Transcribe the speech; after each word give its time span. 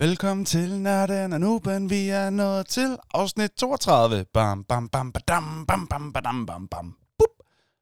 Velkommen 0.00 0.46
til 0.46 0.80
Nørden 0.80 1.32
og 1.32 1.40
Nuben. 1.40 1.90
Vi 1.90 2.08
er 2.08 2.30
nået 2.30 2.66
til 2.66 2.98
afsnit 3.14 3.50
32. 3.50 4.24
Bam, 4.32 4.64
bam, 4.64 4.88
bam, 4.88 5.12
badam, 5.12 5.66
bam, 5.66 5.86
bam, 5.86 6.12
badam, 6.12 6.46
bam, 6.46 6.68
bam. 6.68 6.96
Bup. 7.18 7.28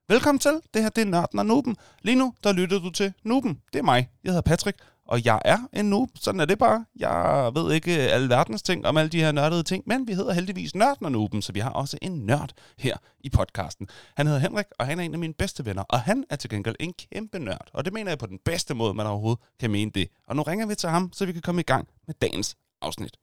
Velkommen 0.09 0.39
til. 0.39 0.61
Det 0.75 0.83
her 0.83 0.89
det 0.89 1.03
er 1.03 1.07
Nørden 1.07 1.39
og 1.39 1.47
Nuben. 1.47 1.77
Lige 2.03 2.15
nu, 2.15 2.35
der 2.45 2.53
lytter 2.53 2.79
du 2.79 2.91
til 2.91 3.13
Nuben. 3.25 3.61
Det 3.73 3.79
er 3.79 3.83
mig. 3.83 4.09
Jeg 4.25 4.31
hedder 4.31 4.43
Patrick, 4.43 4.79
og 5.08 5.24
jeg 5.24 5.40
er 5.45 5.58
en 5.72 5.90
noob. 5.90 6.08
Sådan 6.14 6.41
er 6.41 6.45
det 6.45 6.59
bare. 6.59 6.84
Jeg 6.96 7.50
ved 7.54 7.72
ikke 7.72 7.93
alle 7.93 8.29
verdens 8.29 8.62
ting 8.62 8.86
om 8.86 8.96
alle 8.96 9.09
de 9.09 9.21
her 9.21 9.32
nørdede 9.32 9.62
ting, 9.62 9.84
men 9.86 10.07
vi 10.07 10.12
hedder 10.12 10.32
heldigvis 10.32 10.75
Nørden 10.75 11.07
og 11.07 11.12
Nuben, 11.12 11.43
så 11.43 11.52
vi 11.52 11.61
har 11.61 11.71
også 11.71 11.98
en 12.02 12.27
nørd 12.27 12.52
her 12.79 12.96
i 13.21 13.30
podcasten. 13.30 13.89
Han 14.16 14.27
hedder 14.27 14.40
Henrik, 14.40 14.66
og 14.79 14.86
han 14.86 14.98
er 14.98 15.03
en 15.03 15.12
af 15.12 15.18
mine 15.18 15.34
bedste 15.34 15.66
venner, 15.66 15.82
og 15.82 16.00
han 16.00 16.25
er 16.30 16.36
til 16.36 16.50
gengæld 16.50 16.77
en 16.80 16.93
kæmpe 16.93 17.39
nørd. 17.39 17.68
Og 17.72 17.84
det 17.84 17.93
mener 17.93 18.11
jeg 18.11 18.18
på 18.18 18.27
den 18.27 18.39
bedste 18.39 18.75
måde, 18.75 18.95
man 18.95 19.07
overhovedet 19.07 19.45
kan 19.61 19.71
mene 19.71 19.90
det. 19.90 20.08
Og 20.27 20.36
nu 20.36 20.43
ringer 20.43 20.66
vi 20.66 20.75
til 20.75 20.89
ham, 20.89 21.12
så 21.12 21.27
vi 21.27 21.32
kan 21.32 21.43
komme 21.43 21.61
i 21.61 21.64
gang 21.64 21.88
med 22.07 22.14
dagens 22.14 22.57
afsnit. 22.82 23.17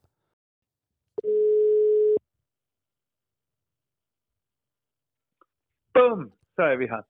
Bum, 5.94 6.32
så 6.56 6.62
er 6.62 6.76
vi 6.76 6.86
her. 6.92 7.02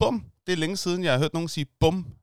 Bum. 0.00 0.24
Det 0.46 0.52
er 0.52 0.56
længe 0.56 0.76
siden, 0.76 1.04
jeg 1.04 1.12
har 1.12 1.18
hørt 1.18 1.34
nogen 1.34 1.48
sige 1.48 1.66
bum. 1.80 2.17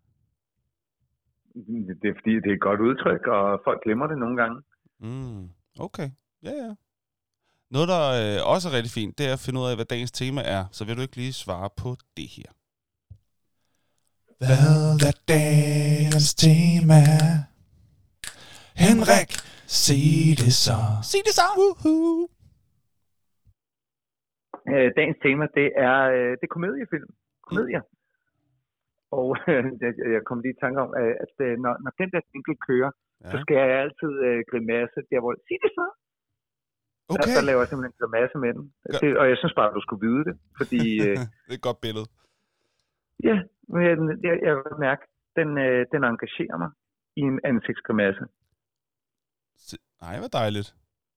Det 2.02 2.08
er 2.10 2.16
fordi, 2.20 2.34
det 2.44 2.50
er 2.52 2.54
et 2.54 2.68
godt 2.70 2.82
udtryk, 2.88 3.28
og 3.28 3.62
folk 3.64 3.84
glemmer 3.84 4.08
det 4.08 4.18
nogle 4.18 4.38
gange. 4.42 4.58
Mm, 5.00 5.50
okay. 5.80 6.10
Ja, 6.44 6.52
ja. 6.52 6.72
Noget, 7.72 7.88
der 7.88 8.04
øh, 8.22 8.54
også 8.54 8.70
er 8.70 8.74
rigtig 8.78 8.94
fint, 9.00 9.18
det 9.18 9.26
er 9.30 9.34
at 9.34 9.44
finde 9.46 9.60
ud 9.62 9.68
af, 9.70 9.76
hvad 9.78 9.86
dagens 9.86 10.12
tema 10.12 10.42
er. 10.42 10.64
Så 10.72 10.86
vil 10.86 10.98
du 10.98 11.02
ikke 11.02 11.16
lige 11.16 11.34
svare 11.34 11.70
på 11.78 11.90
det 12.18 12.30
her. 12.38 12.50
Hvad 14.40 15.08
er 15.10 15.14
dagens 15.28 16.36
tema? 16.44 17.02
Henrik, 18.84 19.32
sig 19.84 20.06
det 20.42 20.54
så. 20.66 20.80
Sig 21.10 21.22
det 21.28 21.34
så. 21.40 21.48
Woohoo. 21.60 22.28
Øh, 24.72 24.88
dagens 24.98 25.20
tema, 25.26 25.46
det 25.60 25.68
er, 25.90 25.98
øh, 26.16 26.32
det 26.38 26.44
er 26.48 26.54
komediefilm. 26.58 27.10
Komedier. 27.48 27.82
Og 29.18 29.28
jeg, 29.84 29.92
jeg 30.16 30.22
kom 30.28 30.40
lige 30.44 30.56
i 30.58 30.62
tanke 30.64 30.80
om, 30.86 30.92
at, 31.02 31.12
at 31.24 31.34
øh, 31.46 31.54
når, 31.64 31.74
når 31.84 31.92
den 32.02 32.10
der 32.14 32.22
jingle 32.30 32.58
kører, 32.68 32.92
ja. 32.96 33.30
så 33.32 33.36
skal 33.44 33.56
jeg 33.62 33.70
altid 33.84 34.12
øh, 34.28 34.40
grimasse 34.50 35.00
der, 35.12 35.20
hvor 35.24 35.34
sig 35.48 35.58
det 35.66 35.72
så. 35.80 35.88
Okay. 37.14 37.18
Der, 37.18 37.38
der 37.38 37.48
laver 37.50 37.62
jeg 37.64 37.70
simpelthen 37.70 37.94
en 37.96 38.02
grimasse 38.02 38.38
med 38.44 38.52
den. 38.58 38.64
Det, 39.02 39.10
og 39.20 39.26
jeg 39.32 39.38
synes 39.42 39.56
bare, 39.60 39.70
at 39.70 39.78
du 39.78 39.84
skulle 39.86 40.04
vide 40.08 40.24
det, 40.30 40.36
fordi... 40.60 40.82
Øh, 41.06 41.18
det 41.46 41.54
er 41.54 41.60
et 41.62 41.68
godt 41.70 41.82
billede. 41.86 42.08
Ja, 43.28 43.36
men 43.74 43.82
jeg, 44.10 44.18
jeg, 44.28 44.36
jeg 44.48 44.54
vil 44.56 44.78
mærke, 44.88 45.04
den, 45.40 45.50
øh, 45.66 45.80
den 45.94 46.02
engagerer 46.12 46.58
mig 46.64 46.72
i 47.22 47.24
en 47.32 47.40
ansigtsgrimasse. 47.52 48.24
Nej, 50.04 50.16
hvor 50.22 50.32
dejligt. 50.42 50.70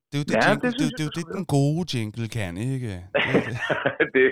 Det 0.09 0.14
er 0.17 0.23
jo 0.23 0.27
det, 0.31 0.34
Ja, 0.34 0.51
jingle, 0.51 0.70
det 0.70 0.78
det, 0.81 0.91
det, 0.98 1.06
det, 1.17 1.27
det 1.27 1.34
den 1.37 1.47
gode 1.56 1.83
jingle 1.92 2.28
kan, 2.39 2.53
ikke? 2.56 2.89
Det 4.15 4.25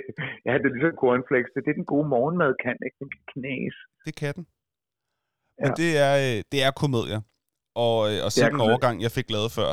ja, 0.47 0.53
det 0.61 0.67
er 0.71 0.75
ligesom 0.77 0.97
cornflakes. 1.05 1.51
Det 1.55 1.71
er 1.73 1.79
den 1.83 1.89
gode 1.95 2.09
morgenmad 2.15 2.53
kan, 2.65 2.77
ikke? 2.87 2.97
Den 3.03 3.09
kan 3.15 3.23
knæse. 3.35 3.81
Det 4.07 4.15
kan 4.21 4.33
den. 4.37 4.45
Men 5.63 5.71
Ja. 5.71 5.75
det, 5.83 5.91
er, 6.07 6.13
øh, 6.27 6.39
det 6.53 6.59
er 6.67 6.71
komedier. 6.83 7.21
Og, 7.85 7.97
øh, 8.11 8.19
og 8.25 8.29
sådan 8.33 8.55
en 8.55 8.61
overgang, 8.69 8.97
jeg 9.07 9.13
fik 9.19 9.29
lavet 9.37 9.51
før. 9.59 9.71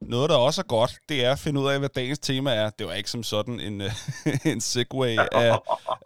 Noget, 0.00 0.30
der 0.30 0.36
også 0.36 0.60
er 0.64 0.68
godt, 0.78 0.92
det 1.08 1.18
er 1.26 1.32
at 1.32 1.38
finde 1.44 1.60
ud 1.62 1.68
af, 1.72 1.78
hvad 1.78 1.88
dagens 2.00 2.18
tema 2.18 2.50
er. 2.62 2.70
Det 2.78 2.84
var 2.88 2.94
ikke 3.00 3.10
som 3.10 3.22
sådan 3.22 3.56
en, 3.68 3.80
øh, 3.86 3.90
en 4.52 4.60
segway 4.60 5.14
af, 5.44 5.52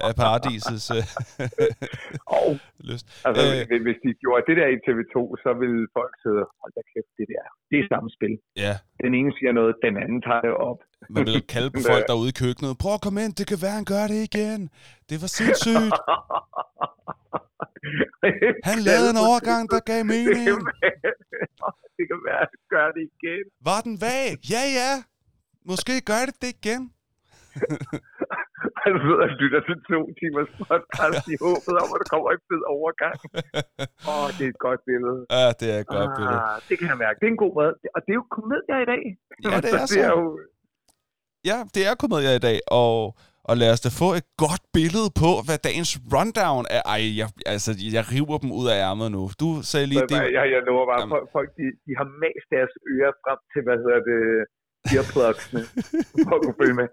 af 0.06 0.12
paradisets 0.22 0.90
Og 2.38 2.48
lyst. 2.88 3.06
altså, 3.26 3.42
Øh. 3.54 3.60
øh, 3.72 3.82
hvis 3.86 3.98
de 4.04 4.10
gjorde 4.22 4.42
det 4.48 4.56
der 4.60 4.68
i 4.76 4.78
TV2, 4.86 5.16
så 5.44 5.50
ville 5.62 5.80
folk 5.98 6.12
sidde, 6.24 6.42
hold 6.60 6.72
da 6.76 6.82
kæft, 6.92 7.10
det 7.18 7.26
der. 7.32 7.44
Det 7.70 7.76
er 7.82 7.86
samme 7.94 8.08
spil. 8.16 8.34
Ja, 8.64 8.74
Den 9.04 9.12
ene 9.20 9.30
siger 9.38 9.52
noget, 9.60 9.72
den 9.86 9.94
anden 10.04 10.20
tager 10.28 10.42
det 10.46 10.54
op. 10.70 10.80
man 11.16 11.24
vil 11.26 11.42
kalde 11.54 11.70
på 11.76 11.80
folk 11.90 12.04
derude 12.10 12.28
i 12.34 12.36
køkkenet. 12.42 12.72
Prøv 12.82 12.94
at 12.98 13.02
komme 13.04 13.18
ind, 13.24 13.32
det 13.40 13.46
kan 13.50 13.58
være, 13.64 13.74
han 13.80 13.88
gør 13.94 14.04
det 14.12 14.20
igen. 14.30 14.60
Det 15.10 15.16
var 15.22 15.30
sindssygt. 15.38 15.92
Han 18.68 18.78
lavede 18.88 19.10
en 19.14 19.20
overgang, 19.28 19.62
der 19.72 19.80
gav 19.90 20.00
mening. 20.14 20.58
det 21.96 22.04
kan 22.10 22.18
være, 22.28 22.40
at 22.46 22.50
han 22.54 22.62
gør 22.74 22.88
det 22.96 23.04
igen. 23.14 23.44
Var 23.68 23.80
den 23.86 23.94
vag? 24.06 24.26
Ja, 24.54 24.62
ja. 24.80 24.92
Måske 25.70 25.92
gør 26.10 26.22
det 26.28 26.36
det 26.42 26.50
igen. 26.58 26.82
Han 28.84 28.94
ved 29.06 29.18
at 29.26 29.30
lytter 29.40 29.60
til 29.68 29.76
to 29.90 30.00
timers 30.18 30.50
podcast 30.60 31.24
i 31.34 31.36
håbet 31.44 31.74
om, 31.82 31.88
at 31.94 31.98
der 32.02 32.08
kommer 32.12 32.28
en 32.36 32.42
fed 32.50 32.62
overgang. 32.76 33.16
Åh, 34.10 34.22
oh, 34.22 34.26
det 34.36 34.44
er 34.46 34.52
et 34.56 34.62
godt 34.66 34.80
billede. 34.90 35.18
Ja, 35.36 35.46
det 35.60 35.66
er 35.74 35.78
et 35.84 35.90
godt 35.96 36.10
billede. 36.18 36.40
Ah, 36.48 36.56
det 36.68 36.74
kan 36.78 36.86
jeg 36.92 36.98
mærke. 37.04 37.16
Det 37.20 37.26
er 37.28 37.34
en 37.36 37.42
god 37.44 37.52
måde. 37.58 37.72
Og 37.94 38.00
det 38.04 38.10
er 38.14 38.18
jo 38.22 38.26
komedier 38.38 38.78
i 38.84 38.86
dag. 38.92 39.02
Ja, 39.44 39.48
det 39.48 39.56
er 39.56 39.60
det 39.60 39.82
er 39.82 39.86
så. 39.86 40.00
jo, 40.12 40.20
Ja, 41.50 41.58
det 41.74 41.82
er 41.88 41.94
komedier 42.04 42.34
i 42.40 42.42
dag, 42.48 42.58
og, 42.80 42.94
og 43.48 43.54
lad 43.60 43.70
os 43.74 43.80
da 43.86 43.90
få 44.02 44.08
et 44.20 44.28
godt 44.44 44.62
billede 44.78 45.08
på, 45.22 45.30
hvad 45.46 45.58
dagens 45.68 45.92
rundown 46.14 46.64
er. 46.76 46.82
Ej, 46.94 47.02
jeg, 47.20 47.28
altså, 47.54 47.70
jeg 47.96 48.04
river 48.14 48.36
dem 48.42 48.50
ud 48.60 48.66
af 48.72 48.76
ærmet 48.88 49.08
nu. 49.16 49.22
Du 49.42 49.48
sagde 49.70 49.86
lige, 49.92 50.02
så, 50.02 50.06
det, 50.10 50.18
jeg, 50.38 50.44
jeg 50.54 50.60
lover 50.68 50.86
bare, 50.90 51.00
Jamen. 51.00 51.28
folk, 51.36 51.48
de, 51.58 51.66
de 51.86 51.92
har 52.00 52.06
mast 52.24 52.46
deres 52.54 52.72
ører 52.92 53.14
frem 53.24 53.38
til, 53.52 53.60
hvad 53.66 53.76
hedder 53.84 54.00
det, 54.10 54.20
earplugsene, 54.92 55.60
for 56.26 56.34
at 56.36 56.42
kunne 56.44 56.58
følge 56.62 56.76
med. 56.80 56.88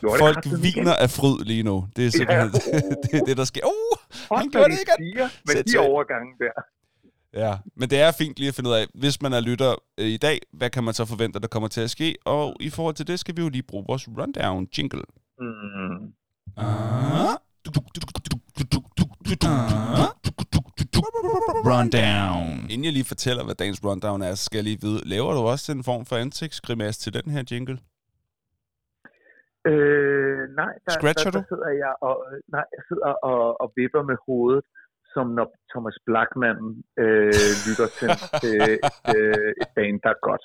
Gjorde 0.00 0.18
folk 0.26 0.36
det 0.44 0.52
viner 0.66 0.94
af 1.04 1.10
fryd 1.18 1.38
lige 1.50 1.64
nu. 1.70 1.76
Det 1.96 2.02
er 2.06 2.10
simpelthen 2.18 2.50
Ja. 2.54 2.78
det, 3.02 3.14
er 3.20 3.24
det, 3.28 3.36
der 3.40 3.46
sker. 3.52 3.64
Uh, 3.74 3.94
han 4.40 4.48
gjorde 4.52 4.70
de 4.70 4.76
det 4.76 4.82
igen. 4.86 4.98
Siger, 5.02 5.26
med 5.46 5.54
Sæt 5.54 5.64
de 5.72 5.78
overgange 5.90 6.30
der. 6.44 6.54
Ja, 7.42 7.52
men 7.76 7.90
det 7.90 7.98
er 8.00 8.12
fint 8.18 8.36
lige 8.38 8.48
at 8.48 8.54
finde 8.54 8.70
ud 8.70 8.74
af, 8.74 8.84
hvis 8.94 9.22
man 9.22 9.32
er 9.32 9.40
lytter 9.40 9.72
øh, 10.00 10.06
i 10.06 10.16
dag, 10.16 10.38
hvad 10.52 10.70
kan 10.70 10.84
man 10.84 10.94
så 10.94 11.04
forvente, 11.04 11.40
der 11.40 11.46
kommer 11.46 11.68
til 11.68 11.80
at 11.80 11.90
ske? 11.90 12.16
Og 12.24 12.56
i 12.60 12.70
forhold 12.70 12.94
til 12.94 13.06
det 13.06 13.20
skal 13.20 13.36
vi 13.36 13.42
jo 13.42 13.48
lige 13.48 13.62
bruge 13.62 13.84
vores 13.88 14.08
rundown 14.08 14.68
jingle. 14.78 15.02
Mm. 15.40 16.12
Ah. 16.56 17.38
Rundown. 21.72 22.70
Inden 22.70 22.84
jeg 22.84 22.92
lige 22.92 23.12
fortæller, 23.14 23.42
hvad 23.44 23.54
dagens 23.54 23.80
rundown 23.84 24.22
er, 24.22 24.34
skal 24.34 24.56
jeg 24.58 24.64
lige 24.64 24.80
vide, 24.86 25.00
laver 25.14 25.32
du 25.36 25.40
også 25.54 25.72
en 25.72 25.84
form 25.90 26.04
for 26.08 26.16
ansigtsgrimas 26.16 26.98
til 26.98 27.10
den 27.18 27.26
her 27.34 27.42
jingle? 27.50 27.76
Øh, 29.70 30.42
nej, 30.60 30.72
der, 30.84 30.92
Scratcher 30.98 31.30
der, 31.30 31.38
der 31.38 31.44
du? 31.44 31.50
sidder 31.52 31.70
jeg 31.84 31.92
og, 32.08 32.16
nej, 32.54 32.64
jeg 32.76 32.82
sidder 32.88 33.12
og, 33.30 33.60
og 33.62 33.72
vipper 33.76 34.02
med 34.10 34.16
hovedet, 34.26 34.64
som 35.14 35.26
når 35.38 35.46
Thomas 35.72 35.96
Blackman 36.06 36.60
øh, 37.02 37.52
lytter 37.66 37.88
til, 37.98 38.08
til 38.42 38.54
et, 38.74 38.98
øh, 39.16 39.50
et 39.62 39.70
band, 39.76 39.96
der 40.04 40.10
er 40.16 40.20
godt. 40.28 40.44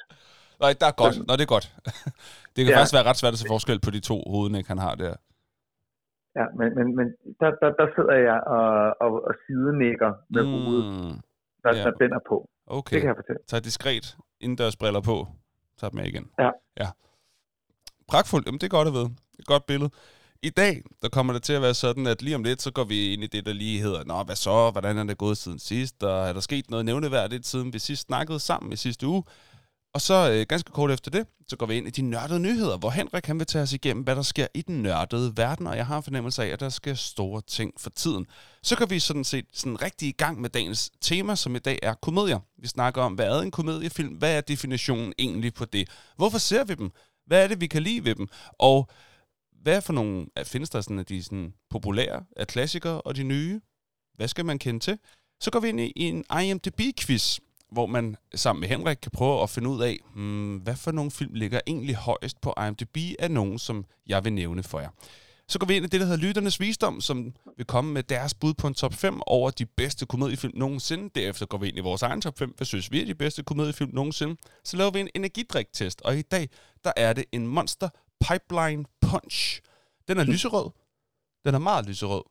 Nej, 0.59 0.74
der 0.81 0.88
er 0.88 0.91
godt. 0.91 1.28
Nå, 1.28 1.34
det 1.34 1.41
er 1.41 1.46
godt. 1.56 1.68
Det 2.56 2.66
kan 2.66 2.72
Ja. 2.74 2.78
faktisk 2.78 2.94
være 2.94 3.03
ret 3.09 3.18
svært 3.18 3.34
at 3.34 3.40
se 3.40 3.46
forskel 3.47 3.80
på 3.80 3.91
de 3.91 4.00
to 4.00 4.24
hovednæk, 4.34 4.68
han 4.68 4.78
har 4.78 4.96
der. 4.96 5.16
Ja, 6.40 6.46
men, 6.59 6.68
men, 6.78 6.96
men 6.97 7.08
der, 7.40 7.50
der, 7.62 7.69
der 7.80 7.88
sidder 7.96 8.16
jeg 8.30 8.40
og, 8.58 8.68
og, 9.02 9.12
og 9.28 9.34
sidenækker 9.47 10.12
med 10.30 10.44
mm. 10.44 10.52
hovedet, 10.52 10.86
når, 11.64 11.75
ja. 11.75 11.84
når 11.84 11.91
den 11.91 12.12
er 12.14 12.19
på. 12.30 12.50
Okay. 12.68 12.94
Det 12.94 13.02
kan 13.02 13.08
jeg 13.08 13.16
fortælle. 13.16 13.40
Tag 13.47 13.64
diskret 13.64 14.18
indendørsbriller 14.40 15.02
på. 15.02 15.28
Tag 15.80 15.91
dem 15.91 16.00
af 16.00 16.08
igen. 16.08 16.30
Ja. 16.40 16.50
ja. 16.80 16.90
Pragtfuldt. 18.08 18.46
Jamen, 18.46 18.59
det 18.59 18.68
er 18.68 18.75
godt 18.78 18.88
at 18.88 18.94
vide. 18.94 19.09
Et 19.40 19.46
godt 19.46 19.66
billede. 19.66 19.90
I 20.44 20.50
dag, 20.50 20.81
der 21.02 21.09
kommer 21.09 21.34
det 21.34 21.44
til 21.44 21.53
at 21.53 21.62
være 21.62 21.74
sådan, 21.74 22.08
at 22.08 22.22
lige 22.22 22.35
om 22.35 22.44
lidt, 22.44 22.62
så 22.62 22.72
går 22.72 22.84
vi 22.84 23.14
ind 23.14 23.24
i 23.24 23.28
det, 23.28 23.46
der 23.46 23.53
lige 23.53 23.81
hedder, 23.81 24.03
Nå, 24.06 24.24
hvad 24.24 24.35
så? 24.35 24.72
Hvordan 24.72 24.97
er 24.97 25.03
det 25.03 25.18
gået 25.18 25.38
siden 25.38 25.59
sidst? 25.59 26.03
Og 26.03 26.28
er 26.30 26.34
der 26.34 26.40
sket 26.40 26.70
noget 26.70 26.85
nævneværdigt, 26.85 27.46
siden 27.47 27.74
vi 27.74 27.80
sidst 27.80 28.02
snakkede 28.08 28.40
sammen 28.40 28.74
i 28.74 28.75
sidste 28.75 29.08
uge? 29.08 29.24
Og 29.93 30.01
så 30.01 30.31
øh, 30.31 30.45
ganske 30.49 30.71
kort 30.71 30.91
efter 30.91 31.11
det, 31.11 31.27
så 31.47 31.55
går 31.57 31.65
vi 31.65 31.75
ind 31.77 31.87
i 31.87 31.89
de 31.89 32.01
nørdede 32.01 32.39
nyheder, 32.39 32.77
hvor 32.77 32.89
Henrik 32.89 33.25
han 33.25 33.39
vil 33.39 33.47
tage 33.47 33.61
os 33.61 33.73
igennem, 33.73 34.03
hvad 34.03 34.15
der 34.15 34.21
sker 34.21 34.47
i 34.53 34.61
den 34.61 34.83
nørdede 34.83 35.37
verden, 35.37 35.67
og 35.67 35.77
jeg 35.77 35.85
har 35.87 35.97
en 35.97 36.03
fornemmelse 36.03 36.43
af, 36.43 36.47
at 36.47 36.59
der 36.59 36.69
sker 36.69 36.93
store 36.93 37.41
ting 37.47 37.73
for 37.77 37.89
tiden. 37.89 38.25
Så 38.63 38.75
går 38.75 38.85
vi 38.85 38.99
sådan 38.99 39.23
set 39.23 39.45
sådan 39.53 39.81
rigtig 39.81 40.07
i 40.07 40.11
gang 40.11 40.41
med 40.41 40.49
dagens 40.49 40.91
tema, 41.01 41.35
som 41.35 41.55
i 41.55 41.59
dag 41.59 41.79
er 41.83 41.93
komedier. 41.93 42.39
Vi 42.57 42.67
snakker 42.67 43.01
om, 43.01 43.13
hvad 43.13 43.28
er 43.28 43.41
en 43.41 43.51
komediefilm? 43.51 44.13
Hvad 44.13 44.37
er 44.37 44.41
definitionen 44.41 45.13
egentlig 45.19 45.53
på 45.53 45.66
det? 45.66 45.90
Hvorfor 46.16 46.37
ser 46.37 46.63
vi 46.63 46.73
dem? 46.73 46.91
Hvad 47.25 47.43
er 47.43 47.47
det, 47.47 47.61
vi 47.61 47.67
kan 47.67 47.84
lide 47.84 48.05
ved 48.05 48.16
dem? 48.16 48.28
Og 48.59 48.89
hvad 49.61 49.81
for 49.81 49.93
nogle, 49.93 50.25
er- 50.35 50.43
findes 50.43 50.69
der 50.69 50.81
sådan 50.81 50.99
af 50.99 51.05
de 51.05 51.23
sådan 51.23 51.53
populære, 51.69 52.23
af 52.37 52.47
klassikere 52.47 53.01
og 53.01 53.16
de 53.16 53.23
nye? 53.23 53.61
Hvad 54.16 54.28
skal 54.28 54.46
man 54.46 54.59
kende 54.59 54.79
til? 54.79 54.97
Så 55.41 55.51
går 55.51 55.59
vi 55.59 55.69
ind 55.69 55.79
i 55.79 55.91
en 55.96 56.25
IMDb-quiz, 56.31 57.37
hvor 57.73 57.85
man 57.85 58.16
sammen 58.35 58.59
med 58.59 58.70
Henrik 58.70 58.97
kan 59.02 59.11
prøve 59.11 59.43
at 59.43 59.49
finde 59.49 59.70
ud 59.70 59.81
af, 59.81 59.99
hmm, 60.14 60.58
hvad 60.58 60.75
for 60.75 60.91
nogle 60.91 61.11
film 61.11 61.34
ligger 61.34 61.59
egentlig 61.67 61.96
højest 61.96 62.41
på 62.41 62.53
IMDb 62.67 62.97
af 63.20 63.31
nogen, 63.31 63.59
som 63.59 63.85
jeg 64.08 64.23
vil 64.23 64.34
nævne 64.34 64.64
for 64.64 64.79
jer. 64.79 64.90
Så 65.47 65.59
går 65.59 65.67
vi 65.67 65.75
ind 65.75 65.85
i 65.85 65.87
det, 65.87 65.99
der 65.99 66.05
hedder 66.05 66.28
Lytternes 66.28 66.59
Visdom, 66.59 67.02
som 67.02 67.34
vil 67.58 67.66
komme 67.66 67.93
med 67.93 68.03
deres 68.03 68.34
bud 68.34 68.53
på 68.53 68.67
en 68.67 68.73
top 68.73 68.93
5 68.93 69.22
over 69.25 69.49
de 69.49 69.66
bedste 69.66 70.05
komediefilm 70.05 70.53
nogensinde. 70.55 71.09
Derefter 71.16 71.46
går 71.46 71.58
vi 71.58 71.67
ind 71.67 71.78
i 71.78 71.81
vores 71.81 72.02
egen 72.02 72.22
top 72.22 72.40
5, 72.40 72.53
hvad 72.58 72.66
synes 72.66 72.91
vi 72.91 73.02
er 73.02 73.05
de 73.05 73.16
bedste 73.16 73.43
komediefilm 73.43 73.90
nogensinde. 73.93 74.35
Så 74.64 74.78
laver 74.78 74.91
vi 74.91 74.99
en 74.99 75.09
energidriktest, 75.16 76.02
og 76.02 76.17
i 76.17 76.22
dag, 76.22 76.49
der 76.84 76.91
er 76.97 77.14
det 77.14 77.25
en 77.31 77.47
Monster 77.47 77.90
Pipeline 78.28 78.85
Punch. 79.02 79.61
Den 80.08 80.17
er 80.17 80.23
lyserød. 80.23 80.70
Den 81.46 81.55
er 81.55 81.59
meget 81.59 81.85
lyserød. 81.85 82.23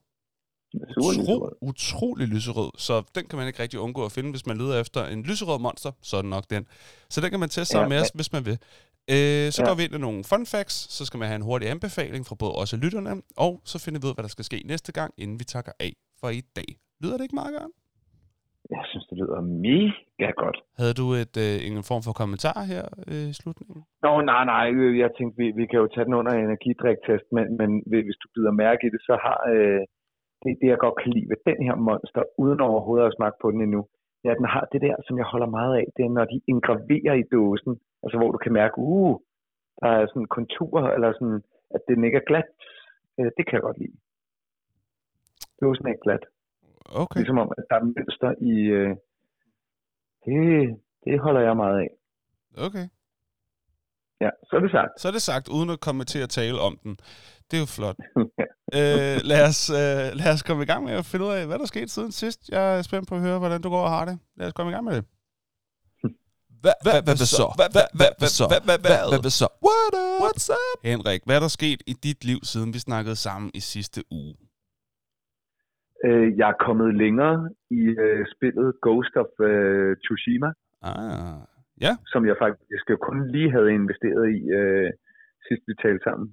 Utro, 1.08 1.34
utrolig 1.70 2.26
lyserød, 2.34 2.70
så 2.86 2.94
den 3.14 3.24
kan 3.28 3.36
man 3.38 3.46
ikke 3.46 3.62
rigtig 3.62 3.78
undgå 3.80 4.04
at 4.04 4.12
finde, 4.12 4.30
hvis 4.30 4.46
man 4.46 4.56
leder 4.62 4.80
efter 4.80 5.00
en 5.14 5.22
lyserød 5.22 5.58
monster, 5.66 5.92
så 6.02 6.16
er 6.16 6.22
det 6.22 6.30
nok 6.30 6.46
den. 6.50 6.62
Så 7.12 7.20
den 7.20 7.30
kan 7.30 7.40
man 7.40 7.48
teste 7.48 7.72
sammen 7.72 7.92
ja, 7.92 7.94
med 7.94 8.02
os, 8.02 8.10
hvis 8.18 8.32
man 8.36 8.42
vil. 8.48 8.56
Øh, 9.14 9.46
så 9.54 9.58
ja. 9.60 9.66
går 9.68 9.74
vi 9.78 9.82
ind 9.84 9.94
i 9.94 9.98
nogle 10.06 10.20
fun 10.32 10.44
facts, 10.54 10.76
så 10.96 11.02
skal 11.06 11.18
man 11.18 11.28
have 11.30 11.40
en 11.42 11.48
hurtig 11.48 11.66
anbefaling 11.74 12.22
fra 12.28 12.36
både 12.42 12.54
os 12.62 12.72
og 12.76 12.78
lytterne, 12.84 13.12
og 13.44 13.52
så 13.70 13.76
finder 13.84 13.98
vi 14.00 14.06
ud, 14.08 14.14
hvad 14.16 14.24
der 14.26 14.34
skal 14.36 14.44
ske 14.50 14.58
næste 14.72 14.90
gang, 14.98 15.10
inden 15.22 15.36
vi 15.40 15.44
takker 15.54 15.72
af 15.86 15.92
for 16.20 16.28
i 16.40 16.42
dag. 16.58 16.70
Lyder 17.02 17.16
det 17.16 17.24
ikke 17.24 17.40
meget 17.42 17.54
godt? 17.58 17.72
Jeg 18.76 18.84
synes, 18.90 19.04
det 19.10 19.16
lyder 19.20 19.40
mega 19.68 20.30
godt. 20.42 20.58
Havde 20.80 20.94
du 21.00 21.06
et, 21.22 21.34
øh, 21.44 21.56
en 21.66 21.84
form 21.90 22.02
for 22.06 22.14
kommentar 22.22 22.58
her 22.72 22.84
øh, 23.10 23.26
i 23.32 23.34
slutningen? 23.40 23.78
Nå, 24.04 24.12
nej, 24.32 24.42
nej. 24.52 24.66
Jeg 25.02 25.10
tænkte, 25.16 25.36
vi, 25.42 25.46
vi 25.60 25.64
kan 25.70 25.78
jo 25.82 25.86
tage 25.94 26.06
den 26.08 26.14
under 26.20 26.32
energidriktest, 26.32 27.26
men, 27.36 27.44
men 27.60 27.70
hvis 28.06 28.18
du 28.22 28.26
bider 28.34 28.52
mærke 28.64 28.82
i 28.86 28.92
det, 28.94 29.02
så 29.08 29.14
har 29.24 29.38
øh, 29.54 29.82
det, 30.42 30.50
det, 30.60 30.68
jeg 30.68 30.78
godt 30.78 30.96
kan 31.02 31.12
lide 31.12 31.28
ved 31.28 31.36
den 31.46 31.66
her 31.66 31.74
monster, 31.74 32.22
uden 32.38 32.60
overhovedet 32.60 33.06
at 33.06 33.14
smage 33.16 33.32
på 33.42 33.50
den 33.50 33.60
endnu, 33.60 33.82
ja, 34.24 34.30
den 34.34 34.46
har 34.54 34.68
det 34.72 34.80
der, 34.86 34.96
som 35.06 35.18
jeg 35.18 35.26
holder 35.32 35.46
meget 35.58 35.74
af, 35.80 35.86
det 35.96 36.04
er, 36.04 36.08
når 36.08 36.24
de 36.24 36.40
ingraverer 36.52 37.14
i 37.22 37.28
dåsen, 37.32 37.80
altså 38.02 38.16
hvor 38.18 38.30
du 38.32 38.38
kan 38.38 38.52
mærke, 38.52 38.74
uh, 38.78 39.20
der 39.80 39.88
er 39.88 40.06
sådan 40.06 40.32
konturer, 40.38 40.86
eller 40.94 41.12
sådan, 41.12 41.42
at 41.74 41.80
den 41.88 42.04
ikke 42.04 42.18
er 42.18 42.28
glat. 42.30 42.48
Øh, 43.18 43.30
det 43.36 43.42
kan 43.46 43.54
jeg 43.54 43.62
godt 43.62 43.78
lide. 43.78 43.96
Dåsen 45.60 45.86
er 45.86 45.90
ikke 45.90 46.06
glat. 46.06 46.24
Okay. 47.02 47.18
Ligesom 47.18 47.38
om, 47.38 47.52
at 47.58 47.64
der 47.70 47.76
er 47.76 47.84
mønster 47.84 48.30
i... 48.52 48.54
Øh, 48.78 48.96
det, 50.24 50.36
det 51.04 51.20
holder 51.20 51.40
jeg 51.40 51.56
meget 51.56 51.78
af. 51.78 51.90
Okay. 52.66 52.86
Ja, 54.20 54.30
så 54.46 54.56
er 54.56 54.60
det 54.60 54.70
sagt. 54.70 55.00
Så 55.00 55.08
er 55.08 55.12
det 55.12 55.22
sagt, 55.22 55.48
uden 55.56 55.70
at 55.70 55.80
komme 55.80 56.04
til 56.04 56.22
at 56.22 56.28
tale 56.28 56.58
om 56.68 56.78
den. 56.82 56.96
Det 57.52 57.58
er 57.60 57.66
jo 57.66 57.72
flot. 57.78 57.98
øh, 58.78 59.16
lad, 59.30 59.42
os, 59.50 59.60
øh, 59.80 60.04
lad 60.20 60.30
os 60.34 60.42
komme 60.46 60.62
i 60.66 60.68
gang 60.70 60.82
med 60.88 60.94
at 61.00 61.06
finde 61.10 61.24
ud 61.26 61.32
af, 61.38 61.42
hvad 61.48 61.58
der 61.58 61.68
skete 61.74 61.90
siden 61.96 62.12
sidst. 62.12 62.40
Jeg 62.54 62.78
er 62.78 62.82
spændt 62.82 63.08
på 63.08 63.14
at 63.18 63.22
høre, 63.26 63.38
hvordan 63.42 63.60
du 63.64 63.68
går 63.74 63.84
og 63.88 63.92
har 63.96 64.04
det. 64.10 64.16
Lad 64.38 64.46
os 64.48 64.52
komme 64.56 64.70
i 64.72 64.74
gang 64.74 64.84
med 64.88 64.94
det. 64.98 65.04
Hvad 66.64 67.16
så? 67.38 67.46
Hvad 67.58 68.28
så? 68.38 68.44
Hvad 69.22 69.30
så? 69.40 69.48
What's 70.24 70.48
up? 70.60 70.78
Henrik, 70.90 71.20
hvad 71.26 71.36
er 71.36 71.42
der 71.46 71.52
sket 71.60 71.80
i 71.92 71.94
dit 72.06 72.20
liv, 72.30 72.40
siden 72.52 72.68
vi 72.74 72.80
snakkede 72.88 73.16
sammen 73.26 73.50
i 73.54 73.60
sidste 73.72 74.00
uge? 74.20 74.34
Øh, 76.06 76.28
jeg 76.38 76.48
er 76.54 76.58
kommet 76.66 76.90
længere 77.02 77.38
i 77.80 77.82
øh, 78.04 78.22
spillet 78.34 78.68
Ghost 78.84 79.14
of 79.22 79.32
øh, 79.50 79.96
Tsushima. 80.02 80.50
Ah, 80.90 81.40
ja. 81.84 81.92
Som 82.12 82.22
jeg 82.30 82.36
faktisk 82.44 82.84
jo 82.92 82.96
kun 83.08 83.18
lige 83.34 83.50
havde 83.56 83.70
investeret 83.80 84.24
i 84.38 84.40
øh, 84.60 84.88
sidst 85.46 85.62
vi 85.68 85.74
talte 85.84 86.04
sammen. 86.08 86.28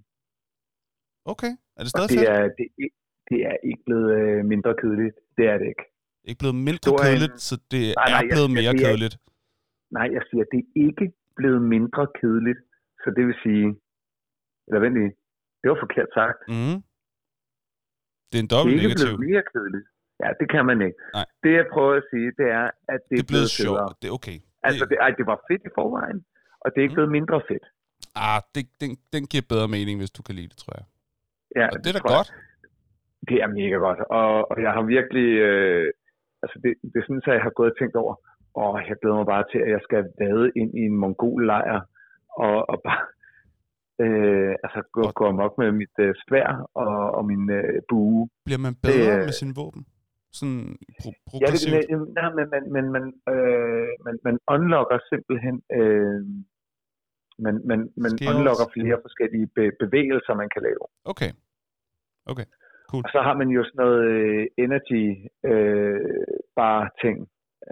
Okay. 1.34 1.52
Er 1.78 1.82
det 1.86 1.92
stadig 1.96 2.10
det 2.10 2.18
fedt? 2.20 2.30
Er, 2.38 2.44
det, 2.58 2.68
det 3.30 3.40
er 3.52 3.58
ikke 3.70 3.82
blevet 3.88 4.08
øh, 4.20 4.38
mindre 4.54 4.72
kedeligt. 4.82 5.16
Det 5.38 5.46
er 5.52 5.58
det 5.62 5.68
ikke. 5.74 5.86
Ikke 6.30 6.40
blevet 6.44 6.60
mindre 6.70 6.90
kedeligt, 7.04 7.36
så 7.50 7.54
det 7.74 7.84
nej, 8.02 8.10
nej, 8.16 8.22
er 8.22 8.28
blevet 8.36 8.52
mere 8.60 8.72
det 8.74 8.82
er, 8.82 8.86
kedeligt? 8.86 9.16
Nej, 9.98 10.08
jeg 10.16 10.24
siger, 10.30 10.44
det 10.54 10.60
er 10.66 10.70
ikke 10.88 11.06
blevet 11.40 11.62
mindre 11.76 12.04
kedeligt. 12.20 12.62
Så 13.02 13.08
det 13.18 13.24
vil 13.30 13.38
sige... 13.46 13.66
Eller 14.68 14.80
vent 14.84 14.96
lige. 15.00 15.14
Det 15.62 15.68
var 15.72 15.78
forkert 15.86 16.10
sagt. 16.20 16.40
Mm. 16.56 16.78
Det 18.30 18.36
er 18.40 18.44
en 18.48 18.52
dobbelt 18.56 18.70
det 18.72 18.78
er 18.78 18.82
ikke 18.82 18.88
negativ. 18.90 19.08
blevet 19.08 19.22
mere 19.30 19.44
kedeligt. 19.54 19.88
Ja, 20.24 20.30
det 20.40 20.48
kan 20.54 20.64
man 20.70 20.78
ikke. 20.88 21.00
Nej. 21.18 21.28
Det 21.44 21.52
jeg 21.60 21.66
prøver 21.74 21.94
at 22.02 22.06
sige, 22.12 22.28
det 22.40 22.48
er, 22.60 22.66
at 22.94 23.00
det, 23.10 23.16
Det 23.18 23.24
er 23.26 23.30
blevet 23.34 23.50
sjovt. 23.62 23.80
Det 24.02 24.08
er 24.12 24.14
okay. 24.20 24.38
Altså, 24.68 24.84
det, 24.90 24.96
ej, 25.06 25.12
det 25.20 25.26
var 25.32 25.38
fedt 25.50 25.64
i 25.70 25.72
forvejen, 25.80 26.20
og 26.64 26.68
det 26.72 26.78
er 26.80 26.86
ikke 26.88 26.94
Mm. 26.96 27.00
blevet 27.00 27.14
mindre 27.20 27.38
fedt. 27.50 27.66
Ah, 28.28 28.40
det, 28.54 28.62
den, 28.82 28.92
den 29.14 29.24
giver 29.32 29.46
bedre 29.54 29.68
mening, 29.78 29.96
hvis 30.02 30.12
du 30.18 30.22
kan 30.28 30.36
lide 30.40 30.50
det, 30.54 30.58
tror 30.64 30.74
jeg. 30.80 30.86
Ja, 31.56 31.66
Og 31.74 31.78
det 31.84 31.90
er 31.90 31.98
da 31.98 32.02
jeg. 32.04 32.12
godt. 32.16 32.30
Det 33.30 33.38
er 33.44 33.48
mega 33.48 33.76
godt, 33.88 34.00
og, 34.20 34.52
og 34.52 34.58
jeg 34.66 34.72
har 34.78 34.84
virkelig, 34.98 35.28
øh, 35.50 35.88
altså 36.44 36.56
det, 36.64 36.72
det 36.92 36.98
er 37.00 37.06
sådan, 37.08 37.22
at 37.28 37.34
jeg 37.38 37.42
har 37.48 37.56
gået 37.60 37.72
og 37.72 37.78
tænkt 37.80 37.96
over, 37.96 38.16
og 38.54 38.70
jeg 38.88 38.96
glæder 39.02 39.16
mig 39.22 39.26
bare 39.36 39.46
til, 39.52 39.60
at 39.66 39.70
jeg 39.76 39.82
skal 39.88 40.02
vade 40.22 40.52
ind 40.56 40.72
i 40.82 40.82
en 40.90 40.96
mongol-lejr, 41.04 41.80
og, 42.46 42.70
og 42.72 42.78
bare, 42.88 43.04
øh, 44.04 44.56
altså 44.64 44.80
gå, 44.96 45.02
Og- 45.08 45.14
gå 45.20 45.26
amok 45.26 45.54
med 45.58 45.72
mit 45.72 45.96
øh, 46.00 46.14
svær 46.28 46.50
og, 46.74 46.96
og 47.18 47.26
min 47.26 47.44
øh, 47.52 47.82
bue. 47.90 48.30
Bliver 48.46 48.60
man 48.68 48.76
bedre 48.84 49.12
Det, 49.12 49.20
øh, 49.20 49.26
med 49.28 49.36
sin 49.42 49.54
våben? 49.60 49.86
Sådan 50.40 50.76
pro- 51.02 51.06
Ja, 51.06 51.10
det, 51.12 51.30
progressivt? 51.30 51.90
men, 51.92 52.00
nej, 52.18 52.30
men, 52.38 52.46
men, 52.54 52.64
men 52.76 52.86
man, 52.96 53.04
øh, 53.34 53.88
man, 54.06 54.16
man 54.28 54.36
unlocker 54.56 55.00
simpelthen, 55.12 55.56
øh, 55.80 56.20
man, 57.46 57.56
man, 57.72 57.80
man 58.04 58.12
Skills. 58.12 58.30
unlocker 58.32 58.68
flere 58.76 58.98
forskellige 59.06 59.48
be, 59.56 59.64
bevægelser, 59.84 60.34
man 60.42 60.50
kan 60.54 60.62
lave. 60.68 60.84
Okay. 61.12 61.32
Okay. 62.32 62.48
Cool. 62.90 63.04
Og 63.06 63.10
så 63.16 63.20
har 63.28 63.36
man 63.42 63.50
jo 63.58 63.62
sådan 63.64 63.82
noget 63.84 64.02
øh, 64.16 64.44
energy 64.66 65.06
øh, 65.52 66.26
bar 66.58 66.82
ting, 67.04 67.18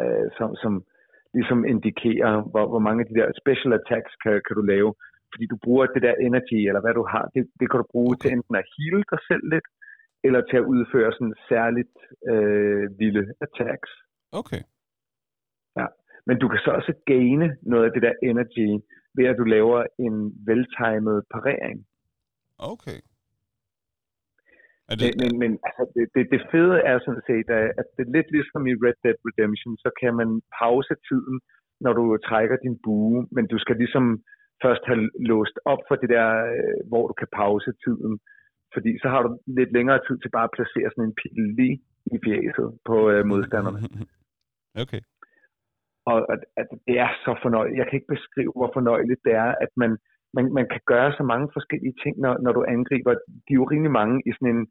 øh, 0.02 0.28
som, 0.38 0.50
som 0.64 0.74
ligesom 1.38 1.60
indikerer, 1.74 2.34
hvor, 2.52 2.66
hvor 2.72 2.84
mange 2.88 3.00
af 3.02 3.08
de 3.10 3.18
der 3.20 3.28
special 3.42 3.72
attacks 3.80 4.14
kan, 4.24 4.34
kan 4.46 4.56
du 4.60 4.64
lave. 4.74 4.92
Fordi 5.34 5.46
du 5.54 5.58
bruger 5.66 5.86
det 5.86 6.02
der 6.08 6.16
energy, 6.28 6.60
eller 6.70 6.82
hvad 6.84 6.94
du 7.00 7.04
har, 7.14 7.26
det, 7.34 7.42
det 7.60 7.66
kan 7.70 7.78
du 7.82 7.88
bruge 7.94 8.14
okay. 8.16 8.22
til 8.22 8.30
enten 8.36 8.56
at 8.62 8.68
heal 8.76 8.98
dig 9.12 9.20
selv 9.30 9.44
lidt, 9.54 9.68
eller 10.28 10.42
til 10.50 10.58
at 10.62 10.70
udføre 10.74 11.12
sådan 11.18 11.36
særligt 11.50 11.96
øh, 12.32 12.86
vilde 13.00 13.24
attacks. 13.46 13.92
Okay. 14.42 14.62
Men 16.28 16.36
du 16.42 16.48
kan 16.52 16.60
så 16.66 16.72
også 16.80 16.94
gaine 17.12 17.48
noget 17.72 17.86
af 17.86 17.92
det 17.96 18.02
der 18.08 18.16
energy, 18.30 18.70
ved 19.18 19.26
at 19.32 19.40
du 19.42 19.46
laver 19.56 19.80
en 20.06 20.16
veltimet 20.50 21.18
parering. 21.34 21.78
Okay. 22.74 23.00
Er 24.90 24.96
Men, 24.96 25.00
det, 25.02 25.10
men, 25.22 25.32
men 25.42 25.52
altså, 25.68 25.84
det, 25.96 26.04
det, 26.16 26.24
det 26.34 26.42
fede 26.52 26.78
er 26.92 26.98
sådan 27.06 27.26
set, 27.30 27.48
at 27.58 27.66
at 27.80 27.88
det 27.96 28.04
er 28.06 28.16
lidt 28.18 28.30
ligesom 28.36 28.62
i 28.72 28.74
Red 28.84 28.98
Dead 29.04 29.18
Redemption, 29.28 29.74
så 29.84 29.90
kan 30.02 30.14
man 30.20 30.30
pause 30.62 30.94
tiden, 31.10 31.36
når 31.84 31.94
du 32.00 32.04
trækker 32.28 32.58
din 32.66 32.78
bue, 32.84 33.20
men 33.36 33.46
du 33.52 33.58
skal 33.64 33.76
ligesom 33.84 34.06
først 34.64 34.84
have 34.90 35.02
låst 35.32 35.58
op 35.72 35.82
for 35.88 35.96
det 36.02 36.10
der, 36.16 36.28
øh, 36.56 36.80
hvor 36.90 37.04
du 37.10 37.14
kan 37.22 37.30
pause 37.42 37.70
tiden. 37.86 38.14
Fordi 38.74 38.92
så 39.02 39.08
har 39.14 39.22
du 39.26 39.30
lidt 39.60 39.72
længere 39.78 40.00
tid 40.08 40.18
til 40.20 40.30
bare 40.36 40.48
at 40.50 40.56
placere 40.58 40.90
sådan 40.92 41.08
en 41.10 41.18
pil 41.20 41.44
lige 41.60 41.78
i 42.16 42.18
fjeset 42.26 42.70
på 42.90 42.96
øh, 43.12 43.22
modstanderne. 43.32 43.80
okay. 44.84 45.02
Og 46.10 46.18
at, 46.34 46.42
at 46.62 46.68
det 46.88 46.96
er 47.06 47.12
så 47.26 47.32
fornøjeligt. 47.44 47.80
Jeg 47.80 47.86
kan 47.88 47.98
ikke 47.98 48.16
beskrive, 48.16 48.54
hvor 48.56 48.70
fornøjeligt 48.78 49.22
det 49.28 49.34
er, 49.46 49.52
at 49.66 49.72
man, 49.82 49.92
man, 50.36 50.46
man 50.58 50.68
kan 50.74 50.82
gøre 50.92 51.12
så 51.20 51.24
mange 51.32 51.48
forskellige 51.54 51.96
ting, 52.04 52.14
når, 52.24 52.34
når 52.44 52.52
du 52.58 52.62
angriber. 52.76 53.12
De 53.46 53.52
er 53.54 53.62
jo 53.62 53.72
rimelig 53.72 53.94
mange 54.00 54.18
i 54.30 54.32
sådan 54.32 54.56
en 54.56 54.68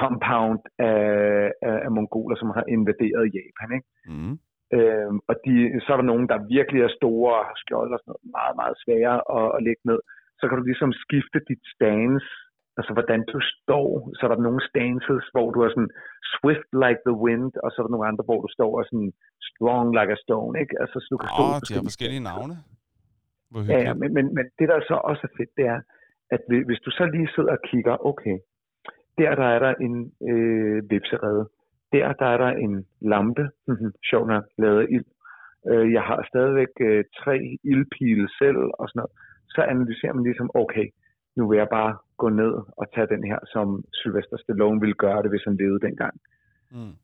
compound 0.00 0.60
af, 0.78 1.52
af, 1.68 1.76
af 1.86 1.90
mongoler, 1.96 2.36
som 2.36 2.50
har 2.56 2.64
invaderet 2.76 3.34
Japan. 3.38 3.70
Ikke? 3.76 3.88
Mm. 4.12 4.34
Øhm, 4.76 5.18
og 5.28 5.34
de, 5.44 5.52
så 5.84 5.88
er 5.92 5.98
der 5.98 6.12
nogen, 6.12 6.28
der 6.32 6.48
virkelig 6.56 6.80
er 6.82 6.96
store 7.00 7.36
skjold 7.62 7.90
og 7.94 7.98
sådan 8.00 8.10
noget, 8.10 8.24
meget, 8.38 8.54
meget 8.60 8.76
svære 8.82 9.16
at, 9.38 9.46
at 9.56 9.60
lægge 9.66 9.84
ned. 9.90 10.00
Så 10.38 10.44
kan 10.44 10.56
du 10.58 10.64
ligesom 10.64 10.92
skifte 11.04 11.38
dit 11.50 11.64
stance, 11.74 12.30
altså 12.78 12.92
hvordan 12.96 13.20
du 13.32 13.38
står. 13.54 13.88
Så 14.16 14.20
er 14.24 14.30
der 14.30 14.46
nogle 14.48 14.62
stances, 14.70 15.24
hvor 15.34 15.46
du 15.54 15.58
er 15.64 15.70
sådan 15.72 15.92
swift 16.34 16.70
like 16.84 17.02
the 17.08 17.16
wind, 17.24 17.52
og 17.62 17.68
så 17.68 17.76
er 17.78 17.84
der 17.84 17.94
nogle 17.94 18.10
andre, 18.10 18.24
hvor 18.28 18.40
du 18.44 18.48
står 18.56 18.72
og 18.78 18.84
sådan 18.90 19.12
strong 19.56 19.86
like 19.98 20.12
a 20.16 20.18
stone. 20.24 20.52
Ikke? 20.62 20.74
Altså, 20.82 20.96
så 21.02 21.08
du 21.12 21.16
kan 21.20 21.28
stå 21.28 21.42
oh, 21.44 21.56
de 21.66 21.72
har 21.76 21.82
forskellige 21.90 22.24
navne. 22.30 22.54
Hvor 23.50 23.60
Ja, 23.72 23.78
ja 23.86 23.92
men, 24.00 24.08
men, 24.16 24.24
men 24.36 24.44
det, 24.58 24.66
der 24.72 24.80
så 24.90 24.94
også 25.10 25.22
er 25.28 25.32
fedt, 25.38 25.52
det 25.58 25.66
er, 25.74 25.80
at 26.34 26.40
hvi- 26.48 26.66
hvis 26.68 26.80
du 26.86 26.90
så 26.98 27.04
lige 27.14 27.28
sidder 27.34 27.52
og 27.58 27.62
kigger, 27.70 28.06
okay, 28.10 28.36
der, 29.18 29.34
der 29.34 29.48
er 29.54 29.58
der 29.66 29.72
en 29.86 29.94
øh, 30.30 30.90
vipserede. 30.90 31.42
Der, 31.92 32.12
der 32.12 32.26
er 32.34 32.38
der 32.44 32.52
en 32.64 32.86
lampe, 33.00 33.44
mhm, 33.68 33.92
sjov 34.10 34.26
nok, 34.26 34.44
lavet 34.58 34.86
ild. 34.90 35.08
Øh, 35.70 35.92
jeg 35.92 36.02
har 36.02 36.26
stadigvæk 36.32 36.72
øh, 36.80 37.04
tre 37.20 37.36
ildpile 37.64 38.28
selv 38.40 38.60
og 38.78 38.84
sådan 38.88 38.98
noget. 39.00 39.12
Så 39.54 39.60
analyserer 39.62 40.12
man 40.12 40.24
ligesom, 40.24 40.50
okay, 40.54 40.86
nu 41.36 41.48
vil 41.48 41.56
jeg 41.56 41.68
bare 41.78 41.92
gå 42.16 42.28
ned 42.28 42.52
og 42.80 42.86
tage 42.94 43.06
den 43.14 43.24
her, 43.30 43.38
som 43.52 43.84
Sylvester 43.92 44.36
Stallone 44.36 44.80
ville 44.80 44.94
gøre 45.04 45.22
det, 45.22 45.30
hvis 45.30 45.44
han 45.44 45.56
levede 45.56 45.80
dengang. 45.86 46.14
Mm. 46.70 46.94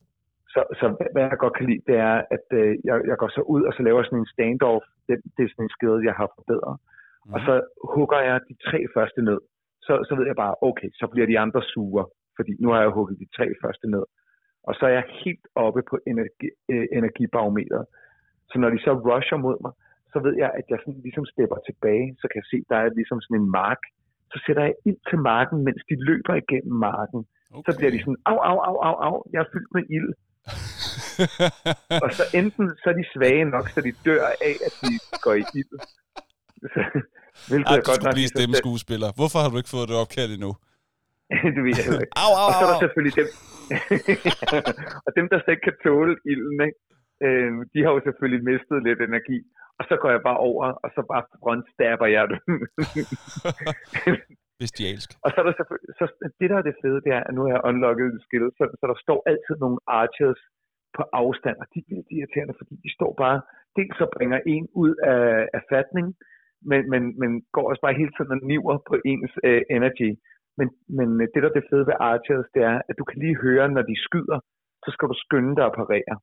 Så, 0.55 0.61
så 0.81 0.87
hvad- 1.13 1.29
jeg 1.31 1.39
godt 1.45 1.57
kan 1.59 1.67
lide, 1.71 1.83
det 1.91 1.97
er, 2.11 2.17
at 2.37 2.47
øh, 2.61 2.71
jeg, 2.89 2.97
jeg 3.11 3.17
går 3.23 3.29
så 3.37 3.43
ud, 3.55 3.63
og 3.69 3.73
så 3.77 3.83
laver 3.83 4.03
sådan 4.03 4.19
en 4.25 4.33
standoff. 4.35 4.85
Det, 5.09 5.15
det 5.37 5.43
er 5.45 5.51
sådan 5.53 5.65
en 5.69 5.77
skade, 5.77 6.01
jeg 6.09 6.15
har 6.21 6.29
forbedret. 6.39 6.77
Mm. 7.27 7.33
Og 7.35 7.41
så 7.47 7.55
hugger 7.95 8.21
jeg 8.29 8.37
de 8.49 8.55
tre 8.69 8.81
første 8.95 9.21
ned. 9.29 9.41
Så, 9.87 9.93
så 10.09 10.13
ved 10.19 10.27
jeg 10.31 10.37
bare, 10.45 10.55
okay, 10.69 10.89
så 11.01 11.07
bliver 11.13 11.27
de 11.27 11.39
andre 11.45 11.63
sure. 11.73 12.05
Fordi 12.37 12.53
nu 12.63 12.69
har 12.73 12.81
jeg 12.81 12.91
hugget 12.97 13.19
de 13.23 13.29
tre 13.37 13.47
første 13.63 13.87
ned. 13.95 14.05
Og 14.69 14.75
så 14.75 14.83
er 14.87 14.95
jeg 14.99 15.05
helt 15.25 15.47
oppe 15.55 15.83
på 15.91 15.97
energi, 16.07 16.49
øh, 16.73 16.87
energibarometeret. 16.99 17.87
Så 18.51 18.55
når 18.59 18.71
de 18.71 18.79
så 18.87 18.93
rusher 18.93 19.37
mod 19.47 19.57
mig, 19.65 19.73
så 20.13 20.19
ved 20.27 20.35
jeg, 20.43 20.51
at 20.59 20.65
jeg 20.71 20.79
sådan 20.85 21.01
ligesom 21.07 21.25
stepper 21.33 21.59
tilbage. 21.69 22.07
Så 22.21 22.25
kan 22.31 22.37
jeg 22.43 22.49
se, 22.53 22.59
der 22.71 22.77
er 22.77 22.89
ligesom 23.01 23.21
sådan 23.21 23.41
en 23.43 23.51
mark. 23.51 23.81
Så 24.33 24.37
sætter 24.47 24.63
jeg 24.63 24.75
ild 24.89 25.01
til 25.11 25.19
marken, 25.19 25.59
mens 25.67 25.83
de 25.91 26.05
løber 26.09 26.35
igennem 26.43 26.77
marken. 26.91 27.21
okay. 27.55 27.73
Så 27.73 27.79
bliver 27.79 27.91
de 27.95 27.99
sådan, 28.05 28.21
au, 28.31 28.37
au, 28.51 28.59
au, 28.69 28.77
au, 28.89 28.95
au, 29.07 29.17
jeg 29.33 29.41
er 29.45 29.49
fyldt 29.53 29.71
med 29.77 29.83
ild. 29.97 30.11
Og 32.05 32.11
så 32.19 32.25
enten 32.41 32.65
så 32.83 32.87
er 32.93 32.97
de 33.01 33.07
svage 33.15 33.45
nok, 33.55 33.67
så 33.69 33.81
de 33.81 33.93
dør 34.07 34.25
af, 34.49 34.55
at 34.67 34.75
de 34.83 34.93
går 35.25 35.35
i 35.43 35.45
ild. 35.59 35.75
Hvilket 37.49 37.69
Ej, 37.69 37.75
er 37.75 37.81
du 37.81 37.85
godt 37.91 38.03
nok 38.05 38.15
blive 38.19 38.33
stemmeskuespiller. 38.35 39.09
Hvorfor 39.19 39.39
har 39.43 39.49
du 39.51 39.57
ikke 39.61 39.75
fået 39.77 39.89
det 39.91 39.97
opkald 40.03 40.31
endnu? 40.37 40.53
det 41.55 41.61
ved 41.67 41.75
jeg 41.79 41.87
ikke. 42.05 42.17
Au, 42.25 42.33
au, 42.41 42.47
Og 42.49 42.53
så 42.59 42.63
er 42.65 42.71
der 42.73 42.79
au. 42.79 42.85
selvfølgelig 42.85 43.17
dem, 43.21 43.29
og 45.07 45.11
dem, 45.17 45.27
der 45.31 45.37
slet 45.39 45.55
ikke 45.55 45.67
kan 45.69 45.79
tåle 45.87 46.15
ilden, 46.33 46.59
ikke? 46.69 46.79
Øh, 47.27 47.51
de 47.73 47.79
har 47.85 47.91
jo 47.97 48.01
selvfølgelig 48.07 48.43
mistet 48.51 48.79
lidt 48.89 49.01
energi. 49.09 49.39
Og 49.79 49.85
så 49.89 49.95
går 50.03 50.11
jeg 50.17 50.23
bare 50.29 50.41
over, 50.51 50.65
og 50.85 50.89
så 50.95 51.01
bare 51.13 51.25
frontstabber 51.43 52.09
jeg 52.17 52.25
dem. 52.33 52.41
Bestialsk. 54.63 55.09
og 55.25 55.29
så 55.31 55.37
er 55.41 55.47
der 55.47 55.55
så 55.99 56.05
det 56.41 56.49
der 56.51 56.59
er 56.61 56.67
det 56.69 56.77
fede, 56.83 57.01
det 57.05 57.13
er, 57.19 57.23
at 57.29 57.35
nu 57.35 57.41
har 57.45 57.53
jeg 57.55 57.67
unlocket 57.71 58.07
en 58.13 58.25
skill, 58.27 58.47
så, 58.59 58.65
så 58.79 58.85
der 58.91 58.99
står 59.05 59.19
altid 59.31 59.55
nogle 59.65 59.79
archers 60.01 60.41
på 60.97 61.03
afstand, 61.23 61.57
og 61.63 61.67
de 61.73 61.79
er 61.81 62.03
irriterende, 62.17 62.55
fordi 62.61 62.75
de 62.85 62.91
står 62.99 63.13
bare, 63.25 63.39
dels 63.77 63.97
så 64.01 64.07
bringer 64.17 64.39
en 64.55 64.67
ud 64.83 64.93
af, 65.15 65.25
af 65.57 65.63
fatning, 65.73 66.07
men, 66.71 66.81
men, 66.93 67.03
men 67.21 67.31
går 67.55 67.65
også 67.71 67.83
bare 67.85 67.99
hele 68.01 68.13
tiden 68.17 68.35
og 68.37 68.41
niver 68.51 68.77
på 68.89 68.95
ens 69.11 69.33
øh, 69.49 69.63
energy. 69.77 70.11
Men, 70.59 70.69
men 70.99 71.09
øh, 71.23 71.27
det 71.33 71.43
der 71.43 71.49
er 71.51 71.57
det 71.59 71.69
fede 71.71 71.87
ved 71.91 71.97
archers, 72.13 72.49
det 72.55 72.63
er, 72.73 72.77
at 72.89 72.95
du 73.01 73.05
kan 73.09 73.19
lige 73.25 73.43
høre, 73.45 73.67
når 73.77 73.85
de 73.91 73.97
skyder, 74.07 74.39
så 74.85 74.89
skal 74.95 75.09
du 75.11 75.17
skynde 75.25 75.55
dig 75.59 75.67
at 75.71 75.79
parere. 75.83 76.15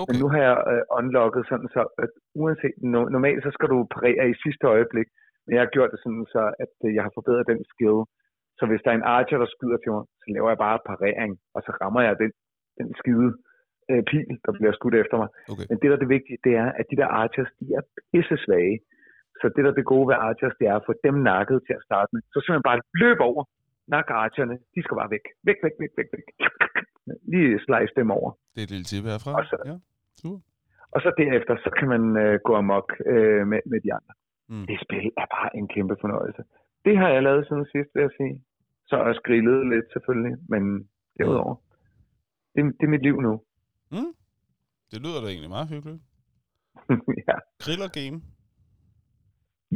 Okay. 0.00 0.08
Men 0.08 0.14
nu 0.22 0.26
har 0.32 0.40
jeg 0.48 0.56
øh, 0.72 0.82
unlocket 0.98 1.42
sådan, 1.50 1.68
så 1.74 1.80
at 2.02 2.10
uanset, 2.40 2.74
no, 2.92 3.00
normalt 3.14 3.42
så 3.46 3.50
skal 3.56 3.68
du 3.72 3.78
parere 3.96 4.24
i 4.32 4.40
sidste 4.44 4.66
øjeblik, 4.76 5.08
men 5.44 5.50
jeg 5.54 5.62
har 5.64 5.70
gjort 5.76 5.90
det 5.92 6.00
sådan, 6.04 6.26
så 6.34 6.42
at 6.64 6.74
øh, 6.86 6.90
jeg 6.96 7.02
har 7.06 7.12
forbedret 7.18 7.46
den 7.52 7.60
skill. 7.72 7.98
Så 8.58 8.62
hvis 8.68 8.82
der 8.84 8.90
er 8.90 8.98
en 8.98 9.08
archer, 9.16 9.38
der 9.42 9.48
skyder 9.54 9.78
til 9.80 9.90
mig, 9.94 10.04
så 10.20 10.26
laver 10.34 10.48
jeg 10.52 10.60
bare 10.66 10.78
parering, 10.90 11.32
og 11.54 11.60
så 11.66 11.70
rammer 11.82 12.00
jeg 12.08 12.14
den, 12.22 12.30
den 12.78 12.88
skide 13.00 13.28
øh, 13.90 14.02
pil, 14.10 14.28
der 14.44 14.52
bliver 14.58 14.72
skudt 14.78 14.96
efter 15.02 15.16
mig. 15.22 15.28
Okay. 15.52 15.66
Men 15.68 15.76
det, 15.80 15.86
der 15.90 15.96
er 15.96 16.02
det 16.04 16.14
vigtige, 16.16 16.38
det 16.46 16.52
er, 16.62 16.68
at 16.80 16.84
de 16.90 16.96
der 17.00 17.08
archers, 17.22 17.50
de 17.60 17.66
er 17.78 17.82
pisse 18.12 18.36
svage. 18.44 18.76
Så 19.40 19.44
det, 19.54 19.60
der 19.64 19.70
er 19.70 19.78
det 19.80 19.92
gode 19.94 20.06
ved 20.10 20.16
archers, 20.28 20.54
det 20.60 20.66
er 20.72 20.76
at 20.80 20.86
få 20.88 20.94
dem 21.06 21.14
nakket 21.30 21.58
til 21.66 21.74
at 21.78 21.82
starte 21.88 22.08
med. 22.14 22.20
Så 22.32 22.36
simpelthen 22.40 22.68
bare 22.70 22.80
løb 23.04 23.18
over, 23.30 23.42
nak 23.94 24.06
archerne, 24.24 24.54
de 24.74 24.80
skal 24.84 24.94
bare 25.00 25.10
væk. 25.16 25.24
Væk, 25.48 25.58
væk, 25.64 25.74
væk, 25.82 25.92
væk, 25.98 26.08
væk. 26.16 26.26
Lige 27.32 27.50
slice 27.66 27.94
dem 28.00 28.08
over. 28.18 28.30
Det 28.54 28.60
er 28.60 28.66
et 28.68 28.72
lille 28.74 28.86
tip 28.90 29.04
herfra. 29.12 29.32
Og 29.38 29.44
så- 29.50 29.64
Ja. 29.70 29.76
Super. 30.22 30.38
Og 30.94 31.00
så 31.04 31.08
derefter, 31.22 31.54
så 31.64 31.70
kan 31.78 31.88
man 31.94 32.02
øh, 32.24 32.34
gå 32.48 32.52
amok 32.62 32.88
øh, 33.12 33.42
med, 33.50 33.60
med 33.72 33.78
de 33.84 33.90
andre. 33.98 34.12
Mm. 34.52 34.66
Det 34.68 34.76
spil 34.84 35.06
er 35.22 35.26
bare 35.36 35.48
en 35.58 35.66
kæmpe 35.74 35.96
fornøjelse. 36.00 36.42
Det 36.84 36.94
har 37.00 37.08
jeg 37.14 37.22
lavet 37.22 37.46
siden 37.48 37.66
sidst, 37.72 37.90
vil 37.94 38.02
jeg 38.06 38.14
sige. 38.20 38.34
Så 38.88 38.96
også 39.08 39.20
grillet 39.26 39.58
lidt 39.72 39.86
selvfølgelig, 39.94 40.34
men 40.52 40.62
derudover. 41.18 41.54
Det, 42.54 42.60
det 42.78 42.84
er 42.88 42.92
mit 42.96 43.02
liv 43.08 43.16
nu. 43.28 43.32
Mm. 43.94 44.12
Det 44.90 44.98
lyder 45.04 45.20
da 45.22 45.26
egentlig 45.32 45.50
meget 45.56 45.68
hyggeligt. 45.68 46.02
ja. 47.28 47.36
Griller 47.64 47.88
game. 47.98 48.18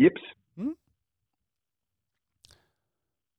Jeps, 0.03 0.25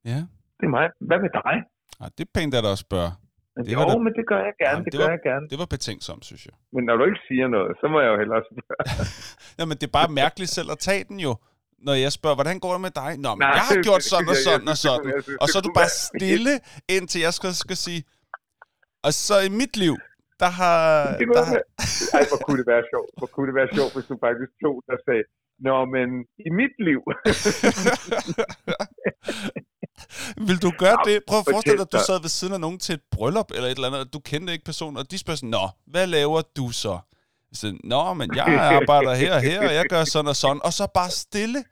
Ja. 0.05 0.19
det 0.59 0.65
er 0.69 0.73
mig. 0.77 0.89
Hvad 0.99 1.19
med 1.19 1.29
dig? 1.29 1.55
Ej, 2.01 2.09
det 2.17 2.23
er 2.27 2.31
pænt, 2.39 2.53
at 2.55 2.63
der 2.63 2.71
også 2.75 2.85
spørger. 2.89 3.11
Men 3.57 3.65
Det 3.65 3.73
jo, 3.73 3.77
var 3.79 3.85
da- 3.89 4.03
men 4.07 4.13
det 4.19 4.25
gør 4.31 4.39
jeg 4.49 4.53
gerne, 4.63 4.71
Jamen, 4.71 4.85
det, 4.85 4.91
det 4.93 4.99
gør 4.99 5.05
var- 5.07 5.15
jeg 5.17 5.23
gerne. 5.29 5.45
Det 5.51 5.57
var 5.63 5.69
betænksomt, 5.75 6.23
synes 6.29 6.43
jeg. 6.47 6.55
Men 6.75 6.81
når 6.87 6.95
du 6.99 7.03
ikke 7.09 7.21
siger 7.29 7.47
noget, 7.55 7.71
så 7.81 7.85
må 7.93 7.97
jeg 8.03 8.09
jo 8.13 8.17
hellere 8.23 8.41
spørge. 8.49 8.75
Jamen, 9.59 9.75
det 9.79 9.85
er 9.91 9.95
bare 9.99 10.09
mærkeligt 10.23 10.51
selv 10.57 10.69
at 10.75 10.79
tage 10.89 11.03
den 11.09 11.17
jo. 11.27 11.31
Når 11.87 11.95
jeg 12.05 12.11
spørger, 12.19 12.35
hvordan 12.39 12.57
går 12.63 12.71
det 12.75 12.81
med 12.87 12.93
dig? 13.01 13.11
Nå, 13.25 13.29
men 13.35 13.43
Nej, 13.45 13.49
jeg 13.59 13.65
har 13.71 13.77
gjort 13.87 14.03
sådan 14.11 14.29
og 14.33 14.37
sådan 14.47 14.67
og 14.73 14.77
sådan. 14.85 15.07
Og 15.41 15.45
så 15.51 15.55
er 15.59 15.63
du 15.67 15.71
bare 15.81 15.91
stille, 16.09 16.53
indtil 16.95 17.19
jeg 17.27 17.33
skal, 17.37 17.51
skal 17.65 17.77
sige... 17.85 18.01
Og 19.07 19.11
så 19.27 19.35
i 19.47 19.51
mit 19.61 19.73
liv, 19.83 19.95
der 20.43 20.49
har... 20.59 20.77
Det 21.19 21.25
kunne 21.27 21.37
Der 21.39 21.45
har 21.51 21.57
ej, 22.17 22.23
hvor 22.31 22.39
kunne 22.45 22.57
det 22.61 22.67
være 22.73 22.83
sjovt. 22.93 23.09
Hvor 23.19 23.29
kunne 23.33 23.47
det 23.49 23.55
være 23.61 23.69
sjovt, 23.77 23.91
hvis 23.95 24.05
du 24.11 24.15
faktisk 24.25 24.51
tog, 24.63 24.75
der 24.89 24.97
sagde, 25.07 25.23
Nå, 25.67 25.75
men 25.95 26.07
i 26.47 26.49
mit 26.59 26.75
liv. 26.87 27.01
Vil 30.47 30.57
du 30.65 30.71
gøre 30.83 30.97
Nå, 31.05 31.11
det? 31.11 31.15
Prøv 31.27 31.39
at 31.39 31.47
forestille 31.51 31.77
dig, 31.77 31.87
at 31.89 31.91
du 31.91 31.99
sad 32.09 32.21
ved 32.21 32.29
siden 32.29 32.53
af 32.53 32.59
nogen 32.59 32.79
til 32.79 32.93
et 32.93 33.01
bryllup 33.11 33.49
eller 33.55 33.67
et 33.67 33.75
eller 33.75 33.87
andet, 33.87 34.01
og 34.01 34.13
du 34.13 34.19
kendte 34.19 34.53
ikke 34.53 34.65
personen, 34.65 34.97
og 34.97 35.11
de 35.11 35.17
spørger 35.17 35.37
sådan, 35.37 35.49
Nå, 35.49 35.65
hvad 35.93 36.07
laver 36.07 36.41
du 36.57 36.71
så? 36.71 36.99
Så, 37.53 37.77
Nå, 37.83 38.13
men 38.13 38.35
jeg 38.35 38.45
arbejder 38.45 39.13
her 39.15 39.35
og 39.35 39.41
her, 39.41 39.59
og 39.69 39.73
jeg 39.73 39.85
gør 39.89 40.03
sådan 40.03 40.27
og 40.27 40.35
sådan. 40.35 40.61
Og 40.63 40.73
så 40.73 40.87
bare 40.93 41.09
stille. 41.09 41.63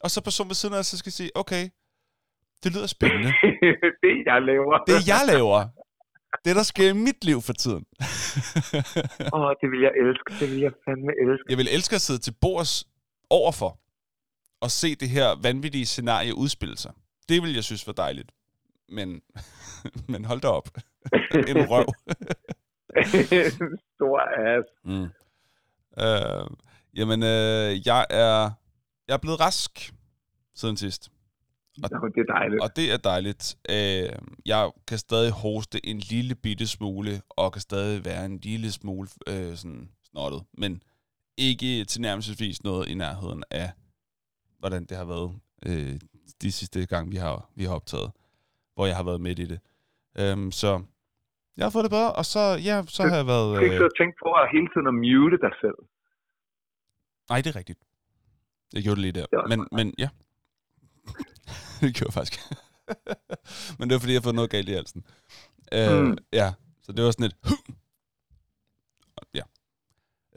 Og 0.00 0.10
så 0.10 0.20
personen 0.20 0.48
ved 0.48 0.54
siden 0.54 0.74
af, 0.74 0.84
så 0.84 0.98
skal 0.98 1.12
sige, 1.12 1.30
okay, 1.34 1.64
det 2.62 2.74
lyder 2.74 2.86
spændende. 2.86 3.32
det, 4.04 4.14
jeg 4.26 4.42
laver. 4.42 4.78
Det 4.86 5.08
jeg 5.08 5.22
laver, 5.26 5.60
det 6.44 6.56
der 6.56 6.62
sker 6.62 6.88
i 6.88 6.92
mit 6.92 7.24
liv 7.24 7.42
for 7.42 7.52
tiden. 7.52 7.84
Åh, 9.34 9.40
oh, 9.40 9.50
det 9.60 9.68
vil 9.72 9.80
jeg 9.86 9.92
elske. 10.02 10.28
Det 10.40 10.46
vil 10.52 10.60
jeg 10.60 10.72
fandme 10.84 11.12
elske. 11.22 11.44
jeg 11.48 11.58
vil 11.58 11.68
elske 11.76 11.94
at 11.94 12.00
sidde 12.00 12.18
til 12.18 12.34
bords 12.40 12.72
overfor, 13.30 13.78
og 14.60 14.70
se 14.70 14.94
det 14.94 15.08
her 15.08 15.28
vanvittige 15.42 15.86
scenarie 15.86 16.34
udspille 16.34 16.78
sig. 16.78 16.92
Det 17.28 17.42
vil 17.42 17.54
jeg 17.54 17.64
synes 17.64 17.86
var 17.86 17.92
dejligt. 17.92 18.32
Men, 18.88 19.22
men 20.12 20.24
hold 20.24 20.40
da 20.40 20.48
op. 20.48 20.68
en 21.50 21.56
røv. 21.70 21.86
Stor 23.94 24.20
ass. 24.20 24.68
Mm. 24.84 25.08
Øh, 26.02 26.56
jamen, 26.94 27.22
øh, 27.22 27.86
jeg 27.86 28.06
er 28.10 28.50
jeg 29.08 29.14
er 29.14 29.18
blevet 29.18 29.40
rask 29.40 29.94
siden 30.54 30.76
sidst. 30.76 31.08
Og- 31.82 31.90
Nå, 31.92 32.08
det 32.08 32.20
er 32.28 32.32
dejligt. 32.32 32.62
Og 32.62 32.76
det 32.76 32.92
er 32.92 32.96
dejligt. 32.96 33.56
Øh, 33.70 34.18
jeg 34.46 34.70
kan 34.86 34.98
stadig 34.98 35.30
hoste 35.32 35.86
en 35.86 35.98
lille 35.98 36.34
bitte 36.34 36.66
smule, 36.66 37.22
og 37.30 37.52
kan 37.52 37.60
stadig 37.62 38.04
være 38.04 38.24
en 38.24 38.38
lille 38.38 38.72
smule 38.72 39.08
øh, 39.26 39.56
sådan 39.56 39.88
snottet. 40.10 40.42
Men 40.52 40.82
ikke 41.36 41.84
tilnærmelsesvis 41.84 42.62
noget 42.64 42.88
i 42.88 42.94
nærheden 42.94 43.44
af, 43.50 43.70
hvordan 44.58 44.84
det 44.84 44.96
har 44.96 45.04
været 45.04 45.32
øh, 45.66 46.00
de 46.42 46.52
sidste 46.52 46.86
gang, 46.86 47.10
vi 47.12 47.16
har, 47.16 47.48
vi 47.54 47.64
har 47.64 47.74
optaget. 47.74 48.10
Hvor 48.74 48.86
jeg 48.86 48.96
har 48.96 49.02
været 49.02 49.20
midt 49.20 49.38
i 49.38 49.44
det. 49.44 49.60
Øhm, 50.18 50.52
så 50.52 50.82
jeg 51.56 51.64
har 51.64 51.70
fået 51.70 51.84
det 51.84 51.90
bedre, 51.90 52.12
og 52.12 52.24
så, 52.26 52.40
ja, 52.40 52.82
så 52.88 53.02
har 53.02 53.14
jeg 53.16 53.24
Du 53.24 53.26
været... 53.26 53.56
skal 53.56 53.64
ikke 53.72 53.84
Øh, 53.84 53.90
tænke 54.00 54.16
på 54.24 54.28
at 54.32 54.48
hele 54.52 54.68
tiden 54.72 54.86
at 54.86 54.94
mute 54.94 55.38
dig 55.44 55.52
selv. 55.60 55.78
nej, 57.30 57.40
det 57.40 57.50
er 57.52 57.56
rigtigt. 57.56 57.78
Jeg 58.74 58.82
gjorde 58.82 58.96
det 58.96 59.02
lige 59.02 59.12
der. 59.20 59.26
Det 59.26 59.48
Men, 59.58 59.68
men 59.72 59.94
ja. 59.98 60.08
det 61.80 61.94
gjorde 61.94 62.08
jeg 62.08 62.12
faktisk. 62.12 62.40
men 63.78 63.88
det 63.88 63.94
var, 63.94 64.00
fordi 64.00 64.12
jeg 64.12 64.20
har 64.20 64.26
fået 64.28 64.34
noget 64.34 64.50
galt 64.50 64.68
i 64.68 64.72
halsen. 64.72 65.04
Øh, 65.72 66.02
Mm. 66.02 66.18
Ja, 66.32 66.52
så 66.82 66.92
det 66.92 67.04
var 67.04 67.10
sådan 67.10 67.26
et... 67.26 67.36
ja. 69.38 69.42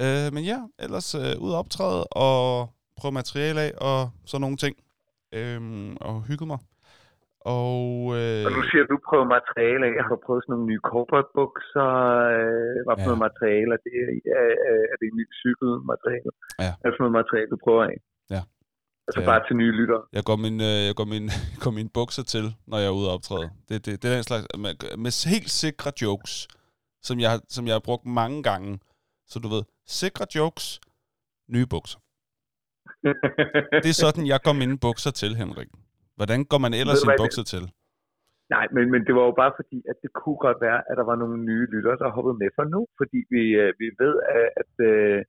Øh, 0.03 0.33
men 0.33 0.43
ja, 0.43 0.59
ellers 0.79 1.15
øh, 1.15 1.33
ud 1.39 1.51
og 1.51 1.57
optræde 1.59 2.03
og 2.07 2.69
prøve 2.97 3.11
materiale 3.11 3.61
af 3.61 3.71
og 3.77 4.11
sådan 4.25 4.41
nogle 4.41 4.57
ting. 4.57 4.75
Øh, 5.37 5.59
og 6.09 6.15
hygge 6.29 6.45
mig. 6.51 6.59
Og, 7.57 7.79
øh, 8.19 8.43
Og 8.47 8.51
nu 8.57 8.61
siger 8.69 8.83
du, 8.83 8.89
du 8.95 8.99
prøver 9.09 9.25
materiale 9.37 9.83
af. 9.89 9.95
Har 10.09 10.19
prøvet 10.25 10.41
sådan 10.43 10.51
nogle 10.53 10.67
nye 10.71 10.81
corporate-bukser? 10.91 11.89
Øh, 12.37 12.77
hvad 12.85 12.95
for 12.97 13.03
Ja. 13.05 13.09
noget 13.09 13.21
materiale? 13.27 13.69
Er 13.77 13.81
det, 13.85 13.93
er, 14.39 14.49
er- 14.71 14.87
er 14.91 14.95
det 14.99 15.05
en 15.11 15.17
ny 15.21 15.25
cykelmateriale? 15.41 16.31
Ja. 16.65 16.71
Er 16.83 16.87
det 16.87 16.93
sådan 16.95 17.03
noget 17.05 17.17
materiale, 17.21 17.49
du 17.53 17.57
prøver 17.65 17.83
af? 17.91 17.97
Ja. 18.35 18.41
Altså 19.07 19.19
Ja. 19.21 19.27
bare 19.31 19.41
til 19.47 19.55
nye 19.61 19.73
lyttere. 19.79 20.03
Jeg 20.17 20.23
går 20.29 20.37
min, 20.45 20.57
øh, 20.69 20.79
jeg 20.89 20.95
går 20.99 21.07
min, 21.13 21.25
går 21.63 21.71
min 21.79 21.89
bukser 21.97 22.23
til, 22.33 22.45
når 22.69 22.77
jeg 22.81 22.87
er 22.91 22.97
ude 22.99 23.07
og 23.09 23.13
optræde. 23.17 23.47
Det, 23.69 23.75
det, 23.85 23.91
det 24.01 24.05
er 24.09 24.15
den 24.19 24.25
slags, 24.29 24.43
med, 24.65 24.73
med 25.03 25.11
helt 25.35 25.49
sikre 25.63 25.89
jokes, 26.03 26.33
som 27.07 27.15
jeg, 27.23 27.29
har- 27.33 27.45
som 27.55 27.63
jeg 27.67 27.75
har 27.79 27.85
brugt 27.89 28.05
mange 28.21 28.39
gange. 28.49 28.71
Så 29.31 29.35
du 29.43 29.47
ved, 29.55 29.63
sikre 30.01 30.25
jokes, 30.37 30.65
nye 31.55 31.67
bukser. 31.75 31.99
Det 33.83 33.89
er 33.93 33.99
sådan, 34.05 34.25
jeg 34.33 34.39
går 34.45 34.55
mine 34.63 34.77
bukser 34.85 35.11
til, 35.21 35.31
Henrik. 35.41 35.69
Hvordan 36.17 36.39
går 36.51 36.59
man 36.65 36.73
ellers 36.81 36.97
sine 37.03 37.21
bukser 37.23 37.45
til? 37.53 37.63
Nej, 38.55 38.65
men, 38.75 38.83
men 38.93 39.01
det 39.07 39.13
var 39.17 39.25
jo 39.29 39.33
bare 39.43 39.53
fordi, 39.59 39.79
at 39.91 39.97
det 40.03 40.11
kunne 40.19 40.39
godt 40.47 40.59
være, 40.67 40.79
at 40.89 40.95
der 40.99 41.05
var 41.11 41.17
nogle 41.23 41.37
nye 41.49 41.65
lyttere, 41.73 41.97
der 42.01 42.15
hoppede 42.17 42.37
med 42.41 42.49
for 42.57 42.65
nu. 42.73 42.81
Fordi 42.99 43.19
vi, 43.33 43.43
øh, 43.61 43.69
vi 43.81 43.87
ved, 44.03 44.15
at, 44.37 44.47
at, 44.61 44.71
øh, 44.91 45.19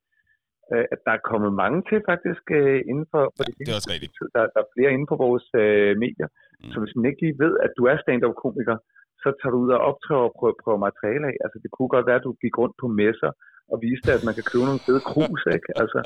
øh, 0.73 0.85
at 0.95 1.01
der 1.07 1.13
er 1.15 1.27
kommet 1.31 1.53
mange 1.63 1.79
til 1.89 1.99
faktisk 2.11 2.45
øh, 2.61 2.81
inden 2.91 3.07
for, 3.13 3.23
for 3.37 3.43
Ja, 3.43 3.51
det 3.51 3.67
det 3.67 3.73
er 3.73 3.79
også 3.81 3.93
rigtigt. 3.95 4.13
Der, 4.37 4.43
der 4.55 4.61
er 4.65 4.73
flere 4.77 4.91
inde 4.97 5.07
på 5.13 5.17
vores 5.25 5.47
øh, 5.63 5.93
medier. 6.05 6.29
Mm. 6.33 6.71
Så 6.73 6.77
hvis 6.83 6.95
man 6.97 7.05
ikke 7.09 7.23
lige 7.25 7.41
ved, 7.45 7.53
at 7.67 7.73
du 7.79 7.83
er 7.91 7.97
stand-up-komiker, 8.05 8.77
så 9.23 9.29
tager 9.39 9.53
du 9.55 9.59
ud 9.65 9.71
og 9.77 9.81
optræder 9.91 10.27
og 10.29 10.35
prøver, 10.39 10.55
prøver 10.63 10.87
materiale 10.89 11.27
af. 11.31 11.37
Altså, 11.45 11.59
det 11.63 11.71
kunne 11.75 11.91
godt 11.95 12.07
være, 12.09 12.21
at 12.21 12.27
du 12.29 12.33
gik 12.45 12.55
rundt 12.61 12.77
på 12.83 12.87
messer 13.01 13.31
og 13.73 13.77
viste, 13.87 14.09
at 14.17 14.23
man 14.27 14.35
kan 14.37 14.45
købe 14.51 14.65
nogle 14.71 14.85
fede 14.87 15.03
krus, 15.11 15.41
ikke? 15.57 15.71
Altså, 15.83 16.01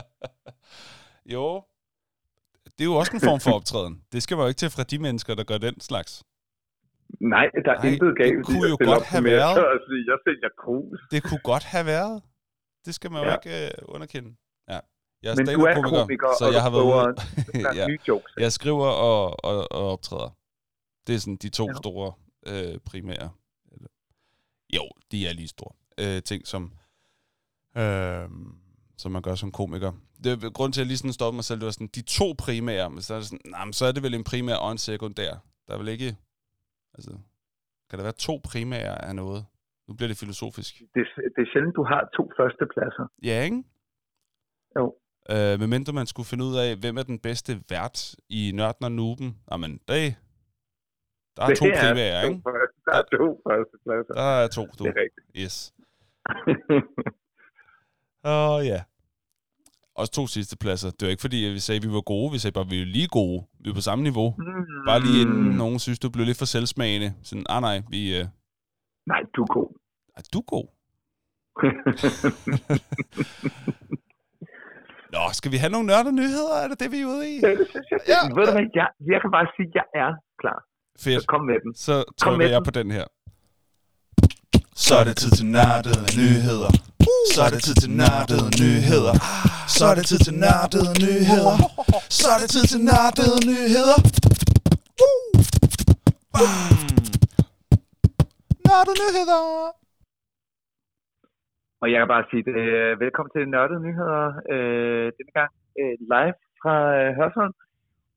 Jo, 1.32 1.62
det 2.64 2.80
er 2.80 2.84
jo 2.84 2.94
også 2.94 3.12
en 3.14 3.20
form 3.20 3.40
for 3.40 3.52
optræden. 3.52 4.02
Det 4.12 4.22
skal 4.22 4.36
man 4.36 4.44
jo 4.44 4.48
ikke 4.48 4.58
til 4.58 4.70
fra 4.70 4.82
de 4.82 4.98
mennesker, 4.98 5.34
der 5.34 5.44
gør 5.44 5.58
den 5.58 5.80
slags. 5.80 6.24
nej, 7.20 7.46
der 7.64 7.72
er 7.72 7.82
Nej, 7.82 7.92
intet 7.92 8.08
det 8.08 8.16
galt 8.22 8.38
i 8.40 8.42
kunne 8.42 8.64
at 8.66 8.70
jo 8.70 8.76
godt 8.92 9.04
have 9.06 9.22
messer 9.22 9.36
været. 9.36 9.58
og 9.74 9.78
sige, 9.88 10.02
jeg 10.10 10.18
sælger 10.26 10.48
krus. 10.62 10.98
Det 11.10 11.22
kunne 11.22 11.40
godt 11.52 11.64
have 11.64 11.86
været. 11.86 12.22
Det 12.84 12.94
skal 12.94 13.10
man 13.12 13.22
jo 13.22 13.28
Ja. 13.28 13.36
ikke 13.36 13.66
øh, 13.66 13.70
underkende. 13.82 14.30
Ja. 14.68 14.78
Jeg 15.22 15.30
er 15.32 15.36
Men 15.36 15.46
du 15.46 15.52
er 15.52 15.72
stand-up-komiker, 15.72 16.00
komiker, 16.02 16.28
så 16.38 16.50
jeg 16.56 16.62
har 16.62 16.70
været 16.70 16.86
ude. 16.92 17.14
Ja. 17.78 17.86
jokes. 18.08 18.32
Jeg 18.38 18.52
skriver 18.52 18.86
og, 18.86 19.44
og, 19.44 19.72
og 19.72 19.92
optræder. 19.92 20.30
Det 21.06 21.14
er 21.14 21.18
sådan 21.18 21.36
de 21.36 21.48
to 21.48 21.66
Ja. 21.66 21.74
store 21.74 22.12
øh, 22.46 22.78
primære. 22.90 23.30
Jo, 24.76 24.84
de 25.10 25.26
er 25.28 25.32
lige 25.32 25.48
store. 25.48 25.72
Øh, 26.00 26.22
ting, 26.22 26.46
som, 26.46 26.72
øh, 27.76 28.28
som 28.98 29.12
man 29.12 29.22
gør 29.22 29.34
som 29.34 29.52
komiker. 29.52 29.92
Det 30.24 30.44
er 30.44 30.50
grund 30.50 30.72
til, 30.72 30.80
at 30.80 30.82
jeg 30.84 30.86
lige 30.86 30.98
sådan 30.98 31.12
stoppede 31.12 31.36
mig 31.36 31.44
selv, 31.44 31.60
det 31.60 31.66
var 31.66 31.72
sådan, 31.78 31.94
de 31.98 32.02
to 32.02 32.34
primære, 32.44 32.90
men 32.90 33.02
så 33.02 33.14
er, 33.14 33.18
det 33.18 33.26
sådan, 33.26 33.50
nej, 33.50 33.64
men 33.64 33.72
så 33.72 33.84
er 33.86 33.92
det 33.92 34.02
vel 34.02 34.14
en 34.14 34.24
primær 34.24 34.54
og 34.54 34.72
en 34.72 34.78
sekundær. 34.78 35.32
Der 35.66 35.74
er 35.74 35.78
vel 35.78 35.88
ikke, 35.88 36.16
altså, 36.94 37.10
Kan 37.88 37.98
der 37.98 38.02
være 38.02 38.12
to 38.28 38.40
primære 38.44 39.04
af 39.04 39.14
noget? 39.16 39.46
Nu 39.88 39.94
bliver 39.94 40.08
det 40.08 40.18
filosofisk. 40.18 40.72
Det, 40.94 41.06
det 41.34 41.42
er 41.42 41.50
sjældent, 41.52 41.76
du 41.76 41.84
har 41.84 42.08
to 42.16 42.30
førstepladser. 42.36 43.06
Ja, 43.22 43.42
ikke? 43.42 43.64
Jo. 44.78 44.84
Øh, 45.32 45.60
men 45.60 45.70
mindre 45.70 45.92
man 45.92 46.06
skulle 46.06 46.26
finde 46.26 46.44
ud 46.44 46.56
af, 46.64 46.76
hvem 46.76 46.96
er 46.96 47.02
den 47.02 47.18
bedste 47.18 47.52
vært 47.70 48.14
i 48.28 48.52
Nørden 48.54 48.84
og 48.84 48.92
Nuben. 48.92 49.40
Jamen, 49.50 49.72
det, 49.88 50.16
der 51.36 51.42
er 51.42 51.46
Det 51.46 51.58
to 51.58 51.66
er 51.66 51.80
primære, 51.82 52.22
to 52.22 52.28
ikke? 52.28 52.42
Der 52.86 52.94
er 53.00 53.04
to 53.16 53.26
førstepladser. 53.46 54.12
Der 54.14 54.30
er 54.42 54.48
to, 54.48 54.62
du. 54.78 54.84
Det 54.84 54.92
er 54.96 55.00
rigtigt. 55.04 55.26
Yes. 55.42 55.56
Åh, 58.34 58.66
ja. 58.72 58.80
Også 59.98 60.12
to 60.12 60.26
sidste 60.26 60.56
pladser. 60.56 60.90
Det 60.90 61.02
var 61.02 61.08
ikke 61.10 61.20
fordi, 61.20 61.46
at 61.46 61.52
vi 61.52 61.58
sagde, 61.58 61.76
at 61.76 61.82
vi 61.88 61.92
var 61.92 62.00
gode. 62.00 62.32
Vi 62.32 62.38
sagde 62.38 62.52
bare, 62.52 62.64
at 62.64 62.70
vi 62.70 62.80
er 62.80 62.84
lige 62.86 63.08
gode. 63.08 63.46
Vi 63.60 63.70
er 63.70 63.74
på 63.74 63.80
samme 63.80 64.02
niveau. 64.02 64.34
Bare 64.88 65.00
lige 65.00 65.20
inden 65.22 65.42
Mm. 65.50 65.56
nogen 65.62 65.78
synes, 65.78 65.98
du 65.98 66.10
blev 66.10 66.26
lidt 66.26 66.38
for 66.38 66.44
selvsmagende. 66.44 67.14
Sådan, 67.22 67.46
ah 67.48 67.60
nej, 67.62 67.82
vi... 67.90 68.18
Øh, 68.18 68.26
Nej, 69.06 69.20
du 69.36 69.42
er 69.42 69.46
god. 69.46 69.68
er 70.16 70.22
du 70.34 70.40
god? 70.40 70.66
Nå, 75.14 75.20
skal 75.32 75.52
vi 75.52 75.56
have 75.56 75.70
nogle 75.70 75.86
nørder 75.86 76.10
nyheder? 76.10 76.54
Er 76.62 76.68
det 76.68 76.80
det, 76.80 76.90
vi 76.92 77.00
er 77.00 77.06
ude 77.06 77.30
i? 77.32 77.40
Ja, 77.42 77.50
det 77.50 77.66
synes 77.70 77.86
jeg. 77.90 78.00
Ja. 78.12 78.20
Ved 78.36 78.46
du 78.46 78.52
hvad, 78.52 78.66
jeg, 78.80 78.88
jeg 79.12 79.18
kan 79.22 79.30
bare 79.36 79.46
sige, 79.56 79.68
at 79.68 79.74
jeg 79.80 79.86
er 80.04 80.10
klar. 80.42 80.58
Fedt. 81.04 81.22
Så 81.22 81.26
kom 81.34 81.42
med 81.50 81.58
den. 81.64 81.74
Så 81.74 81.94
Kom 82.04 82.14
trykker 82.20 82.38
med 82.38 82.48
jeg 82.56 82.62
på 82.64 82.70
den 82.70 82.90
her. 82.90 83.04
Så 84.86 84.94
er 85.00 85.04
det 85.04 85.16
tid 85.16 85.30
til 85.30 85.46
nørdede 85.46 86.02
nyheder. 86.20 86.70
Så 87.06 87.40
er 87.46 87.50
det 87.54 87.60
tid 87.66 87.76
til 87.82 87.90
nørdede 88.00 88.48
nyheder. 88.62 89.14
Så 89.76 89.82
er 89.90 89.94
det 89.98 90.04
tid 90.10 90.20
til 90.26 90.34
nørdede 90.44 90.92
nyheder. 91.04 91.56
Så 92.18 92.26
er 92.34 92.38
det 92.42 92.48
tid 92.56 92.64
til 92.72 92.80
nørdede 92.90 93.38
nyheder. 93.50 93.98
Nørdede 98.68 98.98
nyheder. 99.02 99.42
Og 101.82 101.86
jeg 101.92 101.98
kan 102.00 102.08
bare 102.14 102.28
sige, 102.30 102.44
det, 102.48 102.56
velkommen 103.04 103.30
til 103.32 103.48
Nørdede 103.54 103.82
Nyheder 103.86 104.24
øh, 104.54 105.06
denne 105.18 105.32
gang 105.38 105.50
øh, 105.80 105.96
live 106.12 106.36
fra 106.60 106.76
øh, 106.98 107.10
Hørsholm. 107.18 107.54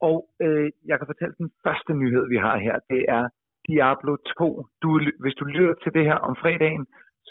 Og 0.08 0.18
øh, 0.46 0.68
jeg 0.90 0.96
kan 0.98 1.08
fortælle 1.12 1.36
den 1.42 1.50
første 1.66 1.92
nyhed, 2.02 2.24
vi 2.34 2.38
har 2.46 2.58
her. 2.66 2.76
Det 2.94 3.02
er 3.18 3.24
Diablo 3.68 4.14
2. 4.38 4.66
Du, 4.82 4.90
hvis 5.24 5.36
du 5.40 5.46
lytter 5.46 5.76
til 5.84 5.92
det 5.98 6.04
her 6.10 6.18
om 6.28 6.36
fredagen, 6.42 6.86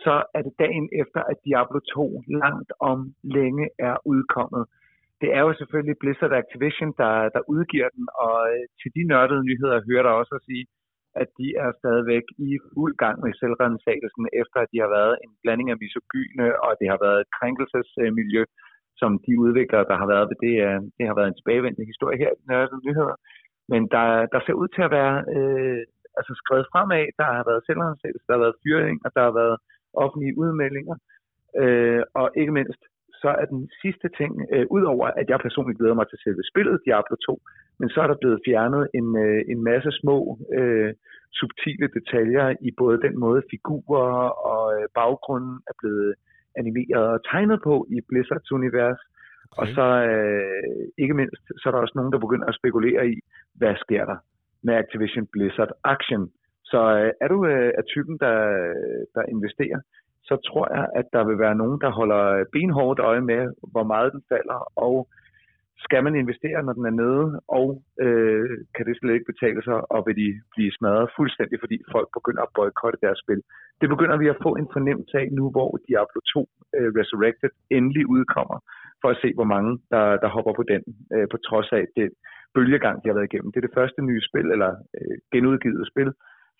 så 0.05 0.15
er 0.37 0.43
det 0.47 0.55
dagen 0.65 0.87
efter, 1.03 1.21
at 1.31 1.37
Diablo 1.47 1.79
2 1.95 2.23
langt 2.43 2.71
om 2.91 2.99
længe 3.37 3.67
er 3.89 3.97
udkommet. 4.13 4.65
Det 5.23 5.31
er 5.37 5.43
jo 5.47 5.53
selvfølgelig 5.61 5.97
Blizzard 6.01 6.33
Activision, 6.43 6.91
der, 7.03 7.15
der 7.35 7.43
udgiver 7.55 7.89
den, 7.97 8.07
og 8.27 8.37
øh, 8.53 8.63
til 8.81 8.91
de 8.97 9.03
nørdede 9.11 9.45
nyheder 9.51 9.87
hører 9.89 10.05
der 10.07 10.13
også 10.21 10.35
at 10.39 10.47
sige, 10.49 10.65
at 11.23 11.29
de 11.39 11.47
er 11.65 11.71
stadigvæk 11.81 12.27
i 12.49 12.51
fuld 12.75 12.95
gang 13.05 13.17
med 13.25 13.33
selvrensagelsen, 13.41 14.25
efter 14.43 14.59
at 14.61 14.71
de 14.73 14.79
har 14.85 14.91
været 14.99 15.15
en 15.25 15.33
blanding 15.43 15.69
af 15.71 15.79
misogyne, 15.85 16.47
og 16.65 16.71
det 16.81 16.89
har 16.93 17.01
været 17.07 17.21
et 17.25 17.31
krænkelsesmiljø, 17.39 18.43
som 19.01 19.11
de 19.27 19.33
udviklere, 19.45 19.85
der 19.91 19.97
har 20.03 20.09
været 20.15 20.27
ved 20.31 20.39
det, 20.47 20.55
er- 20.69 20.85
det 20.99 21.05
har 21.09 21.17
været 21.19 21.29
en 21.31 21.39
tilbagevendende 21.39 21.91
historie 21.93 22.19
her 22.23 22.31
i 22.39 22.43
Nørdede 22.49 22.85
Nyheder. 22.87 23.17
Men 23.73 23.83
der, 23.95 24.07
der 24.33 24.41
ser 24.47 24.57
ud 24.63 24.69
til 24.77 24.83
at 24.87 24.95
være 24.99 25.15
øh, 25.37 25.81
altså 26.19 26.33
skrevet 26.43 26.67
fremad. 26.73 27.05
Der 27.21 27.29
har 27.39 27.45
været 27.51 27.67
selvrensagelse, 27.69 28.25
der 28.29 28.35
har 28.37 28.45
været 28.47 28.61
fyring, 28.65 28.97
og 29.07 29.11
der 29.17 29.23
har 29.29 29.35
været 29.43 29.57
offentlige 29.95 30.39
udmeldinger. 30.39 30.97
Øh, 31.63 32.03
og 32.15 32.31
ikke 32.37 32.53
mindst, 32.53 32.83
så 33.23 33.29
er 33.41 33.47
den 33.55 33.71
sidste 33.83 34.09
ting, 34.19 34.33
øh, 34.53 34.67
udover 34.71 35.07
at 35.21 35.27
jeg 35.29 35.39
personligt 35.47 35.79
glæder 35.79 35.95
mig 35.95 36.09
til 36.09 36.19
selve 36.25 36.43
spillet 36.51 36.83
Diablo 36.87 37.17
2, 37.27 37.41
men 37.81 37.89
så 37.89 37.99
er 38.01 38.07
der 38.07 38.23
blevet 38.23 38.41
fjernet 38.47 38.89
en, 38.99 39.09
øh, 39.25 39.41
en 39.53 39.61
masse 39.71 39.91
små 40.01 40.39
øh, 40.59 40.95
subtile 41.41 41.89
detaljer 41.97 42.47
i 42.61 42.71
både 42.83 43.03
den 43.07 43.19
måde 43.19 43.43
figurer 43.51 44.29
og 44.53 44.65
øh, 44.77 44.89
baggrunden 44.95 45.57
er 45.71 45.75
blevet 45.81 46.15
animeret 46.61 47.09
og 47.17 47.21
tegnet 47.31 47.59
på 47.69 47.87
i 47.97 47.99
Blizzards 48.09 48.53
univers. 48.53 49.01
Okay. 49.51 49.61
Og 49.61 49.67
så 49.77 49.87
øh, 50.11 50.83
ikke 51.03 51.15
mindst, 51.15 51.45
så 51.59 51.65
er 51.67 51.73
der 51.73 51.85
også 51.85 51.99
nogen, 51.99 52.13
der 52.13 52.25
begynder 52.27 52.47
at 52.49 52.59
spekulere 52.61 53.03
i, 53.13 53.17
hvad 53.59 53.75
sker 53.85 54.05
der 54.05 54.19
med 54.63 54.75
Activision 54.75 55.27
Blizzard 55.33 55.73
Action. 55.85 56.23
Så 56.71 56.81
øh, 57.01 57.11
er 57.21 57.29
du 57.29 57.39
øh, 57.47 57.71
af 57.79 57.85
typen, 57.93 58.19
der, 58.25 58.37
der 59.15 59.23
investerer, 59.35 59.81
så 60.29 60.35
tror 60.49 60.67
jeg, 60.77 60.87
at 61.01 61.07
der 61.13 61.23
vil 61.29 61.39
være 61.39 61.61
nogen, 61.63 61.81
der 61.81 61.91
holder 61.91 62.45
benhårdt 62.53 63.01
øje 63.01 63.21
med, 63.21 63.43
hvor 63.73 63.85
meget 63.93 64.13
den 64.13 64.23
falder, 64.33 64.61
og 64.87 65.09
skal 65.87 66.01
man 66.05 66.15
investere, 66.15 66.63
når 66.63 66.73
den 66.79 66.87
er 66.91 66.97
nede, 67.03 67.27
og 67.59 67.67
øh, 68.05 68.51
kan 68.75 68.87
det 68.87 68.95
slet 68.97 69.15
ikke 69.15 69.33
betale 69.33 69.63
sig, 69.69 69.79
og 69.95 69.99
vil 70.07 70.17
de 70.23 70.29
blive 70.55 70.73
smadret 70.77 71.15
fuldstændig, 71.19 71.57
fordi 71.65 71.77
folk 71.95 72.09
begynder 72.19 72.43
at 72.45 72.55
boykotte 72.57 72.99
deres 73.05 73.19
spil. 73.25 73.41
Det 73.81 73.89
begynder 73.95 74.17
vi 74.23 74.27
at 74.29 74.41
få 74.47 74.51
en 74.61 74.69
fornemmelse 74.77 75.15
af 75.23 75.29
nu, 75.39 75.45
hvor 75.55 75.71
Diablo 75.89 76.21
2 76.35 76.49
øh, 76.77 76.91
Resurrected 76.99 77.53
endelig 77.77 78.05
udkommer, 78.15 78.59
for 79.03 79.09
at 79.11 79.21
se, 79.23 79.29
hvor 79.39 79.49
mange, 79.55 79.71
der, 79.95 80.05
der 80.23 80.29
hopper 80.37 80.53
på 80.61 80.65
den, 80.73 80.83
øh, 81.15 81.27
på 81.33 81.37
trods 81.47 81.69
af 81.79 81.85
den 82.01 82.11
bølgegang, 82.55 82.97
de 83.03 83.09
har 83.09 83.17
været 83.19 83.31
igennem. 83.31 83.53
Det 83.53 83.59
er 83.59 83.67
det 83.67 83.79
første 83.81 84.01
nye 84.09 84.23
spil, 84.29 84.47
eller 84.55 84.73
øh, 84.99 85.17
genudgivet 85.33 85.85
spil 85.93 86.11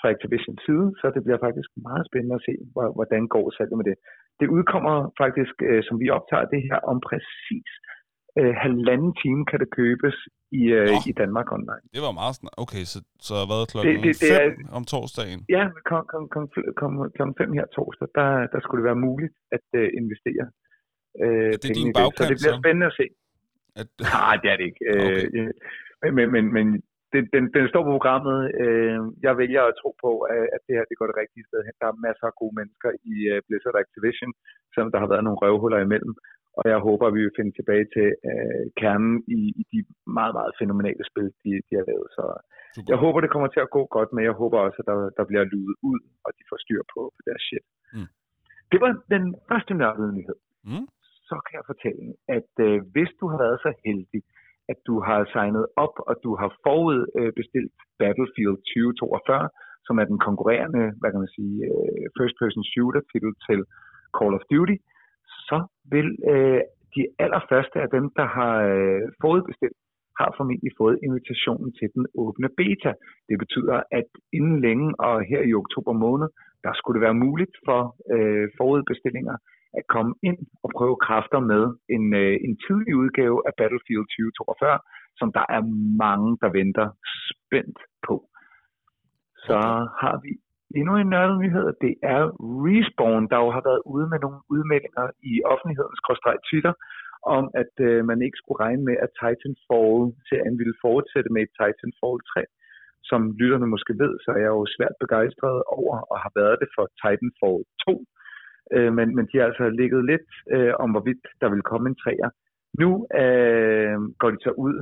fra 0.01 0.09
Activision 0.15 0.57
side, 0.67 0.87
så 1.01 1.07
det 1.15 1.23
bliver 1.27 1.41
faktisk 1.47 1.69
meget 1.89 2.05
spændende 2.11 2.37
at 2.41 2.45
se, 2.49 2.55
hvor- 2.73 2.93
hvordan 2.99 3.23
går 3.35 3.47
salget 3.57 3.77
med 3.81 3.87
det. 3.91 3.97
Det 4.41 4.47
udkommer 4.57 4.95
faktisk, 5.23 5.55
øh, 5.69 5.81
som 5.87 5.97
vi 6.03 6.07
optager 6.19 6.47
det 6.55 6.61
her, 6.69 6.79
om 6.93 6.97
præcis 7.09 7.71
øh, 8.39 8.55
halvanden 8.65 9.13
time 9.23 9.43
kan 9.51 9.59
det 9.63 9.71
købes 9.81 10.17
i, 10.61 10.63
øh, 10.79 10.89
Nå. 10.93 10.99
i 11.11 11.13
Danmark 11.23 11.49
online. 11.57 11.85
Det 11.95 12.01
var 12.07 12.13
meget 12.21 12.35
snart. 12.39 12.57
Okay, 12.65 12.83
så, 12.93 12.99
så 13.29 13.35
hvad 13.51 13.63
klokken 13.73 13.89
Det- 13.95 14.05
det- 14.07 14.21
det 14.23 14.31
5 14.37 14.53
er- 14.53 14.77
om 14.79 14.83
torsdagen? 14.93 15.41
Ja, 15.57 15.65
kom, 15.91 16.03
kom, 16.13 16.25
kom, 16.35 16.45
kom, 16.81 16.93
kom 17.19 17.31
fem 17.41 17.51
her 17.59 17.67
torsdag, 17.77 18.09
der, 18.19 18.29
der 18.53 18.59
skulle 18.61 18.79
det 18.81 18.89
være 18.91 19.05
muligt 19.09 19.35
at 19.57 19.67
øh, 19.81 19.89
investere. 20.01 20.47
Øh, 21.23 21.51
det 21.53 21.61
penge 21.65 21.77
din 21.79 21.89
i 21.91 21.93
så 21.95 21.99
bagkant, 22.01 22.29
det 22.33 22.39
bliver 22.43 22.57
så? 22.59 22.63
spændende 22.63 22.87
at 22.93 22.97
se. 23.01 23.07
At, 23.81 23.89
Nej, 24.17 24.35
det 24.43 24.49
er 24.53 24.57
det 24.61 24.67
ikke. 24.71 24.83
Okay. 25.05 25.27
Øh, 25.39 25.51
men 26.17 26.27
men, 26.35 26.45
men, 26.57 26.67
men 27.13 27.23
den, 27.35 27.45
den, 27.57 27.65
står 27.73 27.83
på 27.85 27.93
programmet. 27.97 28.39
Øh, 28.63 29.01
jeg 29.27 29.33
vælger 29.43 29.63
at 29.67 29.79
tro 29.81 29.91
på, 30.05 30.11
at, 30.35 30.45
at 30.55 30.61
det 30.67 30.75
her 30.77 30.85
det 30.89 30.99
går 30.99 31.09
det 31.11 31.21
rigtige 31.23 31.47
sted 31.49 31.61
hen. 31.67 31.75
Der 31.81 31.89
er 31.89 32.05
masser 32.07 32.27
af 32.29 32.39
gode 32.41 32.55
mennesker 32.61 32.91
i 33.13 33.15
uh, 33.33 33.39
Blizzard 33.47 33.79
Activision, 33.85 34.33
selvom 34.73 34.91
der 34.93 35.01
har 35.03 35.11
været 35.13 35.25
nogle 35.27 35.43
røvhuller 35.43 35.81
imellem. 35.87 36.15
Og 36.59 36.65
jeg 36.73 36.79
håber, 36.89 37.05
at 37.07 37.15
vi 37.17 37.23
vil 37.25 37.39
finde 37.39 37.53
tilbage 37.59 37.87
til 37.95 38.09
uh, 38.31 38.65
kernen 38.81 39.15
i, 39.39 39.41
i 39.61 39.63
de 39.73 39.79
meget, 40.19 40.35
meget 40.39 40.53
fænomenale 40.61 41.05
spil, 41.11 41.29
de, 41.43 41.51
de 41.69 41.73
har 41.79 41.87
lavet. 41.91 42.09
Så 42.17 42.25
super. 42.75 42.89
jeg 42.93 42.99
håber, 43.05 43.19
det 43.21 43.33
kommer 43.35 43.49
til 43.51 43.63
at 43.65 43.75
gå 43.77 43.83
godt, 43.97 44.11
men 44.15 44.23
jeg 44.29 44.35
håber 44.43 44.59
også, 44.67 44.79
at 44.83 44.89
der, 44.91 44.97
der 45.19 45.25
bliver 45.31 45.45
luet 45.53 45.77
ud, 45.91 46.01
og 46.27 46.31
de 46.39 46.43
får 46.51 46.59
styr 46.65 46.83
på, 46.93 47.01
på 47.17 47.21
deres 47.29 47.43
shit. 47.49 47.67
Mm. 47.97 48.09
Det 48.73 48.79
var 48.85 48.91
den 49.15 49.25
første 49.51 49.73
nørdede 49.81 50.15
nyhed 50.19 50.41
Mm? 50.65 50.87
så 51.29 51.37
kan 51.45 51.55
jeg 51.59 51.67
fortælle, 51.73 52.07
at 52.37 52.53
øh, 52.67 52.77
hvis 52.95 53.11
du 53.21 53.25
har 53.33 53.39
været 53.45 53.59
så 53.65 53.71
heldig, 53.85 54.23
at 54.73 54.79
du 54.89 54.95
har 55.07 55.19
signet 55.35 55.65
op, 55.85 55.95
og 56.09 56.15
du 56.25 56.31
har 56.41 56.51
forudbestilt 56.65 57.75
øh, 57.79 57.87
Battlefield 58.01 58.57
2042, 58.57 59.49
som 59.87 59.95
er 60.01 60.07
den 60.13 60.19
konkurrerende, 60.29 60.83
hvad 60.99 61.11
kan 61.11 61.23
man 61.25 61.35
sige, 61.39 61.57
øh, 61.71 62.05
first-person 62.19 62.65
shooter-titel 62.73 63.33
til 63.47 63.61
Call 64.17 64.35
of 64.39 64.45
Duty, 64.53 64.77
så 65.49 65.59
vil 65.95 66.09
øh, 66.33 66.61
de 66.97 67.03
allerførste 67.25 67.77
af 67.85 67.89
dem, 67.97 68.05
der 68.19 68.27
har 68.39 68.55
øh, 68.73 69.03
forudbestilt, 69.23 69.79
har 70.21 70.31
formentlig 70.37 70.73
fået 70.81 70.97
invitationen 71.07 71.71
til 71.79 71.89
den 71.95 72.05
åbne 72.25 72.49
beta. 72.59 72.93
Det 73.29 73.37
betyder, 73.45 73.77
at 73.99 74.09
inden 74.39 74.59
længe, 74.67 74.89
og 75.07 75.15
her 75.31 75.43
i 75.51 75.53
oktober 75.63 75.93
måned, 75.93 76.29
der 76.65 76.73
skulle 76.75 76.97
det 76.97 77.07
være 77.07 77.23
muligt 77.27 77.55
for 77.67 77.81
øh, 78.15 78.47
forudbestillinger 78.59 79.37
at 79.79 79.85
komme 79.95 80.15
ind 80.29 80.39
og 80.65 80.71
prøve 80.79 80.97
kræfter 81.07 81.41
med 81.53 81.65
en, 81.97 82.05
øh, 82.23 82.35
en 82.47 82.55
tidlig 82.65 82.95
udgave 83.03 83.39
af 83.49 83.53
Battlefield 83.59 84.07
2042, 84.07 84.79
som 85.21 85.29
der 85.37 85.45
er 85.57 85.63
mange, 86.05 86.31
der 86.43 86.51
venter 86.61 86.89
spændt 87.31 87.79
på. 88.07 88.17
Så 89.47 89.59
har 90.03 90.17
vi 90.25 90.33
endnu 90.79 90.95
en 90.97 91.11
nørdet 91.15 91.39
nyhed, 91.45 91.67
det 91.85 91.95
er 92.15 92.23
Respawn, 92.65 93.25
der 93.33 93.39
jo 93.45 93.51
har 93.57 93.65
været 93.69 93.83
ude 93.95 94.07
med 94.13 94.19
nogle 94.25 94.41
udmeldinger 94.55 95.07
i 95.31 95.33
offentlighedens 95.53 96.03
Twitter, 96.49 96.75
om 97.37 97.45
at 97.63 97.75
øh, 97.89 97.99
man 98.11 98.19
ikke 98.27 98.41
skulle 98.41 98.63
regne 98.65 98.83
med, 98.89 98.97
at 99.05 99.11
Titanfall-serien 99.21 100.57
ville 100.61 100.77
fortsætte 100.87 101.31
med 101.37 101.45
Titanfall 101.59 102.19
3. 102.35 102.45
Som 103.11 103.21
lytterne 103.41 103.67
måske 103.75 103.93
ved, 104.03 104.13
så 104.25 104.31
er 104.37 104.41
jeg 104.47 104.53
jo 104.59 104.65
svært 104.77 104.97
begejstret 105.05 105.59
over 105.79 105.97
og 106.13 106.17
har 106.25 106.33
været 106.41 106.57
det 106.63 106.69
for 106.77 106.85
Titanfall 107.03 107.61
2. 107.89 108.05
Øh, 108.75 108.93
men, 108.99 109.15
men 109.17 109.25
de 109.31 109.39
har 109.39 109.47
altså 109.47 109.71
ligget 109.81 110.05
lidt 110.05 110.29
øh, 110.55 110.73
om, 110.83 110.91
hvorvidt 110.91 111.25
der 111.41 111.49
vil 111.51 111.63
komme 111.63 111.89
en 111.89 112.01
træer. 112.03 112.31
Nu 112.83 112.91
øh, 113.23 113.99
går 114.21 114.31
de 114.31 114.41
så 114.47 114.53
ud, 114.67 114.77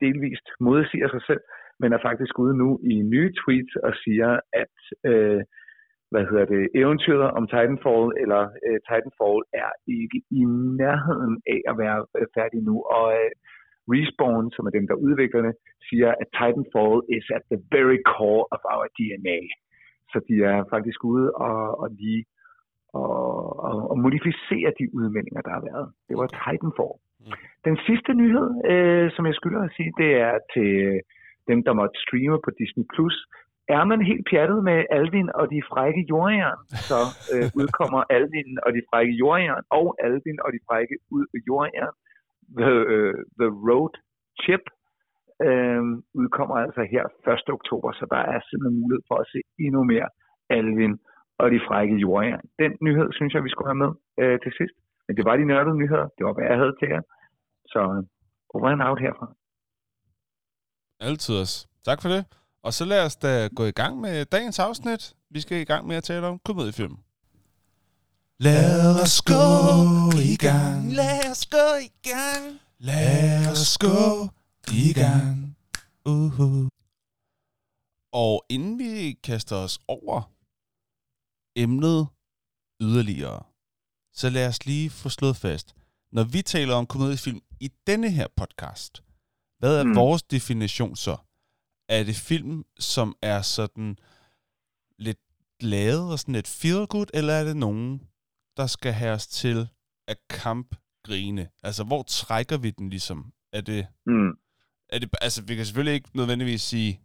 delvist 0.00 0.46
modsiger 0.60 1.08
sig 1.08 1.22
selv, 1.26 1.40
men 1.80 1.92
er 1.92 2.06
faktisk 2.08 2.38
ude 2.38 2.56
nu 2.62 2.80
i 2.92 2.94
nye 3.12 3.32
tweets 3.40 3.74
og 3.76 3.92
siger, 4.04 4.30
at 4.62 4.76
øh, 5.10 5.42
hvad 6.12 6.24
hedder 6.30 6.46
det, 6.54 6.62
eventyret 6.80 7.30
om 7.38 7.44
Titanfall 7.52 8.06
eller 8.22 8.42
øh, 8.66 8.78
Titanfall 8.88 9.40
er 9.62 9.70
ikke 10.00 10.18
i 10.38 10.42
nærheden 10.82 11.34
af 11.54 11.60
at 11.70 11.74
være 11.82 11.98
øh, 12.18 12.26
færdig 12.36 12.60
nu. 12.68 12.76
Og 12.96 13.06
øh, 13.20 13.30
Respawn, 13.92 14.46
som 14.54 14.66
er 14.68 14.72
dem, 14.78 14.86
der 14.90 15.02
udvikler 15.06 15.42
det, 15.46 15.54
siger, 15.88 16.10
at 16.22 16.28
Titanfall 16.38 16.96
is 17.16 17.26
at 17.36 17.44
the 17.52 17.60
very 17.76 17.98
core 18.12 18.44
of 18.54 18.62
our 18.72 18.86
DNA. 18.98 19.38
Så 20.12 20.18
de 20.28 20.34
er 20.52 20.58
faktisk 20.74 21.00
ude 21.12 21.28
og, 21.46 21.60
og 21.82 21.88
lige 22.00 22.24
og, 22.92 23.10
og, 23.66 23.90
og 23.90 23.96
modificere 24.04 24.70
de 24.78 24.84
udmeldinger, 24.98 25.42
der 25.46 25.52
har 25.56 25.64
været. 25.70 25.86
Det 26.08 26.16
var 26.20 26.28
Titanfall. 26.42 26.96
Mm. 27.20 27.32
Den 27.68 27.76
sidste 27.86 28.10
nyhed, 28.20 28.48
øh, 28.70 29.06
som 29.14 29.26
jeg 29.26 29.34
skylder 29.34 29.62
at 29.64 29.74
sige, 29.76 29.92
det 30.02 30.10
er 30.28 30.34
til 30.54 30.70
dem, 31.50 31.58
der 31.66 31.72
måtte 31.80 31.96
streame 32.04 32.38
på 32.44 32.50
Disney+. 32.58 32.84
Plus. 32.94 33.16
Er 33.68 33.84
man 33.84 34.00
helt 34.10 34.26
pjattet 34.30 34.64
med 34.64 34.78
Alvin 34.90 35.30
og 35.34 35.44
de 35.54 35.60
frække 35.70 36.02
jordjern, 36.10 36.60
så 36.90 37.00
øh, 37.32 37.46
udkommer 37.60 38.00
Alvin 38.16 38.58
og 38.66 38.70
de 38.76 38.82
frække 38.90 39.12
jordjern 39.22 39.64
og 39.70 39.86
Alvin 40.06 40.38
og 40.44 40.50
de 40.54 40.60
frække 40.68 40.94
jordjern 41.48 41.94
The, 42.58 42.74
uh, 42.96 43.14
The 43.40 43.50
Road 43.68 43.94
Chip 44.42 44.64
øh, 45.46 45.82
udkommer 46.20 46.56
altså 46.64 46.82
her 46.94 47.04
1. 47.32 47.48
oktober, 47.58 47.92
så 47.92 48.04
der 48.14 48.22
er 48.32 48.40
simpelthen 48.48 48.80
mulighed 48.80 49.04
for 49.10 49.16
at 49.22 49.30
se 49.32 49.40
endnu 49.66 49.82
mere 49.92 50.08
Alvin 50.50 50.94
og 51.42 51.46
de 51.54 51.60
frække 51.68 51.94
jordjern. 52.04 52.46
Den 52.62 52.72
nyhed 52.86 53.08
synes 53.18 53.32
jeg, 53.34 53.42
vi 53.44 53.50
skulle 53.52 53.68
have 53.70 53.82
med 53.84 53.92
øh, 54.22 54.36
til 54.44 54.52
sidst. 54.58 54.76
Men 55.06 55.12
det 55.16 55.24
var 55.28 55.36
de 55.36 55.44
nørdede 55.50 55.76
nyheder. 55.82 56.06
Det 56.16 56.22
var, 56.26 56.32
hvad 56.36 56.46
jeg 56.50 56.58
havde 56.62 56.74
til 56.80 56.88
jer. 56.94 57.02
Så 57.72 57.80
over 58.54 58.68
and 58.74 58.82
out 58.88 59.00
herfra. 59.06 59.26
Altid 61.08 61.34
os. 61.44 61.54
Tak 61.88 61.98
for 62.02 62.08
det. 62.14 62.22
Og 62.66 62.72
så 62.72 62.84
lad 62.92 63.00
os 63.06 63.16
da 63.16 63.48
gå 63.58 63.64
i 63.72 63.76
gang 63.80 63.94
med 64.00 64.24
dagens 64.24 64.58
afsnit. 64.58 65.02
Vi 65.34 65.40
skal 65.40 65.56
i 65.60 65.64
gang 65.64 65.86
med 65.86 65.96
at 65.96 66.04
tale 66.04 66.26
om 66.26 66.38
komediefilm. 66.48 66.96
Lad 68.46 69.02
os 69.04 69.16
gå 69.32 69.46
i 70.32 70.36
gang. 70.46 70.80
Lad 71.00 71.20
os 71.32 71.42
gå 71.56 71.66
i 71.88 71.90
gang. 72.10 72.44
Lad 72.78 73.52
os 73.52 73.78
gå 73.86 73.98
i 74.84 74.88
gang. 75.02 75.36
Uh-huh. 76.08 76.68
Og 78.12 78.34
inden 78.54 78.78
vi 78.78 78.92
kaster 79.28 79.56
os 79.56 79.80
over 79.88 80.32
emnet 81.56 82.08
yderligere, 82.80 83.42
så 84.12 84.30
lad 84.30 84.48
os 84.48 84.66
lige 84.66 84.90
få 84.90 85.08
slået 85.08 85.36
fast. 85.36 85.74
Når 86.12 86.24
vi 86.24 86.42
taler 86.42 86.74
om 86.74 86.86
komediefilm 86.86 87.40
i 87.60 87.70
denne 87.86 88.10
her 88.10 88.26
podcast, 88.36 89.02
hvad 89.58 89.78
er 89.80 89.84
mm. 89.84 89.96
Vores 89.96 90.22
definition 90.22 90.96
så? 90.96 91.16
Er 91.88 92.04
det 92.04 92.16
film, 92.16 92.64
som 92.78 93.16
er 93.22 93.42
sådan 93.42 93.96
lidt 94.98 95.18
lavet 95.60 96.12
og 96.12 96.18
sådan 96.18 96.34
lidt 96.34 96.48
feel 96.48 96.86
good, 96.86 97.06
eller 97.14 97.32
er 97.32 97.44
det 97.44 97.56
nogen, 97.56 98.00
der 98.56 98.66
skal 98.66 98.92
have 98.92 99.12
os 99.14 99.26
til 99.26 99.68
at 100.08 100.16
kampgrine? 100.30 101.48
Altså, 101.62 101.84
hvor 101.84 102.02
trækker 102.02 102.58
vi 102.58 102.70
den 102.70 102.90
ligesom? 102.90 103.32
Er 103.52 103.60
det, 103.60 103.86
Mm. 104.06 104.30
er 104.88 104.98
det, 104.98 105.10
altså, 105.20 105.42
vi 105.42 105.54
kan 105.56 105.66
selvfølgelig 105.66 105.94
ikke 105.94 106.16
nødvendigvis 106.16 106.62
sige, 106.62 107.00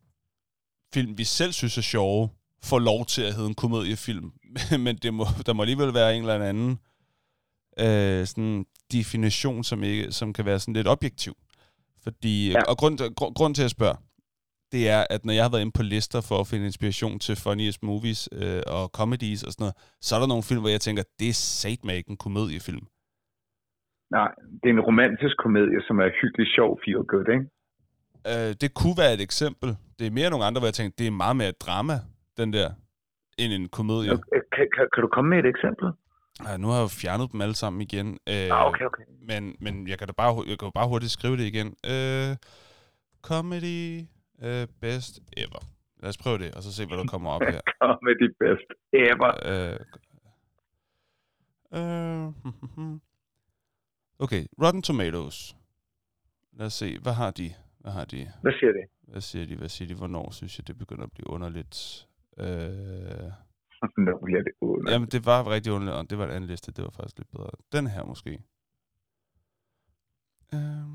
film, 0.93 1.17
vi 1.17 1.23
selv 1.23 1.51
synes 1.53 1.77
er 1.77 1.81
sjove, 1.81 2.29
får 2.63 2.79
lov 2.79 3.05
til 3.05 3.21
at 3.21 3.33
hedde 3.33 3.49
en 3.49 3.55
komediefilm. 3.55 4.31
Men 4.85 4.95
det 4.95 5.13
må, 5.13 5.25
der 5.45 5.53
må 5.53 5.61
alligevel 5.61 5.93
være 5.93 6.15
en 6.15 6.21
eller 6.21 6.49
anden 6.49 6.79
øh, 7.79 8.25
sådan 8.25 8.65
definition, 8.91 9.63
som, 9.63 9.83
ikke, 9.83 10.11
som 10.11 10.33
kan 10.33 10.45
være 10.45 10.59
sådan 10.59 10.73
lidt 10.73 10.87
objektiv. 10.87 11.33
Fordi, 12.03 12.47
ja. 12.47 12.53
Ja. 12.53 12.63
Og 12.71 12.77
grund, 12.77 13.15
grund, 13.15 13.35
grund 13.35 13.55
til 13.55 13.63
at 13.63 13.71
spørge, 13.71 13.97
det 14.71 14.89
er, 14.89 15.03
at 15.09 15.25
når 15.25 15.33
jeg 15.33 15.43
har 15.43 15.51
været 15.51 15.61
inde 15.61 15.77
på 15.79 15.83
lister 15.83 16.21
for 16.29 16.37
at 16.39 16.47
finde 16.47 16.65
inspiration 16.65 17.19
til 17.19 17.35
funniest 17.35 17.83
movies 17.83 18.29
øh, 18.31 18.61
og 18.67 18.83
comedies 18.99 19.43
og 19.43 19.51
sådan 19.51 19.63
noget, 19.63 19.75
så 20.01 20.15
er 20.15 20.19
der 20.19 20.27
nogle 20.27 20.43
film, 20.49 20.61
hvor 20.61 20.69
jeg 20.69 20.81
tænker, 20.81 21.03
det 21.19 21.29
er 21.29 21.33
satme 21.33 21.95
ikke 21.95 22.09
en 22.09 22.17
komediefilm. 22.17 22.85
Nej, 24.17 24.31
det 24.59 24.67
er 24.69 24.75
en 24.79 24.87
romantisk 24.89 25.35
komedie, 25.45 25.79
som 25.87 25.99
er 25.99 26.09
hyggelig 26.21 26.47
sjov, 26.55 26.79
feel 26.85 27.03
good, 27.11 27.27
ikke? 27.35 27.45
Øh, 28.31 28.51
det 28.61 28.69
kunne 28.79 28.97
være 29.03 29.13
et 29.17 29.21
eksempel. 29.21 29.69
Det 29.99 30.07
er 30.07 30.11
mere 30.11 30.29
nogle 30.29 30.45
andre, 30.45 30.59
hvor 30.59 30.67
jeg 30.71 30.77
tænker, 30.79 30.95
det 30.99 31.07
er 31.07 31.11
meget 31.23 31.37
mere 31.41 31.51
drama, 31.65 31.95
den 32.37 32.53
der, 32.53 32.73
end 33.37 33.53
en 33.53 33.69
komedie. 33.69 34.09
Kan, 34.55 34.67
kan, 34.75 34.87
kan 34.93 35.01
du 35.01 35.07
komme 35.07 35.29
med 35.29 35.39
et 35.39 35.45
eksempel? 35.45 35.87
Ja, 36.45 36.57
nu 36.57 36.67
har 36.67 36.75
jeg 36.75 36.83
jo 36.83 36.87
fjernet 36.87 37.31
dem 37.31 37.41
alle 37.41 37.55
sammen 37.55 37.81
igen. 37.81 38.07
Øh, 38.29 38.49
Ah, 38.51 38.65
okay, 38.67 38.85
okay. 38.85 39.03
Men, 39.21 39.55
men 39.59 39.87
jeg 39.87 39.97
kan 39.97 40.07
da 40.07 40.13
bare, 40.13 40.43
jeg 40.47 40.59
kan 40.59 40.65
jo 40.65 40.71
bare 40.71 40.87
hurtigt 40.87 41.11
skrive 41.11 41.37
det 41.37 41.43
igen. 41.43 41.67
Øh, 41.93 42.35
comedy 43.21 44.01
øh, 44.43 44.67
best 44.81 45.19
ever. 45.37 45.61
Lad 46.01 46.09
os 46.09 46.17
prøve 46.17 46.37
det, 46.37 46.55
og 46.55 46.63
så 46.63 46.73
se, 46.73 46.85
hvad 46.87 46.97
der 46.97 47.05
kommer 47.05 47.29
op 47.31 47.41
her. 47.41 47.61
Kom 47.81 47.97
med 48.01 48.15
de 48.23 48.33
bedste 48.43 48.73
ever. 48.93 49.31
Øh, 49.51 49.79
øh, 51.77 52.27
okay, 54.25 54.43
Rotten 54.63 54.81
Tomatoes. 54.81 55.55
Lad 56.53 56.65
os 56.65 56.73
se, 56.73 56.99
hvad 56.99 57.13
har 57.13 57.31
de? 57.31 57.53
Hvad 57.79 57.91
har 57.91 58.05
de? 58.05 58.31
Hvad 58.41 58.51
siger 58.59 58.71
det? 58.71 58.85
Hvad 59.01 59.21
siger 59.21 59.45
de? 59.45 59.55
Hvad 59.55 59.69
siger 59.69 59.87
de? 59.87 59.95
Hvornår 59.95 60.31
synes 60.31 60.59
jeg, 60.59 60.67
det 60.67 60.77
begynder 60.77 61.03
at 61.03 61.11
blive 61.11 61.29
underligt? 61.29 62.07
Øh, 62.39 63.31
Nu 64.07 64.13
bliver 64.25 64.41
det 64.47 64.53
under. 64.61 64.91
jamen, 64.91 65.07
det 65.13 65.21
var 65.25 65.39
rigtig 65.55 65.71
underligt, 65.73 65.97
og 65.97 66.09
det 66.09 66.17
var 66.17 66.25
en 66.25 66.31
anden 66.31 66.49
liste. 66.49 66.71
Det 66.71 66.83
var 66.83 66.89
faktisk 66.89 67.17
lidt 67.17 67.31
bedre. 67.31 67.49
Den 67.71 67.87
her 67.87 68.03
måske. 68.03 68.31
Øh, 70.53 70.87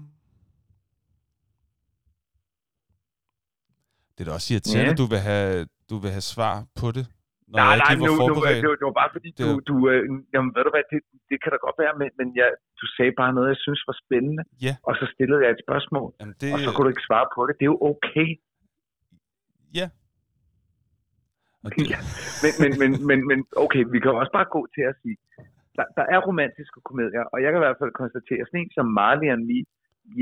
det 4.14 4.20
er 4.22 4.28
da 4.28 4.32
også 4.38 4.48
irriterende, 4.54 4.86
Ja. 4.90 4.94
at 4.96 5.00
du 5.02 5.06
vil 5.12 5.20
have, 5.30 5.50
du 5.90 5.96
vil 6.02 6.10
have 6.16 6.26
svar 6.34 6.54
på 6.80 6.86
det, 6.96 7.04
når 7.52 7.56
Nej, 7.58 7.66
jeg 7.68 7.78
nej, 7.82 7.90
ikke 7.92 8.00
nu, 8.02 8.06
lige 8.06 8.12
var 8.12 8.28
nu, 8.28 8.34
forberedt. 8.34 8.60
det, 8.64 8.68
var, 8.72 8.76
det 8.80 8.86
var 8.90 8.96
bare 9.02 9.10
fordi, 9.16 9.28
du, 9.40 9.44
Det- 9.48 9.62
du 9.70 9.74
øh, 9.92 10.02
jamen, 10.34 10.50
ved 10.56 10.62
du 10.66 10.70
hvad, 10.74 10.84
det, 10.92 11.00
det 11.30 11.36
kan 11.42 11.50
da 11.54 11.58
godt 11.66 11.76
være, 11.82 11.94
men, 12.00 12.08
men 12.18 12.26
jeg, 12.40 12.48
du 12.80 12.84
sagde 12.96 13.12
bare 13.20 13.32
noget, 13.36 13.48
jeg 13.54 13.60
synes 13.66 13.80
var 13.90 13.96
spændende, 14.04 14.42
Ja. 14.66 14.74
og 14.88 14.92
så 15.00 15.04
stillede 15.14 15.40
jeg 15.44 15.50
et 15.56 15.60
spørgsmål, 15.66 16.08
Jamen, 16.20 16.34
det, 16.40 16.48
og 16.54 16.58
så 16.64 16.68
kunne 16.72 16.86
du 16.88 16.92
ikke 16.94 17.08
svare 17.10 17.26
på 17.36 17.40
det. 17.46 17.52
Det 17.58 17.64
er 17.68 17.72
jo 17.74 17.80
okay. 17.92 18.28
Ja. 19.80 19.86
Ja. 21.92 21.98
Men, 22.42 22.52
men, 22.62 22.70
men, 22.80 22.90
men, 23.08 23.18
men 23.30 23.38
okay, 23.64 23.82
vi 23.92 23.98
kan 24.00 24.10
også 24.10 24.32
bare 24.38 24.48
gå 24.56 24.66
til 24.74 24.84
at 24.90 24.94
sige, 25.02 25.16
der, 25.76 25.84
der 25.96 26.04
er 26.14 26.18
romantiske 26.28 26.80
komedier, 26.88 27.24
og 27.32 27.42
jeg 27.42 27.48
kan 27.50 27.60
i 27.60 27.64
hvert 27.66 27.80
fald 27.82 28.00
konstatere, 28.02 28.46
sådan 28.46 28.60
en 28.60 28.70
som 28.74 28.86
Marley 29.00 29.28
and 29.34 29.44
Me, 29.50 29.58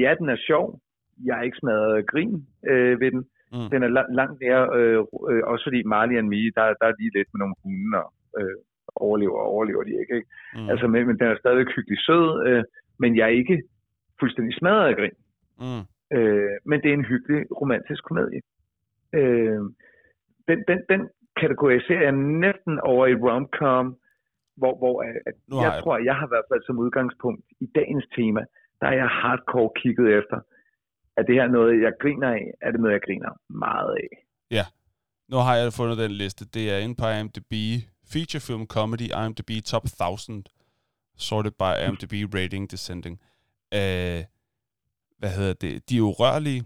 ja, 0.03 0.11
den 0.21 0.29
er 0.29 0.37
sjov, 0.49 0.81
jeg 1.27 1.39
er 1.39 1.43
ikke 1.43 1.61
smadret 1.61 2.07
grin 2.07 2.47
øh, 2.71 3.01
ved 3.01 3.11
den. 3.11 3.23
Mm. 3.53 3.69
Den 3.73 3.83
er 3.83 3.89
lang, 3.89 4.09
langt 4.21 4.37
mere, 4.45 4.63
øh, 4.79 4.99
øh, 5.31 5.43
også 5.53 5.65
fordi 5.67 5.81
Marley 5.83 6.17
and 6.19 6.29
Me, 6.29 6.43
der, 6.57 6.65
der 6.81 6.87
er 6.89 6.99
lige 6.99 7.17
lidt 7.17 7.29
med 7.33 7.39
nogle 7.39 7.55
hunde, 7.63 7.99
og 8.05 8.13
øh, 8.39 8.57
overlever 8.97 9.39
og 9.43 9.47
overlever 9.55 9.83
de 9.83 9.91
ikke. 10.03 10.15
ikke? 10.17 10.29
mm, 10.55 10.69
Altså, 10.71 10.87
men, 10.87 11.07
men 11.07 11.19
den 11.19 11.27
er 11.27 11.39
stadig 11.39 11.67
hyggelig 11.77 11.99
sød, 12.07 12.47
øh, 12.49 12.65
men 12.99 13.17
jeg 13.17 13.25
er 13.25 13.39
ikke 13.43 13.63
fuldstændig 14.21 14.55
smadret 14.55 14.89
af 14.89 14.97
grin. 14.97 15.17
mm, 15.65 15.85
Øh, 16.13 16.51
men 16.65 16.83
det 16.83 16.89
er 16.91 16.95
en 16.95 17.05
hyggelig 17.05 17.61
romantisk 17.61 18.05
komedie. 18.05 18.41
Øh, 19.13 19.61
den, 20.49 20.59
den, 20.69 20.79
den 20.89 21.09
kategoriserer 21.37 22.03
jeg 22.03 22.13
næsten 22.47 22.81
over 22.81 23.07
i 23.07 23.15
rom-com, 23.15 23.87
hvor, 24.61 24.75
hvor 24.79 25.03
at, 25.03 25.15
at 25.27 25.35
Nu 25.51 25.57
jeg, 25.57 25.65
jeg- 25.73 25.83
tror, 25.83 25.95
at 25.97 26.05
jeg 26.05 26.15
har 26.15 26.27
i 26.27 26.33
hvert 26.35 26.49
fald 26.53 26.63
som 26.67 26.79
udgangspunkt 26.79 27.45
i 27.61 27.67
dagens 27.79 28.07
tema, 28.17 28.41
der 28.81 28.87
er 28.87 28.97
jeg 29.03 29.09
hardcore 29.21 29.71
kigget 29.81 30.09
efter. 30.19 30.39
Er 31.17 31.23
det 31.23 31.35
her 31.35 31.49
noget, 31.49 31.83
jeg 31.83 31.93
griner 32.03 32.29
af? 32.39 32.45
Er 32.63 32.71
det 32.71 32.81
noget, 32.81 32.95
jeg 32.95 33.03
griner 33.07 33.31
meget 33.49 33.93
af? 34.05 34.11
Nu 35.33 35.37
har 35.37 35.57
jeg 35.57 35.73
fundet 35.73 35.99
den 35.99 36.11
liste. 36.11 36.45
Det 36.55 36.71
er 36.73 36.79
inde 36.79 36.95
på 36.95 37.07
IMDb. 37.09 37.53
Feature 38.13 38.41
Film 38.49 38.67
Comedy, 38.67 39.07
IMDb 39.25 39.51
Top 39.65 39.85
1000. 39.85 40.45
Sorted 41.17 41.51
by 41.51 41.71
IMDb 41.89 42.35
Rating 42.35 42.71
Descending. 42.71 43.21
Uh, 43.75 44.21
hvad 45.19 45.31
hedder 45.39 45.55
det? 45.61 45.91
De 45.91 45.97
er 45.99 46.03
urørlige. 46.03 46.63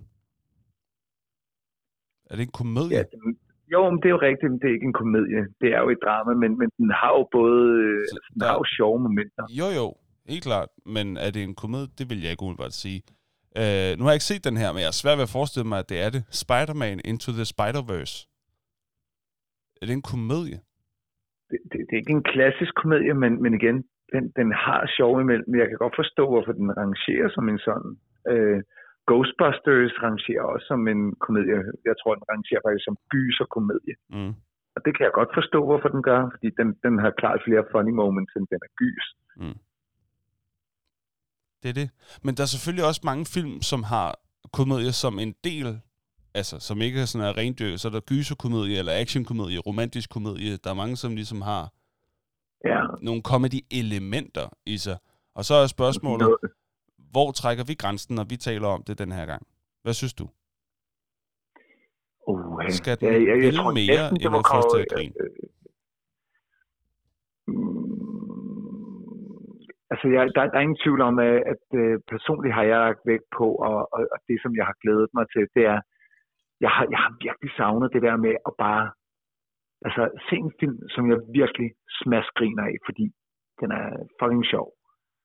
Er 2.30 2.34
det 2.36 2.42
en 2.42 2.52
komedie? 2.52 2.96
Ja, 2.96 3.02
den, 3.02 3.38
jo, 3.72 3.90
men 3.90 3.98
det 4.00 4.06
er 4.08 4.14
jo 4.16 4.22
rigtigt, 4.30 4.50
men 4.52 4.58
det 4.60 4.68
er 4.70 4.74
ikke 4.78 4.90
en 4.92 5.00
komedie. 5.02 5.40
Det 5.60 5.68
er 5.76 5.80
jo 5.84 5.88
et 5.94 6.02
drama, 6.06 6.32
men, 6.42 6.50
men 6.60 6.68
den 6.78 6.90
har 7.00 7.10
jo 7.18 7.22
både 7.38 7.58
øh, 7.84 8.02
Så 8.10 8.14
altså, 8.16 8.30
den 8.32 8.40
der- 8.40 8.46
har 8.50 8.54
jo 8.62 8.64
sjove 8.76 8.98
momenter. 9.06 9.44
Jo, 9.60 9.66
jo. 9.80 9.86
Helt 10.32 10.44
klart. 10.50 10.68
Men 10.96 11.06
er 11.16 11.30
det 11.34 11.42
en 11.42 11.54
komedie? 11.62 11.90
Det 11.98 12.04
vil 12.10 12.20
jeg 12.22 12.30
ikke 12.30 12.42
umiddelbart 12.42 12.72
sige. 12.84 13.00
Uh, 13.62 13.90
nu 13.96 14.00
har 14.04 14.10
jeg 14.12 14.18
ikke 14.20 14.32
set 14.32 14.44
den 14.50 14.56
her, 14.62 14.68
men 14.72 14.80
jeg 14.84 14.90
er 14.94 15.00
svært 15.02 15.18
ved 15.18 15.28
at 15.28 15.36
forestille 15.38 15.68
mig, 15.72 15.78
at 15.82 15.88
det 15.92 15.98
er 16.06 16.10
det. 16.16 16.22
Spider-Man 16.42 16.96
Into 17.10 17.30
the 17.38 17.46
Spider-Verse. 17.54 18.16
Er 19.80 19.84
det 19.86 19.94
en 20.00 20.08
komedie? 20.12 20.58
det, 21.50 21.58
det, 21.70 21.78
det 21.86 21.92
er 21.94 22.02
ikke 22.04 22.18
en 22.20 22.28
klassisk 22.34 22.72
komedie, 22.82 23.14
men, 23.22 23.32
men 23.42 23.52
igen, 23.60 23.76
den, 24.14 24.24
den 24.38 24.48
har 24.64 24.80
sjov 24.96 25.12
imellem. 25.24 25.50
Jeg 25.60 25.68
kan 25.68 25.78
godt 25.84 25.96
forstå, 26.02 26.22
hvorfor 26.32 26.52
den 26.60 26.68
rangerer 26.80 27.28
som 27.36 27.44
en 27.52 27.58
sådan. 27.68 27.92
Øh, 28.32 28.60
Ghostbusters 29.08 29.94
rangerer 30.04 30.44
også 30.52 30.66
som 30.72 30.80
en 30.92 31.02
komedie. 31.24 31.58
Jeg 31.90 31.96
tror, 32.00 32.12
den 32.18 32.26
rangerer 32.32 32.60
faktisk 32.64 32.86
som 32.88 32.96
gyserkomedie. 33.12 33.94
Mm. 34.14 34.34
Og 34.74 34.80
det 34.84 34.92
kan 34.96 35.04
jeg 35.06 35.14
godt 35.20 35.32
forstå, 35.38 35.58
hvorfor 35.68 35.88
den 35.94 36.02
gør, 36.10 36.20
fordi 36.34 36.48
den, 36.60 36.68
den 36.84 36.94
har 37.02 37.10
klart 37.20 37.40
flere 37.46 37.64
funny 37.72 37.92
moments, 38.00 38.32
end 38.36 38.46
den 38.52 38.60
er 38.68 38.72
gys. 38.82 39.06
Det 41.62 41.68
er 41.72 41.76
det. 41.82 41.88
Men 42.24 42.34
der 42.36 42.42
er 42.42 42.50
selvfølgelig 42.54 42.86
også 42.90 43.02
mange 43.10 43.24
film, 43.36 43.54
som 43.62 43.80
har 43.82 44.08
komedier 44.58 44.94
som 45.04 45.14
en 45.18 45.34
del, 45.48 45.68
altså 46.34 46.54
som 46.68 46.76
ikke 46.86 47.00
er 47.00 47.04
sådan 47.04 47.28
en 47.28 47.36
rendyrket. 47.42 47.80
Så 47.80 47.88
er 47.88 47.92
der 47.92 48.10
gyserkomedie, 48.12 48.78
eller 48.78 48.92
actionkomedie, 49.02 49.58
romantisk 49.58 50.08
komedie. 50.16 50.56
Der 50.64 50.70
er 50.70 50.74
mange, 50.82 50.96
som 50.96 51.10
ligesom 51.20 51.40
har 51.42 51.62
Ja, 52.70 52.80
nogle 53.02 53.22
comedy-elementer 53.22 54.46
i 54.66 54.76
sig. 54.78 54.98
Og 55.34 55.44
så 55.44 55.54
er 55.54 55.66
spørgsmålet, 55.66 56.26
noget, 56.26 56.38
hvor 57.14 57.28
trækker 57.40 57.64
vi 57.70 57.74
grænsen, 57.82 58.12
når 58.18 58.26
vi 58.32 58.36
taler 58.36 58.68
om 58.76 58.82
det 58.86 58.98
den 59.02 59.12
her 59.18 59.26
gang? 59.32 59.42
Hvad 59.84 59.94
synes 60.00 60.14
du? 60.20 60.26
uh, 62.28 62.70
Skal 62.80 63.00
den 63.00 63.08
vil 63.44 63.58
mere 63.80 64.06
næsten, 64.10 64.16
end 64.24 64.36
at 64.40 64.44
os 64.58 64.66
til 64.72 64.80
at 64.84 64.88
grine? 64.94 65.14
øh, 65.22 65.30
mm, 67.46 67.94
Altså, 69.92 70.06
jeg, 70.14 70.22
der, 70.34 70.42
der 70.50 70.58
er 70.58 70.66
ingen 70.68 70.82
tvivl 70.84 71.00
om, 71.10 71.14
at, 71.28 71.36
at 71.52 71.64
øh, 71.82 71.94
personligt 72.14 72.54
har 72.58 72.64
jeg 72.70 72.78
lagt 72.86 73.02
vægt 73.10 73.28
på, 73.38 73.46
og, 73.68 73.78
og, 73.94 74.00
og 74.14 74.18
det, 74.28 74.38
som 74.42 74.52
jeg 74.58 74.66
har 74.70 74.76
glædet 74.82 75.10
mig 75.16 75.26
til, 75.34 75.44
det 75.56 75.64
er, 75.74 75.80
jeg 76.64 76.70
har, 76.76 76.84
jeg 76.94 77.00
har 77.04 77.12
virkelig 77.26 77.50
savnet 77.58 77.92
det 77.94 78.02
der 78.06 78.16
med 78.26 78.34
at 78.48 78.52
bare 78.66 78.84
altså, 79.86 80.02
se 80.28 80.36
en 80.46 80.52
film, 80.60 80.78
som 80.94 81.04
jeg 81.10 81.18
virkelig 81.40 81.68
smaskgriner 82.00 82.64
af, 82.70 82.76
fordi 82.88 83.06
den 83.60 83.70
er 83.80 83.86
fucking 84.20 84.46
sjov. 84.52 84.66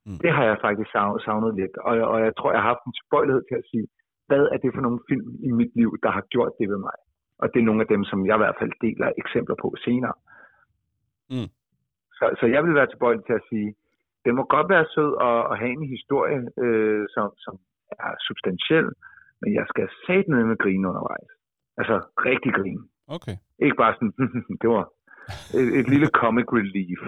Mm. 0.06 0.20
Det 0.24 0.32
har 0.36 0.44
jeg 0.50 0.58
faktisk 0.66 0.90
savnet, 1.26 1.56
lidt, 1.60 1.76
og, 1.88 1.94
og 2.14 2.18
jeg 2.28 2.34
tror, 2.38 2.52
jeg 2.52 2.62
har 2.62 2.72
haft 2.74 2.86
en 2.88 2.98
tilbøjelighed 3.00 3.44
til 3.50 3.58
at 3.62 3.68
sige, 3.72 3.88
hvad 4.30 4.44
er 4.54 4.58
det 4.64 4.72
for 4.76 4.84
nogle 4.86 5.02
film 5.10 5.30
i 5.48 5.52
mit 5.60 5.72
liv, 5.80 5.90
der 6.04 6.12
har 6.18 6.24
gjort 6.34 6.54
det 6.60 6.68
ved 6.72 6.80
mig? 6.88 6.98
Og 7.42 7.46
det 7.52 7.60
er 7.60 7.70
nogle 7.70 7.82
af 7.86 7.90
dem, 7.94 8.04
som 8.10 8.20
jeg 8.28 8.36
i 8.36 8.44
hvert 8.44 8.60
fald 8.60 8.74
deler 8.86 9.08
eksempler 9.24 9.56
på 9.64 9.68
senere. 9.86 10.16
Mm. 11.34 11.50
Så, 12.18 12.26
så 12.40 12.46
jeg 12.56 12.62
vil 12.66 12.76
være 12.80 12.90
tilbøjelig 12.90 13.26
til 13.26 13.34
at 13.40 13.48
sige, 13.50 13.70
det 14.26 14.32
må 14.36 14.44
godt 14.56 14.70
være 14.74 14.86
sød 14.96 15.12
og, 15.28 15.38
og 15.50 15.56
have 15.62 15.72
en 15.72 15.88
historie, 15.96 16.40
øh, 16.64 17.04
som, 17.16 17.26
som 17.46 17.54
er 18.06 18.12
substantiel, 18.28 18.88
men 19.42 19.50
jeg 19.60 19.66
skal 19.72 19.88
sætte 20.06 20.32
ned 20.32 20.44
med 20.52 20.58
grine 20.64 20.88
undervejs. 20.90 21.32
Altså 21.80 21.96
rigtig 22.30 22.52
grine. 22.54 22.84
Okay, 23.16 23.36
Ikke 23.66 23.78
bare 23.84 23.94
sådan, 23.94 24.14
det 24.62 24.70
var 24.76 24.86
et, 25.60 25.70
et 25.80 25.88
lille 25.94 26.10
comic 26.22 26.48
relief 26.60 27.02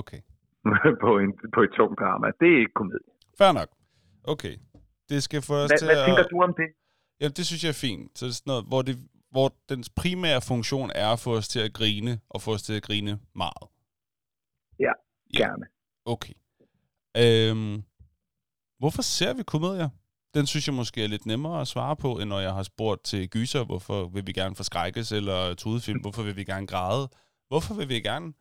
okay. 0.00 0.20
på, 1.04 1.10
en, 1.22 1.30
på 1.54 1.60
et 1.66 1.72
tungt 1.78 1.96
drama. 2.02 2.26
Det 2.40 2.48
er 2.54 2.58
ikke 2.64 2.76
komedie. 2.80 3.12
Fair 3.38 3.52
nok. 3.52 3.70
Okay. 4.24 4.54
Det 5.08 5.22
skal 5.22 5.42
få 5.42 5.54
os 5.54 5.70
Hvad, 5.70 5.78
til 5.78 5.86
hvad 5.86 5.98
at... 6.00 6.06
tænker 6.06 6.26
du 6.32 6.36
om 6.42 6.54
det? 6.60 6.68
Jamen, 7.20 7.34
det 7.38 7.46
synes 7.46 7.62
jeg 7.64 7.68
er 7.68 7.80
fint. 7.88 8.18
Så 8.18 8.26
det 8.26 8.30
er 8.30 8.34
sådan 8.34 8.50
noget, 8.50 8.64
hvor, 8.70 8.82
det, 8.82 8.96
hvor 9.30 9.48
dens 9.68 9.90
primære 9.90 10.40
funktion 10.40 10.90
er 10.94 11.08
at 11.12 11.18
få 11.18 11.30
os 11.36 11.48
til 11.48 11.60
at 11.60 11.72
grine, 11.72 12.20
og 12.30 12.42
få 12.42 12.50
os 12.56 12.62
til 12.62 12.74
at 12.76 12.82
grine 12.82 13.18
meget. 13.34 13.64
Ja. 14.78 14.92
Gerne. 15.36 15.64
Okay. 16.04 16.34
Øhm, 17.22 17.82
hvorfor 18.78 19.02
ser 19.02 19.34
vi 19.34 19.42
komedier? 19.42 19.88
Den 20.34 20.46
synes 20.46 20.66
jeg 20.68 20.74
måske 20.74 21.04
er 21.04 21.08
lidt 21.08 21.26
nemmere 21.26 21.60
at 21.60 21.68
svare 21.68 21.96
på, 21.96 22.18
end 22.18 22.28
når 22.28 22.40
jeg 22.40 22.54
har 22.54 22.62
spurgt 22.62 23.04
til 23.04 23.30
gyser, 23.30 23.64
hvorfor 23.64 24.08
vil 24.08 24.26
vi 24.26 24.32
gerne 24.32 24.56
forskrækkes, 24.56 25.12
eller 25.12 25.54
tudefilm, 25.54 26.00
hvorfor 26.00 26.22
vil 26.22 26.36
vi 26.36 26.44
gerne 26.44 26.66
græde? 26.66 27.08
Hvorfor 27.48 27.74
vil 27.74 27.88
vi 27.88 28.00
gerne 28.00 28.32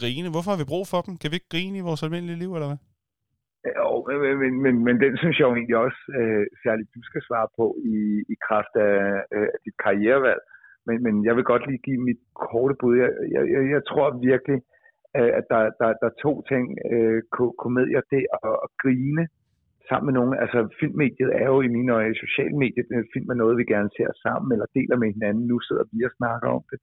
grine? 0.00 0.32
Hvorfor 0.34 0.50
har 0.52 0.60
vi 0.62 0.72
brug 0.72 0.84
for 0.92 1.00
dem? 1.06 1.14
Kan 1.20 1.30
vi 1.30 1.36
ikke 1.38 1.54
grine 1.54 1.76
i 1.78 1.86
vores 1.88 2.02
almindelige 2.04 2.42
liv, 2.42 2.50
eller 2.54 2.70
hvad? 2.70 2.80
Jo, 3.80 3.90
men, 4.22 4.38
men, 4.42 4.52
men, 4.64 4.74
men 4.86 4.96
den 5.04 5.12
synes 5.20 5.36
jeg 5.38 5.46
jo 5.48 5.54
egentlig 5.54 5.78
også 5.86 6.02
øh, 6.18 6.44
særligt, 6.64 6.94
du 6.96 7.02
skal 7.08 7.22
svare 7.28 7.48
på 7.58 7.66
i, 7.94 7.98
i 8.32 8.36
kraft 8.46 8.74
af, 8.88 8.96
øh, 9.34 9.48
dit 9.64 9.76
karrierevalg. 9.84 10.42
Men, 10.86 10.96
men 11.06 11.14
jeg 11.26 11.34
vil 11.36 11.50
godt 11.52 11.64
lige 11.68 11.86
give 11.88 12.00
mit 12.08 12.20
korte 12.34 12.74
bud. 12.80 12.94
Jeg, 13.02 13.10
jeg, 13.34 13.42
jeg, 13.54 13.62
jeg 13.74 13.82
tror 13.90 14.06
virkelig, 14.30 14.58
øh, 15.18 15.30
at 15.38 15.44
der, 15.52 15.62
der, 15.80 15.88
der 16.00 16.08
er 16.12 16.20
to 16.26 16.32
ting. 16.50 16.64
Øh, 16.92 17.18
komedier, 17.64 18.02
det 18.12 18.22
at, 18.36 18.56
at 18.64 18.70
grine 18.82 19.24
sammen 19.88 20.06
med 20.08 20.14
nogen. 20.18 20.34
Altså 20.44 20.58
filmmediet 20.80 21.30
er 21.42 21.48
jo 21.54 21.58
i 21.66 21.74
mine 21.76 21.92
øjne 21.98 22.22
socialmediet. 22.24 22.86
Film 23.14 23.28
er 23.30 23.40
noget, 23.42 23.60
vi 23.60 23.72
gerne 23.74 23.90
ser 23.96 24.10
sammen 24.24 24.48
eller 24.54 24.68
deler 24.78 24.96
med 25.02 25.08
hinanden. 25.16 25.44
Nu 25.52 25.56
sidder 25.66 25.84
vi 25.92 25.98
og 26.08 26.12
snakker 26.20 26.48
om 26.58 26.64
det. 26.70 26.78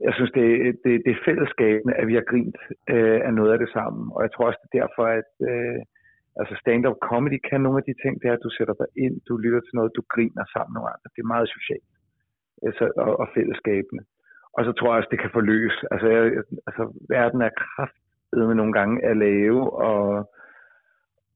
Jeg 0.00 0.14
synes, 0.14 0.30
det, 0.38 0.46
det, 0.84 0.92
det 1.04 1.10
er 1.12 1.24
fællesskabene, 1.24 1.94
at 2.00 2.06
vi 2.06 2.14
har 2.14 2.26
grint 2.32 2.56
øh, 2.94 3.20
af 3.26 3.34
noget 3.34 3.52
af 3.52 3.58
det 3.58 3.70
sammen. 3.78 4.12
Og 4.14 4.22
jeg 4.22 4.32
tror 4.32 4.46
også, 4.46 4.60
det 4.62 4.68
er 4.78 4.80
derfor, 4.82 5.04
at 5.20 5.30
øh, 5.50 5.80
altså 6.40 6.54
stand-up 6.62 6.96
comedy 7.10 7.38
kan 7.50 7.60
nogle 7.60 7.78
af 7.78 7.84
de 7.88 7.94
ting, 8.02 8.22
det 8.22 8.28
er, 8.28 8.32
at 8.36 8.44
du 8.46 8.50
sætter 8.50 8.74
dig 8.74 8.88
ind, 9.04 9.20
du 9.28 9.36
lytter 9.36 9.60
til 9.60 9.74
noget, 9.78 9.96
du 9.96 10.02
griner 10.14 10.44
sammen 10.54 10.72
med 10.74 10.82
andre. 10.92 11.08
Det 11.14 11.20
er 11.22 11.32
meget 11.34 11.48
socialt 11.56 11.90
altså, 12.66 12.92
og, 12.96 13.20
og 13.20 13.26
fællesskabende. 13.34 14.04
Og 14.56 14.64
så 14.64 14.72
tror 14.72 14.88
jeg 14.90 14.98
også, 14.98 15.12
det 15.14 15.20
kan 15.20 15.36
forløse. 15.38 15.80
Altså, 15.92 16.08
jeg, 16.08 16.22
altså 16.68 16.82
verden 17.08 17.40
er 17.42 17.58
kraftedeme 17.62 18.54
nogle 18.54 18.72
gange 18.72 19.04
at 19.10 19.16
lave, 19.16 19.72
og, 19.88 20.04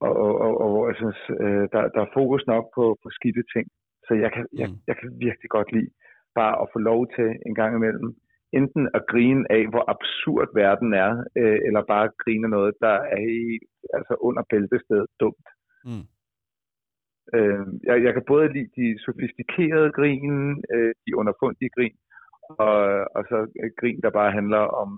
og, 0.05 0.13
og, 0.25 0.41
og, 0.41 0.61
og 0.61 0.69
hvor 0.71 0.87
jeg 0.89 0.95
synes, 0.95 1.19
øh, 1.43 1.65
der, 1.73 1.81
der 1.95 2.01
er 2.01 2.13
fokus 2.13 2.47
nok 2.47 2.65
på, 2.75 2.97
på 3.03 3.09
skidte 3.09 3.43
ting. 3.53 3.67
Så 4.07 4.13
jeg 4.13 4.31
kan, 4.33 4.45
jeg, 4.61 4.69
Mm. 4.69 4.75
jeg 4.87 4.95
kan 4.97 5.09
virkelig 5.25 5.49
godt 5.49 5.71
lide 5.71 5.91
bare 6.35 6.61
at 6.61 6.67
få 6.73 6.79
lov 6.79 7.07
til 7.15 7.27
en 7.45 7.55
gang 7.55 7.75
imellem, 7.75 8.09
enten 8.53 8.89
at 8.93 9.03
grine 9.11 9.43
af, 9.51 9.63
hvor 9.71 9.83
absurd 9.93 10.47
verden 10.55 10.93
er, 10.93 11.11
øh, 11.37 11.59
eller 11.67 11.83
bare 11.93 12.09
grine 12.23 12.45
af 12.45 12.49
noget, 12.49 12.73
der 12.81 12.95
er 13.15 13.25
i, 13.45 13.59
altså 13.93 14.13
under 14.27 14.43
bæltestedet 14.49 15.09
dumt. 15.19 15.47
Mm. 15.85 16.05
Øh, 17.35 17.65
jeg, 17.83 18.03
jeg 18.05 18.13
kan 18.13 18.23
både 18.27 18.53
lide 18.53 18.71
de 18.79 18.87
sofistikerede 19.05 19.91
grin, 19.91 20.63
øh, 20.73 20.93
de 21.05 21.15
underfundige 21.21 21.71
grin, 21.75 21.97
og, 22.49 22.75
og 23.15 23.23
så 23.29 23.37
grin, 23.79 24.01
der 24.01 24.09
bare 24.19 24.31
handler 24.31 24.63
om 24.81 24.89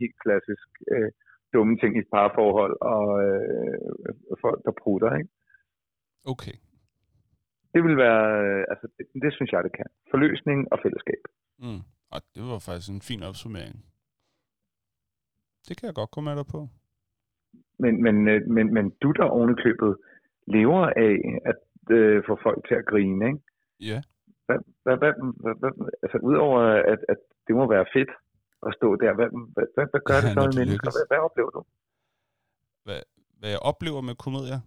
helt 0.00 0.16
klassisk 0.24 0.68
øh, 0.92 1.10
dumme 1.52 1.76
ting 1.76 1.96
i 1.96 1.98
et 1.98 2.12
parforhold, 2.14 2.76
og 2.80 3.04
øh, 3.24 3.78
folk, 4.40 4.60
der 4.64 4.72
prutter. 4.82 5.10
Ikke? 5.20 5.30
Okay. 6.32 6.56
Det 7.74 7.80
vil 7.84 7.96
være, 7.96 8.24
øh, 8.44 8.64
altså 8.72 8.86
det, 8.96 9.06
det 9.22 9.32
synes 9.34 9.52
jeg, 9.52 9.64
det 9.64 9.72
kan. 9.72 9.90
Forløsning 10.10 10.72
og 10.72 10.78
fællesskab. 10.82 11.22
Mm. 11.58 11.82
Og 12.14 12.20
det 12.34 12.42
var 12.42 12.58
faktisk 12.58 12.90
en 12.90 13.06
fin 13.10 13.22
opsummering. 13.22 13.76
Det 15.66 15.74
kan 15.76 15.86
jeg 15.86 15.94
godt 15.94 16.10
komme 16.10 16.30
med 16.30 16.36
dig 16.40 16.46
på. 16.54 16.60
Men, 17.82 18.02
men, 18.04 18.28
øh, 18.28 18.40
men, 18.56 18.74
men 18.74 18.84
du 19.02 19.08
der 19.12 19.24
ovenikøbet 19.24 19.92
lever 20.56 20.82
af 21.06 21.14
at 21.50 21.60
øh, 21.96 22.22
få 22.28 22.38
folk 22.42 22.60
til 22.68 22.74
at 22.80 22.86
grine, 22.90 23.26
ikke? 23.30 23.40
Ja. 23.90 23.98
Hvad, 24.46 24.58
hvad, 24.84 24.96
hvad, 25.02 25.12
hvad, 25.42 25.54
hvad, 25.60 25.72
altså 26.02 26.18
udover 26.28 26.60
at, 26.92 27.00
at 27.12 27.20
det 27.46 27.54
må 27.58 27.64
være 27.74 27.86
fedt 27.96 28.12
at 28.66 28.74
stå 28.78 28.88
der, 29.02 29.12
hvad, 29.18 29.28
hvad, 29.54 29.66
hvad, 29.74 29.86
hvad 29.92 30.02
gør 30.08 30.18
Ja, 30.18 30.22
det 30.24 30.32
så 30.36 30.40
med 30.46 30.56
mennesker? 30.60 30.90
Hvad, 30.96 31.06
hvad 31.10 31.20
oplever 31.26 31.50
du? 31.56 31.62
Hvad, 32.86 33.00
hvad 33.38 33.50
jeg 33.54 33.62
oplever 33.70 34.00
med 34.08 34.14
komedier? 34.24 34.60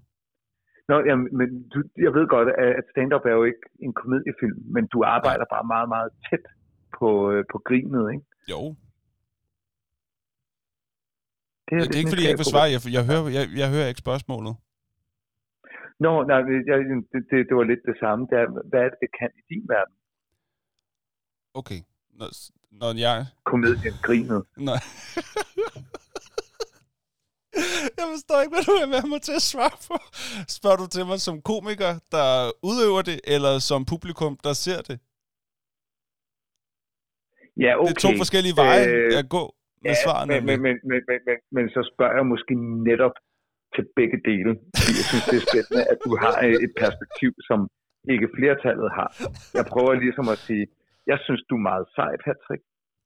Nå, 0.90 0.96
jamen, 1.08 1.28
men 1.40 1.48
du, 1.74 1.78
jeg 2.06 2.12
ved 2.18 2.26
godt, 2.36 2.50
at 2.80 2.86
stand-up 2.92 3.26
er 3.32 3.36
jo 3.40 3.44
ikke 3.52 3.66
en 3.86 3.94
komediefilm, 4.02 4.60
men 4.76 4.84
du 4.94 4.98
arbejder 5.16 5.46
bare 5.56 5.66
meget, 5.74 5.90
meget 5.96 6.10
tæt 6.26 6.46
på, 7.00 7.32
øh, 7.32 7.44
på 7.52 7.58
grinet, 7.68 8.06
ikke? 8.14 8.26
Jo. 8.52 8.62
Det, 11.68 11.74
Det 11.88 11.96
er 11.96 12.00
ikke, 12.02 12.14
fordi 12.14 12.24
jeg 12.24 12.32
ikke 12.32 12.44
vil 12.46 12.54
svare. 12.56 12.70
Jeg, 12.76 12.82
jeg, 12.98 13.04
hører, 13.10 13.28
jeg, 13.38 13.46
jeg 13.62 13.70
hører 13.76 13.88
ikke 13.88 14.04
spørgsmålet. 14.06 14.54
Nå, 16.00 16.24
nej, 16.24 16.40
jeg, 16.70 16.78
det, 17.14 17.22
det, 17.30 17.38
det 17.50 17.56
var 17.60 17.64
lidt 17.72 17.84
det 17.90 17.98
samme. 18.04 18.22
Det 18.30 18.38
er, 18.44 18.48
hvad 18.70 18.82
er 18.86 18.90
det, 18.94 19.00
det 19.04 19.10
kan 19.20 19.30
i 19.42 19.44
din 19.54 19.66
verden? 19.74 19.96
Okay. 21.54 21.80
Når, 22.20 22.30
når 22.82 22.92
jeg... 23.06 23.26
Komedien, 23.52 23.96
grinet. 24.06 24.42
Når... 24.68 24.78
jeg 27.98 28.06
forstår 28.14 28.42
ikke, 28.42 28.54
hvad 28.56 28.64
du 28.68 28.72
vil 28.82 28.92
være 28.98 29.08
med 29.14 29.20
til 29.20 29.36
at 29.42 29.46
svare 29.54 29.78
på. 29.88 29.96
Spørger 30.58 30.78
du 30.78 30.88
til 30.88 31.06
mig 31.06 31.20
som 31.22 31.42
komiker, 31.42 31.94
der 32.12 32.52
udøver 32.70 33.02
det, 33.02 33.20
eller 33.24 33.60
som 33.60 33.86
publikum, 33.86 34.38
der 34.44 34.54
ser 34.54 34.82
det? 34.82 35.00
Ja, 37.66 37.72
okay. 37.80 37.90
Det 37.90 37.98
er 37.98 38.08
to 38.08 38.12
forskellige 38.24 38.56
veje 38.64 38.84
Øh, 38.94 39.12
at 39.22 39.28
gå 39.38 39.44
med 39.86 39.96
svaret. 40.06 40.26
men, 40.28 40.36
nemlig. 40.38 40.60
men, 40.60 40.62
men, 40.68 40.78
men, 40.92 41.02
men, 41.10 41.20
men, 41.28 41.38
men 41.56 41.66
så 41.76 41.82
spørger 41.92 42.16
jeg 42.20 42.26
måske 42.34 42.54
netop 42.90 43.16
til 43.76 43.84
begge 44.00 44.18
dele. 44.30 44.52
Jeg 45.00 45.06
synes, 45.10 45.26
det 45.32 45.38
er 45.42 45.46
spændende, 45.50 45.84
at 45.94 45.98
du 46.06 46.12
har 46.24 46.36
øh, 46.48 46.58
et 46.66 46.74
perspektiv, 46.84 47.32
som 47.50 47.60
ikke 48.14 48.28
flertallet 48.38 48.90
har. 49.00 49.10
Jeg 49.60 49.66
prøver 49.74 49.94
ligesom 50.06 50.28
at 50.36 50.40
sige, 50.48 50.66
jeg 51.12 51.20
synes, 51.26 51.42
du 51.50 51.56
er 51.60 51.68
meget 51.72 51.86
sej, 51.96 52.14
Patrick. 52.26 52.64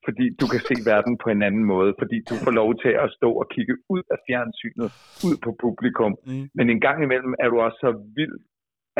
Fordi 0.07 0.25
du 0.41 0.45
kan 0.53 0.61
se 0.69 0.75
verden 0.91 1.13
på 1.23 1.27
en 1.35 1.41
anden 1.47 1.65
måde. 1.73 1.91
Fordi 2.01 2.17
du 2.29 2.35
får 2.45 2.53
lov 2.61 2.69
til 2.83 2.93
at 3.03 3.09
stå 3.17 3.29
og 3.41 3.47
kigge 3.55 3.75
ud 3.95 4.03
af 4.13 4.17
fjernsynet, 4.27 4.89
ud 5.27 5.35
på 5.45 5.49
publikum. 5.65 6.13
Mm. 6.27 6.45
Men 6.57 6.65
en 6.73 6.81
gang 6.87 6.97
imellem 7.05 7.33
er 7.43 7.47
du 7.51 7.57
også 7.65 7.79
så 7.85 7.91
vild, 8.17 8.37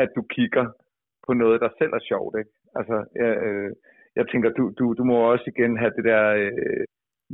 at 0.02 0.08
du 0.16 0.22
kigger 0.36 0.66
på 1.26 1.32
noget, 1.42 1.56
der 1.64 1.70
selv 1.78 1.92
er 1.98 2.04
sjovt. 2.10 2.34
Ikke? 2.40 2.52
Altså, 2.78 2.96
jeg, 3.20 3.32
øh, 3.46 3.70
jeg 4.18 4.26
tænker, 4.30 4.48
du, 4.58 4.64
du, 4.78 4.84
du 4.98 5.02
må 5.10 5.16
også 5.32 5.46
igen 5.54 5.72
have 5.82 5.92
det 5.98 6.04
der 6.12 6.24
øh, 6.44 6.84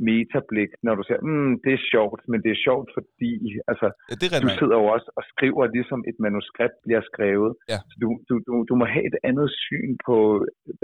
metablik, 0.09 0.71
når 0.85 0.93
du 0.95 1.03
siger, 1.07 1.19
mm, 1.29 1.53
det 1.63 1.71
er 1.77 1.81
sjovt, 1.93 2.21
men 2.31 2.39
det 2.43 2.51
er 2.51 2.63
sjovt, 2.67 2.89
fordi 2.97 3.33
altså, 3.71 3.87
Ja, 4.09 4.15
det 4.21 4.27
du 4.45 4.49
sidder 4.59 4.77
jo 4.81 4.87
også 4.95 5.09
og 5.17 5.23
skriver, 5.31 5.63
ligesom 5.77 5.99
et 6.09 6.17
manuskript 6.25 6.77
bliver 6.85 7.03
skrevet. 7.11 7.51
Ja. 7.73 7.79
Så 7.89 7.95
du, 8.01 8.07
du, 8.29 8.33
du, 8.47 8.53
du 8.69 8.73
må 8.79 8.85
have 8.93 9.05
et 9.11 9.17
andet 9.29 9.49
syn 9.65 9.91
på, 10.07 10.15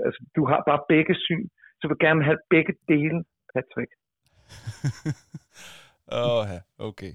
altså, 0.08 0.20
du 0.38 0.42
har 0.52 0.60
bare 0.70 0.82
begge 0.94 1.16
syn, 1.26 1.46
så 1.78 1.82
du 1.84 1.88
vil 1.92 2.06
gerne 2.08 2.24
have 2.28 2.40
begge 2.54 2.74
dele, 2.92 3.18
Patrick. 3.54 3.92
Åh, 6.22 6.44
ja, 6.54 6.60
okay. 6.90 7.14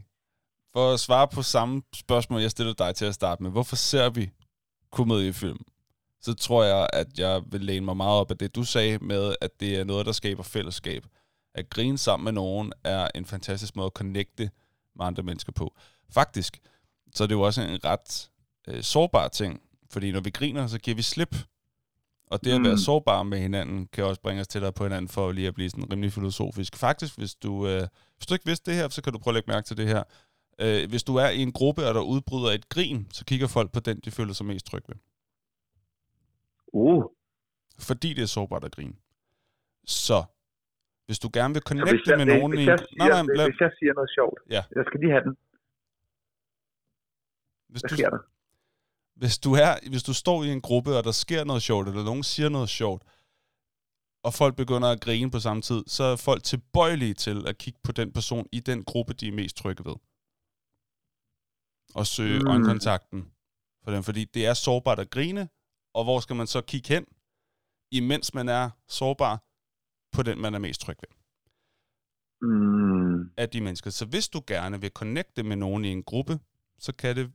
For 0.72 0.84
at 0.94 1.00
svare 1.06 1.28
på 1.36 1.42
samme 1.42 1.74
spørgsmål, 2.04 2.40
jeg 2.40 2.50
stillede 2.50 2.78
dig 2.84 2.94
til 2.94 3.06
at 3.10 3.14
starte 3.20 3.42
med. 3.42 3.50
Hvorfor 3.56 3.76
ser 3.90 4.08
vi 4.18 4.24
komediefilm? 4.98 5.60
Så 6.20 6.34
tror 6.34 6.64
jeg, 6.64 6.88
at 6.92 7.18
jeg 7.18 7.42
vil 7.46 7.60
læne 7.60 7.84
mig 7.84 7.96
meget 7.96 8.20
op 8.20 8.30
af 8.30 8.38
det, 8.38 8.54
du 8.54 8.64
sagde 8.64 8.98
med, 8.98 9.34
at 9.40 9.60
det 9.60 9.76
er 9.76 9.84
noget, 9.84 10.06
der 10.06 10.12
skaber 10.12 10.42
fællesskab. 10.42 11.06
At 11.54 11.70
grine 11.70 11.98
sammen 11.98 12.24
med 12.24 12.32
nogen 12.32 12.72
er 12.84 13.08
en 13.14 13.24
fantastisk 13.26 13.76
måde 13.76 13.86
at 13.86 13.92
connecte 13.92 14.50
med 14.96 15.06
andre 15.06 15.22
mennesker 15.22 15.52
på. 15.52 15.74
Faktisk, 16.10 16.58
så 17.14 17.22
er 17.24 17.28
det 17.28 17.34
jo 17.34 17.40
også 17.42 17.62
en 17.62 17.84
ret 17.84 18.30
øh, 18.68 18.82
sårbar 18.82 19.28
ting. 19.28 19.60
Fordi 19.90 20.12
når 20.12 20.20
vi 20.20 20.30
griner, 20.30 20.66
så 20.66 20.78
giver 20.78 20.94
vi 20.94 21.02
slip. 21.02 21.36
Og 22.30 22.44
det 22.44 22.52
at 22.52 22.62
være 22.62 22.72
Mm. 22.72 22.78
sårbar 22.78 23.22
med 23.22 23.38
hinanden, 23.38 23.86
kan 23.92 24.04
også 24.04 24.20
bringe 24.20 24.40
os 24.40 24.48
tættere 24.48 24.72
på 24.72 24.84
hinanden, 24.84 25.08
for 25.08 25.32
lige 25.32 25.48
at 25.48 25.54
blive 25.54 25.70
sådan 25.70 25.92
rimelig 25.92 26.12
filosofisk. 26.12 26.76
Faktisk, 26.76 27.18
hvis 27.18 27.34
du, 27.34 27.66
øh, 27.66 27.88
hvis 28.16 28.26
du 28.26 28.34
ikke 28.34 28.46
vidste 28.46 28.70
det 28.70 28.78
her, 28.80 28.88
så 28.88 29.02
kan 29.02 29.12
du 29.12 29.18
prøve 29.18 29.32
at 29.32 29.34
lægge 29.34 29.50
mærke 29.52 29.66
til 29.66 29.76
det 29.76 29.86
her. 29.88 30.02
Øh, 30.58 30.88
hvis 30.88 31.02
du 31.02 31.16
er 31.16 31.28
i 31.28 31.42
en 31.42 31.52
gruppe, 31.52 31.88
og 31.88 31.94
der 31.94 32.00
udbryder 32.00 32.50
et 32.52 32.68
grin, 32.68 33.06
så 33.12 33.24
kigger 33.24 33.46
folk 33.46 33.72
på 33.72 33.80
den, 33.80 34.00
de 34.04 34.10
føler 34.10 34.32
sig 34.34 34.46
mest 34.46 34.66
trygge 34.66 34.88
ved. 34.88 34.96
Uh, 36.72 37.04
Fordi 37.78 38.14
det 38.14 38.22
er 38.22 38.26
sårbart 38.26 38.64
at 38.64 38.72
grine. 38.72 38.96
Så, 39.86 40.24
hvis 41.06 41.18
du 41.18 41.30
gerne 41.32 41.54
vil 41.54 41.62
connecte 41.62 42.10
jeg, 42.10 42.18
med 42.18 42.26
hvis, 42.26 42.34
nogen 42.40 42.52
i 42.58 42.64
jeg 42.64 42.78
siger, 42.78 43.22
lad- 43.38 43.48
hvis 43.50 43.60
jeg 43.60 43.72
siger 43.78 43.92
noget 43.98 44.10
sjovt, 44.18 44.38
Ja. 44.50 44.62
jeg 44.76 44.84
skal 44.88 45.00
lige 45.00 45.12
have 45.16 45.24
den. 45.28 45.34
hvis 47.72 47.80
Hvad 47.82 47.90
du, 47.90 47.94
sker 47.96 48.10
der? 48.10 48.22
hvis 49.20 49.38
du 49.38 49.50
er, 49.64 49.72
hvis 49.92 50.02
du 50.08 50.14
står 50.14 50.38
i 50.44 50.48
en 50.56 50.60
gruppe, 50.68 50.90
og 50.98 51.04
der 51.04 51.12
sker 51.24 51.44
noget 51.44 51.62
sjovt, 51.62 51.88
eller 51.88 52.04
nogen 52.04 52.22
siger 52.22 52.48
noget 52.48 52.68
sjovt, 52.68 53.02
og 54.26 54.32
folk 54.40 54.56
begynder 54.56 54.88
at 54.92 55.00
grine 55.00 55.30
på 55.30 55.40
samme 55.46 55.62
tid, 55.62 55.80
så 55.86 56.02
er 56.04 56.16
folk 56.16 56.42
tilbøjelige 56.52 57.14
til 57.14 57.48
at 57.48 57.58
kigge 57.58 57.80
på 57.86 57.92
den 57.92 58.12
person 58.12 58.46
i 58.52 58.60
den 58.60 58.84
gruppe, 58.84 59.12
de 59.14 59.28
er 59.28 59.32
mest 59.32 59.56
trygge 59.56 59.84
ved. 59.84 59.96
Og 61.94 62.06
søge 62.06 62.40
mm. 62.40 62.46
øjenkontakten 62.52 63.20
for 63.84 63.90
dem, 63.90 64.02
fordi 64.02 64.24
det 64.24 64.46
er 64.46 64.54
sårbart 64.54 64.98
at 64.98 65.10
grine, 65.10 65.48
og 65.96 66.04
hvor 66.04 66.20
skal 66.20 66.36
man 66.36 66.46
så 66.46 66.60
kigge 66.60 66.88
hen, 66.94 67.04
imens 67.90 68.34
man 68.34 68.48
er 68.48 68.70
sårbar 68.88 69.36
på 70.12 70.22
den, 70.22 70.40
man 70.40 70.54
er 70.54 70.58
mest 70.58 70.80
tryg 70.80 70.96
ved 71.00 71.16
Mm, 72.40 73.30
af 73.36 73.48
de 73.52 73.60
mennesker. 73.60 73.90
Så 73.90 74.06
hvis 74.06 74.28
du 74.28 74.40
gerne 74.46 74.80
vil 74.80 74.90
connecte 74.90 75.42
med 75.42 75.56
nogen 75.56 75.84
i 75.84 75.88
en 75.88 76.02
gruppe, 76.02 76.38
så 76.78 76.92
kan 76.96 77.16
det 77.16 77.32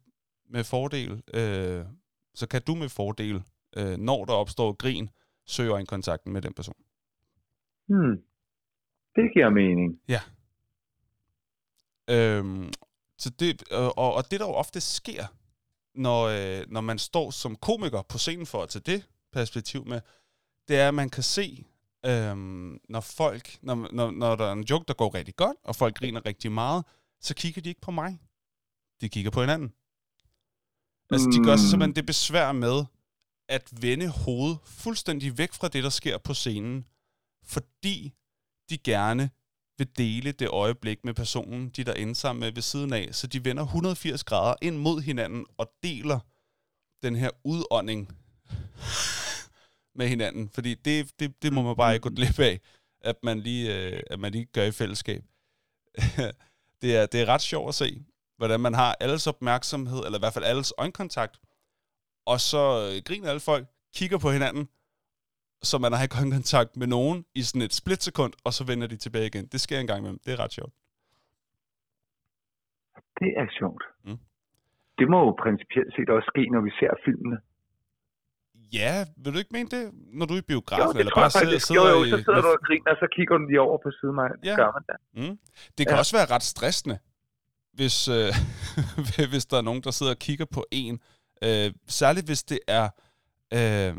med 0.50 0.64
fordel, 0.64 1.12
øh, 1.34 1.86
så 2.34 2.48
kan 2.48 2.62
du 2.68 2.76
med 2.76 2.90
fordel, 2.90 3.44
øh, 3.78 3.98
når 3.98 4.26
der 4.26 4.34
opstår 4.34 4.74
grin, 4.74 5.10
søge 5.46 5.72
øjenkontakten 5.72 6.34
med 6.34 6.42
den 6.42 6.54
person. 6.54 6.76
hmm. 7.88 8.24
Det 9.16 9.34
giver 9.34 9.50
mening. 9.50 10.02
Øhm, 12.10 12.70
så 13.18 13.30
det, 13.40 13.64
og, 13.72 14.14
og 14.14 14.32
det 14.32 14.40
der 14.40 14.46
jo 14.46 14.54
ofte 14.54 14.82
sker, 14.82 15.26
når, 15.96 16.24
øh, 16.24 16.66
når 16.70 16.82
man 16.82 17.00
står 17.00 17.32
som 17.32 17.56
komiker 17.56 18.02
på 18.02 18.18
scenen 18.18 18.46
for 18.46 18.64
at 18.64 18.70
tage 18.70 18.84
det 18.86 19.08
perspektiv 19.32 19.86
med, 19.88 20.02
det 20.68 20.78
er, 20.80 20.88
at 20.88 20.94
man 20.94 21.10
kan 21.10 21.24
se, 21.24 21.66
øhm, 22.06 22.80
når 22.90 23.00
folk, 23.00 23.58
når, 23.62 23.88
når, 23.92 24.12
når 24.12 24.36
der 24.36 24.46
er 24.46 24.54
en 24.54 24.64
joke, 24.64 24.86
der 24.88 24.94
går 24.94 25.14
rigtig 25.16 25.36
godt, 25.36 25.58
og 25.64 25.76
folk 25.76 25.96
griner 25.96 26.26
rigtig 26.26 26.52
meget, 26.52 26.86
så 27.22 27.34
kigger 27.36 27.62
de 27.62 27.70
ikke 27.70 27.82
på 27.82 27.92
mig. 27.92 28.20
De 29.02 29.10
kigger 29.10 29.32
på 29.32 29.42
hinanden. 29.42 29.74
Altså, 31.12 31.30
de 31.34 31.46
gør 31.46 31.56
sig 31.56 31.66
Mm. 31.66 31.70
simpelthen 31.70 31.96
det 31.96 32.06
besvær 32.06 32.52
med 32.52 32.86
at 33.50 33.82
vende 33.82 34.08
hovedet 34.08 34.60
fuldstændig 34.66 35.38
væk 35.38 35.54
fra 35.54 35.68
det, 35.68 35.84
der 35.84 35.90
sker 35.90 36.18
på 36.18 36.34
scenen, 36.34 36.86
fordi 37.44 38.14
de 38.70 38.78
gerne 38.78 39.30
vil 39.82 39.98
dele 39.98 40.32
det 40.32 40.50
øjeblik 40.50 41.06
med 41.06 41.14
personen, 41.14 41.70
de 41.70 41.84
der 41.84 41.94
ender 41.94 42.14
sammen 42.14 42.40
med 42.40 42.52
ved 42.52 42.62
siden 42.62 42.94
af. 42.94 43.10
Så 43.12 43.28
de 43.28 43.46
vender 43.46 43.64
180 43.64 44.24
grader 44.24 44.56
ind 44.62 44.78
mod 44.78 45.02
hinanden 45.02 45.46
og 45.58 45.72
deler 45.84 46.20
den 47.04 47.16
her 47.16 47.30
udånding 47.44 48.18
med 49.96 50.08
hinanden. 50.08 50.50
Fordi 50.50 50.74
det, 50.74 51.20
det, 51.20 51.42
det 51.42 51.54
må 51.54 51.62
man 51.62 51.76
bare 51.76 51.94
ikke 51.94 52.04
gå 52.04 52.10
glip 52.10 52.40
af, 52.40 52.60
at 53.02 53.16
man 53.24 53.40
lige, 53.40 53.76
øh, 53.78 54.04
at 54.08 54.20
man 54.20 54.32
lige 54.32 54.46
gør 54.46 54.64
i 54.64 54.72
fællesskab. 54.72 55.24
det, 56.82 56.96
er, 56.96 57.06
det 57.06 57.22
er 57.22 57.26
ret 57.26 57.42
sjovt 57.42 57.70
at 57.70 57.76
se, 57.76 58.04
hvordan 58.38 58.60
man 58.60 58.74
har 58.74 58.98
alles 59.00 59.28
opmærksomhed, 59.28 60.06
eller 60.06 60.20
i 60.20 60.22
hvert 60.22 60.34
fald 60.34 60.46
alles 60.46 60.74
øjenkontakt, 60.78 61.40
og 62.26 62.42
så 62.42 62.92
øh, 62.92 63.04
griner 63.06 63.30
alle 63.30 63.40
folk, 63.40 63.68
kigger 63.96 64.18
på 64.18 64.32
hinanden, 64.32 64.68
så 65.64 65.78
man 65.78 65.92
har 65.94 66.04
ikke 66.04 66.18
øjenkontakt 66.22 66.78
med 66.78 66.88
nogen 66.88 67.26
i 67.36 67.42
sådan 67.42 67.62
et 67.62 67.74
splitsekund, 67.74 68.34
og 68.44 68.54
så 68.54 68.64
vender 68.66 68.88
de 68.88 68.98
tilbage 68.98 69.26
igen. 69.28 69.46
Det 69.46 69.62
sker 69.62 69.80
en 69.80 69.88
gang 69.88 70.00
imellem. 70.00 70.20
Det 70.26 70.34
er 70.34 70.40
ret 70.44 70.54
sjovt. 70.54 70.74
Det 73.20 73.30
er 73.42 73.48
sjovt. 73.60 73.84
Mm. 74.06 74.20
Det 75.00 75.08
må 75.14 75.20
jo 75.28 75.32
principielt 75.44 75.92
set 75.96 76.10
også 76.16 76.28
ske, 76.34 76.44
når 76.56 76.62
vi 76.68 76.72
ser 76.80 76.92
filmene. 77.06 77.38
Ja, 78.80 78.96
vil 79.24 79.34
du 79.34 79.38
ikke 79.38 79.54
mene 79.58 79.70
det, 79.76 79.84
når 80.20 80.26
du 80.26 80.34
er 80.34 80.38
i 80.38 80.40
Jo, 80.42 80.52
biografen, 80.54 80.94
det 80.94 81.00
eller 81.00 81.12
tror 81.12 81.22
bare 81.22 81.24
jeg 81.24 81.32
sidder, 81.32 81.60
sidder 81.70 81.90
Jo, 81.92 81.98
jo, 81.98 82.04
i... 82.06 82.10
så 82.10 82.18
sidder 82.26 82.42
du 82.42 82.52
og 82.58 82.62
griner, 82.68 82.92
og 82.96 82.98
så 83.04 83.08
kigger 83.16 83.38
du 83.38 83.44
lige 83.52 83.62
over 83.62 83.78
på 83.86 83.90
siden 84.00 84.16
af 84.20 84.20
mig. 84.22 84.30
Det 84.42 84.48
Ja. 84.50 84.56
gør 84.62 84.70
man 84.78 84.84
da. 84.92 84.96
Mm. 85.20 85.36
Det 85.78 85.84
kan. 85.88 85.96
Ja. 85.96 86.00
også 86.04 86.14
være 86.20 86.28
ret 86.36 86.44
stressende, 86.54 86.98
hvis, 87.78 87.96
øh, 88.18 88.30
hvis 89.34 89.46
der 89.52 89.58
er 89.58 89.66
nogen, 89.70 89.82
der 89.86 89.92
sidder 89.92 90.12
og 90.18 90.20
kigger 90.28 90.46
på 90.58 90.62
en. 90.72 90.96
Øh, 91.46 91.68
særligt 91.88 92.26
hvis 92.30 92.44
det 92.44 92.60
er... 92.80 92.86
Øh, 93.58 93.96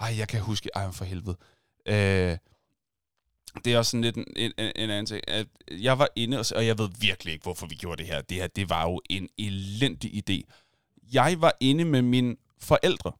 ej, 0.00 0.14
jeg 0.18 0.28
kan 0.28 0.40
huske... 0.40 0.70
Ej, 0.74 0.90
for 0.92 1.04
helvede. 1.04 1.36
Øh, 1.86 2.38
det 3.64 3.72
er 3.72 3.78
også 3.78 3.90
sådan 3.90 4.02
lidt 4.02 4.16
en, 4.16 4.24
en, 4.36 4.52
en 4.58 4.90
anden 4.90 5.06
ting. 5.06 5.28
At 5.28 5.46
jeg 5.70 5.98
var 5.98 6.08
inde, 6.16 6.38
og, 6.56 6.66
jeg 6.66 6.78
ved 6.78 6.88
virkelig 7.00 7.32
ikke, 7.32 7.42
hvorfor 7.42 7.66
vi 7.66 7.74
gjorde 7.74 8.02
det 8.02 8.06
her. 8.06 8.22
Det 8.22 8.36
her, 8.36 8.46
det 8.46 8.70
var 8.70 8.82
jo 8.82 9.00
en 9.10 9.28
elendig 9.38 10.30
idé. 10.30 10.42
Jeg 11.12 11.36
var 11.40 11.56
inde 11.60 11.84
med 11.84 12.02
mine 12.02 12.36
forældre 12.58 13.12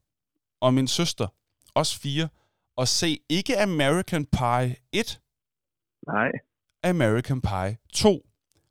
og 0.61 0.75
min 0.75 0.89
søster, 0.89 1.27
os 1.75 1.97
fire, 1.97 2.29
og 2.77 2.89
se 2.89 3.19
ikke 3.29 3.61
American 3.61 4.27
Pie 4.27 4.77
1, 4.93 5.21
Nej. 6.07 6.31
American 6.83 7.41
Pie 7.41 7.79
2. 7.93 8.27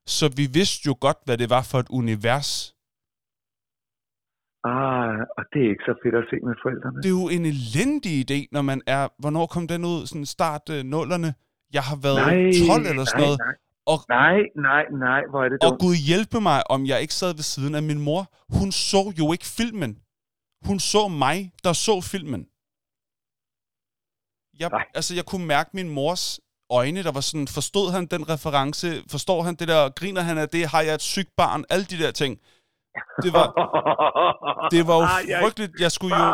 Så 0.05 0.27
vi 0.27 0.45
vidste 0.45 0.81
jo 0.85 0.97
godt, 1.01 1.17
hvad 1.25 1.37
det 1.37 1.49
var 1.49 1.61
for 1.61 1.79
et 1.79 1.87
univers. 1.89 2.74
Ah, 4.69 5.15
og 5.37 5.43
det 5.51 5.59
er 5.65 5.69
ikke 5.73 5.85
så 5.89 5.95
fedt 6.03 6.15
at 6.21 6.25
se 6.31 6.35
med 6.47 6.55
forældrene. 6.63 6.97
Det 7.03 7.09
er 7.13 7.17
jo 7.23 7.27
en 7.37 7.45
elendig 7.55 8.13
idé, 8.23 8.39
når 8.51 8.61
man 8.71 8.81
er... 8.87 9.03
Hvornår 9.21 9.45
kom 9.45 9.67
den 9.67 9.85
ud? 9.85 9.99
Sådan 10.07 10.25
start 10.25 10.65
øh, 10.75 10.83
nullerne. 10.83 11.33
Jeg 11.73 11.83
har 11.89 11.97
været 12.05 12.19
nej, 12.27 12.77
12 12.77 12.85
eller 12.91 13.05
sådan 13.05 13.21
nej, 13.21 13.25
noget. 13.25 13.39
Nej, 13.45 13.55
Og, 13.91 13.97
nej, 14.09 14.37
nej, 14.69 14.83
nej, 15.07 15.21
hvor 15.29 15.41
er 15.45 15.49
det 15.49 15.63
og 15.63 15.69
dumt. 15.69 15.81
Gud 15.81 15.95
hjælpe 16.09 16.37
mig, 16.49 16.59
om 16.71 16.85
jeg 16.91 17.01
ikke 17.03 17.13
sad 17.13 17.31
ved 17.39 17.47
siden 17.53 17.75
af 17.79 17.83
min 17.89 17.99
mor. 18.07 18.21
Hun 18.59 18.71
så 18.71 19.01
jo 19.19 19.25
ikke 19.35 19.47
filmen. 19.59 19.91
Hun 20.67 20.79
så 20.79 21.07
mig, 21.07 21.37
der 21.63 21.73
så 21.73 21.95
filmen. 22.13 22.41
Jeg, 24.61 24.69
Nej. 24.69 24.85
altså, 24.97 25.15
jeg 25.15 25.25
kunne 25.25 25.45
mærke 25.45 25.69
min 25.73 25.89
mors 25.89 26.39
øjne, 26.69 27.03
der 27.03 27.11
var 27.11 27.21
sådan, 27.21 27.47
forstod 27.47 27.91
han 27.91 28.05
den 28.05 28.29
reference? 28.33 28.87
Forstår 29.11 29.41
han 29.47 29.55
det 29.55 29.67
der? 29.67 29.89
Griner 29.89 30.21
han 30.21 30.37
af 30.37 30.49
det? 30.49 30.67
Har 30.73 30.81
jeg 30.81 30.93
et 30.93 31.01
sygt 31.01 31.31
barn? 31.37 31.63
Alle 31.69 31.85
de 31.85 31.97
der 32.03 32.11
ting. 32.11 32.39
Det 33.23 33.33
var, 33.33 33.47
det 34.73 34.87
var 34.87 34.95
jo 34.95 35.07
jeg 35.27 35.39
frygteligt. 35.41 35.71
Jeg 35.79 35.91
skulle 35.91 36.17
jo... 36.25 36.33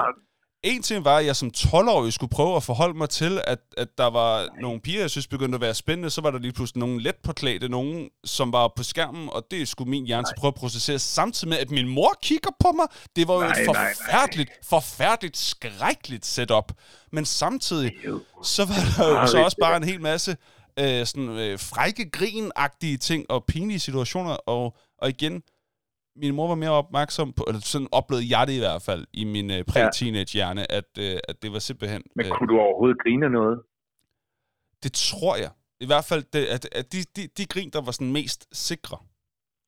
En 0.63 0.81
ting 0.81 1.05
var, 1.05 1.17
at 1.17 1.25
jeg 1.25 1.35
som 1.35 1.51
12-årig 1.57 2.13
skulle 2.13 2.29
prøve 2.29 2.55
at 2.55 2.63
forholde 2.63 2.97
mig 2.97 3.09
til, 3.09 3.41
at, 3.47 3.59
at 3.77 3.87
der 3.97 4.09
var 4.09 4.47
nogle 4.61 4.81
piger, 4.81 5.01
jeg 5.01 5.09
synes 5.09 5.27
begyndte 5.27 5.55
at 5.55 5.61
være 5.61 5.73
spændende. 5.73 6.09
Så 6.09 6.21
var 6.21 6.31
der 6.31 6.39
lige 6.39 6.51
pludselig 6.51 6.79
nogle 6.79 7.01
let 7.01 7.15
påklædte, 7.23 7.69
nogen, 7.69 8.09
som 8.23 8.53
var 8.53 8.67
på 8.75 8.83
skærmen, 8.83 9.29
og 9.29 9.43
det 9.51 9.67
skulle 9.67 9.89
min 9.89 10.05
hjerne 10.05 10.27
så 10.27 10.33
prøve 10.37 10.47
at 10.49 10.55
processere, 10.55 10.99
samtidig 10.99 11.49
med, 11.49 11.57
at 11.57 11.71
min 11.71 11.87
mor 11.87 12.13
kigger 12.21 12.49
på 12.59 12.71
mig. 12.71 12.85
Det 13.15 13.27
var 13.27 13.33
jo 13.33 13.39
Nej, 13.39 13.49
et 13.49 13.67
nej, 13.67 13.73
nej. 13.73 13.93
forfærdeligt, 13.95 14.51
forfærdeligt, 14.69 15.37
skrækkeligt 15.37 16.25
setup. 16.25 16.71
Men 17.11 17.25
samtidig, 17.25 17.91
så 18.43 18.65
var 18.65 19.03
der 19.05 19.19
jo 19.21 19.27
så 19.27 19.43
også 19.43 19.57
bare 19.61 19.77
en 19.77 19.83
hel 19.83 20.01
masse 20.01 20.37
øh, 20.79 21.05
sådan, 21.05 21.29
øh, 21.29 21.59
frække, 21.59 22.09
grinagtige 22.09 22.97
ting 22.97 23.25
og 23.29 23.45
pinlige 23.45 23.79
situationer. 23.79 24.33
Og, 24.33 24.75
og 24.97 25.09
igen, 25.09 25.43
min 26.15 26.35
mor 26.35 26.47
var 26.47 26.55
mere 26.55 26.69
opmærksom 26.71 27.33
på, 27.33 27.43
eller 27.47 27.61
sådan 27.61 27.87
oplevede 27.91 28.37
jeg 28.37 28.47
det 28.47 28.53
i 28.53 28.59
hvert 28.59 28.81
fald, 28.81 29.07
i 29.13 29.23
min 29.23 29.51
øh, 29.51 29.63
præ-teenage-hjerne, 29.65 30.71
at, 30.71 30.85
øh, 30.99 31.17
at 31.29 31.41
det 31.41 31.53
var 31.53 31.59
simpelthen... 31.59 32.03
Men 32.15 32.25
Øh, 32.25 32.31
kunne 32.31 32.47
du 32.47 32.59
overhovedet 32.59 32.97
grine 33.03 33.29
noget? 33.29 33.61
det 34.83 34.93
tror 34.93 35.35
jeg. 35.35 35.51
I 35.79 35.85
hvert 35.85 36.05
fald, 36.05 36.23
det, 36.33 36.45
at, 36.45 36.67
at 36.71 36.93
de, 36.93 36.97
de, 37.15 37.27
de 37.37 37.45
grin, 37.45 37.69
der 37.69 37.81
var 37.81 37.91
sådan 37.91 38.11
mest 38.11 38.47
sikre, 38.51 38.97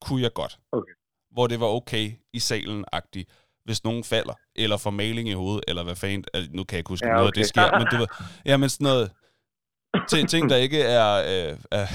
kunne 0.01 0.21
jeg 0.21 0.34
godt. 0.34 0.60
Okay. 0.71 0.91
Hvor 1.32 1.47
det 1.47 1.60
var 1.60 1.65
okay 1.67 2.12
i 2.34 2.39
salen-agtigt, 2.39 3.29
hvis 3.65 3.84
nogen 3.84 4.03
falder, 4.03 4.34
eller 4.56 4.77
får 4.77 4.89
maling 4.89 5.29
i 5.29 5.34
hovedet, 5.34 5.63
eller 5.67 5.84
hvad 5.84 5.95
fanden, 5.95 6.23
altså, 6.34 6.51
nu 6.53 6.63
kan 6.63 6.75
jeg 6.75 6.79
ikke 6.79 6.89
huske, 6.89 7.08
Ja, 7.08 7.12
ja, 7.12 7.17
noget 7.17 7.36
det 7.36 7.41
okay. 7.41 7.47
sker, 7.47 7.77
men 7.79 7.88
du 7.91 7.97
ved, 7.97 8.08
ja, 8.45 8.58
men 8.58 8.69
sådan 8.69 8.86
noget, 8.86 9.12
ting, 10.10 10.29
ting 10.29 10.49
der 10.49 10.56
ikke 10.56 10.82
er, 10.82 11.13
øh, 11.15 11.58
er, 11.71 11.87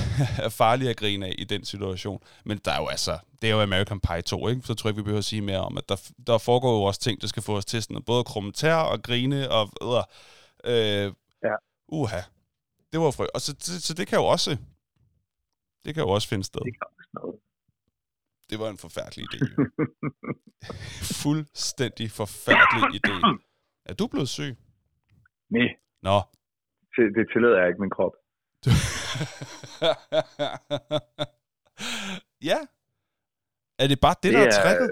er 0.44 0.48
farlige 0.48 0.90
at 0.90 0.96
grine 0.96 1.26
af 1.26 1.34
i 1.38 1.44
den 1.44 1.64
situation. 1.64 2.22
Men 2.44 2.58
der 2.64 2.72
er 2.72 2.78
jo 2.80 2.86
altså, 2.86 3.18
det 3.42 3.50
er 3.50 3.54
jo 3.54 3.60
American 3.62 4.00
Pie 4.00 4.22
2, 4.22 4.48
ikke? 4.48 4.62
Så 4.62 4.74
tror 4.74 4.88
jeg 4.88 4.92
ikke, 4.92 4.96
vi 5.00 5.02
behøver 5.04 5.18
at 5.18 5.24
sige 5.24 5.42
mere 5.42 5.58
om, 5.60 5.78
at 5.78 5.88
der, 5.88 6.10
der 6.26 6.38
foregår 6.38 6.72
jo 6.78 6.82
også 6.82 7.00
ting, 7.00 7.20
der 7.20 7.26
skal 7.26 7.42
få 7.42 7.56
os 7.56 7.64
til 7.64 7.82
sådan 7.82 8.02
både 8.02 8.18
at 8.20 8.26
krumme 8.26 8.52
tær 8.52 8.74
og 8.74 9.02
grine 9.02 9.50
og 9.50 9.70
øh, 9.82 11.06
øh, 11.06 11.12
Ja. 11.42 11.54
uha. 11.88 12.20
Det 12.92 13.00
var 13.00 13.10
frø. 13.10 13.26
Og 13.34 13.40
så, 13.40 13.54
så, 13.58 13.80
så, 13.80 13.94
det 13.94 14.06
kan 14.06 14.18
jo 14.18 14.24
også, 14.24 14.56
det 15.84 15.94
kan 15.94 16.02
jo 16.04 16.08
også 16.08 16.28
finde 16.28 16.44
sted. 16.44 16.60
Det 16.60 16.72
kan 16.74 16.86
også 16.98 17.08
noget. 17.14 17.40
Det 18.50 18.58
var 18.58 18.68
en 18.68 18.78
forfærdelig 18.78 19.24
idé. 19.24 19.38
Fuldstændig 21.22 22.10
forfærdelig 22.10 23.00
idé. 23.00 23.38
Er 23.84 23.94
du 23.94 24.06
blevet 24.06 24.28
syg? 24.28 24.56
Nej, 25.50 25.68
Nå. 26.02 26.20
Det, 26.98 27.06
det 27.16 27.24
tillader 27.32 27.58
jeg 27.58 27.68
ikke 27.68 27.84
min 27.84 27.96
krop. 27.96 28.12
ja. 32.50 32.58
Er 33.82 33.86
det 33.90 33.98
bare 34.06 34.16
det, 34.22 34.30
der 34.34 34.42
er 34.46 34.50
tricket? 34.62 34.90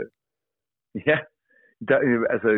Ja, 1.09 1.18
der, 1.88 1.98
øh, 2.07 2.20
altså, 2.34 2.50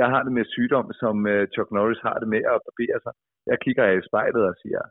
jeg 0.00 0.06
har 0.12 0.22
det 0.26 0.32
med 0.32 0.44
sygdom, 0.54 0.86
som 1.02 1.16
øh, 1.32 1.42
Chuck 1.54 1.70
Norris 1.70 2.00
har 2.08 2.16
det 2.22 2.28
med 2.34 2.42
at 2.52 2.56
barbere 2.66 2.98
sig. 3.04 3.14
Jeg 3.50 3.56
kigger 3.64 3.84
i 3.90 4.06
spejlet 4.08 4.42
og 4.50 4.54
siger, 4.62 4.82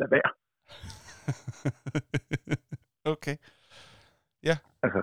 lad 0.00 0.08
være. 0.16 0.30
okay. 3.14 3.36
Altså, 4.84 5.00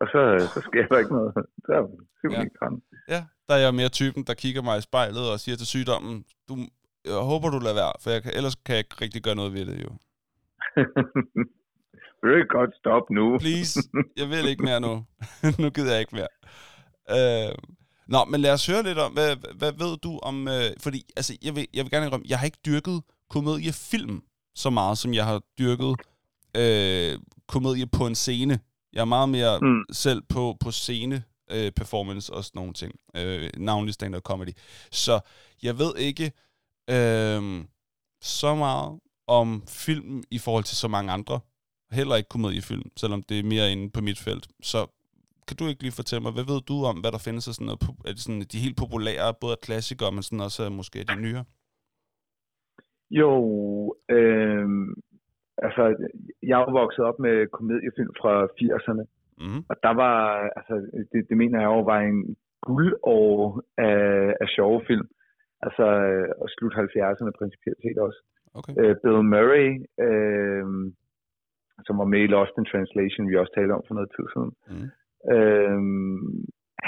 og 0.00 0.06
så, 0.12 0.20
så 0.54 0.60
sker 0.68 0.86
der 0.90 0.98
ikke 0.98 1.14
noget. 1.18 1.32
Så 1.64 1.70
er 1.72 1.80
det 1.82 1.90
Ja. 2.32 2.42
ja. 2.62 2.68
Ja, 3.14 3.20
der 3.48 3.54
er 3.54 3.62
jeg 3.66 3.74
mere 3.80 3.92
typen, 4.00 4.22
der 4.28 4.34
kigger 4.34 4.62
mig 4.62 4.78
i 4.78 4.86
spejlet 4.88 5.24
og 5.32 5.36
siger 5.44 5.56
til 5.56 5.68
sygdommen, 5.74 6.14
du, 6.48 6.54
jeg 7.06 7.14
håber, 7.14 7.50
du 7.50 7.58
lader 7.58 7.74
være, 7.74 7.92
for 8.02 8.10
jeg 8.10 8.22
kan, 8.22 8.32
ellers 8.34 8.54
kan 8.54 8.74
jeg 8.74 8.78
ikke 8.78 8.96
rigtig 9.00 9.22
gøre 9.22 9.34
noget 9.34 9.52
ved 9.52 9.66
det 9.66 9.84
jo. 9.84 9.90
Vil 12.22 12.30
du 12.32 12.36
ikke 12.36 12.54
godt 12.58 12.76
stoppe 12.76 13.14
nu? 13.14 13.38
Please, 13.38 13.80
jeg 14.16 14.28
vil 14.30 14.48
ikke 14.48 14.62
mere 14.62 14.80
nu. 14.80 15.04
nu 15.62 15.70
gider 15.70 15.92
jeg 15.92 16.00
ikke 16.00 16.16
mere. 16.20 16.32
Øh, 17.16 17.54
nå, 18.08 18.24
men 18.24 18.40
lad 18.40 18.52
os 18.52 18.66
høre 18.66 18.82
lidt 18.82 18.98
om, 18.98 19.12
hvad, 19.12 19.36
hvad 19.58 19.72
ved 19.72 19.96
du 19.96 20.18
om... 20.22 20.48
Øh, 20.48 20.70
fordi, 20.82 21.02
altså, 21.16 21.36
jeg 21.42 21.56
vil, 21.56 21.66
jeg 21.74 21.84
vil 21.84 21.90
gerne 21.90 22.06
indrømme, 22.06 22.26
jeg 22.28 22.38
har 22.38 22.46
ikke 22.46 22.58
dyrket 22.66 23.02
komediefilm 23.30 24.22
så 24.54 24.70
meget, 24.70 24.98
som 24.98 25.14
jeg 25.14 25.24
har 25.24 25.40
dyrket 25.58 25.96
øh, 26.56 27.18
komedie 27.48 27.86
på 27.86 28.06
en 28.06 28.14
scene. 28.14 28.58
Jeg 28.92 29.00
er 29.00 29.04
meget 29.04 29.28
mere 29.28 29.58
mm. 29.60 29.66
Mm. 29.66 29.84
selv 29.92 30.22
på, 30.28 30.56
på 30.60 30.70
scene 30.70 31.24
øh, 31.50 31.72
performance 31.72 32.32
og 32.32 32.44
sådan 32.44 32.58
nogle 32.58 32.72
ting. 32.72 32.92
Øh, 33.16 33.50
navnlig 33.56 33.94
stand-up 33.94 34.22
comedy. 34.22 34.52
Så 34.92 35.20
jeg 35.62 35.78
ved 35.78 35.92
ikke 35.98 36.32
øh, 36.90 37.42
så 38.20 38.54
meget 38.54 39.00
om 39.26 39.48
film 39.68 40.22
i 40.30 40.38
forhold 40.44 40.64
til 40.64 40.76
så 40.76 40.88
mange 40.88 41.12
andre. 41.12 41.40
Heller 41.98 42.16
ikke 42.16 42.28
komediefilm, 42.28 42.88
selvom 42.96 43.22
det 43.28 43.38
er 43.38 43.44
mere 43.54 43.72
inde 43.72 43.90
på 43.90 44.00
mit 44.00 44.18
felt. 44.18 44.46
Så 44.62 44.78
kan 45.48 45.56
du 45.56 45.64
ikke 45.66 45.82
lige 45.82 46.00
fortælle 46.00 46.22
mig, 46.22 46.32
hvad 46.32 46.46
ved 46.52 46.60
du 46.70 46.76
om, 46.90 46.96
hvad 47.00 47.12
der 47.12 47.24
findes 47.28 47.48
af 47.48 47.54
sådan 47.54 47.66
noget, 47.66 47.82
er 48.08 48.12
det 48.12 48.22
sådan 48.24 48.40
de 48.52 48.64
helt 48.66 48.78
populære, 48.84 49.34
både 49.40 49.56
klassikere, 49.66 50.12
men 50.12 50.22
sådan 50.22 50.46
også 50.48 50.70
måske 50.70 50.98
de 51.10 51.20
nyere? 51.20 51.44
Jo, 53.10 53.32
øh, 54.16 54.68
altså, 55.66 55.82
jeg 56.42 56.60
er 56.60 56.78
vokset 56.82 57.04
op 57.04 57.18
med 57.18 57.36
komediefilm 57.56 58.12
fra 58.20 58.32
80'erne, 58.60 59.04
Mm. 59.40 59.64
og 59.70 59.76
der 59.82 59.94
var, 59.94 60.16
altså, 60.58 60.74
det, 61.12 61.28
det 61.28 61.36
mener 61.36 61.58
jeg 61.60 61.66
jo 61.66 61.80
var 61.80 62.00
en 62.00 62.36
guldår 62.62 63.62
af, 63.78 64.34
af 64.40 64.48
sjove 64.56 64.82
film. 64.86 65.08
Altså, 65.66 65.84
øh, 66.06 66.28
og 66.42 66.46
slut 66.48 66.74
70'erne 66.82 67.32
principielt 67.40 67.80
set 67.82 67.98
også. 68.06 68.20
Okay. 68.58 68.74
Øh, 68.80 68.94
Bill 69.02 69.22
Murray, 69.34 69.70
øh, 70.06 70.66
som 71.86 71.94
var 72.00 72.08
med 72.12 72.20
i 72.24 72.32
Lost 72.34 72.54
in 72.58 72.70
Translation, 72.72 73.28
vi 73.28 73.36
også 73.36 73.52
talte 73.54 73.76
om 73.76 73.84
for 73.86 73.94
noget 73.94 74.10
tid 74.16 74.26
siden. 74.34 74.52
Mm. 74.70 74.88
Øh, 75.34 75.80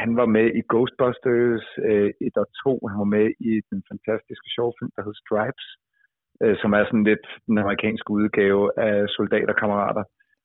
han 0.03 0.11
var 0.21 0.29
med 0.37 0.47
i 0.61 0.63
Ghostbusters 0.71 1.67
øh, 1.91 2.11
1 2.21 2.37
og 2.43 2.47
2. 2.65 2.87
Han 2.91 2.99
var 3.05 3.11
med 3.17 3.27
i 3.51 3.53
den 3.71 3.81
fantastiske 3.91 4.49
sjovfilm, 4.57 4.93
der 4.97 5.03
hed 5.07 5.17
Stripes, 5.23 5.67
øh, 6.43 6.57
som 6.63 6.71
er 6.79 6.83
sådan 6.85 7.09
lidt 7.11 7.27
den 7.49 7.59
amerikanske 7.65 8.11
udgave 8.19 8.63
af 8.87 8.95
Soldaterkammerater. 9.17 10.05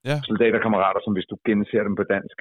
Ja. 0.10 0.18
Soldaterkammerater, 0.30 1.00
som 1.04 1.14
hvis 1.16 1.30
du 1.32 1.36
genser 1.48 1.84
dem 1.88 1.96
på 2.00 2.06
dansk, 2.16 2.38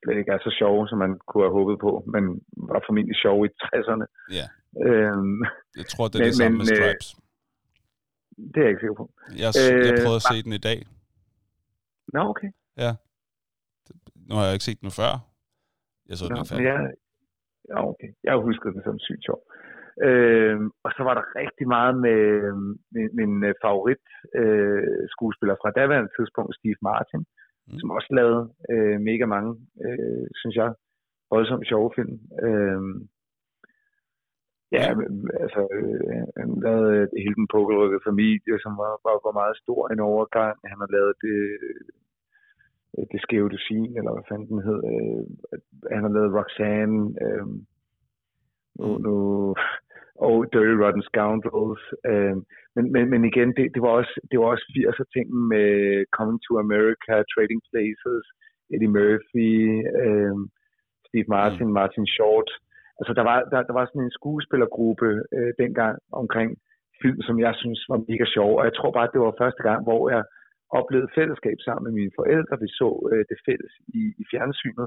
slet 0.00 0.18
ikke 0.18 0.32
er 0.36 0.38
så 0.46 0.52
sjove, 0.60 0.82
som 0.88 0.98
man 1.04 1.12
kunne 1.28 1.44
have 1.46 1.56
håbet 1.58 1.76
på, 1.86 1.90
men 2.14 2.22
var 2.70 2.82
formentlig 2.86 3.16
sjove 3.24 3.42
i 3.46 3.50
60'erne. 3.62 4.06
Ja, 4.38 4.46
Øhm, 4.88 5.38
jeg 5.80 5.86
tror, 5.92 6.04
det 6.08 6.14
er 6.14 6.18
det 6.18 6.26
Men- 6.32 6.40
samme 6.42 6.58
men, 6.58 6.66
med 6.70 6.76
øh, 6.76 6.82
Stripes. 6.82 7.08
det 8.52 8.56
er 8.60 8.64
jeg 8.66 8.72
ikke 8.72 8.82
sikker 8.84 8.98
på. 9.02 9.06
Jeg, 9.42 9.50
øh, 9.60 9.78
jeg 9.86 9.92
øh, 9.94 9.98
prøvede 10.04 10.20
at 10.22 10.26
se 10.32 10.36
den 10.46 10.52
i 10.60 10.62
dag. 10.68 10.78
Nå, 12.14 12.20
okay. 12.32 12.50
Nu 14.28 14.32
har 14.36 14.44
jeg 14.46 14.54
ikke 14.56 14.68
set 14.70 14.80
den 14.86 14.92
før. 15.00 15.12
Jeg 16.08 16.14
så 16.18 16.24
den 16.28 16.32
Nå, 16.34 16.40
men 16.42 16.50
færdig. 16.50 16.64
jeg, 16.70 16.78
ja, 17.70 17.78
okay. 17.90 18.10
Jeg 18.28 18.34
husker 18.48 18.66
den 18.74 18.82
som 18.86 18.96
sygt 19.08 19.24
sjov. 19.28 19.40
Øhm, 20.06 20.66
og 20.84 20.90
så 20.96 21.00
var 21.08 21.14
der 21.18 21.24
rigtig 21.42 21.66
meget 21.76 21.94
med 22.06 22.20
min, 22.94 23.10
min 23.20 23.32
øh, 23.48 23.54
favorit 23.64 24.04
øh, 24.40 25.02
skuespiller 25.14 25.56
fra 25.62 25.70
daværende 25.78 26.10
tidspunkt, 26.16 26.52
Steve 26.58 26.80
Martin. 26.90 27.22
Mm. 27.70 27.78
som 27.78 27.90
også 27.90 28.08
lavede 28.18 28.42
øh, 28.72 29.00
mega 29.00 29.26
mange, 29.26 29.52
øh, 29.86 30.26
synes 30.40 30.56
jeg, 30.56 30.70
voldsomt 31.30 31.68
sjove 31.68 31.90
film. 31.96 32.16
Øhm, 32.46 33.08
ja, 34.72 34.84
altså, 35.44 35.60
øh, 35.76 36.22
han 36.40 36.48
lavede 36.66 36.90
øh, 36.96 37.08
hele 37.24 37.34
den 37.40 37.48
pukkelrykkede 37.54 38.06
familie, 38.08 38.54
som 38.64 38.72
var, 38.82 38.92
var, 39.06 39.14
var 39.26 39.34
meget 39.40 39.56
stor 39.62 39.88
en 39.88 40.00
overgang. 40.00 40.56
Han 40.70 40.78
har 40.82 40.90
lavet 40.96 41.14
det, 41.24 41.38
øh, 42.96 43.06
det 43.12 43.20
skæve 43.22 43.48
dusin, 43.48 43.90
eller 43.98 44.12
hvad 44.12 44.26
fanden 44.28 44.48
den 44.48 44.62
hed. 44.68 44.80
Øh, 44.92 45.24
han 45.94 46.02
har 46.04 46.12
lavet 46.16 46.36
Roxanne, 46.38 47.00
øh, 47.24 47.46
nu, 48.78 48.86
Mm. 48.88 49.02
nu, 49.02 49.14
og 50.26 50.34
Dirty 50.52 50.76
Rotten 50.82 51.04
Scoundrels. 51.10 51.84
Øh, 52.10 52.36
men, 52.76 52.84
men, 52.94 53.04
men 53.12 53.22
igen, 53.30 53.50
det, 53.56 53.64
det, 53.74 53.80
var 53.86 53.92
også, 54.00 54.14
det 54.30 54.36
var 54.40 54.46
også 54.52 54.66
80'er 54.76 55.06
ting 55.14 55.26
med 55.52 55.68
Coming 56.16 56.40
to 56.46 56.52
America, 56.66 57.14
Trading 57.32 57.62
Places, 57.70 58.24
Eddie 58.72 58.94
Murphy, 58.98 59.54
øh, 60.02 60.36
Steve 61.06 61.28
Martin, 61.36 61.68
mm. 61.68 61.76
Martin 61.78 62.06
Short. 62.16 62.50
Altså, 62.98 63.12
der 63.18 63.24
var, 63.30 63.38
der, 63.52 63.60
der 63.68 63.74
var 63.78 63.84
sådan 63.86 64.06
en 64.06 64.18
skuespillergruppe 64.18 65.08
øh, 65.36 65.52
dengang 65.62 65.94
omkring 66.22 66.50
film, 67.02 67.20
som 67.28 67.36
jeg 67.46 67.54
synes 67.62 67.80
var 67.92 67.98
mega 68.08 68.26
sjov. 68.34 68.50
Og 68.58 68.64
jeg 68.68 68.74
tror 68.74 68.90
bare, 68.96 69.08
at 69.08 69.14
det 69.14 69.20
var 69.20 69.40
første 69.42 69.62
gang, 69.68 69.80
hvor 69.88 70.02
jeg 70.14 70.22
oplevede 70.80 71.14
fællesskab 71.18 71.58
sammen 71.66 71.84
med 71.86 71.94
mine 72.00 72.16
forældre. 72.18 72.60
Vi 72.64 72.68
så 72.80 72.90
øh, 73.12 73.24
det 73.30 73.38
fælles 73.46 73.72
i, 74.00 74.02
i 74.22 74.24
fjernsynet. 74.30 74.86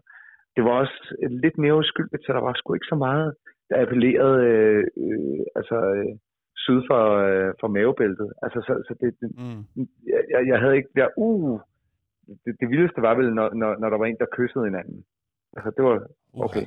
Det 0.56 0.64
var 0.68 0.74
også 0.84 1.00
lidt 1.44 1.58
mere 1.64 1.80
uskyldigt, 1.82 2.26
så 2.26 2.32
der 2.34 2.44
var 2.48 2.54
sgu 2.56 2.74
ikke 2.74 2.94
så 2.94 3.00
meget, 3.08 3.30
der 3.74 3.82
appellerede 3.82 4.40
øh, 4.52 4.84
øh, 4.98 5.40
altså, 5.56 5.78
øh, 5.96 6.12
syd 6.56 6.80
for, 6.90 7.04
øh, 7.28 7.54
for 7.60 7.68
mavebæltet. 7.68 8.30
Altså, 8.44 8.60
så, 8.68 8.74
så 8.88 8.94
det, 9.02 9.10
det, 9.22 9.30
Mm. 9.42 9.62
jeg, 10.14 10.22
jeg- 10.34 10.48
jeg 10.52 10.60
havde 10.60 10.76
ikke 10.78 10.90
der, 10.96 11.08
uh, 11.18 11.60
det, 12.46 12.52
det 12.60 12.70
vildeste 12.70 13.02
var 13.02 13.16
vel, 13.16 13.34
når, 13.34 13.54
når, 13.54 13.72
når 13.82 13.90
der 13.90 13.98
var 13.98 14.06
en, 14.06 14.18
der 14.20 14.26
kyssede 14.38 14.66
hinanden. 14.66 15.06
Altså, 15.58 15.70
det 15.78 15.84
var, 15.86 15.96
okay. 16.48 16.66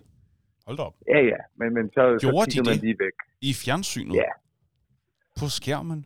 Hold 0.66 0.76
da 0.76 0.82
op. 0.82 0.94
ja 1.08 1.20
ja, 1.32 1.36
men, 1.58 1.74
men 1.74 1.84
så, 1.94 2.02
så 2.20 2.26
Gjorde 2.30 2.46
de 2.46 2.50
kiggede 2.50 2.70
man 2.70 2.78
lige 2.86 2.98
væk. 3.04 3.16
I 3.40 3.50
fjernsynet? 3.64 4.14
Ja. 4.14 4.30
På 5.40 5.46
skærmen? 5.58 6.00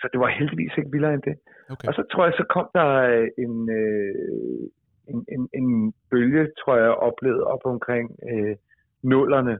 Så 0.00 0.08
det 0.12 0.20
var 0.20 0.28
heldigvis 0.38 0.72
ikke 0.78 0.90
vildere 0.92 1.14
end 1.14 1.22
det. 1.22 1.36
Okay. 1.70 1.88
Og 1.88 1.94
så 1.94 2.02
tror 2.12 2.24
jeg, 2.24 2.34
så 2.40 2.44
kom 2.54 2.66
der 2.78 2.88
øh, 3.12 3.28
en, 3.44 3.54
øh, 3.80 4.64
en, 5.12 5.18
en, 5.34 5.42
en 5.60 5.92
bølge, 6.10 6.42
tror 6.60 6.76
jeg, 6.76 6.90
oplevede 7.08 7.44
op 7.44 7.60
omkring 7.64 8.06
øh, 8.30 8.56
nullerne, 9.02 9.58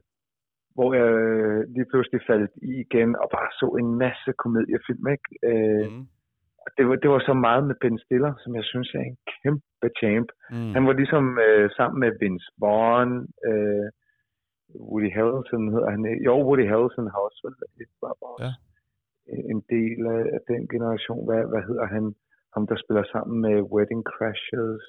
hvor 0.77 0.89
jeg 1.01 1.09
øh, 1.24 1.61
lige 1.74 1.89
pludselig 1.91 2.20
faldt 2.31 2.51
i 2.70 2.70
igen 2.85 3.11
og 3.22 3.29
bare 3.37 3.51
så 3.61 3.66
en 3.83 3.91
masse 4.05 4.31
komediefilm. 4.43 5.05
Ikke? 5.14 5.29
Øh, 5.51 5.87
Mm. 5.93 6.05
det, 6.77 6.85
var, 6.89 6.97
det 7.03 7.11
var 7.14 7.20
så 7.29 7.35
meget 7.47 7.62
med 7.68 7.77
Ben 7.83 7.99
Stiller, 8.05 8.33
som 8.43 8.51
jeg 8.59 8.64
synes 8.72 8.89
er 8.99 9.05
en 9.11 9.18
kæmpe 9.39 9.89
champ. 10.01 10.29
Mm. 10.51 10.72
Han 10.77 10.83
var 10.89 10.93
ligesom 11.01 11.24
øh, 11.47 11.70
sammen 11.79 11.99
med 12.05 12.11
Vince 12.20 12.49
Vaughn, 12.62 13.11
øh, 13.49 13.87
Woody 14.91 15.11
Harrelson 15.16 15.64
hedder 15.74 15.91
han. 15.95 16.01
Jo, 16.27 16.35
Woody 16.49 16.66
Harrelson 16.70 17.07
har 17.12 17.20
også 17.29 17.41
været 17.45 17.89
var 18.03 18.12
også 18.33 18.45
Ja. 18.45 18.53
en 19.53 19.61
del 19.77 20.01
af, 20.16 20.22
den 20.53 20.62
generation. 20.74 21.20
Hvad, 21.29 21.43
hvad 21.53 21.62
hedder 21.68 21.87
han? 21.95 22.05
Ham, 22.55 22.66
der 22.70 22.77
spiller 22.85 23.05
sammen 23.14 23.37
med 23.47 23.57
Wedding 23.72 24.03
Crashers. 24.12 24.85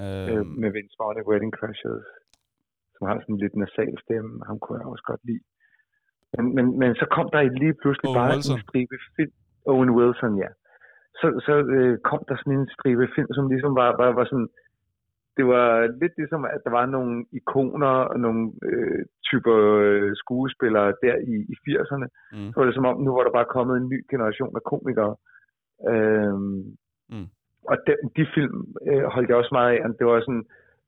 Øh, 0.00 0.28
Øhm, 0.30 0.46
med 0.62 0.70
Vince 0.76 0.96
Vaughn 1.00 1.18
i 1.22 1.26
Wedding 1.30 1.52
Crashers. 1.58 2.06
Som 2.96 3.06
har 3.08 3.16
sådan 3.20 3.42
lidt 3.44 3.56
nasal 3.62 3.94
stemme. 4.04 4.32
Ham 4.48 4.58
kunne 4.58 4.78
jeg 4.78 4.86
også 4.94 5.06
godt 5.10 5.22
lide. 5.28 5.44
Men, 6.34 6.44
men, 6.56 6.66
men 6.80 6.90
så 7.00 7.06
kom 7.16 7.26
der 7.32 7.40
lige 7.62 7.74
pludselig 7.82 8.08
Owen 8.08 8.18
bare 8.20 8.32
Wilson. 8.34 8.56
en 8.56 8.62
stribe 8.66 8.96
film. 9.16 9.34
Owen 9.72 9.90
Wilson, 9.98 10.34
ja. 10.44 10.50
Så, 11.20 11.26
så 11.46 11.54
øh, 11.76 11.94
kom 12.08 12.20
der 12.28 12.36
sådan 12.36 12.58
en 12.60 12.68
stribe 12.76 13.06
film, 13.16 13.30
som 13.36 13.44
ligesom 13.52 13.72
var, 13.80 13.90
var, 14.00 14.10
var 14.18 14.24
sådan... 14.32 14.48
Det 15.36 15.46
var 15.54 15.66
lidt 16.02 16.14
ligesom, 16.20 16.44
at 16.54 16.60
der 16.64 16.70
var 16.78 16.86
nogle 16.86 17.14
ikoner 17.38 17.94
og 18.12 18.20
nogle 18.20 18.42
øh, 18.68 19.00
typer 19.28 19.56
øh, 19.86 20.10
skuespillere 20.22 20.88
der 21.04 21.16
i, 21.32 21.34
i 21.52 21.54
80'erne. 21.64 22.06
mm. 22.32 22.48
Så 22.50 22.54
var 22.56 22.64
det 22.66 22.74
som 22.74 22.88
om, 22.90 22.96
nu 23.00 23.10
var 23.16 23.22
der 23.24 23.38
bare 23.38 23.52
kommet 23.56 23.74
en 23.76 23.88
ny 23.88 23.98
generation 24.12 24.52
af 24.58 24.62
komikere. 24.72 25.14
Øhm, 25.90 26.62
Mm. 27.14 27.28
Og 27.70 27.76
de, 27.86 27.92
de 28.16 28.24
film 28.34 28.56
øh, 28.90 29.04
holdt 29.14 29.28
jeg 29.28 29.36
også 29.36 29.54
meget 29.58 29.70
af. 29.76 29.80
Det 29.98 30.06
var 30.06 30.20
sådan, 30.20 30.44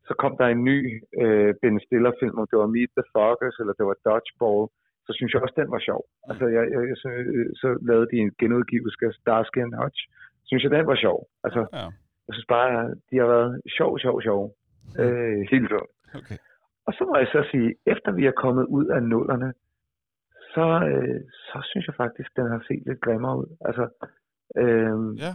så 0.09 0.15
kom 0.23 0.33
der 0.41 0.47
en 0.47 0.65
ny 0.71 0.79
øh, 1.23 1.55
Ben 1.63 1.81
Stiller-film, 1.85 2.39
om 2.39 2.47
det 2.51 2.59
var 2.63 2.67
Meet 2.75 2.91
the 2.99 3.05
Fockers, 3.15 3.57
eller 3.61 3.75
det 3.79 3.87
var 3.91 3.97
Dodgeball. 4.07 4.63
Så 5.07 5.11
synes 5.17 5.33
jeg 5.33 5.43
også, 5.43 5.57
den 5.63 5.71
var 5.75 5.79
sjov. 5.89 6.03
Altså, 6.31 6.45
jeg, 6.57 6.63
jeg, 6.73 6.81
jeg, 6.91 6.97
så, 7.03 7.09
så 7.63 7.69
lavede 7.89 8.09
de 8.13 8.17
en 8.27 8.33
genudgivelse 8.41 8.99
af 9.07 9.13
Starsky 9.21 9.59
and 9.65 9.75
Hutch. 9.81 10.01
Synes 10.49 10.63
jeg, 10.65 10.71
den 10.71 10.87
var 10.87 10.97
sjov. 11.05 11.19
Altså, 11.45 11.61
Ja, 11.73 11.87
jeg 12.27 12.33
synes 12.35 12.47
bare, 12.57 12.95
de 13.11 13.15
har 13.23 13.27
været 13.35 13.61
sjov, 13.77 13.99
sjov, 13.99 14.17
sjov. 14.23 14.43
Øh, 14.99 15.41
helt 15.53 15.69
sjovt. 15.69 15.91
okay. 16.19 16.37
Og 16.87 16.93
så 16.97 17.03
må 17.09 17.17
jeg 17.17 17.29
så 17.33 17.41
sige, 17.51 17.75
efter 17.87 18.13
vi 18.13 18.27
er 18.27 18.41
kommet 18.45 18.65
ud 18.67 18.87
af 18.87 19.03
nullerne, 19.03 19.53
så, 20.55 20.67
øh, 20.91 21.21
så 21.49 21.59
synes 21.71 21.87
jeg 21.87 21.95
faktisk, 21.95 22.37
den 22.37 22.47
har 22.53 22.65
set 22.69 22.83
lidt 22.87 23.01
grimmere 23.01 23.39
ud. 23.39 23.57
Altså, 23.69 23.85
øh, 24.63 24.99
Ja, 25.25 25.33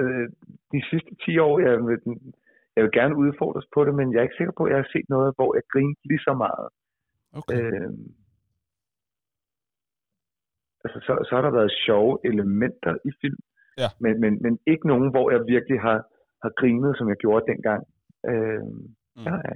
øh, 0.00 0.28
de 0.72 0.80
sidste 0.90 1.10
10 1.24 1.38
år, 1.38 1.58
jeg, 1.60 1.80
med 1.82 1.98
den, 1.98 2.34
jeg 2.76 2.84
vil 2.84 2.92
gerne 2.92 3.16
udfordres 3.16 3.66
på 3.74 3.84
det, 3.84 3.94
men 3.94 4.12
jeg 4.12 4.18
er 4.18 4.22
ikke 4.22 4.40
sikker 4.40 4.52
på, 4.56 4.64
at 4.64 4.70
jeg 4.70 4.78
har 4.78 4.88
set 4.92 5.08
noget, 5.08 5.32
hvor 5.36 5.54
jeg 5.56 5.62
grinte 5.72 6.00
lige 6.10 6.24
så 6.28 6.34
meget. 6.44 6.68
Okay. 7.38 7.54
Øh, 7.56 7.90
altså, 10.84 10.98
så, 11.06 11.12
så 11.28 11.32
har 11.36 11.42
der 11.42 11.50
været 11.50 11.72
sjove 11.86 12.18
elementer 12.24 12.94
i 13.04 13.10
film, 13.20 13.40
Ja. 13.78 13.88
men, 14.00 14.20
men, 14.20 14.42
men 14.42 14.58
ikke 14.66 14.86
nogen, 14.88 15.10
hvor 15.10 15.30
jeg 15.30 15.40
virkelig 15.54 15.80
har, 15.80 15.98
har 16.42 16.50
grinet, 16.60 16.98
som 16.98 17.08
jeg 17.08 17.16
gjorde 17.16 17.44
dengang. 17.52 17.82
Øh, 18.30 18.62
Mm. 19.18 19.22
ja, 19.22 19.34
ja. 19.34 19.54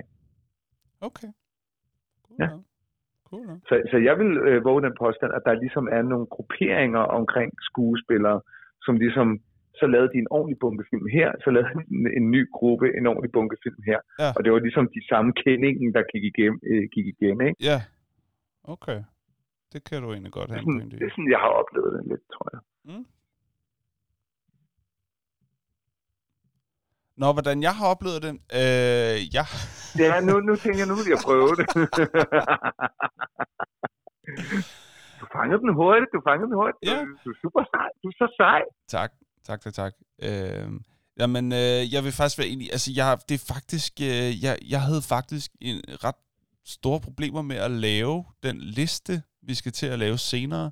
Okay. 1.01 1.29
Cool 2.27 2.37
Ja. 2.41 2.49
Cool. 3.29 3.47
Så, 3.69 3.83
så 3.91 3.97
jeg 3.97 4.19
vil 4.19 4.31
øh, 4.39 4.65
våge 4.65 4.83
den 4.83 4.95
påstand, 4.99 5.33
at 5.33 5.43
der 5.47 5.53
ligesom 5.53 5.89
er 5.93 6.03
nogle 6.03 6.27
grupperinger 6.27 6.99
omkring 7.19 7.53
skuespillere, 7.61 8.41
som 8.83 8.95
ligesom, 8.97 9.29
så 9.81 9.87
lavede 9.95 10.11
de 10.13 10.19
en 10.25 10.31
ordentlig 10.37 10.59
bunkefilm 10.63 11.07
her, 11.19 11.29
så 11.45 11.49
lavede 11.55 11.69
de 11.69 11.73
en, 11.97 12.05
en 12.19 12.27
ny 12.35 12.41
gruppe 12.57 12.87
en 12.99 13.07
ordentlig 13.11 13.33
bunkefilm 13.37 13.81
her. 13.91 14.01
Ja. 14.23 14.31
Og 14.37 14.41
det 14.45 14.51
var 14.53 14.61
ligesom 14.67 14.87
de 14.97 15.03
samme 15.11 15.31
kendingen, 15.45 15.89
der 15.97 16.03
gik 16.13 16.25
igennem, 16.31 16.59
øh, 16.71 16.85
gik 16.95 17.07
igen 17.15 17.39
ikke? 17.49 17.59
Ja. 17.71 17.79
Okay. 18.75 18.99
Det 19.73 19.81
kan 19.89 19.99
du 20.03 20.09
egentlig 20.15 20.33
godt 20.39 20.49
have 20.51 20.63
sådan, 20.65 20.91
det 21.01 21.07
er 21.09 21.13
sådan, 21.15 21.31
jeg 21.37 21.43
har 21.45 21.53
oplevet 21.61 21.91
det 21.97 22.03
lidt, 22.13 22.25
tror 22.35 22.47
jeg. 22.55 22.61
Nå, 27.23 27.29
hvordan 27.37 27.59
jeg 27.69 27.75
har 27.79 27.87
oplevet 27.95 28.21
det? 28.27 28.33
Øh, 28.61 29.17
ja. 29.37 29.45
Ja, 30.05 30.13
nu, 30.29 30.35
nu 30.49 30.53
tænker 30.63 30.81
jeg, 30.83 30.89
nu 30.93 30.97
vil 31.01 31.09
jeg 31.15 31.21
prøve 31.29 31.53
det. 31.59 31.67
du 35.21 35.25
fangede 35.37 35.61
den 35.65 35.73
hurtigt, 35.81 36.11
du 36.17 36.21
fangede 36.29 36.49
den 36.51 36.57
hurtigt. 36.61 36.83
Ja. 36.91 36.97
Du, 37.05 37.09
du 37.25 37.29
er 37.35 37.39
super 37.45 37.63
sej, 37.73 37.89
du 38.03 38.07
er 38.13 38.17
så 38.23 38.29
sej. 38.41 38.61
Tak, 38.97 39.11
tak, 39.45 39.61
tak, 39.61 39.75
tak. 39.75 39.95
Øh, 40.23 40.71
jamen, 41.19 41.53
øh, 41.53 41.93
jeg 41.93 42.05
vil 42.05 42.13
faktisk 42.13 42.39
være 42.39 42.49
enig. 42.49 42.73
Altså, 42.73 42.93
jeg, 42.93 43.19
det 43.29 43.35
er 43.35 43.45
faktisk, 43.55 44.01
øh, 44.01 44.43
jeg, 44.43 44.59
jeg 44.69 44.83
havde 44.83 45.03
faktisk 45.03 45.51
en 45.61 45.81
ret 46.05 46.15
store 46.65 47.01
problemer 47.01 47.43
med 47.43 47.57
at 47.57 47.71
lave 47.71 48.25
den 48.43 48.61
liste, 48.61 49.23
vi 49.43 49.55
skal 49.55 49.73
til 49.73 49.87
at 49.87 49.99
lave 49.99 50.19
senere, 50.19 50.71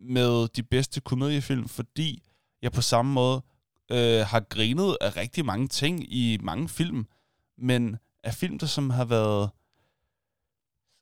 med 0.00 0.48
de 0.48 0.62
bedste 0.62 1.00
komediefilm, 1.00 1.68
fordi 1.68 2.22
jeg 2.62 2.72
på 2.72 2.82
samme 2.82 3.12
måde 3.12 3.42
øh, 3.90 4.26
har 4.26 4.40
grinet 4.40 4.96
af 5.00 5.16
rigtig 5.16 5.44
mange 5.44 5.68
ting 5.68 6.12
i 6.12 6.38
mange 6.42 6.68
film, 6.68 7.06
men 7.58 7.96
af 8.24 8.34
film, 8.34 8.58
der 8.58 8.66
som 8.66 8.90
har 8.90 9.04
været 9.04 9.50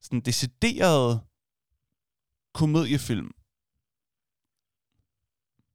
sådan 0.01 0.21
decideret 0.21 1.21
komediefilm. 2.55 3.31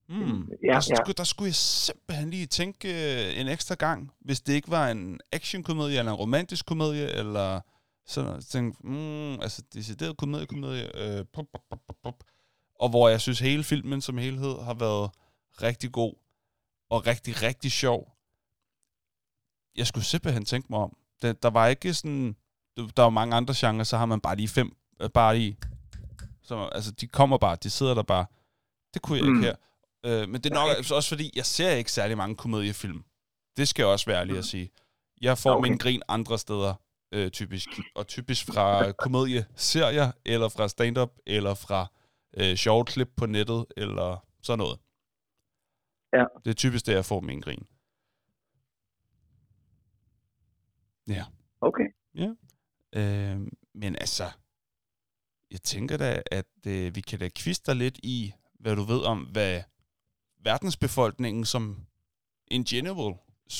Hmm. 0.09 0.49
Ja, 0.63 0.73
der, 0.73 0.79
skulle, 0.79 1.03
ja. 1.07 1.13
der 1.17 1.23
skulle 1.23 1.47
jeg 1.47 1.55
simpelthen 1.55 2.29
lige 2.29 2.45
tænke 2.45 2.87
øh, 2.87 3.39
en 3.39 3.47
ekstra 3.47 3.75
gang, 3.75 4.11
hvis 4.21 4.41
det 4.41 4.53
ikke 4.53 4.71
var 4.71 4.89
en 4.89 5.19
actionkomedie, 5.31 5.99
eller 5.99 6.11
en 6.11 6.17
romantisk 6.17 6.65
komedie, 6.65 7.07
eller 7.09 7.61
sådan 8.05 8.41
tænkte, 8.41 8.87
mm, 8.87 9.33
altså 9.41 9.61
decideret 9.73 10.17
komedie, 10.17 10.45
komedie, 10.47 10.97
øh, 10.97 11.25
pop, 11.33 11.45
pop, 11.53 11.61
pop, 11.69 11.79
pop, 11.87 11.95
pop. 12.03 12.23
og 12.79 12.89
hvor 12.89 13.09
jeg 13.09 13.21
synes, 13.21 13.39
hele 13.39 13.63
filmen 13.63 14.01
som 14.01 14.17
helhed 14.17 14.61
har 14.61 14.73
været 14.73 15.11
rigtig 15.61 15.91
god, 15.91 16.13
og 16.89 17.07
rigtig, 17.07 17.41
rigtig 17.41 17.71
sjov. 17.71 18.13
Jeg 19.75 19.87
skulle 19.87 20.03
simpelthen 20.05 20.45
tænke 20.45 20.67
mig 20.69 20.79
om. 20.79 20.97
Der, 21.21 21.33
der 21.33 21.49
var 21.49 21.67
ikke 21.67 21.93
sådan, 21.93 22.35
der 22.77 23.01
var 23.03 23.09
mange 23.09 23.35
andre 23.35 23.53
genrer, 23.57 23.83
så 23.83 23.97
har 23.97 24.05
man 24.05 24.21
bare 24.21 24.35
lige 24.35 24.47
fem, 24.47 24.75
øh, 24.99 25.09
bare 25.09 25.37
lige, 25.37 25.57
så, 26.41 26.69
altså 26.71 26.91
de 26.91 27.07
kommer 27.07 27.37
bare, 27.37 27.55
de 27.63 27.69
sidder 27.69 27.93
der 27.93 28.03
bare. 28.03 28.25
Det 28.93 29.01
kunne 29.01 29.17
jeg 29.17 29.25
Mm. 29.29 29.35
ikke 29.35 29.47
her. 29.47 29.55
Øh, 30.05 30.29
men 30.29 30.41
det 30.41 30.45
er 30.49 30.53
nok 30.53 30.77
altså 30.77 30.95
også 30.95 31.09
fordi, 31.09 31.31
jeg 31.35 31.45
ser 31.45 31.71
ikke 31.71 31.91
særlig 31.91 32.17
mange 32.17 32.35
komediefilm. 32.35 33.03
Det 33.57 33.67
skal 33.67 33.83
jeg 33.83 33.91
også 33.91 34.05
være 34.05 34.19
ærlig 34.19 34.37
at 34.37 34.45
sige. 34.45 34.71
Jeg 35.21 35.37
får 35.37 35.49
okay. 35.49 35.59
Okay. 35.59 35.69
min 35.69 35.77
grin 35.77 36.01
andre 36.07 36.39
steder, 36.39 36.73
øh, 37.11 37.31
typisk. 37.31 37.69
Og 37.95 38.07
typisk 38.07 38.45
fra 38.45 38.91
komedieserier, 38.91 40.11
eller 40.25 40.49
fra 40.49 40.67
stand-up, 40.67 41.11
eller 41.25 41.53
fra 41.53 41.87
øh, 42.37 42.55
sjove 42.55 42.85
klip 42.85 43.09
på 43.17 43.25
nettet, 43.25 43.65
eller 43.77 44.25
sådan 44.43 44.59
noget. 44.59 44.79
Ja. 46.13 46.25
Det 46.45 46.49
er 46.49 46.55
typisk 46.55 46.85
det, 46.85 46.93
jeg 46.93 47.05
får 47.05 47.19
min 47.19 47.41
grin. 47.41 47.67
Ja. 51.07 51.25
Okay. 51.61 51.93
Øh, 52.95 53.47
men 53.73 53.95
altså, 53.95 54.31
jeg 55.51 55.61
tænker 55.61 55.97
da, 55.97 56.21
at 56.31 56.67
øh, 56.67 56.95
vi 56.95 57.01
kan 57.01 57.19
da 57.19 57.29
kviste 57.29 57.71
dig 57.71 57.75
lidt 57.75 57.99
i, 58.03 58.33
hvad 58.59 58.75
du 58.75 58.83
ved 58.83 59.01
om, 59.01 59.19
hvad 59.19 59.61
verdensbefolkningen 60.51 61.43
som 61.53 61.63
in 62.55 62.63
general 62.73 63.11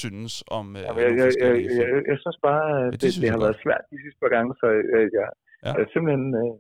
synes 0.02 0.34
om 0.58 0.66
øh, 0.76 0.82
Jamen, 0.88 1.02
jeg, 1.04 1.12
jeg, 1.22 1.30
jeg, 1.44 1.54
jeg, 1.80 1.88
jeg, 2.12 2.18
synes 2.24 2.38
bare, 2.50 2.64
at 2.80 2.86
Ja, 2.86 2.98
det, 3.02 3.02
det 3.02 3.22
det, 3.22 3.30
har 3.34 3.38
godt. 3.40 3.46
været 3.48 3.60
svært 3.66 3.84
de 3.94 3.98
sidste 4.04 4.20
par 4.24 4.32
gange, 4.36 4.50
så 4.62 4.68
øh, 4.96 5.06
jeg, 5.20 5.28
Ja. 5.66 5.72
er 5.82 5.86
simpelthen... 5.94 6.26
Øh, 6.44 6.54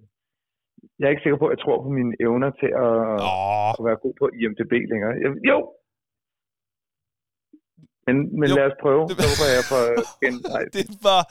jeg 0.99 1.05
er 1.05 1.13
ikke 1.13 1.25
sikker 1.25 1.39
på, 1.41 1.47
at 1.49 1.53
jeg 1.55 1.61
tror 1.63 1.77
på 1.87 1.91
mine 1.99 2.13
evner 2.25 2.49
til 2.61 2.71
at, 2.85 2.95
at 3.77 3.81
være 3.87 3.97
god 4.05 4.13
på 4.21 4.25
IMDb 4.41 4.73
længere. 4.91 5.13
Jeg, 5.23 5.29
jo! 5.51 5.57
Men, 8.07 8.15
men 8.39 8.49
Jo. 8.49 8.55
lad 8.55 8.65
os 8.71 8.77
prøve. 8.83 9.01
Det- 9.09 9.17
håber 9.31 9.47
jeg 9.57 9.63
for 9.71 9.81
igen. 10.21 10.35
Nej, 10.53 10.63
det 10.77 10.85
var 11.09 11.21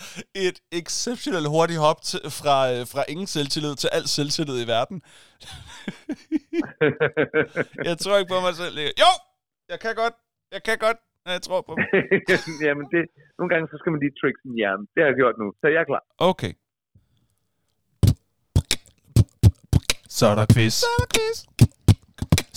et 0.47 0.59
exceptionelt 0.81 1.49
hurtigt 1.49 1.81
hop 1.87 1.99
til, 2.03 2.21
fra, 2.41 2.57
øh, 2.73 2.83
fra 2.93 3.03
ingen 3.13 3.27
selvtillid 3.27 3.75
til 3.83 3.89
al 3.93 4.05
selvtillid 4.17 4.59
i 4.65 4.67
verden. 4.77 4.97
jeg 7.89 7.97
tror 8.03 8.15
ikke 8.19 8.33
på 8.35 8.41
mig 8.47 8.55
selv. 8.63 8.75
Jo, 9.03 9.11
jeg 9.73 9.79
kan 9.85 9.95
godt. 10.03 10.15
Jeg 10.55 10.63
kan 10.69 10.77
godt. 10.87 10.99
Jeg 11.27 11.43
tror 11.47 11.61
på 11.69 11.73
mig. 11.79 11.87
Jamen, 12.67 12.87
det, 12.95 13.03
nogle 13.39 13.49
gange 13.53 13.65
så 13.73 13.77
skal 13.81 13.91
man 13.93 14.01
lige 14.05 14.15
trick 14.21 14.37
sin 14.43 14.55
hjerne. 14.61 14.83
Det 14.93 14.99
har 15.03 15.09
jeg 15.11 15.17
gjort 15.23 15.37
nu, 15.43 15.47
så 15.61 15.67
jeg 15.75 15.81
er 15.85 15.89
klar. 15.93 16.05
Okay. 16.31 16.53
Så 20.19 20.25
er 20.27 20.35
der 20.41 20.47
quiz. 20.55 20.75
Så 20.83 20.87
er 20.95 20.99
der 21.03 21.09
quiz. 21.17 21.37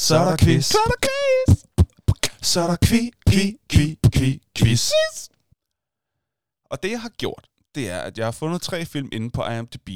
Så 0.06 0.14
er 0.22 0.26
der 0.30 0.38
quiz. 0.44 0.64
Så 0.74 0.78
er 0.86 0.90
der 0.94 1.00
quiz. 1.08 1.50
Så 2.46 2.60
er 2.60 2.68
der 2.68 2.76
kvi, 2.76 3.12
kvi, 3.30 3.58
kvi, 3.70 4.00
kvi, 4.14 4.42
quiz. 4.58 4.92
Og 6.66 6.84
det, 6.84 6.92
jeg 6.92 7.02
har 7.02 7.10
gjort, 7.10 7.48
det 7.76 7.90
er, 7.90 8.00
at 8.00 8.18
jeg 8.18 8.26
har 8.26 8.32
fundet 8.32 8.62
tre 8.62 8.86
film 8.86 9.10
inde 9.12 9.32
på 9.32 9.46
IMDb. 9.46 9.90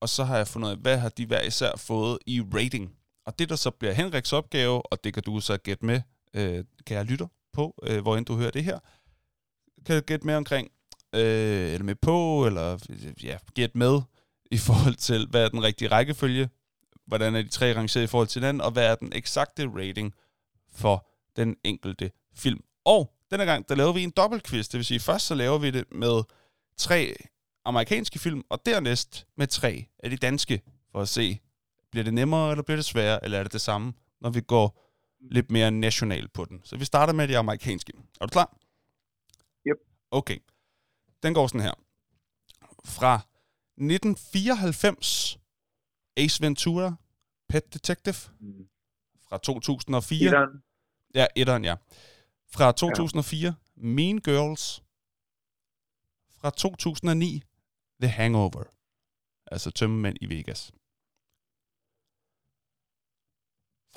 Og 0.00 0.08
så 0.08 0.24
har 0.24 0.36
jeg 0.36 0.48
fundet 0.48 0.68
ud 0.68 0.72
af, 0.72 0.78
hvad 0.78 0.98
har 0.98 1.08
de 1.08 1.26
hver 1.26 1.42
især 1.42 1.76
fået 1.76 2.18
i 2.26 2.42
rating. 2.54 2.96
Og 3.26 3.38
det, 3.38 3.48
der 3.48 3.56
så 3.56 3.70
bliver 3.70 3.92
Henriks 3.92 4.32
opgave, 4.32 4.92
og 4.92 5.04
det 5.04 5.14
kan 5.14 5.22
du 5.22 5.40
så 5.40 5.56
gætte 5.56 5.86
med, 5.86 6.00
øh, 6.34 6.64
kan 6.86 6.96
jeg 6.96 7.04
lytte 7.04 7.28
på, 7.52 7.74
øh, 7.82 8.02
hvor 8.02 8.16
end 8.16 8.26
du 8.26 8.36
hører 8.36 8.50
det 8.50 8.64
her, 8.64 8.78
kan 9.86 9.96
du 9.96 10.02
gætte 10.06 10.26
med 10.26 10.34
omkring, 10.34 10.70
øh, 11.14 11.72
eller 11.72 11.84
med 11.84 11.94
på, 11.94 12.46
eller 12.46 12.78
ja, 13.22 13.38
gætte 13.54 13.78
med 13.78 14.00
i 14.50 14.58
forhold 14.58 14.94
til, 14.94 15.26
hvad 15.26 15.44
er 15.44 15.48
den 15.48 15.62
rigtige 15.62 15.88
rækkefølge, 15.88 16.48
hvordan 17.06 17.34
er 17.34 17.42
de 17.42 17.48
tre 17.48 17.76
rangeret 17.76 18.04
i 18.04 18.06
forhold 18.06 18.28
til 18.28 18.42
den, 18.42 18.60
og 18.60 18.70
hvad 18.70 18.86
er 18.90 18.94
den 18.94 19.12
eksakte 19.12 19.70
rating 19.76 20.14
for 20.72 21.09
den 21.36 21.56
enkelte 21.64 22.10
film. 22.34 22.64
Og 22.84 23.14
denne 23.30 23.44
gang, 23.44 23.68
der 23.68 23.74
laver 23.74 23.92
vi 23.92 24.02
en 24.02 24.10
dobbeltquiz, 24.10 24.68
det 24.68 24.78
vil 24.78 24.84
sige, 24.84 25.00
først 25.00 25.26
så 25.26 25.34
laver 25.34 25.58
vi 25.58 25.70
det 25.70 25.84
med 25.92 26.22
tre 26.76 27.14
amerikanske 27.64 28.18
film, 28.18 28.42
og 28.48 28.66
dernæst 28.66 29.26
med 29.36 29.46
tre 29.46 29.86
af 29.98 30.10
de 30.10 30.16
danske, 30.16 30.62
for 30.92 31.00
at 31.00 31.08
se, 31.08 31.40
bliver 31.90 32.04
det 32.04 32.14
nemmere, 32.14 32.50
eller 32.50 32.62
bliver 32.62 32.76
det 32.76 32.84
sværere, 32.84 33.24
eller 33.24 33.38
er 33.38 33.42
det 33.42 33.52
det 33.52 33.60
samme, 33.60 33.92
når 34.20 34.30
vi 34.30 34.40
går 34.40 34.86
lidt 35.20 35.50
mere 35.50 35.70
national 35.70 36.28
på 36.28 36.44
den. 36.44 36.60
Så 36.64 36.76
vi 36.76 36.84
starter 36.84 37.12
med 37.12 37.28
de 37.28 37.38
amerikanske. 37.38 37.92
Er 38.20 38.26
du 38.26 38.30
klar? 38.30 38.56
Yep. 39.66 39.76
Okay. 40.10 40.38
Den 41.22 41.34
går 41.34 41.46
sådan 41.46 41.60
her. 41.60 41.74
Fra 42.84 43.14
1994, 43.76 45.38
Ace 46.16 46.42
Ventura, 46.42 46.94
Pet 47.48 47.74
Detective. 47.74 48.16
Mm. 48.40 48.68
Fra 49.28 49.38
2004, 49.38 50.24
Etteren. 50.24 50.62
Ja, 51.14 51.26
etteren, 51.36 51.64
ja. 51.64 51.76
Fra 52.46 52.72
2004, 52.72 53.46
ja. 53.46 53.54
Mean 53.76 54.18
Girls. 54.18 54.82
Fra 56.40 56.50
2009, 56.50 57.42
The 58.00 58.08
Hangover. 58.08 58.64
Altså 59.46 59.70
Tømmermænd 59.70 60.16
i 60.20 60.26
Vegas. 60.26 60.72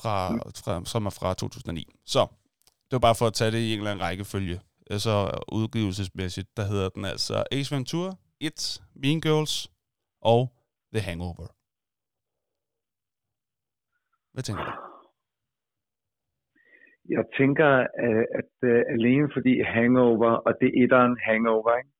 Fra, 0.01 0.37
fra, 0.37 0.85
som 0.85 1.05
er 1.05 1.09
fra 1.09 1.33
2009. 1.33 1.87
Så, 2.05 2.27
det 2.65 2.91
var 2.91 2.99
bare 2.99 3.15
for 3.15 3.27
at 3.27 3.33
tage 3.33 3.51
det 3.51 3.57
i 3.57 3.73
en 3.73 3.79
eller 3.79 3.91
anden 3.91 4.05
rækkefølge. 4.05 4.61
Så 4.97 5.43
udgivelsesmæssigt, 5.51 6.57
der 6.57 6.65
hedder 6.65 6.89
den 6.89 7.05
altså 7.05 7.43
Ace 7.51 7.75
Ventura, 7.75 8.15
It, 8.39 8.81
Mean 8.95 9.21
Girls 9.21 9.71
og 10.21 10.55
The 10.93 11.01
Hangover. 11.01 11.47
Hvad 14.33 14.43
tænker 14.43 14.63
du? 14.63 14.92
Jeg 17.09 17.25
tænker, 17.37 17.69
øh, 18.03 18.25
at 18.39 18.53
uh, 18.69 18.81
alene 18.95 19.29
fordi 19.33 19.61
Hangover, 19.61 20.31
og 20.45 20.53
det 20.59 20.67
er 20.67 20.83
etteren 20.83 21.17
Hangover, 21.27 21.77
ikke? 21.77 21.91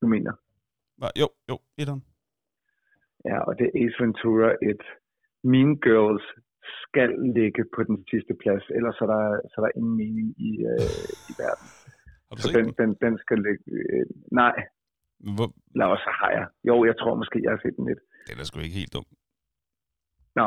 Du 0.00 0.06
mener? 0.06 0.32
Hva? 0.98 1.08
Jo, 1.22 1.28
jo, 1.50 1.56
etteren. 1.80 2.02
Ja, 3.24 3.38
og 3.48 3.52
det 3.58 3.64
er 3.66 3.72
Ace 3.82 3.96
Ventura 4.02 4.48
1. 4.62 4.82
Mean 5.52 5.70
Girls 5.86 6.26
skal 6.84 7.10
ligge 7.38 7.62
på 7.74 7.80
den 7.88 7.96
sidste 8.10 8.32
plads, 8.42 8.64
ellers 8.76 8.94
så 8.98 9.04
er 9.06 9.10
der, 9.16 9.24
så 9.50 9.54
er 9.58 9.64
der 9.66 9.72
ingen 9.80 9.96
mening 10.02 10.28
i, 10.48 10.50
øh, 10.70 11.06
i 11.30 11.32
verden. 11.42 11.66
Så 12.42 12.48
den, 12.56 12.64
den? 12.64 12.74
den, 12.80 12.90
den 13.04 13.14
skal 13.24 13.38
ligge... 13.46 13.64
Øh, 13.76 14.06
nej, 14.40 14.54
Hvor, 15.36 15.48
lad 15.80 15.88
os 15.96 16.04
har 16.20 16.30
jeg. 16.38 16.46
Jo, 16.68 16.74
jeg 16.88 16.96
tror 17.00 17.14
måske, 17.22 17.38
jeg 17.44 17.52
har 17.54 17.60
set 17.64 17.76
den 17.76 17.86
lidt. 17.90 18.02
den 18.28 18.38
er 18.40 18.44
sgu 18.44 18.56
ikke 18.60 18.80
helt 18.82 18.94
dum. 18.96 19.06
Nå. 20.38 20.46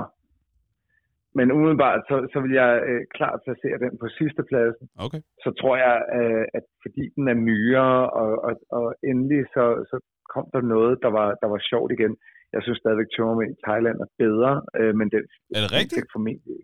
Men 1.37 1.51
umiddelbart, 1.55 2.01
så, 2.09 2.15
så 2.33 2.37
vil 2.43 2.53
jeg 2.61 2.71
øh, 2.89 3.01
klart 3.17 3.39
placere 3.45 3.77
den 3.83 3.93
på 4.01 4.07
sidste 4.19 4.41
pladsen. 4.49 4.85
Okay. 5.05 5.21
Så 5.43 5.49
tror 5.59 5.75
jeg, 5.85 5.95
øh, 6.17 6.45
at 6.57 6.65
fordi 6.83 7.03
den 7.15 7.25
er 7.33 7.37
nyere, 7.49 8.09
og, 8.21 8.31
og, 8.47 8.53
og 8.77 8.85
endelig 9.09 9.43
så, 9.55 9.65
så 9.91 9.97
kom 10.33 10.45
der 10.53 10.61
noget, 10.75 10.93
der 11.05 11.11
var, 11.19 11.29
der 11.41 11.47
var 11.53 11.61
sjovt 11.71 11.91
igen. 11.97 12.13
Jeg 12.53 12.61
synes 12.63 12.79
stadigvæk, 12.79 13.09
Tømmermænd 13.15 13.51
i 13.53 13.63
Thailand 13.67 13.97
er 14.05 14.09
bedre, 14.23 14.51
øh, 14.79 14.93
men 14.99 15.07
den, 15.13 15.23
Er 15.57 15.61
det 15.65 15.71
rigtigt? 15.79 16.11
formentlig... 16.13 16.59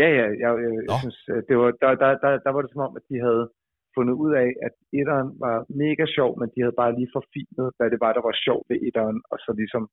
Ja, 0.00 0.08
ja, 0.18 0.26
jeg, 0.44 0.50
jeg, 0.64 0.72
jeg 0.86 0.96
synes, 1.02 1.18
øh, 1.32 1.40
det 1.48 1.54
var, 1.60 1.68
der, 1.82 1.90
der, 2.02 2.10
der, 2.24 2.30
der 2.44 2.50
var 2.54 2.62
det 2.62 2.70
som 2.72 2.86
om, 2.88 2.92
at 2.98 3.04
de 3.10 3.16
havde 3.26 3.44
fundet 3.96 4.14
ud 4.24 4.32
af, 4.42 4.48
at 4.66 4.74
etteren 4.98 5.30
var 5.44 5.56
mega 5.82 6.04
sjov, 6.16 6.30
men 6.40 6.48
de 6.54 6.58
havde 6.64 6.80
bare 6.82 6.96
lige 6.98 7.14
forfinet, 7.16 7.68
hvad 7.76 7.88
det 7.92 8.00
var, 8.04 8.12
der 8.12 8.24
var 8.28 8.34
sjovt 8.46 8.66
ved 8.70 8.78
etteren, 8.88 9.18
og 9.30 9.36
så 9.44 9.50
ligesom 9.60 9.84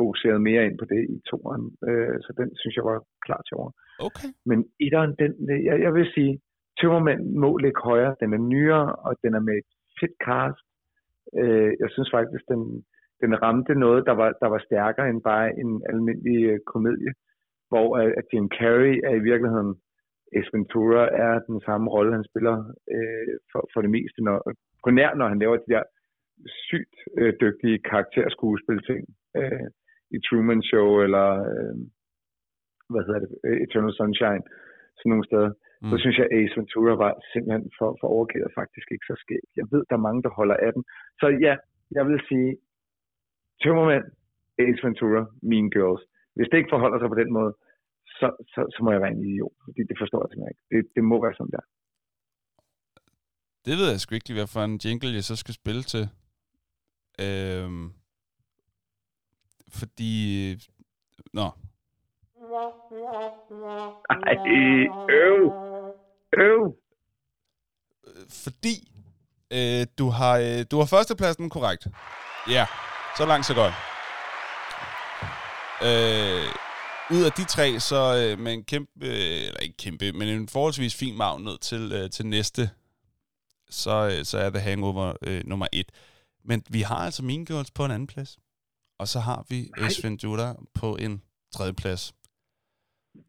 fokuseret 0.00 0.40
mere 0.48 0.66
ind 0.66 0.76
på 0.78 0.86
det 0.92 1.02
i 1.14 1.16
toeren. 1.30 1.64
Øh, 1.88 2.16
så 2.24 2.30
den 2.40 2.48
synes 2.60 2.74
jeg 2.76 2.84
var 2.90 2.98
klar 3.26 3.40
til 3.42 3.54
over. 3.60 3.70
Okay. 4.08 4.28
Men 4.50 4.58
etteren, 4.84 5.12
den, 5.22 5.30
jeg, 5.68 5.76
jeg 5.86 5.94
vil 5.94 6.06
sige, 6.16 6.32
Tømmermænd 6.78 7.22
må 7.44 7.50
ligge 7.56 7.80
højere. 7.90 8.16
Den 8.20 8.30
er 8.36 8.42
nyere, 8.52 8.86
og 9.06 9.12
den 9.22 9.34
er 9.34 9.42
med 9.48 9.56
et 9.62 9.70
fedt 10.00 10.16
cast. 10.26 10.66
Øh, 11.40 11.72
jeg 11.82 11.90
synes 11.94 12.10
faktisk, 12.16 12.42
den, 12.52 12.62
den 13.22 13.42
ramte 13.42 13.74
noget, 13.74 14.06
der 14.08 14.14
var, 14.20 14.30
der 14.42 14.48
var 14.54 14.60
stærkere 14.68 15.08
end 15.10 15.22
bare 15.22 15.46
en 15.62 15.70
almindelig 15.90 16.40
øh, 16.50 16.58
komedie, 16.72 17.12
hvor 17.70 17.88
øh, 18.00 18.12
at 18.18 18.24
Jim 18.32 18.48
Carrey 18.58 18.94
er 19.08 19.14
i 19.16 19.26
virkeligheden, 19.30 19.72
Ace 20.36 20.50
Ventura 20.54 21.04
er 21.24 21.34
den 21.50 21.60
samme 21.68 21.86
rolle, 21.90 22.12
han 22.18 22.28
spiller 22.30 22.56
øh, 22.94 23.34
for, 23.52 23.62
for 23.72 23.80
det 23.84 23.90
meste, 23.90 24.18
når, 24.22 24.36
på 24.84 24.90
nær 24.90 25.14
når 25.14 25.28
han 25.28 25.38
laver 25.38 25.56
de 25.56 25.72
der 25.74 25.82
sygt 26.68 26.96
øh, 27.18 27.32
dygtige 27.40 27.78
karakterskuespilting 27.90 29.04
øh, 29.38 29.66
i 30.14 30.18
Truman 30.26 30.62
Show, 30.70 30.88
eller 31.06 31.28
øh, 31.52 31.74
hvad 32.92 33.02
hedder 33.06 33.20
det, 33.24 33.30
Eternal 33.64 33.94
Sunshine, 33.98 34.44
sådan 34.98 35.10
nogle 35.12 35.28
steder. 35.30 35.50
Mm. 35.82 35.90
Så 35.90 35.96
synes 36.02 36.16
jeg, 36.20 36.28
Ace 36.38 36.54
Ventura 36.56 36.94
var 37.04 37.12
simpelthen 37.32 37.64
for, 37.78 37.88
for 38.00 38.08
overgivet 38.16 38.56
faktisk 38.60 38.86
ikke 38.94 39.08
så 39.10 39.16
skægt. 39.24 39.50
Jeg 39.60 39.66
ved, 39.72 39.82
der 39.88 39.96
er 39.96 40.06
mange, 40.08 40.22
der 40.26 40.36
holder 40.38 40.56
af 40.66 40.70
den. 40.76 40.82
Så 41.20 41.26
ja, 41.46 41.54
jeg 41.96 42.04
vil 42.08 42.20
sige, 42.30 42.50
Tømmermænd, 43.62 44.06
Ace 44.64 44.80
Ventura, 44.84 45.22
Mean 45.50 45.68
Girls. 45.74 46.02
Hvis 46.36 46.48
det 46.48 46.58
ikke 46.58 46.74
forholder 46.74 46.98
sig 46.98 47.08
på 47.12 47.20
den 47.22 47.30
måde, 47.38 47.52
så, 48.18 48.26
så, 48.52 48.60
så 48.74 48.78
må 48.84 48.88
jeg 48.92 49.00
være 49.04 49.14
en 49.16 49.24
idiot, 49.26 49.56
fordi 49.64 49.80
det 49.90 49.96
forstår 50.02 50.20
jeg 50.22 50.28
simpelthen 50.30 50.54
ikke. 50.54 50.64
Det, 50.72 50.80
det 50.96 51.02
må 51.10 51.16
være 51.24 51.36
sådan 51.38 51.54
der. 51.56 51.64
Det 53.66 53.74
ved 53.78 53.88
jeg 53.90 54.00
sgu 54.00 54.10
ikke 54.14 54.28
lige, 54.28 54.40
hvad 54.40 54.52
for 54.54 54.62
en 54.68 54.80
jingle 54.84 55.16
jeg 55.18 55.26
så 55.30 55.36
skal 55.42 55.54
spille 55.60 55.84
til. 55.92 56.04
Øhm, 57.24 57.84
fordi... 59.78 60.56
Nå, 61.32 61.50
Ej, 64.10 64.36
øv, 65.10 65.52
øv. 66.36 66.74
fordi 68.28 68.92
øh, 69.50 69.86
du 69.98 70.08
har 70.08 70.38
øh, 70.38 70.64
du 70.70 70.78
har 70.78 70.86
førstepladsen 70.86 71.50
korrekt. 71.50 71.86
Ja, 72.48 72.66
så 73.16 73.26
langt 73.26 73.46
så 73.46 73.54
godt. 73.54 73.74
Øh, 75.88 76.46
ud 77.10 77.24
af 77.24 77.32
de 77.32 77.44
tre, 77.44 77.80
så 77.80 78.00
øh, 78.16 78.38
med 78.38 78.52
en 78.52 78.64
kæmpe, 78.64 79.06
øh, 79.06 79.46
eller 79.46 79.60
ikke 79.60 79.76
kæmpe, 79.76 80.12
men 80.12 80.28
en 80.28 80.48
forholdsvis 80.48 80.94
fin 80.94 81.16
mav 81.16 81.38
ned 81.38 81.58
til, 81.58 81.92
øh, 81.92 82.10
til 82.10 82.26
næste, 82.26 82.70
så, 83.70 84.16
øh, 84.18 84.24
så 84.24 84.38
er 84.38 84.50
det 84.50 84.62
Hangover 84.62 85.12
øh, 85.26 85.42
nummer 85.44 85.66
et. 85.72 85.92
Men 86.44 86.62
vi 86.70 86.80
har 86.80 86.96
altså 86.96 87.22
Mean 87.22 87.44
Girls 87.44 87.70
på 87.70 87.84
en 87.84 87.90
anden 87.90 88.06
plads. 88.06 88.38
Og 89.00 89.06
så 89.12 89.18
har 89.28 89.40
vi 89.50 89.58
Nej. 89.64 89.86
Ace 89.86 89.98
Ventura 90.04 90.48
på 90.80 90.88
en 91.04 91.22
tredje 91.54 91.74
plads. 91.82 92.02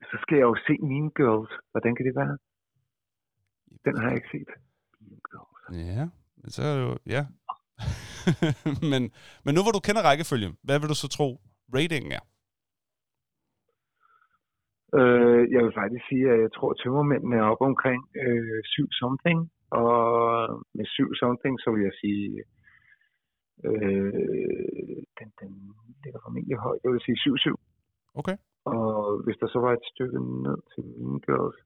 Så 0.09 0.16
skal 0.22 0.36
jeg 0.39 0.47
jo 0.51 0.55
se 0.68 0.74
Mean 0.89 1.09
Girls. 1.20 1.51
Hvordan 1.72 1.95
kan 1.95 2.05
det 2.05 2.16
være? 2.22 2.38
Den 3.86 3.93
har 3.99 4.07
jeg 4.09 4.18
ikke 4.20 4.32
set. 4.36 4.51
Mean 5.05 5.22
Girls. 5.30 5.59
Ja, 5.95 6.03
men 6.41 6.49
så 6.55 6.61
er 6.63 6.74
det 6.78 6.84
jo, 6.88 6.93
ja. 7.16 7.24
men, 8.91 9.01
men 9.45 9.51
nu 9.55 9.61
hvor 9.63 9.74
du 9.78 9.82
kender 9.88 10.01
rækkefølgen, 10.09 10.53
hvad 10.66 10.78
vil 10.80 10.89
du 10.93 10.97
så 11.03 11.07
tro 11.18 11.30
ratingen 11.76 12.11
er? 12.20 12.24
Øh, 14.99 15.41
jeg 15.53 15.61
vil 15.66 15.74
faktisk 15.82 16.05
sige, 16.09 16.26
at 16.34 16.39
jeg 16.45 16.51
tror, 16.55 16.70
at 16.72 16.78
tømmermændene 16.82 17.36
er 17.41 17.49
oppe 17.51 17.66
omkring 17.72 18.01
øh, 18.24 18.61
7 18.63 18.88
something. 19.01 19.39
Og 19.82 19.93
med 20.78 20.86
7 20.86 21.16
something, 21.22 21.55
så 21.63 21.68
vil 21.74 21.84
jeg 21.89 21.95
sige, 22.03 22.43
øh, 23.64 25.03
den, 25.20 25.30
den 25.41 25.51
ligger 26.03 26.20
formentlig 26.24 26.58
højt. 26.58 26.80
Jeg 26.84 26.91
vil 26.91 27.06
sige 27.06 27.18
7-7. 27.18 27.56
Okay. 28.20 28.38
Og 28.66 29.24
hvis 29.24 29.38
der 29.41 29.47
så 29.47 29.60
var 29.60 29.74
et 29.74 29.86
stykke 29.93 30.20
ned 30.45 30.58
til 30.74 30.84
Mean 30.84 31.20
Girls, 31.26 31.60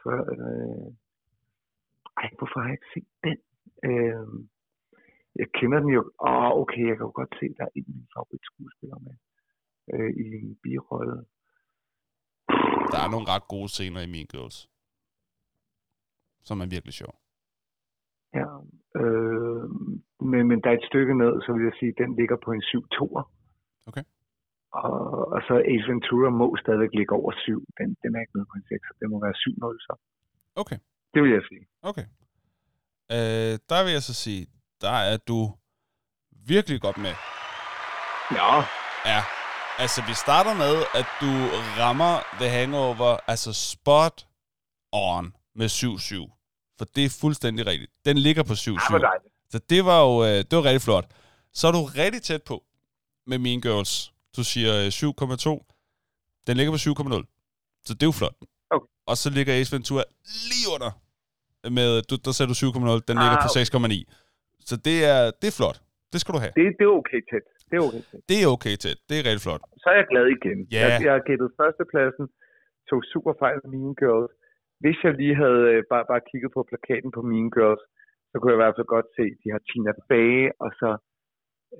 så 0.00 0.08
er 0.08 0.34
det... 0.40 0.96
Ej, 2.16 2.30
hvorfor 2.38 2.58
har 2.60 2.68
jeg 2.68 2.78
ikke 2.78 2.92
set 2.94 3.10
den? 3.26 3.38
Øh, 3.88 4.26
jeg 5.40 5.48
kender 5.58 5.78
den 5.80 5.90
jo... 5.98 6.02
Åh, 6.28 6.44
oh, 6.44 6.60
okay, 6.62 6.82
jeg 6.88 6.96
kan 6.96 7.06
jo 7.08 7.12
godt 7.20 7.34
se, 7.40 7.46
der 7.58 7.64
er 7.64 7.74
en 7.74 7.84
af 7.88 7.94
mine 7.94 8.12
favoritskuespillere 8.14 9.00
med 9.06 9.16
øh, 9.92 10.10
i 10.22 10.24
en 10.38 10.58
birolle. 10.62 11.16
Der 12.92 13.00
er 13.04 13.10
nogle 13.10 13.28
ret 13.32 13.48
gode 13.48 13.68
scener 13.68 14.00
i 14.00 14.10
Mean 14.14 14.26
Girls, 14.32 14.58
som 16.48 16.60
er 16.60 16.66
virkelig 16.74 16.94
sjov. 16.94 17.14
Ja, 18.34 18.46
øh, 19.02 19.62
men, 20.30 20.40
men 20.50 20.58
der 20.62 20.68
er 20.70 20.78
et 20.80 20.88
stykke 20.90 21.14
ned, 21.22 21.32
så 21.44 21.48
vil 21.54 21.64
jeg 21.68 21.76
sige, 21.80 21.92
at 21.94 22.00
den 22.02 22.10
ligger 22.20 22.36
på 22.44 22.50
en 22.56 22.62
7-2'er. 22.72 23.24
Okay. 23.88 24.04
Og, 24.72 24.92
og 25.34 25.40
så 25.48 25.54
Ace 25.72 25.86
Ventura 25.90 26.30
må 26.30 26.46
stadigvæk 26.62 26.92
ligge 26.98 27.12
over 27.20 27.32
7. 27.36 27.64
Den, 27.78 27.88
den 28.02 28.10
er 28.16 28.20
ikke 28.20 28.34
nede 28.36 28.48
på 28.52 28.56
en 28.60 28.66
6, 28.68 28.82
det 29.00 29.06
må 29.12 29.16
være 29.26 29.36
7-0 29.44 29.86
så. 29.86 29.94
Okay, 30.62 30.78
Det 31.14 31.22
vil 31.22 31.30
jeg 31.38 31.42
sige. 31.50 31.64
okay. 31.90 32.06
Øh, 33.16 33.54
der 33.70 33.80
vil 33.84 33.92
jeg 33.98 34.02
så 34.10 34.14
sige, 34.24 34.42
der 34.84 34.96
er 35.12 35.16
du 35.30 35.38
virkelig 36.54 36.80
godt 36.86 36.98
med. 37.06 37.14
Ja, 38.38 38.50
Ja, 39.12 39.20
altså 39.78 40.00
vi 40.08 40.14
starter 40.24 40.54
med, 40.64 40.74
at 41.00 41.08
du 41.22 41.32
rammer 41.80 42.14
The 42.40 42.48
Hangover, 42.56 43.12
altså 43.32 43.50
spot 43.72 44.16
on 44.92 45.24
med 45.54 45.66
7-7. 45.66 46.37
For 46.78 46.84
det 46.96 47.04
er 47.04 47.12
fuldstændig 47.20 47.66
rigtigt. 47.66 47.90
Den 48.08 48.16
ligger 48.26 48.42
på 48.42 48.52
7-7. 48.52 48.70
det 48.70 48.92
var 48.92 48.98
dejligt. 49.10 49.34
Så 49.52 49.58
det 49.72 49.80
var 49.90 49.98
jo 50.06 50.12
øh, 50.28 50.38
det 50.48 50.52
var 50.58 50.64
rigtig 50.70 50.82
flot. 50.88 51.06
Så 51.58 51.64
er 51.68 51.72
du 51.78 51.82
rigtig 52.02 52.22
tæt 52.22 52.42
på 52.50 52.56
med 53.30 53.38
Mean 53.44 53.60
Girls. 53.66 53.92
Du 54.36 54.42
siger 54.52 54.72
øh, 54.82 54.86
7,2. 54.86 56.46
Den 56.46 56.54
ligger 56.58 56.72
på 56.76 56.80
7,0. 56.88 57.82
Så 57.86 57.92
det 57.94 58.02
er 58.06 58.10
jo 58.12 58.16
flot. 58.22 58.36
Okay. 58.76 58.90
Og 59.10 59.16
så 59.22 59.28
ligger 59.36 59.52
Ace 59.60 59.70
Ventura 59.74 60.04
lige 60.50 60.66
under. 60.74 60.90
Med, 61.78 61.88
du, 62.10 62.14
der 62.24 62.32
sagde 62.36 62.48
du 62.52 62.56
7,0. 62.66 63.08
Den 63.10 63.16
ligger 63.22 63.38
Ah, 63.38 63.46
på 63.46 63.50
6,9. 63.58 64.68
Så 64.68 64.74
det 64.88 64.96
er, 65.12 65.20
det 65.40 65.48
er 65.52 65.56
flot. 65.60 65.78
Det 66.12 66.18
skal 66.22 66.32
du 66.36 66.40
have. 66.44 66.52
Det, 66.58 66.64
det 66.78 66.84
er 66.90 66.92
okay 67.00 67.20
tæt. 67.30 67.44
Det 67.70 67.76
er 67.78 67.82
okay 67.88 68.02
tæt. 68.10 68.20
Det 68.30 68.36
er 68.42 68.46
okay 68.56 68.74
tæt. 68.84 68.98
Det 69.08 69.14
er 69.20 69.22
rigtig 69.28 69.42
flot. 69.46 69.62
Så 69.82 69.86
er 69.92 69.96
jeg 70.00 70.06
glad 70.12 70.26
igen. 70.38 70.58
Ja. 70.76 70.78
Jeg, 70.84 70.90
jeg 71.06 71.12
har 71.16 71.22
gættet 71.30 71.48
førstepladsen, 71.60 72.24
tog 72.88 73.00
super 73.12 73.32
fejl 73.42 73.58
af 73.64 73.68
Mean 73.74 73.94
Girls. 74.02 74.32
Hvis 74.82 74.98
jeg 75.04 75.12
lige 75.20 75.36
havde 75.42 75.62
øh, 75.72 75.82
bare, 75.92 76.04
bare 76.10 76.26
kigget 76.30 76.50
på 76.54 76.60
plakaten 76.68 77.10
på 77.16 77.22
Mean 77.30 77.50
Girls, 77.56 77.84
så 78.30 78.34
kunne 78.34 78.50
jeg 78.52 78.58
i 78.58 78.64
hvert 78.64 78.76
fald 78.76 78.94
godt 78.96 79.08
se, 79.16 79.24
at 79.32 79.40
de 79.42 79.48
har 79.54 79.62
Tina 79.68 79.92
tilbage, 79.92 80.46
og 80.64 80.70
så, 80.80 80.90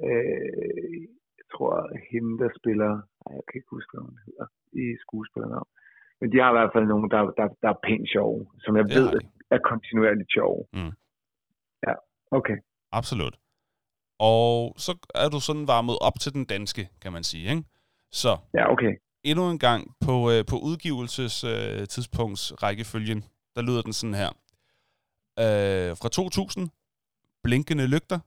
øh, 0.06 1.00
jeg 1.38 1.46
tror, 1.52 1.72
hende, 2.12 2.32
der 2.42 2.50
spiller, 2.60 2.90
ej, 3.24 3.32
jeg 3.38 3.44
kan 3.46 3.58
ikke 3.58 3.74
huske, 3.76 3.90
hvad 3.92 4.04
hun 4.08 4.18
hedder, 4.26 4.46
i 4.82 4.84
skuespillernavn. 5.04 5.70
Men 6.20 6.26
de 6.32 6.36
har 6.42 6.50
i 6.50 6.56
hvert 6.58 6.74
fald 6.74 6.86
nogen, 6.92 7.10
der, 7.14 7.20
der, 7.38 7.46
der 7.62 7.68
er 7.74 7.80
pænt 7.86 8.08
sjove, 8.14 8.40
som 8.64 8.72
jeg 8.76 8.84
Det 8.84 8.94
ved 8.96 9.20
er 9.50 9.58
kontinuerligt 9.70 10.32
sjove. 10.36 10.64
Mm. 10.72 10.92
Ja, 11.86 11.94
okay. 12.38 12.56
Absolut. 12.92 13.36
Og 14.18 14.74
så 14.84 14.92
er 15.14 15.28
du 15.34 15.38
sådan 15.40 15.66
varmet 15.74 15.96
op 16.00 16.16
til 16.22 16.32
den 16.36 16.44
danske, 16.44 16.82
kan 17.02 17.12
man 17.12 17.22
sige. 17.22 17.50
Ikke? 17.50 17.64
Så 18.10 18.32
Ja, 18.54 18.72
okay. 18.72 18.92
Endnu 19.24 19.50
en 19.50 19.58
gang 19.58 19.96
på, 20.06 20.30
øh, 20.30 20.44
på 20.50 20.56
udgivelsestidspunkts 20.58 21.80
øh, 21.80 21.88
tidspunkts 21.88 22.62
rækkefølgen, 22.62 23.24
der 23.54 23.62
lyder 23.62 23.82
den 23.82 23.92
sådan 23.92 24.14
her. 24.14 24.30
Øh, 25.42 25.96
fra 26.00 26.08
2000, 26.08 26.70
Blinkende 27.42 27.86
Lygter. 27.86 28.18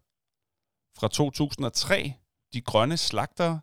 Fra 1.00 1.08
2003, 1.08 2.14
De 2.54 2.62
Grønne 2.62 2.98
Slagtere. 2.98 3.60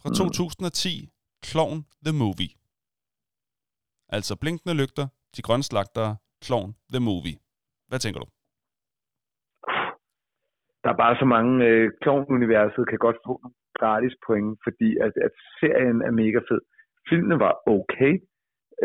Fra 0.00 0.08
Mm. 0.08 0.14
2010, 0.14 1.10
Clown 1.44 1.86
The 2.06 2.14
Movie. 2.22 2.52
Altså 4.08 4.36
Blinkende 4.36 4.74
Lygter, 4.74 5.06
De 5.36 5.42
Grønne 5.42 5.62
Slagtere, 5.62 6.16
Clown 6.44 6.74
The 6.92 7.00
Movie. 7.00 7.38
Hvad 7.88 7.98
tænker 7.98 8.20
du? 8.20 8.26
der 10.84 10.90
er 10.90 10.96
bare 11.04 11.16
så 11.22 11.24
mange 11.24 11.52
øh, 11.68 11.90
klovn-universet 12.02 12.84
kan 12.90 12.98
godt 13.06 13.16
få 13.26 13.32
nogle 13.42 13.56
gratis 13.78 14.14
point, 14.26 14.58
fordi 14.64 14.88
at, 15.04 15.12
at 15.26 15.34
serien 15.60 15.98
er 16.08 16.10
mega 16.22 16.40
fed. 16.48 16.62
Filmene 17.08 17.38
var 17.46 17.54
okay, 17.76 18.14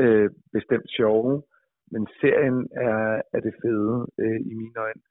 øh, 0.01 0.29
bestemt 0.57 0.89
sjove, 0.97 1.43
men 1.91 2.07
serien 2.21 2.59
er, 2.87 3.21
er 3.35 3.39
det 3.45 3.53
fede 3.61 3.95
øh, 4.21 4.39
i 4.51 4.53
mine 4.61 4.79
øjne. 4.85 5.01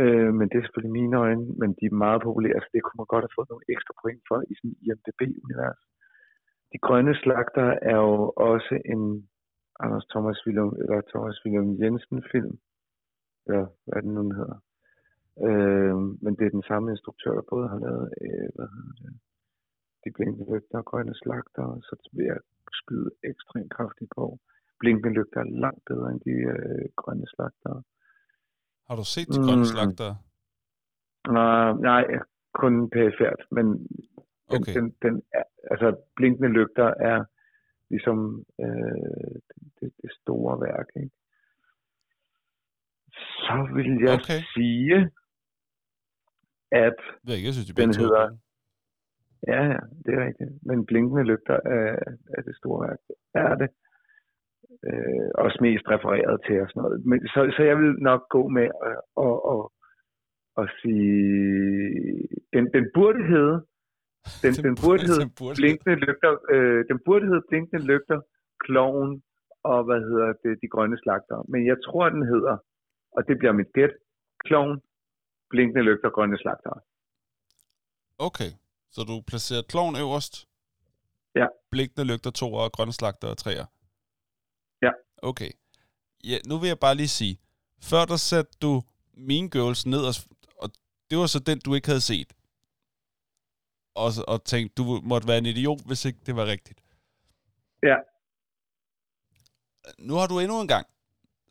Øh, 0.00 0.30
men 0.38 0.46
det 0.48 0.56
er 0.56 0.64
selvfølgelig 0.64 0.98
mine 1.00 1.16
øjne, 1.26 1.44
men 1.60 1.70
de 1.78 1.84
er 1.86 2.02
meget 2.04 2.22
populære, 2.22 2.60
så 2.60 2.68
det 2.72 2.82
kunne 2.82 3.00
man 3.02 3.12
godt 3.12 3.24
have 3.24 3.36
fået 3.36 3.50
nogle 3.50 3.68
ekstra 3.74 3.94
point 4.02 4.22
for 4.28 4.38
i 4.50 4.54
sådan 4.58 4.76
IMDb-univers. 4.86 5.80
De 6.72 6.78
grønne 6.86 7.14
slagter 7.22 7.68
er 7.90 7.98
jo 8.06 8.32
også 8.50 8.74
en 8.94 9.02
Anders 9.84 10.06
Thomas 10.12 10.38
Willum, 10.46 10.72
eller 10.82 11.00
Thomas 11.12 11.38
Willum 11.44 11.68
Jensen 11.80 12.24
film. 12.32 12.54
Ja, 13.52 13.62
hvad 13.84 13.96
er 13.96 14.00
den 14.00 14.14
nu 14.14 14.22
den 14.22 14.34
hedder. 14.40 14.58
Øh, 15.48 15.96
men 16.24 16.32
det 16.38 16.44
er 16.46 16.50
den 16.58 16.62
samme 16.70 16.90
instruktør, 16.90 17.32
der 17.34 17.42
både 17.50 17.68
har 17.68 17.78
lavet, 17.78 18.12
øh, 18.22 18.48
hvad 18.54 18.68
hedder 18.74 18.94
det, 19.02 19.20
De 20.04 20.10
blinkende 20.16 20.54
lygter 20.54 20.78
og 20.78 20.84
grønne 20.84 21.14
slagter, 21.14 21.80
så 21.88 22.08
vil 22.12 22.24
jeg 22.24 22.38
skyde 22.72 23.10
ekstremt 23.24 23.72
kraftigt 23.76 24.10
på. 24.16 24.38
Blinkende 24.80 25.12
lygter 25.18 25.40
er 25.40 25.44
langt 25.64 25.84
bedre 25.90 26.10
end 26.12 26.20
de 26.20 26.30
øh, 26.54 26.84
grønne 26.96 27.26
slagter. 27.34 27.82
Har 28.88 28.96
du 28.96 29.04
set 29.04 29.28
de 29.28 29.38
grønne 29.46 29.66
Mm. 29.66 29.72
slagter? 29.74 30.10
Uh, 31.28 31.72
nej, 31.90 32.04
kun 32.54 32.90
perifært, 32.90 33.40
men 33.50 33.66
den, 34.52 34.62
Okay. 34.62 34.74
den, 34.74 34.94
den 35.02 35.22
er, 35.32 35.42
altså 35.70 35.88
blinkende 36.16 36.48
lygter 36.48 36.94
er 37.10 37.24
ligesom 37.90 38.44
øh, 38.60 39.34
det, 39.80 39.92
det 40.02 40.10
store 40.20 40.60
værk. 40.60 40.88
Ikke? 40.96 41.10
Så 43.44 43.68
vil 43.74 43.90
jeg 44.06 44.14
Okay. 44.20 44.40
sige, 44.54 45.10
at 46.72 46.98
Jeg 47.08 47.26
ved 47.26 47.34
ikke, 47.36 47.46
jeg 47.48 47.54
synes, 47.54 47.68
de 47.68 47.74
Den 47.82 47.92
to 47.92 47.98
er 47.98 48.02
hedder- 48.02 48.36
ja, 49.52 49.60
ja, 49.72 49.78
det 50.04 50.10
er 50.14 50.22
rigtigt, 50.28 50.50
men 50.68 50.86
blinkende 50.86 51.24
lygter 51.30 51.58
er, 51.78 51.90
er 52.36 52.42
det 52.46 52.54
store 52.60 52.80
værk. 52.88 52.98
Er 53.34 53.54
det. 53.62 53.70
Øh, 54.88 55.28
også 55.44 55.58
mest 55.66 55.84
refereret 55.94 56.36
til 56.46 56.56
og 56.62 56.68
sådan 56.68 56.82
noget. 56.82 56.98
Men, 57.10 57.18
så, 57.32 57.40
så 57.56 57.62
jeg 57.70 57.76
vil 57.80 57.92
nok 58.10 58.22
gå 58.36 58.42
med 58.58 58.68
at, 58.90 58.98
at, 59.26 59.36
at, 59.54 59.62
at 60.60 60.66
sige, 60.80 62.28
den, 62.54 62.64
den 62.76 62.84
burde 62.96 63.22
hedde, 63.32 63.56
den, 64.44 64.52
den 64.66 64.74
burde 64.84 65.02
hedde 65.10 65.26
blinkende 65.60 65.96
lygter, 66.06 66.32
øh, 66.54 66.80
den 66.90 66.98
burde 67.06 67.26
hedde 67.30 67.44
blinkende 67.48 67.82
lygter, 67.90 68.18
kloven 68.64 69.22
og 69.70 69.78
hvad 69.84 70.00
hedder 70.08 70.28
det, 70.44 70.52
de 70.62 70.68
grønne 70.74 70.98
slagter. 71.02 71.36
Men 71.52 71.60
jeg 71.70 71.76
tror, 71.86 72.08
den 72.08 72.24
hedder, 72.32 72.56
og 73.16 73.20
det 73.28 73.38
bliver 73.38 73.52
mit 73.60 73.72
gæt, 73.78 73.94
kloven, 74.46 74.80
blinkende 75.52 75.82
lygter, 75.82 76.10
grønne 76.10 76.38
slagter. 76.38 76.70
Okay, 78.18 78.50
så 78.90 79.00
du 79.02 79.14
placerer 79.30 79.62
kloven 79.62 79.96
øverst? 79.96 80.34
Ja. 81.34 81.46
Blinkende 81.70 82.04
lygter 82.12 82.30
to 82.30 82.54
og 82.54 82.72
grønne 82.72 82.92
slagter 82.92 83.28
og 83.28 83.38
træer? 83.38 83.66
Ja. 84.82 84.90
Okay. 85.30 85.50
Ja, 86.24 86.38
nu 86.46 86.58
vil 86.58 86.68
jeg 86.68 86.78
bare 86.78 86.94
lige 86.94 87.08
sige, 87.08 87.38
før 87.90 88.04
der 88.04 88.16
satte 88.16 88.52
du 88.62 88.82
Mean 89.12 89.50
Girls 89.50 89.86
nederst, 89.86 90.28
og 90.56 90.70
det 91.10 91.18
var 91.18 91.26
så 91.26 91.38
den, 91.38 91.58
du 91.60 91.74
ikke 91.74 91.88
havde 91.88 92.00
set. 92.00 92.32
Og, 93.94 94.10
og 94.28 94.44
tænkte, 94.44 94.74
du 94.82 95.00
måtte 95.02 95.28
være 95.28 95.38
en 95.38 95.46
idiot, 95.46 95.80
hvis 95.86 96.04
ikke 96.04 96.18
det 96.26 96.36
var 96.36 96.46
rigtigt. 96.46 96.80
Ja. 97.82 97.96
Nu 99.98 100.14
har 100.14 100.26
du 100.26 100.38
endnu 100.38 100.60
en 100.60 100.68
gang 100.68 100.86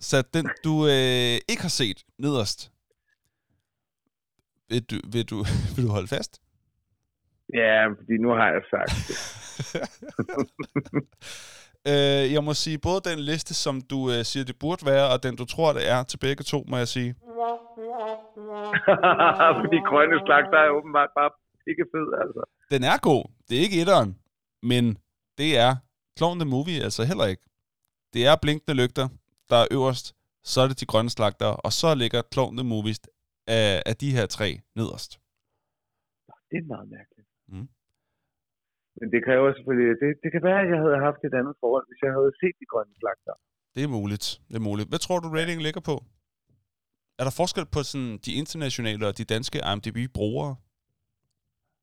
sat 0.01 0.33
den, 0.33 0.49
du 0.63 0.87
øh, 0.87 1.37
ikke 1.51 1.61
har 1.61 1.69
set 1.81 2.05
nederst. 2.17 2.71
Vil 4.71 4.83
du, 4.91 4.95
vil, 5.13 5.23
du, 5.31 5.37
vil 5.75 5.85
du 5.85 5.91
holde 5.91 6.07
fast? 6.07 6.41
Ja, 7.53 7.87
fordi 7.97 8.15
nu 8.25 8.29
har 8.29 8.47
jeg 8.55 8.61
sagt 8.73 8.91
det. 9.07 9.17
øh, 11.91 12.33
jeg 12.33 12.43
må 12.43 12.53
sige, 12.53 12.77
både 12.77 13.01
den 13.09 13.19
liste, 13.19 13.53
som 13.53 13.81
du 13.81 14.11
øh, 14.11 14.25
siger, 14.29 14.45
det 14.45 14.59
burde 14.59 14.85
være, 14.85 15.09
og 15.13 15.23
den, 15.23 15.35
du 15.35 15.45
tror, 15.45 15.73
det 15.73 15.89
er, 15.89 16.03
til 16.03 16.17
begge 16.17 16.43
to, 16.43 16.63
må 16.67 16.77
jeg 16.77 16.87
sige. 16.87 17.11
fordi 19.61 19.77
grønne 19.89 20.17
slagter 20.25 20.57
er 20.65 20.69
åbenbart 20.77 21.09
bare 21.19 21.31
ikke 21.71 21.85
fed, 21.93 22.07
altså. 22.23 22.41
Den 22.71 22.83
er 22.83 22.97
god. 23.09 23.23
Det 23.49 23.57
er 23.57 23.61
ikke 23.61 23.81
etteren, 23.81 24.17
men 24.63 24.97
det 25.37 25.57
er 25.57 25.75
Clown 26.17 26.39
the 26.39 26.49
Movie 26.49 26.83
altså 26.83 27.03
heller 27.03 27.25
ikke. 27.25 27.43
Det 28.13 28.25
er 28.25 28.35
blinkende 28.41 28.81
lygter, 28.81 29.07
der 29.49 29.55
er 29.55 29.67
øverst, 29.71 30.15
så 30.43 30.61
er 30.61 30.67
det 30.67 30.79
de 30.79 30.85
grønne 30.85 31.09
slagter, 31.09 31.47
og 31.47 31.73
så 31.73 31.95
ligger 31.95 32.21
Clown 32.33 32.57
the 32.57 32.67
Movie 32.67 32.95
af, 33.57 33.67
af 33.89 33.95
de 34.03 34.09
her 34.17 34.25
tre 34.37 34.49
nederst. 34.79 35.11
Det 36.49 36.57
er 36.63 36.67
meget 36.73 36.89
mærkeligt. 36.97 37.29
Mm. 37.53 37.67
Men 38.99 39.07
det 39.13 39.19
kræver 39.27 39.47
selvfølgelig, 39.57 39.89
det, 40.01 40.09
det 40.23 40.29
kan 40.35 40.43
være, 40.49 40.59
at 40.63 40.69
jeg 40.73 40.79
havde 40.85 40.99
haft 41.07 41.21
et 41.29 41.33
andet 41.39 41.55
forhold, 41.63 41.85
hvis 41.89 42.01
jeg 42.05 42.11
havde 42.17 42.31
set 42.41 42.55
de 42.61 42.65
grønne 42.71 42.93
slagter. 43.01 43.33
Det 43.75 43.81
er 43.87 43.91
muligt. 43.99 44.25
Det 44.49 44.55
er 44.61 44.65
muligt. 44.69 44.87
Hvad 44.91 45.01
tror 45.05 45.17
du, 45.23 45.27
ratingen 45.37 45.63
ligger 45.67 45.83
på? 45.91 45.95
Er 47.19 47.23
der 47.27 47.33
forskel 47.41 47.65
på 47.75 47.79
sådan 47.91 48.13
de 48.25 48.31
internationale 48.41 49.03
og 49.09 49.13
de 49.19 49.25
danske 49.35 49.57
IMDb-brugere? 49.71 50.51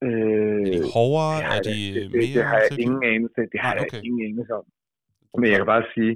Øh, 0.07 0.11
Er 0.69 0.73
de 0.77 0.93
hårdere? 0.97 1.35
det, 1.37 1.45
har 1.49 1.53
er 1.53 1.61
jeg- 1.61 1.65
de 1.71 1.77
det, 1.95 1.97
øh, 2.01 2.03
det, 2.03 2.11
mere? 2.21 2.35
det, 2.39 2.45
har 2.53 2.59
jeg 2.65 2.71
ingen 2.85 3.03
anelse, 3.15 3.41
det 3.53 3.59
har 3.65 3.73
jeg 3.79 3.85
okay. 3.89 4.01
ingen 4.09 4.23
anelse 4.29 4.53
om. 4.61 4.67
Men 5.41 5.47
jeg 5.51 5.59
kan 5.61 5.69
bare 5.75 5.85
sige, 5.95 6.13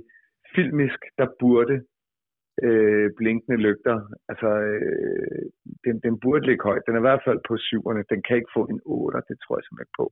filmisk, 0.55 1.01
der 1.21 1.27
burde 1.43 1.75
øh, 2.67 3.11
blinkende 3.19 3.59
lygter, 3.67 3.97
altså 4.31 4.49
øh, 4.71 5.43
den, 5.85 5.95
den 6.07 6.15
burde 6.23 6.47
ligge 6.47 6.65
højt. 6.69 6.87
Den 6.87 6.95
er 6.95 7.03
i 7.03 7.09
hvert 7.09 7.25
fald 7.27 7.41
på 7.49 7.55
syverne. 7.57 8.05
Den 8.13 8.23
kan 8.27 8.37
ikke 8.37 8.55
få 8.59 8.65
en 8.73 8.81
8, 8.85 9.23
det 9.29 9.37
tror 9.41 9.57
jeg 9.57 9.65
simpelthen 9.65 9.87
ikke 9.87 10.01
på. 10.03 10.07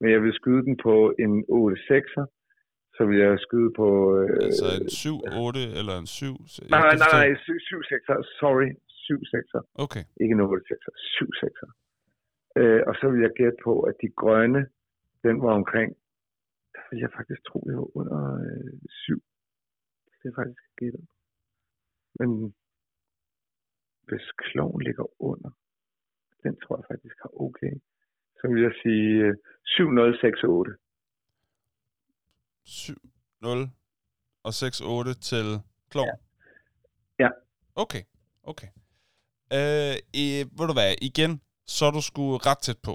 Men 0.00 0.08
jeg 0.14 0.20
vil 0.22 0.34
skyde 0.40 0.62
den 0.68 0.76
på 0.86 0.94
en 1.24 1.34
8-6'er, 1.64 2.26
så 2.96 3.02
vil 3.08 3.18
jeg 3.24 3.38
skyde 3.46 3.70
på... 3.80 3.88
Øh, 4.18 4.36
Altså 4.46 4.66
en 4.80 4.88
7, 4.88 5.20
8 5.46 5.60
eller 5.78 5.94
en 6.02 6.06
7? 6.06 6.26
nej, 6.70 6.80
nej, 6.88 6.96
nej, 7.02 7.10
nej, 7.18 7.28
7-6'er, 7.80 8.18
sorry, 8.40 8.68
7-6'er. 9.06 9.62
Okay. 9.84 10.04
Ikke 10.22 10.32
en 10.38 10.40
8-6'er, 10.40 10.92
7-6'er. 11.18 11.70
Øh, 12.60 12.82
og 12.88 12.94
så 13.00 13.04
vil 13.10 13.20
jeg 13.26 13.32
gætte 13.40 13.58
på, 13.64 13.74
at 13.80 13.94
de 14.02 14.08
grønne, 14.22 14.62
den 15.26 15.36
var 15.44 15.52
omkring, 15.60 15.90
der 16.74 16.82
vil 16.90 16.98
jeg 17.04 17.10
faktisk 17.16 17.40
tro, 17.48 17.58
det 17.68 17.76
var 17.76 17.96
under 18.00 18.20
øh, 18.46 18.78
7. 18.88 19.22
Det 20.20 20.26
er 20.30 20.36
faktisk 20.42 20.64
gættet. 20.80 21.04
Men 22.18 22.54
hvis 24.08 24.26
kloven 24.38 24.82
ligger 24.82 25.22
under, 25.22 25.50
den 26.42 26.60
tror 26.60 26.76
jeg 26.78 26.84
faktisk 26.90 27.16
har 27.22 27.32
okay. 27.40 27.72
Så 28.38 28.48
vil 28.48 28.62
jeg 28.62 28.74
sige 28.82 29.08
øh, 29.26 29.34
7-0-6-8. 29.66 30.78
7, 32.64 32.94
0 33.40 33.70
og 34.42 34.52
6, 34.54 34.80
8 34.80 35.14
til 35.14 35.46
Klovn? 35.90 36.08
Ja. 37.18 37.28
Okay, 37.74 38.02
okay. 38.42 38.68
Øh, 39.56 39.96
i, 40.22 40.26
ved 40.58 40.66
du 40.70 40.72
hvad, 40.72 40.94
igen, 41.02 41.40
så 41.66 41.84
er 41.84 41.90
du 41.90 42.02
sgu 42.02 42.36
ret 42.36 42.58
tæt 42.58 42.78
på. 42.82 42.94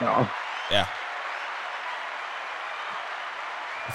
Ja, 0.00 0.26
Ja. 0.76 0.84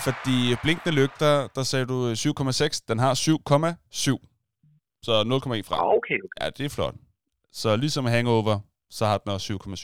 Fordi 0.03 0.55
blinkende 0.63 0.95
lygter, 0.95 1.47
der 1.55 1.63
sagde 1.63 1.85
du 1.85 2.07
øh, 2.07 2.11
7,6, 2.11 2.79
den 2.87 2.99
har 2.99 3.13
7,7. 3.13 4.29
Så 5.03 5.11
0,1 5.11 5.67
fra. 5.67 5.95
okay. 5.97 6.17
Ja, 6.41 6.49
det 6.49 6.65
er 6.65 6.69
flot. 6.69 6.95
Så 7.51 7.75
ligesom 7.75 8.05
Hangover, 8.05 8.59
så 8.89 9.05
har 9.05 9.17
den 9.17 9.31
også 9.31 9.53
7,7. 9.53 9.75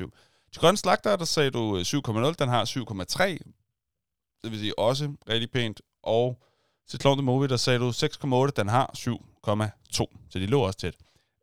Til 0.51 0.59
grønne 0.61 0.77
slagter, 0.77 1.15
der 1.15 1.25
sagde 1.25 1.51
du 1.51 1.75
øh, 1.77 1.81
7,0, 1.81 2.33
den 2.39 2.49
har 2.49 2.65
7,3. 2.65 3.51
Det 4.43 4.51
vil 4.51 4.59
sige 4.59 4.79
også 4.79 5.13
rigtig 5.29 5.51
pænt. 5.51 5.81
Og 6.03 6.41
til 6.89 6.99
Clown 7.01 7.17
the 7.17 7.25
Movie, 7.25 7.47
der 7.49 7.57
sagde 7.57 7.79
du 7.79 7.89
6,8, 7.89 8.51
den 8.55 8.67
har 8.69 8.91
7,2. 8.97 10.29
Så 10.29 10.39
de 10.39 10.45
lå 10.45 10.59
også 10.61 10.79
tæt. 10.79 10.95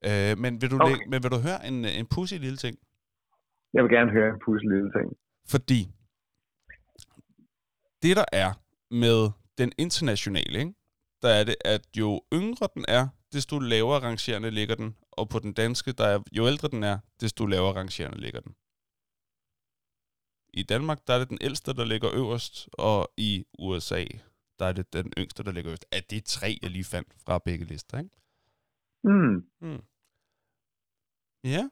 Øh, 0.05 0.39
men, 0.39 0.63
vil 0.63 0.71
du 0.71 0.77
Okay. 0.77 0.89
lægge, 0.91 1.11
men 1.11 1.23
vil 1.23 1.31
du 1.31 1.39
høre 1.39 1.67
en, 1.67 1.85
en 1.85 2.07
pussy 2.07 2.35
lille 2.35 2.57
ting? 2.57 2.79
Jeg 3.75 3.83
vil 3.85 3.91
gerne 3.91 4.11
høre 4.11 4.29
en 4.35 4.41
pudselig 4.45 4.71
lille 4.77 4.91
ting. 4.99 5.17
Fordi 5.49 5.91
det, 8.07 8.17
der 8.17 8.25
er 8.33 8.53
med 8.91 9.31
den 9.59 9.73
internationale, 9.79 10.59
ikke? 10.59 10.75
der 11.23 11.29
er 11.29 11.45
det, 11.45 11.57
at 11.65 11.89
jo 11.97 12.23
yngre 12.33 12.69
den 12.75 12.85
er, 12.89 13.09
desto 13.33 13.59
lavere 13.59 14.01
rangerende 14.01 14.51
ligger 14.51 14.75
den. 14.75 14.97
Og 15.11 15.29
på 15.29 15.39
den 15.39 15.53
danske, 15.53 15.93
der 15.93 16.07
er, 16.07 16.23
jo 16.33 16.47
ældre 16.47 16.69
den 16.69 16.83
er, 16.83 16.99
desto 17.21 17.47
lavere 17.47 17.75
rangerende 17.75 18.21
ligger 18.21 18.41
den. 18.41 18.55
I 20.55 20.63
Danmark, 20.63 21.07
der 21.07 21.15
er 21.15 21.19
det 21.19 21.29
den 21.29 21.39
ældste, 21.41 21.75
der 21.75 21.85
ligger 21.85 22.11
øverst, 22.15 22.69
og 22.73 23.13
i 23.17 23.45
USA, 23.59 24.05
der 24.59 24.67
er 24.67 24.73
det 24.73 24.93
den 24.93 25.13
yngste, 25.19 25.43
der 25.45 25.53
ligger 25.53 25.71
øverst. 25.71 25.87
Er 25.93 26.01
det 26.11 26.25
tre, 26.25 26.59
jeg 26.63 26.71
lige 26.71 26.85
fandt 26.85 27.09
fra 27.25 27.39
begge 27.39 27.65
lister, 27.65 27.99
ikke? 27.99 28.11
Mm. 29.61 29.83
Ja. 31.45 31.69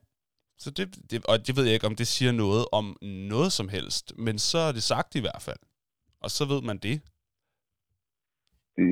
Så 0.59 0.71
det, 0.71 1.11
det, 1.11 1.27
og 1.27 1.47
det 1.47 1.57
ved 1.57 1.65
jeg 1.65 1.75
ikke, 1.75 1.87
om 1.87 1.97
det 1.97 2.07
siger 2.07 2.33
noget 2.33 2.67
om 2.73 2.97
noget 3.03 3.53
som 3.53 3.69
helst, 3.69 4.13
men 4.19 4.39
så 4.39 4.59
er 4.59 4.73
det 4.73 4.83
sagt 4.83 5.15
i 5.15 5.21
hvert 5.21 5.43
fald. 5.43 5.59
Og 6.25 6.31
så 6.31 6.45
ved 6.53 6.63
man 6.71 6.79
det. 6.87 6.97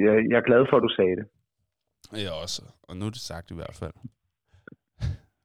Jeg, 0.04 0.16
jeg 0.30 0.36
er 0.42 0.46
glad 0.50 0.62
for, 0.70 0.76
at 0.76 0.84
du 0.86 0.92
sagde 0.98 1.16
det. 1.20 1.26
Jeg 2.24 2.32
også. 2.42 2.62
Og 2.82 2.96
nu 2.96 3.06
er 3.06 3.10
det 3.10 3.20
sagt 3.20 3.50
i 3.50 3.54
hvert 3.54 3.76
fald. 3.80 3.94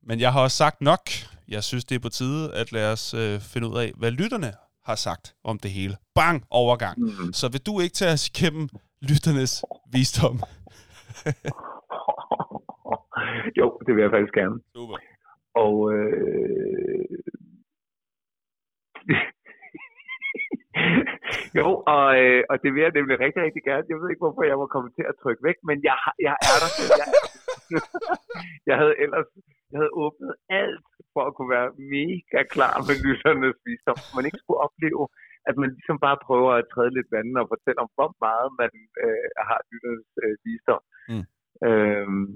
Men 0.07 0.19
jeg 0.19 0.33
har 0.33 0.41
også 0.41 0.57
sagt 0.57 0.81
nok. 0.81 1.05
Jeg 1.47 1.63
synes, 1.63 1.85
det 1.85 1.95
er 1.95 1.99
på 1.99 2.09
tide, 2.09 2.55
at 2.61 2.71
lade 2.71 2.91
os 2.91 3.13
øh, 3.13 3.33
finde 3.53 3.67
ud 3.67 3.77
af, 3.83 3.89
hvad 3.99 4.11
lytterne 4.11 4.51
har 4.83 4.95
sagt 4.95 5.35
om 5.43 5.59
det 5.59 5.71
hele. 5.71 5.95
Bang! 6.15 6.37
Overgang. 6.51 6.99
Mm. 6.99 7.33
Så 7.39 7.45
vil 7.51 7.65
du 7.67 7.73
ikke 7.83 7.93
tage 7.93 8.13
os 8.17 8.27
igennem 8.31 8.65
lytternes 9.09 9.53
visdom. 9.93 10.37
jo, 13.59 13.65
det 13.85 13.91
vil 13.95 14.01
jeg 14.01 14.11
faktisk 14.15 14.33
gerne. 14.41 14.57
Super. 14.75 14.97
Og 15.65 15.75
øh... 15.93 16.17
jo, 21.59 21.67
og, 21.93 22.07
øh, 22.21 22.41
og 22.49 22.55
det 22.63 22.69
vil 22.73 22.83
jeg 22.85 22.97
nemlig 22.97 23.15
rigtig, 23.25 23.41
rigtig 23.47 23.63
gerne. 23.69 23.89
Jeg 23.91 23.97
ved 23.99 24.09
ikke, 24.09 24.23
hvorfor 24.25 24.43
jeg 24.51 24.59
var 24.63 24.73
kommet 24.73 24.91
til 24.97 25.05
at 25.11 25.17
trykke 25.21 25.43
væk, 25.47 25.57
men 25.69 25.77
jeg, 25.87 25.97
jeg 26.27 26.35
er 26.51 26.57
der. 26.63 26.71
Jeg, 27.01 27.09
jeg 28.69 28.75
havde 28.81 28.95
ellers 29.03 29.29
jeg 29.71 29.77
havde 29.81 29.97
åbnet 30.03 30.33
alt 30.61 30.85
for 31.13 31.23
at 31.27 31.35
kunne 31.35 31.51
være 31.57 31.69
mega 31.95 32.39
klar 32.55 32.75
med 32.87 32.95
lytternes 33.05 33.57
visdom. 33.65 33.99
Man 34.15 34.27
ikke 34.27 34.41
skulle 34.43 34.63
opleve, 34.67 35.03
at 35.49 35.55
man 35.61 35.69
ligesom 35.77 35.97
bare 36.05 36.17
prøver 36.27 36.51
at 36.55 36.69
træde 36.73 36.91
lidt 36.97 37.09
vandet 37.15 37.37
og 37.43 37.51
fortælle 37.53 37.79
om, 37.83 37.89
hvor 37.97 38.11
meget 38.25 38.49
man 38.61 38.73
øh, 39.05 39.29
har 39.49 39.59
lytternes 39.69 40.09
øh, 40.23 40.35
visdom. 40.45 40.83
Mm. 41.11 41.25
Øhm, 41.67 42.27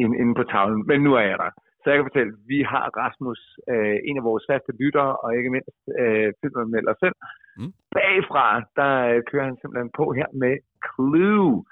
inde, 0.00 0.14
inde 0.20 0.34
på 0.40 0.44
tavlen. 0.52 0.82
Men 0.90 0.98
nu 1.06 1.10
er 1.20 1.26
jeg 1.30 1.38
der. 1.44 1.52
Så 1.86 1.90
jeg 1.90 1.98
kan 1.98 2.10
fortælle, 2.10 2.34
vi 2.52 2.58
har 2.72 2.86
Rasmus, 3.02 3.40
øh, 3.72 3.98
en 4.08 4.16
af 4.20 4.24
vores 4.30 4.44
faste 4.50 4.72
lyttere, 4.80 5.12
og 5.22 5.28
ikke 5.38 5.50
mindst 5.56 5.80
øh, 6.02 6.28
filmanmelder 6.40 6.94
selv. 7.02 7.16
Mm. 7.58 7.72
Bagfra, 7.96 8.46
der 8.78 8.92
øh, 9.10 9.22
kører 9.30 9.46
han 9.48 9.58
simpelthen 9.60 9.90
på 10.00 10.04
her 10.18 10.28
med 10.42 10.54
Clue. 10.86 11.64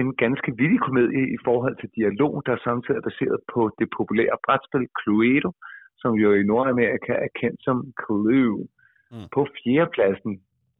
En 0.00 0.08
ganske 0.24 0.50
vildig 0.60 0.80
komedie 0.86 1.24
i 1.36 1.38
forhold 1.46 1.76
til 1.78 1.88
dialog, 1.98 2.32
der 2.46 2.64
samtidig 2.66 2.98
er 2.98 3.08
baseret 3.10 3.38
på 3.54 3.60
det 3.78 3.88
populære 3.98 4.36
brætspil 4.44 4.86
Cluedo, 5.00 5.50
som 6.02 6.12
jo 6.22 6.28
i 6.40 6.42
Nordamerika 6.50 7.12
er 7.26 7.30
kendt 7.40 7.60
som 7.66 7.76
Clue. 8.02 8.66
Mm. 9.12 9.28
På 9.34 9.40
fjerdepladsen, 9.56 10.32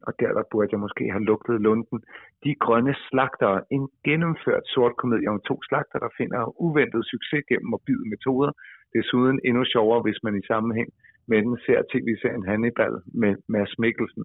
og 0.07 0.11
der, 0.19 0.29
der 0.37 0.43
burde 0.51 0.69
jeg 0.71 0.79
måske 0.85 1.03
have 1.13 1.27
lugtet 1.31 1.61
lunden, 1.67 1.99
De 2.43 2.55
Grønne 2.63 2.95
Slagtere, 3.07 3.61
en 3.75 3.89
gennemført 4.07 4.65
sort 4.73 4.95
komedie 5.01 5.29
om 5.29 5.41
to 5.49 5.55
slagter, 5.67 5.99
der 5.99 6.11
finder 6.17 6.61
uventet 6.65 7.03
succes 7.13 7.43
gennem 7.49 7.69
morbide 7.69 8.09
metoder. 8.13 8.51
Desuden 8.95 9.37
endnu 9.47 9.63
sjovere, 9.73 10.01
hvis 10.05 10.19
man 10.25 10.35
i 10.39 10.47
sammenhæng 10.51 10.89
med 11.29 11.39
den 11.45 11.57
ser 11.65 11.79
tv-serien 11.91 12.45
Hannibal 12.49 12.95
med 13.21 13.33
Mads 13.53 13.73
Mikkelsen. 13.83 14.23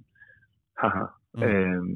Haha. 0.81 1.07
Mm. 1.35 1.41
Mm. 1.41 1.49
Øhm, 1.49 1.95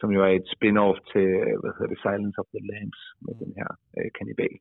som 0.00 0.08
jo 0.16 0.20
er 0.28 0.32
et 0.40 0.48
spin-off 0.54 0.98
til, 1.12 1.26
hvad 1.60 1.72
hedder 1.76 1.90
det, 1.92 2.00
Silence 2.04 2.38
of 2.42 2.48
the 2.54 2.62
Lambs 2.70 3.00
med 3.24 3.34
den 3.42 3.50
her 3.58 3.70
øh, 3.96 4.08
kannibal. 4.18 4.56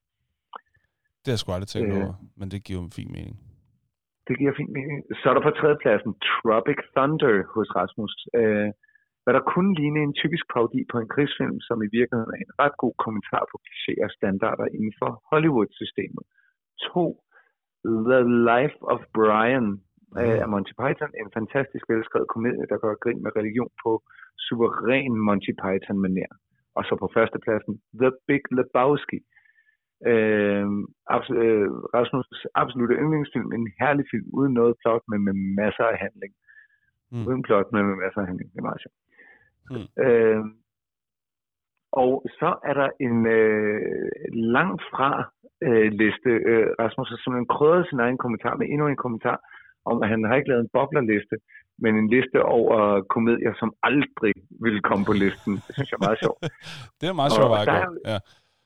Det 1.21 1.27
har 1.29 1.35
jeg 1.35 1.41
sgu 1.43 1.51
aldrig 1.51 1.71
tænkt 1.73 1.91
Øh. 1.91 1.97
over, 2.01 2.13
men 2.39 2.47
det 2.53 2.59
giver 2.65 2.79
jo 2.79 2.85
en 2.89 2.97
fin 2.99 3.11
mening. 3.17 3.35
Det 4.27 4.35
giver 4.39 4.53
fint 4.59 4.73
mening. 4.79 4.97
Så 5.19 5.25
er 5.29 5.35
der 5.35 5.43
på 5.47 5.53
tredjepladsen 5.59 6.11
Tropic 6.27 6.79
Thunder 6.95 7.35
hos 7.55 7.69
Rasmus. 7.79 8.13
Øh, 8.39 8.69
hvad 9.23 9.33
der 9.37 9.43
kunne 9.53 9.71
ligne 9.81 9.99
en 10.07 10.13
typisk 10.21 10.45
parodi 10.53 10.81
på 10.91 10.97
en 11.01 11.11
krigsfilm, 11.13 11.57
som 11.67 11.77
i 11.87 11.89
virkeligheden 11.97 12.33
er 12.35 12.41
en 12.45 12.55
ret 12.63 12.75
god 12.83 12.95
kommentar 13.05 13.43
på 13.51 13.55
klichéer 13.65 14.05
og 14.07 14.13
standarder 14.19 14.65
inden 14.77 14.93
for 14.99 15.09
Hollywood-systemet. 15.31 16.23
To, 16.83 17.03
The 18.09 18.21
Life 18.51 18.77
of 18.93 18.99
Brian 19.13 19.67
øh, 20.19 20.37
af 20.43 20.47
Monty 20.49 20.73
Python. 20.81 21.11
En 21.21 21.29
fantastisk 21.37 21.85
velskrevet 21.89 22.27
komedie, 22.27 22.65
der 22.71 22.77
gør 22.77 22.93
grin 23.03 23.23
med 23.23 23.31
religion 23.35 23.71
på 23.83 23.91
suveræn 24.45 25.13
Monty 25.27 25.53
Python-manér. 25.63 26.31
Og 26.77 26.83
så 26.87 26.93
på 27.01 27.07
førstepladsen 27.13 27.81
The 28.01 28.11
Big 28.27 28.43
Lebowski. 28.57 29.19
Øh, 30.11 30.67
abs- 31.15 31.37
øh, 31.43 31.67
Rasmus' 31.95 32.45
absolutte 32.61 32.95
yndlingsfilm. 33.03 33.51
En 33.51 33.67
herlig 33.79 34.05
film 34.11 34.27
uden 34.33 34.53
noget 34.53 34.75
plot, 34.81 35.03
men 35.07 35.19
med 35.27 35.33
masser 35.61 35.83
af 35.83 35.97
handling. 35.97 36.33
Mm. 37.11 37.17
Mm. 37.17 37.27
Uden 37.27 37.43
plot, 37.47 37.67
men 37.71 37.85
med 37.89 37.95
masser 38.03 38.21
af 38.21 38.27
handling. 38.27 38.51
Det 38.51 38.59
er 38.59 38.69
meget 38.69 38.83
sjovt. 38.83 38.99
Mm. 39.71 39.87
Øh, 40.05 40.41
og 42.03 42.11
så 42.39 42.49
er 42.69 42.73
der 42.81 42.89
en 43.07 43.17
øh, 43.39 44.11
langt 44.55 44.81
fra 44.93 45.09
øh, 45.67 45.87
liste. 46.01 46.31
Øh, 46.51 46.67
Rasmus 46.83 47.09
har 47.11 47.19
simpelthen 47.21 47.51
krydret 47.55 47.87
sin 47.89 47.99
egen 48.05 48.17
kommentar 48.23 48.53
med 48.59 48.65
endnu 48.73 48.85
en 48.87 49.01
kommentar 49.05 49.37
om, 49.91 49.95
at 50.03 50.09
han 50.13 50.23
har 50.27 50.35
ikke 50.35 50.49
lavet 50.49 50.63
en 50.63 50.73
boblerliste, 50.77 51.35
men 51.83 51.91
en 52.01 52.09
liste 52.15 52.39
over 52.57 52.77
komedier, 53.15 53.53
som 53.61 53.69
aldrig 53.89 54.33
ville 54.65 54.81
komme 54.89 55.03
på 55.09 55.13
listen. 55.23 55.53
Det 55.65 55.71
synes 55.75 55.89
jeg 55.91 55.97
er 56.01 56.05
meget 56.07 56.19
sjovt. 56.25 56.39
Det 56.99 57.05
er 57.11 57.15
meget 57.21 57.31
Og 57.33 57.37
sjovt 57.39 57.51
der 57.69 57.77
er- 57.85 57.97
Ja. 58.13 58.19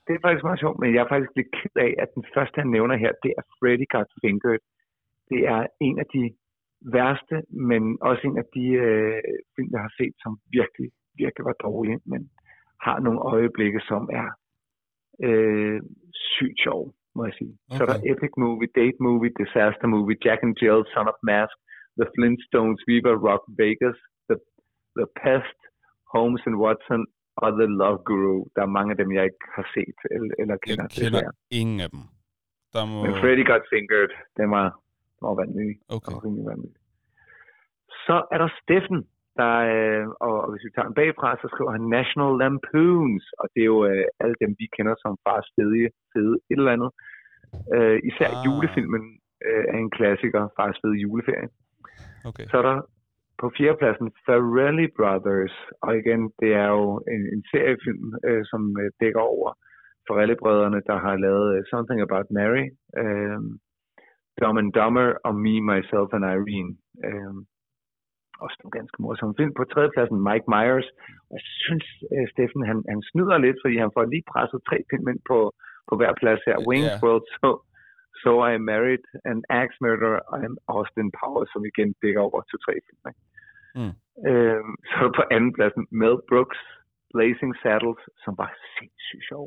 Det 0.06 0.14
er 0.18 0.22
faktisk 0.28 0.46
meget 0.50 0.62
sjovt, 0.64 0.78
men 0.82 0.90
jeg 0.96 1.02
er 1.06 1.10
faktisk 1.14 1.34
lidt 1.40 1.52
ked 1.60 1.76
af, 1.88 1.92
at 2.04 2.10
den 2.16 2.24
første, 2.36 2.56
han 2.64 2.70
nævner 2.78 2.96
her, 3.04 3.12
det 3.24 3.32
er 3.40 3.44
Freddy 3.58 3.86
Got 3.94 4.10
Fingered. 4.22 4.62
Det 5.32 5.40
er 5.56 5.62
en 5.88 5.96
af 6.04 6.08
de 6.16 6.24
værste, 6.98 7.36
men 7.70 7.82
også 8.10 8.22
en 8.30 8.38
af 8.44 8.48
de 8.56 8.66
øh, 8.86 9.22
film, 9.56 9.70
jeg 9.76 9.82
har 9.88 9.94
set, 10.00 10.14
som 10.24 10.32
virkelig, 10.58 10.88
virkelig 11.22 11.44
var 11.50 11.56
dårlige, 11.68 12.00
men 12.12 12.22
har 12.86 12.98
nogle 13.06 13.20
øjeblikke, 13.36 13.80
som 13.90 14.02
er 14.22 14.28
øh, 15.28 15.80
sygt 16.36 16.60
sjov, 16.66 16.82
må 17.16 17.22
jeg 17.28 17.36
sige. 17.40 17.54
Okay. 17.58 17.78
Så 17.78 17.82
er 17.84 17.88
der 17.92 18.00
Okay. 18.00 18.12
Epic 18.12 18.34
Movie, 18.44 18.70
Date 18.80 19.00
Movie, 19.08 19.32
Disaster 19.42 19.88
Movie, 19.96 20.18
Jack 20.26 20.40
and 20.46 20.56
Jill, 20.62 20.82
Son 20.94 21.08
of 21.12 21.20
Mask, 21.32 21.56
The 22.00 22.08
Flintstones, 22.16 22.80
Viva 22.88 23.14
Rock 23.28 23.44
Vegas, 23.62 23.98
The, 24.30 24.38
The 25.00 25.08
Pest, 25.22 25.60
Holmes 26.14 26.44
and 26.48 26.58
Watson 26.64 27.02
og 27.44 27.50
The 27.60 27.68
Love 27.82 28.00
Guru. 28.08 28.40
Der 28.56 28.62
er 28.68 28.76
mange 28.78 28.92
af 28.94 28.98
dem, 29.02 29.10
jeg 29.18 29.24
ikke 29.30 29.46
har 29.58 29.68
set 29.76 29.98
eller, 30.16 30.34
eller 30.42 30.58
kender. 30.66 30.84
Jeg 30.86 30.92
kender 31.00 31.20
desværre. 31.20 31.34
ingen 31.62 31.80
af 31.86 31.90
dem. 31.96 32.04
Der 32.74 32.84
må... 32.90 32.96
Men 33.06 33.14
Freddy 33.22 33.44
Got 33.52 33.64
Fingered, 33.72 34.12
den 34.40 34.48
var, 34.56 34.68
den 35.16 35.24
var 35.28 35.36
vanvittig. 35.42 35.78
Okay. 35.96 36.16
Den 36.24 36.32
var 36.38 36.46
vanvittig. 36.52 36.82
Så 38.06 38.16
er 38.34 38.38
der 38.44 38.50
Steffen, 38.62 39.00
der, 39.42 39.54
øh, 39.74 40.06
og, 40.26 40.36
og 40.44 40.50
hvis 40.52 40.66
vi 40.66 40.72
tager 40.72 40.88
den 40.90 41.00
bagfra, 41.00 41.30
så 41.42 41.48
skriver 41.54 41.72
han 41.78 41.94
National 41.98 42.34
Lampoons, 42.42 43.26
og 43.42 43.46
det 43.54 43.62
er 43.64 43.72
jo 43.76 43.82
øh, 43.92 44.06
alle 44.22 44.36
dem, 44.44 44.52
vi 44.60 44.66
kender 44.76 44.96
som 45.04 45.14
fars 45.26 45.48
fede, 45.56 45.86
fede 46.14 46.36
et 46.52 46.60
eller 46.62 46.76
andet. 46.76 46.92
Øh, 47.76 47.98
især 48.10 48.30
Ah. 48.34 48.42
julefilmen 48.46 49.04
øh, 49.48 49.64
er 49.74 49.78
en 49.86 49.92
klassiker, 49.98 50.44
fars 50.58 50.78
fede 50.82 50.98
juleferie. 51.04 51.50
Okay. 52.30 52.46
Så 52.50 52.56
er 52.62 52.66
der 52.70 52.78
på 53.42 53.52
fjerdepladsen 53.58 54.10
Farrelly 54.26 54.88
Brothers, 54.98 55.56
og 55.86 55.92
igen, 56.02 56.22
det 56.42 56.52
er 56.64 56.70
jo 56.78 56.86
en, 57.16 57.24
en 57.34 57.44
seriefilm, 57.52 58.08
øh, 58.28 58.44
som 58.52 58.62
øh, 58.82 58.90
dækker 59.02 59.24
over 59.34 59.50
Farrelly-brødrene, 60.08 60.82
der 60.90 60.98
har 61.06 61.16
lavet 61.26 61.48
øh, 61.56 61.64
Something 61.72 62.00
About 62.02 62.28
Mary, 62.38 62.66
øh, 63.02 63.40
Dumb 64.42 64.58
and 64.62 64.74
Dumber 64.78 65.08
og 65.28 65.34
Me, 65.44 65.56
Myself 65.70 66.10
and 66.18 66.26
Irene. 66.36 66.72
Øh, 67.08 67.34
også 68.44 68.58
en 68.66 68.76
ganske 68.78 68.98
morsom 69.04 69.36
film. 69.40 69.54
På 69.60 69.64
tredjepladsen 69.72 70.20
Mike 70.30 70.48
Myers. 70.54 70.88
Og 71.30 71.34
jeg 71.40 71.46
synes, 71.66 71.88
øh, 72.14 72.26
Steffen, 72.32 72.64
han, 72.70 72.78
han 72.94 73.02
snyder 73.10 73.38
lidt, 73.46 73.58
fordi 73.64 73.76
han 73.84 73.92
får 73.96 74.04
lige 74.14 74.30
presset 74.34 74.60
tre 74.70 74.78
film 74.90 75.06
ind 75.12 75.22
på, 75.30 75.38
på 75.90 75.94
hver 76.00 76.14
plads 76.22 76.42
her. 76.48 76.58
Wayne's 76.70 76.98
Ja. 76.98 77.04
World, 77.04 77.26
so, 77.38 77.50
so 78.24 78.32
I 78.52 78.54
Married, 78.72 79.06
An 79.32 79.40
Axe 79.62 79.78
Murderer 79.84 80.22
og 80.32 80.38
Austin 80.76 81.10
Powers, 81.20 81.50
som 81.54 81.62
igen 81.72 81.90
dækker 82.02 82.22
over 82.28 82.40
to-tre 82.50 82.76
film. 82.88 83.04
Ikke? 83.12 83.22
Mm. 83.80 83.94
Øh, 84.30 84.64
så 84.88 84.94
er 85.00 85.06
der 85.08 85.16
på 85.20 85.24
anden 85.36 85.54
pladsen 85.58 85.84
Mel 86.02 86.18
Brooks, 86.30 86.62
Blazing 87.14 87.54
Saddles, 87.62 88.04
som 88.24 88.34
var 88.42 88.50
sindssygt 88.76 89.26
sjov. 89.30 89.46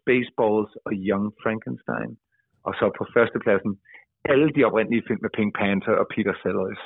Spaceballs 0.00 0.72
og 0.86 0.92
Young 1.08 1.26
Frankenstein. 1.42 2.12
Og 2.66 2.72
så 2.78 2.84
på 2.98 3.04
førstepladsen 3.14 3.72
alle 4.24 4.48
de 4.56 4.64
oprindelige 4.64 5.04
film 5.06 5.20
med 5.22 5.30
Pink 5.36 5.50
Panther 5.58 5.94
og 6.02 6.06
Peter 6.14 6.34
Sellers. 6.42 6.82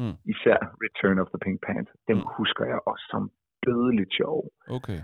Mm. 0.00 0.14
Især 0.32 0.58
Return 0.84 1.16
of 1.22 1.28
the 1.32 1.40
Pink 1.44 1.58
Panther. 1.66 1.96
Dem 2.08 2.16
Mm. 2.18 2.26
husker 2.38 2.64
jeg 2.72 2.78
også 2.90 3.04
som 3.12 3.22
dødeligt 3.66 4.12
sjov. 4.18 4.38
Okay. 4.78 5.00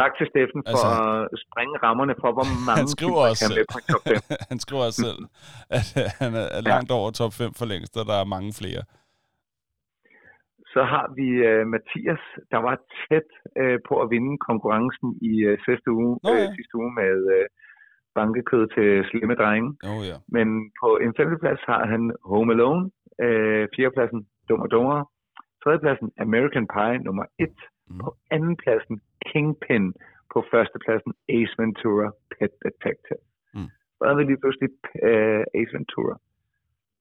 Tak 0.00 0.12
til 0.18 0.26
Steffen 0.30 0.62
for 0.72 0.82
Altså- 0.84 1.28
at 1.34 1.38
springe 1.46 1.74
rammerne 1.86 2.14
for, 2.22 2.30
hvor 2.36 2.46
mange 2.68 2.80
Han 2.82 2.88
skriver 2.96 3.20
også 3.30 3.42
kan 3.42 3.50
selv. 3.50 3.58
med 3.60 3.66
på 3.74 3.78
top 3.92 4.02
5. 4.12 4.16
han 4.50 4.58
skriver 4.64 4.82
også 4.88 5.00
selv, 5.08 5.20
at 5.78 5.86
øh, 6.00 6.08
han 6.22 6.32
er 6.42 6.60
langt 6.72 6.90
over 6.98 7.08
top 7.20 7.32
5 7.40 7.50
for 7.58 7.66
længst, 7.72 7.92
og 8.00 8.04
der 8.10 8.16
er 8.22 8.32
mange 8.36 8.50
flere. 8.60 8.82
Så 10.74 10.80
har 10.92 11.06
vi 11.18 11.28
uh, 11.50 11.62
Mathias, 11.74 12.22
der 12.52 12.60
var 12.66 12.74
tæt 13.04 13.28
uh, 13.62 13.78
på 13.88 13.94
at 14.02 14.06
vinde 14.14 14.32
konkurrencen 14.48 15.08
i 15.30 15.32
uh, 15.48 15.54
sidste 15.66 15.88
uge, 16.00 16.12
Nå 16.24 16.30
ja. 16.34 16.42
øh, 16.42 16.48
sidste 16.58 16.74
uge 16.80 16.92
med 17.00 17.14
uh, 17.36 17.46
bankekød 18.18 18.64
til 18.76 18.88
slemme 19.08 19.34
drenge. 19.42 19.68
Oh, 19.92 20.00
ja. 20.10 20.16
Men 20.36 20.48
på 20.80 20.88
en 21.04 21.12
femteplads 21.18 21.60
har 21.70 21.82
han 21.92 22.02
Home 22.32 22.50
Alone, 22.54 22.84
øh, 23.24 23.68
fjerdepladsen 23.76 24.26
Dum 24.48 24.60
og 24.60 24.70
Dummere, 24.70 25.06
tredjepladsen 25.64 26.12
American 26.18 26.66
Pie 26.74 26.98
nummer 26.98 27.24
1, 27.38 27.48
Mm. 27.90 27.98
på 27.98 28.16
andenpladsen 28.30 29.00
Kingpin, 29.26 29.94
på 30.32 30.44
førstepladsen 30.50 31.12
Ace 31.28 31.54
Ventura 31.58 32.10
Pet 32.30 32.52
Detective. 32.64 33.22
Mm. 33.54 33.68
Så 33.98 34.04
er 34.10 34.14
vi 34.16 34.22
lige 34.24 34.40
pludselig 34.42 34.70
øh, 35.08 35.44
Ace 35.58 35.72
Ventura. 35.76 36.16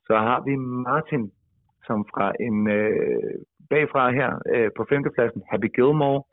Så 0.07 0.15
har 0.27 0.39
vi 0.47 0.55
Martin, 0.55 1.31
som 1.87 2.05
fra 2.11 2.27
en 2.47 2.57
øh, 2.79 3.33
bagfra 3.69 4.11
her 4.11 4.29
øh, 4.53 4.69
på 4.77 4.85
femtepladsen 4.89 5.41
Happy 5.51 5.69
Gilmore, 5.75 6.23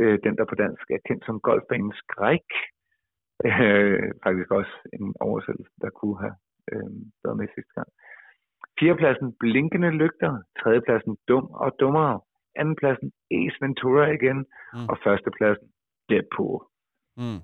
øh, 0.00 0.18
den 0.24 0.36
der 0.38 0.44
på 0.44 0.54
dansk 0.54 0.84
er 0.90 1.02
kendt 1.08 1.24
som 1.26 1.40
golfbanens 1.40 1.96
skræk. 2.04 2.48
Øh, 3.44 4.12
faktisk 4.24 4.50
også 4.50 4.74
en 4.92 5.14
oversættelse, 5.20 5.72
der 5.82 5.90
kunne 5.90 6.18
have 6.24 6.36
øh, 6.72 6.90
været 7.24 7.36
med 7.40 7.48
sidste 7.54 7.72
gang. 7.78 7.88
Fjerdepladsen 8.82 9.28
Blinkende 9.40 9.90
Lygter. 9.90 10.32
Tredjepladsen 10.60 11.16
Dum 11.28 11.44
og 11.64 11.70
Dummere. 11.80 12.20
Andenpladsen 12.60 13.12
Ace 13.38 13.56
Ventura 13.60 14.04
igen. 14.18 14.38
Mm. 14.74 14.88
Og 14.90 14.96
førstepladsen 15.04 15.68
Deadpool. 16.08 16.58
Mm. 17.16 17.40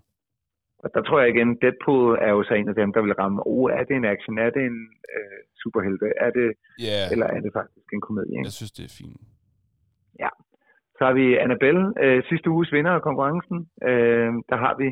Og 0.82 0.88
der 0.94 1.02
tror 1.02 1.20
jeg 1.20 1.28
igen, 1.34 1.50
Deadpool 1.62 2.18
er 2.26 2.30
jo 2.36 2.42
så 2.42 2.54
en 2.54 2.68
af 2.68 2.74
dem, 2.74 2.92
der 2.92 3.02
vil 3.02 3.14
ramme, 3.20 3.42
oh, 3.46 3.70
er 3.78 3.84
det 3.84 3.96
en 3.96 4.04
action, 4.14 4.38
er 4.38 4.50
det 4.50 4.62
en 4.70 4.80
øh, 5.14 5.40
superhelte, 5.62 6.06
er 6.26 6.30
det, 6.38 6.48
Ja, 6.88 7.00
eller 7.12 7.26
er 7.26 7.40
det 7.40 7.52
faktisk 7.58 7.88
en 7.92 8.00
komedie? 8.00 8.32
Ikke? 8.32 8.48
jeg 8.48 8.58
synes, 8.58 8.72
det 8.72 8.84
er 8.84 8.94
fint. 9.00 9.20
Så 10.98 11.02
har 11.06 11.12
vi 11.20 11.26
Annabelle, 11.44 11.84
øh, 12.04 12.22
sidste 12.30 12.50
uges 12.50 12.72
vinder 12.72 12.90
af 12.90 13.02
konkurrencen. 13.02 13.58
Øh, 13.90 14.32
der 14.50 14.56
har 14.64 14.74
vi 14.80 14.88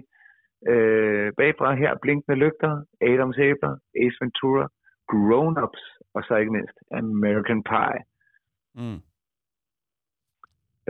øh, 0.72 1.32
bagfra 1.38 1.74
her 1.74 1.92
Blinkende 2.02 2.38
Lygter, 2.44 2.72
Adams 3.10 3.38
Æbler, 3.38 3.74
Ace 4.02 4.18
Ventura, 4.20 4.64
Grown 5.12 5.54
Ups, 5.64 5.82
og 6.14 6.20
så 6.28 6.32
ikke 6.36 6.52
mindst 6.58 6.76
American 7.02 7.60
Pie. 7.72 8.00
Mm. 8.80 9.00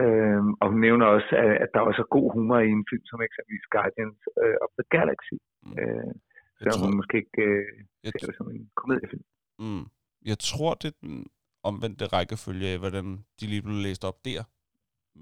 Øh, 0.03 0.41
og 0.61 0.65
hun 0.71 0.79
nævner 0.87 1.05
også, 1.15 1.31
at, 1.45 1.51
at 1.63 1.69
der 1.73 1.79
også 1.89 2.01
er 2.05 2.13
god 2.17 2.27
humor 2.33 2.59
i 2.67 2.69
en 2.77 2.85
film 2.91 3.05
som 3.11 3.19
eksempelvis 3.27 3.65
Guardians 3.75 4.19
øh, 4.43 4.55
of 4.63 4.69
the 4.79 4.85
Galaxy. 4.97 5.35
Mm. 5.65 5.75
Øh, 5.81 6.11
så 6.59 6.63
tror- 6.69 6.85
hun 6.85 6.95
måske 6.99 7.15
ikke 7.23 7.41
øh, 7.51 7.65
Jeg, 8.03 8.11
ser 8.19 8.27
det 8.29 8.37
som 8.39 8.49
en 8.55 8.69
komediefilm. 8.81 9.23
mm. 9.59 9.83
jeg 10.31 10.37
tror, 10.49 10.73
det 10.81 10.87
er 10.93 10.97
den 11.07 11.15
omvendte 11.63 12.05
rækkefølge 12.05 12.67
af, 12.73 12.79
hvordan 12.79 13.05
de 13.39 13.45
lige 13.51 13.61
blev 13.61 13.75
læst 13.87 14.03
op 14.09 14.17
der. 14.25 14.41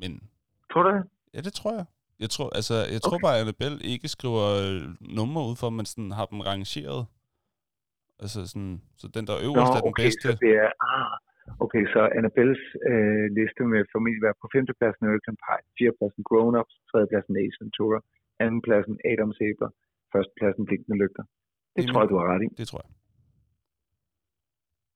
Men 0.01 0.11
Tror 0.71 0.83
du 0.83 0.89
det? 0.97 1.03
ja, 1.33 1.39
det 1.47 1.53
tror 1.53 1.73
jeg. 1.79 1.85
Jeg 2.19 2.29
tror, 2.29 2.49
altså, 2.59 2.73
jeg 2.95 3.01
tror 3.01 3.15
Okay. 3.17 3.23
bare, 3.25 3.35
at 3.35 3.41
Annabelle 3.41 3.79
ikke 3.93 4.07
skriver 4.07 4.43
øh, 4.63 4.81
numre 5.17 5.41
ud 5.49 5.55
for, 5.61 5.69
men 5.69 5.85
sådan 5.85 6.11
har 6.11 6.25
dem 6.25 6.39
rangeret. 6.39 7.01
Altså 8.23 8.39
sådan, 8.51 8.75
så 9.01 9.05
den 9.15 9.23
der 9.29 9.35
øverst 9.47 9.73
er 9.77 9.81
den 9.85 9.93
okay, 9.93 10.03
bedste. 10.05 10.27
så 10.27 10.37
det 10.45 10.53
er, 10.63 10.69
ah, 10.91 11.13
okay, 11.65 11.83
så 11.93 12.01
Annabelles 12.17 12.63
øh, 12.89 13.25
liste 13.37 13.61
med 13.73 13.81
formentlig 13.93 14.21
være 14.27 14.37
på 14.41 14.47
femtepladsen 14.53 15.01
American 15.07 15.37
Pie, 15.45 15.65
fjerdepladsen 15.77 16.23
Grown 16.29 16.55
Ups, 16.59 16.75
tredjepladsen 16.89 17.33
Ace 17.43 17.57
Ventura, 17.61 17.99
andenpladsen 18.43 18.95
Adams 19.11 19.37
Æbler, 19.47 19.71
førstepladsen 20.11 20.63
Blinkende 20.67 20.97
Lygter. 21.01 21.25
Det 21.75 21.81
Enig. 21.81 21.89
tror 21.91 22.01
jeg, 22.01 22.09
du 22.13 22.17
har 22.21 22.27
ret 22.33 22.43
i. 22.47 22.49
Det 22.61 22.67
tror 22.69 22.81
jeg. 22.83 22.91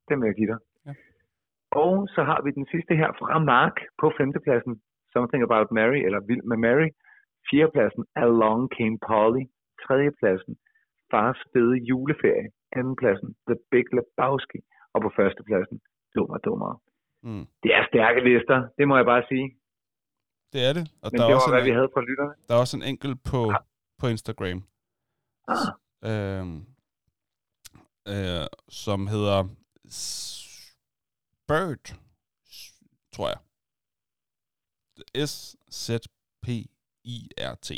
Den 0.10 0.16
vil 0.20 0.28
jeg 0.32 0.38
give 0.40 0.52
dig. 0.54 0.60
Ja. 0.88 0.94
Og 1.86 1.94
så 2.16 2.22
har 2.30 2.40
vi 2.46 2.50
den 2.60 2.68
sidste 2.74 2.94
her 3.02 3.10
fra 3.20 3.40
Mark 3.54 3.78
på 4.02 4.08
femtepladsen, 4.18 4.74
Something 5.14 5.42
About 5.48 5.70
Mary, 5.80 6.02
eller 6.08 6.20
Vild 6.30 6.46
med 6.52 6.58
Mary. 6.68 6.90
Fjerdepladsen 7.48 8.04
Along 8.24 8.64
Came 8.76 8.98
Polly. 9.08 9.44
Tredjepladsen 9.84 10.54
Fars 11.12 11.40
fede 11.52 11.76
juleferie. 11.90 12.50
Andenpladsen 12.78 13.30
The 13.48 13.58
Big 13.72 13.86
Lebowski. 13.98 14.60
Og 14.94 15.00
på 15.04 15.10
førstepladsen 15.18 15.78
Dummer 16.16 16.38
Dummer. 16.46 16.82
Mm. 17.24 17.46
Det 17.64 17.72
er 17.78 17.84
stærke 17.92 18.20
lister, 18.30 18.58
det 18.78 18.88
må 18.88 18.94
jeg 18.98 19.06
bare 19.14 19.24
sige. 19.32 19.48
Det 20.54 20.62
er 20.70 20.74
det. 20.78 20.86
Og 21.04 21.10
Men 21.12 21.18
der 21.20 21.26
det 21.26 21.32
er, 21.32 21.36
også 21.36 21.50
var, 21.50 21.56
hvad 21.56 21.62
en, 21.66 21.70
vi 21.70 21.74
havde 21.78 21.90
fra 21.94 22.02
lytterne. 22.10 22.34
der 22.48 22.54
er 22.56 22.60
også 22.60 22.78
en 22.78 22.84
enkelt 22.92 23.18
på, 23.32 23.42
på 24.00 24.06
Instagram, 24.08 24.60
Ah, 25.54 25.72
øhm, 26.10 26.58
øh, 28.14 28.48
som 28.70 29.08
hedder 29.08 29.40
Spurt, 30.00 31.86
tror 33.16 33.28
jeg. 33.34 33.40
S-Z-P-I-R-T 36.50 37.72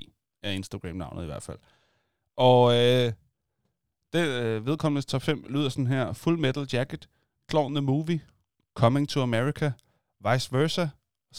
er 0.44 0.52
Instagram-navnet 0.52 1.24
i 1.24 1.26
hvert 1.26 1.44
fald. 1.44 1.60
Og 2.38 2.62
øh, 2.82 3.14
det 4.14 4.26
øh, 4.42 4.66
vedkommendes 4.68 5.06
top 5.06 5.22
5 5.22 5.46
lyder 5.54 5.70
sådan 5.70 5.94
her. 5.96 6.06
Full 6.24 6.40
Metal 6.46 6.66
Jacket, 6.74 7.04
Clown 7.50 7.72
the 7.78 7.86
Movie, 7.92 8.22
Coming 8.82 9.06
to 9.14 9.20
America, 9.30 9.68
Vice 10.28 10.48
Versa, 10.56 10.86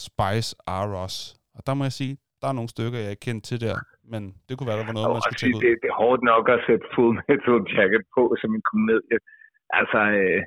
Spice 0.07 0.49
R 0.85 0.89
Us. 1.05 1.15
Og 1.55 1.61
der 1.67 1.73
må 1.73 1.83
jeg 1.89 1.95
sige, 2.01 2.13
der 2.41 2.47
er 2.47 2.55
nogle 2.59 2.69
stykker, 2.75 2.97
jeg 2.99 3.11
ikke 3.13 3.25
kendte 3.27 3.45
til 3.49 3.59
der, 3.67 3.75
men 4.11 4.21
det 4.45 4.53
kunne 4.57 4.69
være, 4.69 4.79
der 4.81 4.87
var 4.89 4.97
noget, 4.97 5.07
og 5.09 5.15
man 5.15 5.21
skulle 5.21 5.41
tjekke 5.41 5.57
ud. 5.57 5.61
det, 5.65 5.79
det 5.83 5.89
er 5.93 5.97
hårdt 6.03 6.21
nok 6.31 6.45
at 6.55 6.59
sætte 6.67 6.85
Full 6.95 7.13
Metal 7.27 7.59
Jacket 7.75 8.03
på 8.15 8.21
som 8.41 8.49
en 8.57 8.63
komedie. 8.71 9.17
Altså, 9.79 9.99
øh, 10.19 10.41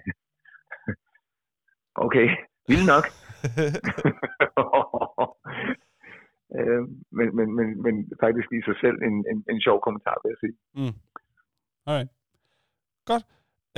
okay, 2.07 2.27
vildt 2.71 2.89
nok. 2.95 3.05
øh, 6.59 6.83
men, 7.19 7.27
men, 7.39 7.49
men, 7.59 7.69
men 7.85 7.95
faktisk 8.25 8.49
i 8.59 8.61
sig 8.69 8.77
selv 8.85 8.99
en, 9.09 9.17
en, 9.31 9.39
en 9.53 9.61
sjov 9.67 9.79
kommentar, 9.87 10.17
vil 10.23 10.33
jeg 10.35 10.41
sige. 10.45 10.57
Mm. 10.79 10.97
Alright. 11.87 12.11
Godt. 13.05 13.23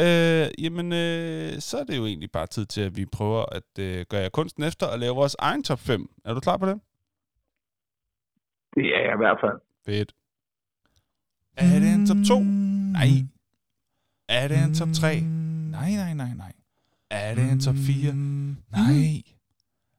Øh, 0.01 0.65
jamen, 0.65 0.93
øh, 0.93 1.61
så 1.61 1.79
er 1.79 1.85
det 1.85 1.97
jo 1.97 2.07
egentlig 2.07 2.31
bare 2.31 2.47
tid 2.47 2.67
til, 2.67 2.81
at 2.81 2.97
vi 2.97 3.07
prøver 3.07 3.45
at 3.53 3.79
øh, 3.79 4.07
gøre 4.09 4.21
jer 4.21 4.29
kunsten 4.29 4.63
efter 4.63 4.87
og 4.87 4.99
lave 4.99 5.15
vores 5.15 5.37
egen 5.39 5.63
top 5.63 5.79
5. 5.79 6.11
Er 6.25 6.35
du 6.35 6.41
klar 6.41 6.57
på 6.57 6.67
det? 6.67 6.81
Det 8.75 8.85
er 8.97 9.01
jeg 9.07 9.15
i 9.15 9.23
hvert 9.23 9.39
fald. 9.41 9.61
Fedt. 9.87 10.15
Er 11.57 11.79
det 11.81 11.95
en 11.95 12.07
top 12.07 12.17
2? 12.29 12.41
Nej. 12.99 13.09
Er 14.29 14.49
det 14.49 14.59
en 14.59 14.75
top 14.75 14.89
3? 15.01 15.21
Nej, 15.71 15.91
nej, 15.91 16.15
nej, 16.15 16.35
nej. 16.35 16.53
Er 17.11 17.35
det 17.35 17.53
en 17.53 17.61
top 17.61 17.75
4? 17.75 18.15
Nej. 18.15 19.23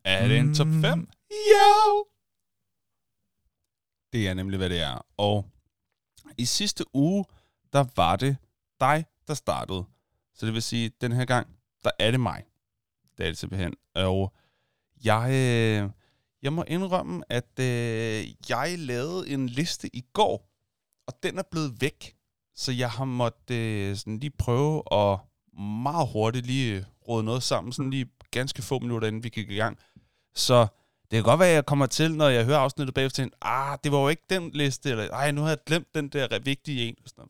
Er 0.04 0.28
det 0.28 0.38
en 0.38 0.56
top 0.56 0.68
5? 0.82 1.10
Jo! 1.32 2.06
Det 4.14 4.28
er 4.28 4.34
nemlig, 4.34 4.58
hvad 4.58 4.70
det 4.70 4.82
er. 4.82 5.06
Og 5.18 5.46
i 6.38 6.46
sidste 6.46 6.84
uge, 6.94 7.26
der 7.74 7.86
var 7.96 8.16
det 8.16 8.38
dig, 8.80 9.06
der 9.28 9.34
startede. 9.34 9.86
Så 10.34 10.46
det 10.46 10.54
vil 10.54 10.62
sige, 10.62 10.92
den 11.02 11.12
her 11.12 11.26
gang, 11.26 11.48
der 11.84 11.92
er 12.00 12.12
det 12.12 12.20
mig. 12.20 12.44
Det 13.18 13.26
er 13.26 13.30
det 13.30 13.38
simpelthen. 13.38 13.74
Og 13.96 14.34
jeg, 15.04 15.30
øh, 15.30 15.90
jeg 16.42 16.54
må 16.54 16.64
indrømme, 16.68 17.24
at 17.30 17.60
øh, 17.60 18.50
jeg 18.50 18.76
lavede 18.78 19.30
en 19.30 19.50
liste 19.50 19.96
i 19.96 20.06
går, 20.14 20.50
og 21.08 21.14
den 21.24 21.38
er 21.38 21.44
blevet 21.52 21.82
væk. 21.82 22.16
Så 22.56 22.72
jeg 22.72 22.92
har 22.92 23.06
måttet 23.06 23.56
øh, 23.56 23.96
sådan 23.96 24.18
lige 24.18 24.32
prøve 24.40 24.84
at 24.92 25.20
meget 25.60 26.08
hurtigt 26.08 26.46
lige 26.46 26.76
øh, 26.76 26.84
råde 27.08 27.24
noget 27.24 27.44
sammen, 27.44 27.74
sådan 27.74 27.92
lige 27.92 28.10
ganske 28.32 28.62
få 28.62 28.80
minutter, 28.80 29.08
inden 29.08 29.24
vi 29.24 29.30
gik 29.30 29.50
i 29.50 29.56
gang. 29.56 29.78
Så 30.36 30.68
det 31.12 31.18
kan 31.18 31.24
godt 31.24 31.40
være, 31.40 31.50
at 31.50 31.56
jeg 31.56 31.66
kommer 31.66 31.86
til, 31.86 32.16
når 32.16 32.30
jeg 32.30 32.46
hører 32.46 32.58
afsnittet 32.58 32.94
bagefter, 32.94 33.24
at 33.24 33.30
ah, 33.42 33.78
det 33.84 33.92
var 33.92 33.98
jo 34.00 34.08
ikke 34.08 34.24
den 34.30 34.52
liste, 34.52 34.90
eller 34.90 35.10
ej, 35.10 35.32
nu 35.32 35.42
har 35.42 35.50
jeg 35.50 35.58
glemt 35.66 35.96
den 35.96 36.10
der 36.10 36.40
vigtige 36.40 36.88
en. 36.88 36.96
Sådan. 37.06 37.30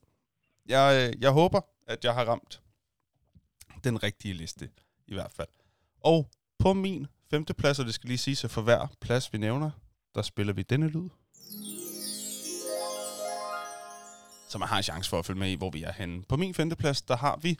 Jeg, 0.69 1.11
øh, 1.15 1.21
jeg 1.21 1.31
håber, 1.31 1.61
at 1.87 2.05
jeg 2.05 2.13
har 2.13 2.25
ramt 2.25 2.61
den 3.83 4.03
rigtige 4.03 4.33
liste, 4.33 4.69
i 5.07 5.13
hvert 5.13 5.31
fald. 5.31 5.47
Og 5.99 6.29
på 6.59 6.73
min 6.73 7.07
femte 7.29 7.53
plads, 7.53 7.79
og 7.79 7.85
det 7.85 7.93
skal 7.93 8.07
lige 8.07 8.17
sige, 8.17 8.35
så 8.35 8.47
for 8.47 8.61
hver 8.61 8.87
plads, 9.01 9.33
vi 9.33 9.37
nævner, 9.37 9.71
der 10.15 10.21
spiller 10.21 10.53
vi 10.53 10.61
denne 10.61 10.87
lyd. 10.87 11.09
Så 14.49 14.57
man 14.57 14.67
har 14.67 14.77
en 14.77 14.83
chance 14.83 15.09
for 15.09 15.19
at 15.19 15.25
følge 15.25 15.39
med 15.39 15.49
i, 15.49 15.55
hvor 15.55 15.69
vi 15.69 15.83
er 15.83 15.91
henne. 15.91 16.23
På 16.23 16.37
min 16.37 16.53
femte 16.53 16.75
plads, 16.75 17.01
der 17.01 17.15
har 17.15 17.37
vi 17.37 17.57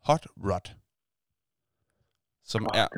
Hot 0.00 0.26
Rod. 0.36 0.74
Som 2.44 2.66
er 2.74 2.88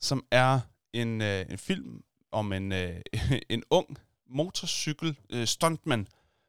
som 0.00 0.26
er 0.30 0.60
en, 0.92 1.20
øh, 1.20 1.46
en 1.50 1.58
film 1.58 2.04
om 2.30 2.52
en, 2.52 2.72
øh, 2.72 3.00
en 3.54 3.62
ung 3.70 3.98
motorcykel 4.32 5.18
øh, 5.30 5.46
stuntman, 5.46 6.08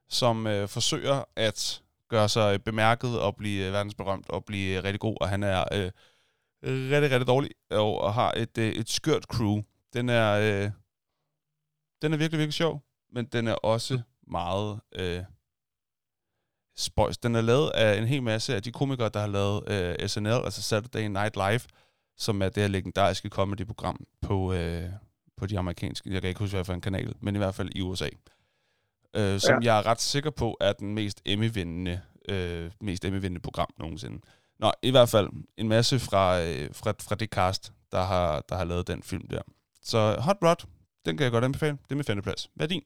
som 0.10 0.48
øh, 0.48 0.68
forsøger 0.68 1.24
at 1.36 1.84
gøre 2.10 2.30
sig 2.30 2.64
bemærket 2.64 3.20
og 3.20 3.36
blive 3.36 3.66
øh, 3.68 3.74
verdensberømt 3.74 4.30
og 4.30 4.46
blive 4.46 4.78
øh, 4.78 4.84
rigtig 4.84 5.00
god, 5.00 5.18
og 5.22 5.30
han 5.30 5.44
er 5.44 5.64
øh, 5.74 5.92
rigtig, 6.64 7.12
rigtig 7.12 7.28
dårlig 7.28 7.52
og, 7.72 8.02
og 8.02 8.14
har 8.14 8.34
et, 8.38 8.58
øh, 8.58 8.70
et 8.70 8.90
skørt 8.90 9.24
crew. 9.24 9.62
Den 9.94 10.10
er, 10.10 10.32
øh, 10.34 10.72
den 12.02 12.14
er 12.14 12.18
virkelig, 12.18 12.40
virkelig 12.40 12.54
sjov, 12.54 12.84
men 13.12 13.26
den 13.26 13.48
er 13.48 13.54
også 13.54 14.02
meget 14.28 14.80
øh, 14.96 15.24
spøjs. 16.76 17.18
Den 17.18 17.36
er 17.36 17.42
lavet 17.42 17.70
af 17.70 17.98
en 17.98 18.08
hel 18.08 18.24
masse 18.24 18.56
af 18.56 18.64
de 18.64 18.72
komikere, 18.72 19.10
der 19.10 19.20
har 19.20 19.28
lavet 19.28 19.70
øh, 19.70 20.08
SNL, 20.10 20.28
altså 20.30 20.62
Saturday 20.62 21.08
Night 21.08 21.36
Live, 21.36 21.62
som 22.18 22.42
er 22.42 22.50
det 22.50 22.64
her 22.64 22.68
legendariske 22.68 23.30
comedy-program 23.30 24.06
på, 24.22 24.54
øh, 24.54 24.90
på 25.44 25.48
de 25.52 25.60
amerikanske, 25.64 26.14
jeg 26.14 26.22
kan 26.22 26.30
ikke 26.30 26.44
huske, 26.44 26.56
hvad 26.56 26.66
for 26.66 26.74
en 26.74 26.88
kanal, 26.90 27.10
men 27.26 27.32
i 27.36 27.42
hvert 27.44 27.56
fald 27.60 27.70
i 27.76 27.82
USA. 27.88 28.10
Øh, 29.18 29.36
som 29.46 29.56
ja. 29.56 29.60
jeg 29.68 29.74
er 29.80 29.84
ret 29.90 30.02
sikker 30.14 30.32
på 30.42 30.48
er 30.68 30.74
den 30.82 30.90
mest 31.00 31.18
Emmy-vindende, 31.32 31.96
øh, 32.34 32.66
mest 32.88 33.02
Emmy-vindende 33.08 33.44
program 33.48 33.72
nogensinde. 33.84 34.18
Nå, 34.62 34.70
i 34.90 34.92
hvert 34.96 35.10
fald 35.16 35.28
en 35.62 35.68
masse 35.76 35.96
fra, 36.08 36.24
øh, 36.46 36.66
fra, 36.80 36.92
fra 37.08 37.16
det 37.22 37.30
cast, 37.38 37.64
der 37.92 38.04
har, 38.12 38.30
der 38.50 38.56
har 38.60 38.66
lavet 38.72 38.88
den 38.92 39.02
film 39.12 39.26
der. 39.36 39.44
Så 39.92 40.00
Hot 40.26 40.40
Rod, 40.46 40.62
den 41.06 41.12
kan 41.18 41.24
jeg 41.24 41.32
godt 41.36 41.46
anbefale. 41.50 41.76
Det 41.86 41.92
er 41.92 42.00
min 42.02 42.10
femteplads. 42.12 42.42
Hvad 42.56 42.66
er 42.68 42.74
din? 42.76 42.86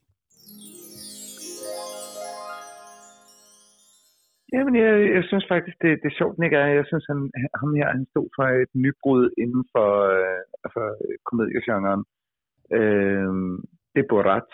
Jamen, 4.53 4.75
jeg, 4.83 4.93
jeg 5.17 5.23
synes 5.29 5.45
faktisk, 5.53 5.77
det, 5.83 5.91
det 6.01 6.07
er 6.11 6.19
sjovt, 6.21 6.37
Nick. 6.39 6.53
er. 6.53 6.77
Jeg 6.79 6.85
synes, 6.91 7.05
han, 7.11 7.19
ham 7.61 7.71
her, 7.79 7.87
han 7.97 8.05
stod 8.13 8.27
for 8.35 8.45
et 8.63 8.73
nybrud 8.83 9.23
inden 9.43 9.63
for 9.73 9.89
øh, 10.17 10.39
altså, 10.65 10.81
komediegenren. 11.29 12.03
Øh, 12.73 13.33
det 13.95 14.01
er 14.03 14.09
Borat. 14.09 14.49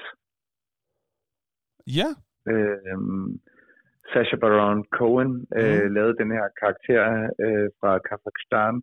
Ja, 1.99 2.09
Øh, 2.47 2.97
Sacha 4.13 4.35
Baron 4.35 4.85
Cohen 4.97 5.47
øh, 5.57 5.83
Mhm. 5.83 5.93
lavede 5.93 6.17
den 6.21 6.31
her 6.31 6.47
karakter 6.59 7.03
øh, 7.45 7.69
fra 7.79 7.91
Kazakhstan, 8.07 8.81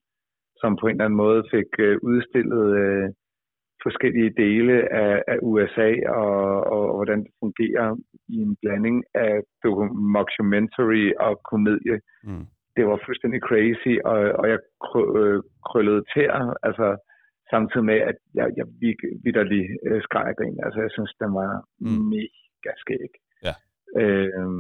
som 0.61 0.77
på 0.81 0.87
en 0.87 0.95
eller 0.95 1.05
anden 1.05 1.17
måde 1.17 1.43
fik 1.51 1.71
øh, 1.79 1.99
udstillet 2.03 2.65
øh, 2.83 3.09
forskellige 3.83 4.35
dele 4.37 4.93
af, 4.93 5.23
af 5.29 5.39
USA 5.43 5.91
og, 6.09 6.35
og, 6.75 6.83
og 6.91 6.95
hvordan 6.97 7.21
det 7.25 7.33
fungerer 7.41 7.97
i 8.29 8.37
en 8.47 8.57
blanding 8.63 9.05
af 9.15 9.35
documentary 9.65 11.13
og 11.27 11.41
komedie. 11.51 12.01
Mm. 12.25 12.47
Det 12.77 12.87
var 12.87 13.01
fuldstændig 13.07 13.41
crazy, 13.49 13.93
og, 14.05 14.19
og 14.41 14.49
jeg 14.49 14.59
krø- 14.85 15.13
øh, 15.19 15.43
krøllede 15.69 16.05
tæer, 16.15 16.55
altså 16.63 16.87
samtidig 17.53 17.85
med, 17.91 17.99
at 18.11 18.19
jeg, 18.39 18.47
jeg 18.59 18.67
vidderlig 19.25 19.65
øh, 19.87 20.01
skreg 20.07 20.27
af 20.31 20.37
grin. 20.39 20.59
Altså, 20.65 20.79
jeg 20.87 20.93
synes, 20.97 21.13
den 21.23 21.31
var 21.41 21.51
Mm. 21.85 22.03
mega 22.15 22.73
skæg. 22.83 23.13
Ja. 23.47 23.55
Øh, 24.01 24.59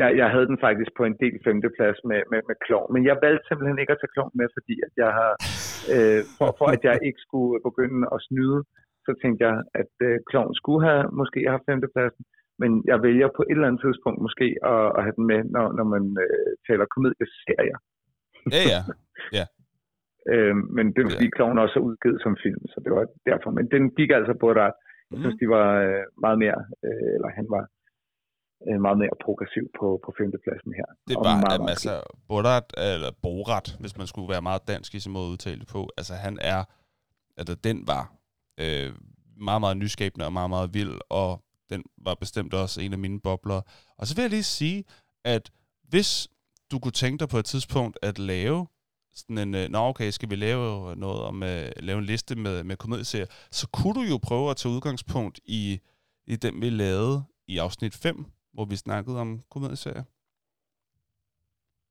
jeg, 0.00 0.08
jeg 0.20 0.28
havde 0.34 0.46
den 0.50 0.58
faktisk 0.66 0.90
på 0.98 1.04
en 1.10 1.16
del 1.22 1.36
femteplads 1.46 1.98
med, 2.10 2.20
med, 2.32 2.40
med 2.48 2.56
klovn, 2.66 2.88
men 2.94 3.02
jeg 3.08 3.16
valgte 3.24 3.44
simpelthen 3.46 3.78
ikke 3.78 3.92
at 3.94 4.00
tage 4.00 4.14
klovn 4.16 4.32
med, 4.40 4.48
fordi 4.56 4.74
at 4.86 4.92
jeg 5.02 5.10
har, 5.20 5.32
øh, 5.94 6.20
for, 6.38 6.48
for 6.60 6.68
at 6.74 6.82
jeg 6.88 6.96
ikke 7.08 7.20
skulle 7.26 7.54
begynde 7.68 8.00
at 8.14 8.18
snyde, 8.28 8.58
så 9.06 9.10
tænkte 9.22 9.40
jeg, 9.48 9.56
at 9.82 9.92
øh, 10.08 10.16
klovn 10.30 10.52
skulle 10.60 10.82
have 10.88 11.02
måske 11.20 11.40
haft 11.54 11.68
femtepladsen, 11.70 12.24
men 12.62 12.70
jeg 12.90 12.98
vælger 13.06 13.28
på 13.36 13.42
et 13.42 13.56
eller 13.56 13.68
andet 13.68 13.82
tidspunkt 13.86 14.18
måske 14.26 14.48
at, 14.72 14.84
at 14.96 15.00
have 15.04 15.16
den 15.18 15.26
med, 15.32 15.40
når, 15.54 15.66
når 15.78 15.86
man 15.94 16.04
øh, 16.24 16.50
taler 16.68 16.86
komedieserier. 16.94 17.78
Ja, 18.56 18.62
ja. 19.38 19.44
Øh, 20.32 20.54
men 20.76 20.86
det 20.96 21.02
Ja. 21.04 21.08
fordi 21.12 21.26
Kloven 21.36 21.58
også 21.64 21.76
er 21.80 21.84
udgivet 21.88 22.18
som 22.24 22.34
film, 22.44 22.62
så 22.72 22.76
det 22.84 22.90
var 22.96 23.04
derfor. 23.30 23.50
Men 23.58 23.64
den 23.74 23.82
gik 23.98 24.10
altså 24.18 24.34
på 24.42 24.46
ret. 24.62 24.76
Jeg 25.10 25.18
synes, 25.22 25.36
Mm. 25.36 25.40
de 25.42 25.46
var 25.56 25.68
øh, 25.86 26.02
meget 26.24 26.38
mere, 26.44 26.60
øh, 26.86 27.08
eller 27.16 27.30
han 27.38 27.46
var 27.56 27.64
øh, 28.68 28.78
meget 28.86 28.98
mere 29.02 29.14
progressiv 29.24 29.64
på, 29.78 29.86
på 30.04 30.10
femtepladsen 30.18 30.72
her. 30.80 30.88
Det 31.08 31.16
var 31.16 31.24
meget, 31.46 31.60
meget 31.60 31.70
altså 31.74 31.94
Borat, 32.30 32.66
eller 32.92 33.10
Borat, 33.24 33.66
hvis 33.82 33.94
man 34.00 34.06
skulle 34.10 34.28
være 34.34 34.44
meget 34.50 34.62
dansk 34.72 34.90
i 34.94 35.00
sin 35.04 35.12
måde 35.16 35.26
at 35.28 35.32
udtale 35.34 35.58
det 35.62 35.68
på. 35.76 35.80
Altså 35.98 36.14
han 36.26 36.34
er, 36.54 36.60
altså 37.40 37.54
den 37.68 37.76
var 37.92 38.02
øh, 38.62 38.90
meget, 39.48 39.60
meget 39.64 39.76
nyskabende 39.84 40.24
og 40.28 40.32
meget, 40.38 40.50
meget 40.56 40.70
vild, 40.78 40.96
og 41.22 41.30
den 41.70 41.80
var 42.06 42.14
bestemt 42.24 42.52
også 42.54 42.76
en 42.84 42.92
af 42.92 42.98
mine 42.98 43.20
bobler. 43.20 43.60
Og 43.98 44.06
så 44.06 44.14
vil 44.14 44.22
jeg 44.22 44.30
lige 44.30 44.50
sige, 44.60 44.84
at 45.24 45.44
hvis 45.92 46.28
du 46.70 46.78
kunne 46.78 46.98
tænke 47.02 47.18
dig 47.22 47.28
på 47.28 47.38
et 47.42 47.44
tidspunkt 47.44 47.98
at 48.02 48.18
lave 48.18 48.66
sådan 49.14 49.38
en, 49.38 49.54
øh, 49.54 49.68
nå 49.68 49.78
okay, 49.78 50.10
skal 50.10 50.30
vi 50.30 50.36
lave 50.36 50.96
noget 50.96 51.20
om, 51.20 51.42
øh, 51.42 51.66
lave 51.76 51.98
en 51.98 52.04
liste 52.04 52.36
med, 52.36 52.64
med 52.64 52.76
komedieserier, 52.76 53.26
så 53.50 53.68
kunne 53.74 53.94
du 53.94 54.00
jo 54.00 54.18
prøve 54.28 54.50
at 54.50 54.56
tage 54.56 54.74
udgangspunkt 54.74 55.40
i, 55.44 55.80
i 56.26 56.36
den, 56.36 56.60
vi 56.60 56.70
lavede 56.70 57.24
i 57.46 57.58
afsnit 57.58 57.94
5, 58.02 58.24
hvor 58.52 58.64
vi 58.64 58.76
snakkede 58.76 59.20
om 59.20 59.42
komedieserier. 59.50 60.04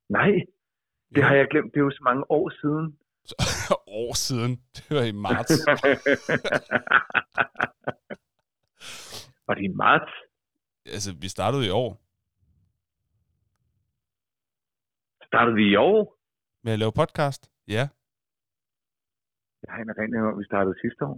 Nej, 0.10 0.32
det 1.16 1.24
har 1.24 1.36
jeg 1.36 1.48
glemt. 1.52 1.74
Det 1.74 1.80
er 1.80 1.84
jo 1.84 1.92
så 1.92 2.04
mange 2.04 2.32
år 2.32 2.50
siden. 2.62 2.98
år 4.04 4.14
siden. 4.14 4.62
Det 4.76 4.90
var 4.98 5.04
i 5.04 5.12
marts. 5.12 5.52
Var 9.48 9.54
det 9.54 9.64
i 9.64 9.68
marts? 9.68 10.12
altså, 10.86 11.16
vi 11.22 11.28
startede 11.28 11.66
i 11.66 11.70
år 11.70 12.00
Startede 15.26 15.56
vi 15.56 15.72
i 15.72 15.76
år? 15.76 16.18
Med 16.64 16.74
at 16.74 16.80
lave 16.80 16.92
podcast. 16.92 17.42
Ja. 17.68 17.88
Jeg 19.64 19.70
har 19.74 19.80
en 19.82 20.16
om, 20.28 20.34
at 20.34 20.40
vi 20.40 20.46
startede 20.52 20.76
sidste 20.82 21.02
år. 21.06 21.18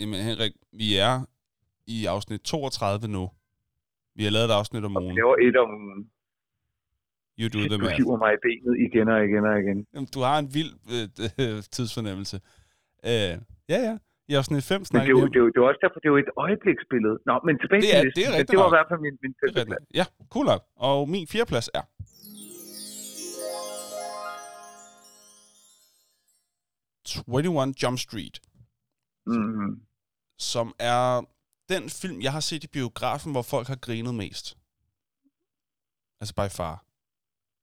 Jamen 0.00 0.20
Henrik, 0.28 0.52
vi 0.72 0.88
er 1.08 1.14
i 1.86 2.06
afsnit 2.06 2.40
32 2.40 3.08
nu. 3.08 3.30
Vi 4.16 4.22
har 4.24 4.30
lavet 4.30 4.44
et 4.50 4.54
afsnit 4.60 4.84
om 4.84 4.96
Og 4.96 5.02
vi 5.02 5.04
ugen. 5.06 5.16
laver 5.16 5.36
et 5.48 5.56
om 5.64 5.70
ugen. 5.80 6.10
You 7.40 7.46
do 7.54 7.58
the 7.58 7.78
Du 7.78 7.84
math. 7.84 7.96
hiver 8.00 8.16
mig 8.24 8.30
i 8.38 8.40
benet 8.46 8.74
igen 8.86 9.06
og 9.14 9.18
igen 9.28 9.44
og 9.50 9.56
igen. 9.62 9.78
Jamen, 9.94 10.08
Du 10.14 10.20
har 10.28 10.36
en 10.38 10.48
vild 10.56 10.72
øh, 10.94 11.06
tidsfornemmelse. 11.76 12.36
Øh, 13.10 13.32
ja, 13.72 13.78
ja. 13.88 13.94
I 14.30 14.32
afsnit 14.40 14.64
5 14.64 14.74
Men 14.74 14.80
det 14.80 14.86
snakker 14.88 15.06
er, 15.14 15.18
jo, 15.18 15.24
om... 15.24 15.32
det, 15.32 15.38
er 15.40 15.44
jo, 15.46 15.48
det 15.54 15.58
er 15.62 15.66
også 15.72 15.80
derfor, 15.84 15.98
det 16.00 16.08
er 16.10 16.14
jo 16.16 16.20
et 16.26 16.30
øjebliksbillede. 16.44 17.16
Nå, 17.28 17.34
men 17.46 17.54
tilbage 17.62 17.80
Det 17.82 17.90
er- 17.98 18.02
det 18.18 18.24
er 18.26 18.44
det 18.52 18.58
var 18.62 18.68
i 18.72 18.74
hvert 18.76 18.88
fald 18.90 19.00
min, 19.06 19.16
min 19.24 19.32
Det 19.32 19.56
rigtigt. 19.56 19.80
Ja, 20.00 20.04
cool 20.34 20.46
nok. 20.52 20.62
Og 20.86 20.96
min 21.14 21.26
fjerdeplads 21.32 21.68
er... 21.78 21.84
...21 27.16 27.72
Jump 27.82 27.98
Street. 27.98 28.40
Mm. 29.26 29.82
som 30.38 30.74
er 30.78 31.22
den 31.68 31.90
film, 31.90 32.20
jeg 32.22 32.32
har 32.32 32.40
set 32.40 32.64
i 32.64 32.66
biografen, 32.66 33.32
hvor 33.32 33.42
folk 33.42 33.68
har 33.68 33.76
grinet 33.76 34.14
mest. 34.14 34.56
Altså 36.20 36.34
by 36.34 36.48
far. 36.50 36.84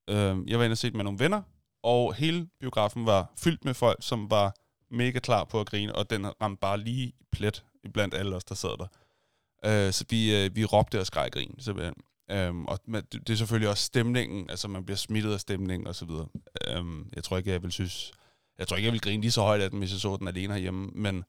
Øh, 0.09 0.49
jeg 0.49 0.59
var 0.59 0.65
inde 0.65 0.73
og 0.73 0.77
set 0.77 0.95
med 0.95 1.03
nogle 1.03 1.19
venner, 1.19 1.41
og 1.83 2.13
hele 2.13 2.49
biografen 2.59 3.05
var 3.05 3.33
fyldt 3.37 3.65
med 3.65 3.73
folk, 3.73 3.97
som 3.99 4.29
var 4.29 4.55
mega 4.91 5.19
klar 5.19 5.43
på 5.43 5.59
at 5.59 5.67
grine, 5.67 5.95
og 5.95 6.09
den 6.09 6.41
ramte 6.41 6.59
bare 6.59 6.77
lige 6.77 7.13
plet 7.31 7.65
blandt 7.93 8.13
alle 8.13 8.35
os, 8.35 8.43
der 8.43 8.55
sad 8.55 8.77
der. 8.77 8.87
Øh, 9.65 9.93
så 9.93 10.05
vi, 10.09 10.35
øh, 10.35 10.55
vi 10.55 10.65
råbte 10.65 10.99
og 10.99 11.05
skreg 11.05 11.31
grin, 11.31 11.55
simpelthen. 11.59 11.95
Øhm, 12.31 12.65
og 12.65 12.79
det 13.11 13.29
er 13.29 13.35
selvfølgelig 13.35 13.69
også 13.69 13.83
stemningen, 13.83 14.49
altså 14.49 14.67
man 14.67 14.85
bliver 14.85 14.97
smittet 14.97 15.33
af 15.33 15.39
stemningen 15.39 15.87
og 15.87 15.95
så 15.95 16.05
videre. 16.05 16.27
Øhm, 16.67 17.09
jeg 17.15 17.23
tror 17.23 17.37
ikke, 17.37 17.51
jeg 17.51 17.63
vil 17.63 17.71
synes, 17.71 18.11
jeg 18.61 18.67
tror 18.67 18.77
ikke, 18.77 18.85
jeg 18.85 18.93
vil 18.93 19.01
grine 19.01 19.21
lige 19.21 19.31
så 19.31 19.41
højt 19.41 19.61
af 19.61 19.69
den, 19.69 19.79
hvis 19.79 19.91
jeg 19.91 19.99
så 19.99 20.17
den 20.17 20.27
alene 20.27 20.53
herhjemme, 20.53 20.89
men 20.93 21.23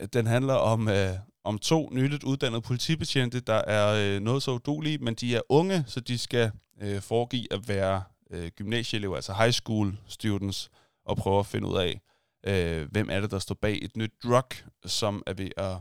øh, 0.00 0.08
den 0.12 0.26
handler 0.26 0.54
om, 0.54 0.88
øh, 0.88 1.14
om 1.44 1.58
to 1.58 1.88
nyligt 1.92 2.24
uddannede 2.24 2.62
politibetjente, 2.62 3.40
der 3.40 3.54
er 3.54 4.16
øh, 4.16 4.20
noget 4.20 4.42
så 4.42 4.50
udulige, 4.50 4.98
men 4.98 5.14
de 5.14 5.36
er 5.36 5.40
unge, 5.48 5.84
så 5.86 6.00
de 6.00 6.18
skal 6.18 6.50
øh, 6.82 7.00
foregive 7.00 7.52
at 7.52 7.68
være 7.68 8.02
øh, 8.30 8.50
gymnasieelever, 8.56 9.16
altså 9.16 9.32
high 9.32 9.52
school 9.52 9.96
students, 10.06 10.70
og 11.04 11.16
prøve 11.16 11.38
at 11.38 11.46
finde 11.46 11.68
ud 11.68 11.76
af, 11.76 12.00
øh, 12.46 12.90
hvem 12.90 13.08
er 13.10 13.20
det, 13.20 13.30
der 13.30 13.38
står 13.38 13.54
bag 13.62 13.78
et 13.82 13.96
nyt 13.96 14.12
drug, 14.24 14.50
som 14.86 15.22
er 15.26 15.34
ved 15.34 15.50
at, 15.56 15.76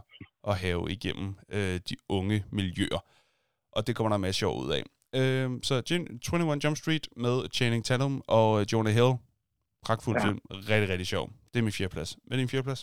at 0.48 0.58
have 0.58 0.92
igennem 0.92 1.36
øh, 1.50 1.80
de 1.90 1.96
unge 2.10 2.46
miljøer. 2.52 3.04
Og 3.72 3.88
det 3.88 3.96
kommer 3.96 4.10
der 4.10 4.16
en 4.16 4.22
masse 4.22 4.40
sjov 4.40 4.64
ud 4.64 4.72
af. 4.72 4.84
Øh, 5.16 5.52
så 5.64 5.82
21 5.92 6.60
Jump 6.64 6.78
Street 6.78 7.08
med 7.18 7.46
Channing 7.54 7.86
Tatum 7.86 8.24
og 8.28 8.62
øh, 8.62 8.66
Jonah 8.74 8.94
Hill. 8.94 9.14
Pragtfuld 9.88 10.16
Ja. 10.18 10.26
film. 10.26 10.40
Rigtig, 10.72 10.90
rigtig 10.94 11.08
sjov. 11.14 11.26
Det 11.52 11.58
er 11.60 11.64
min 11.68 11.78
fjerdeplads. 11.80 12.12
Hvad 12.26 12.38
er 12.38 12.42
din 12.44 12.52
fjerdeplads? 12.54 12.82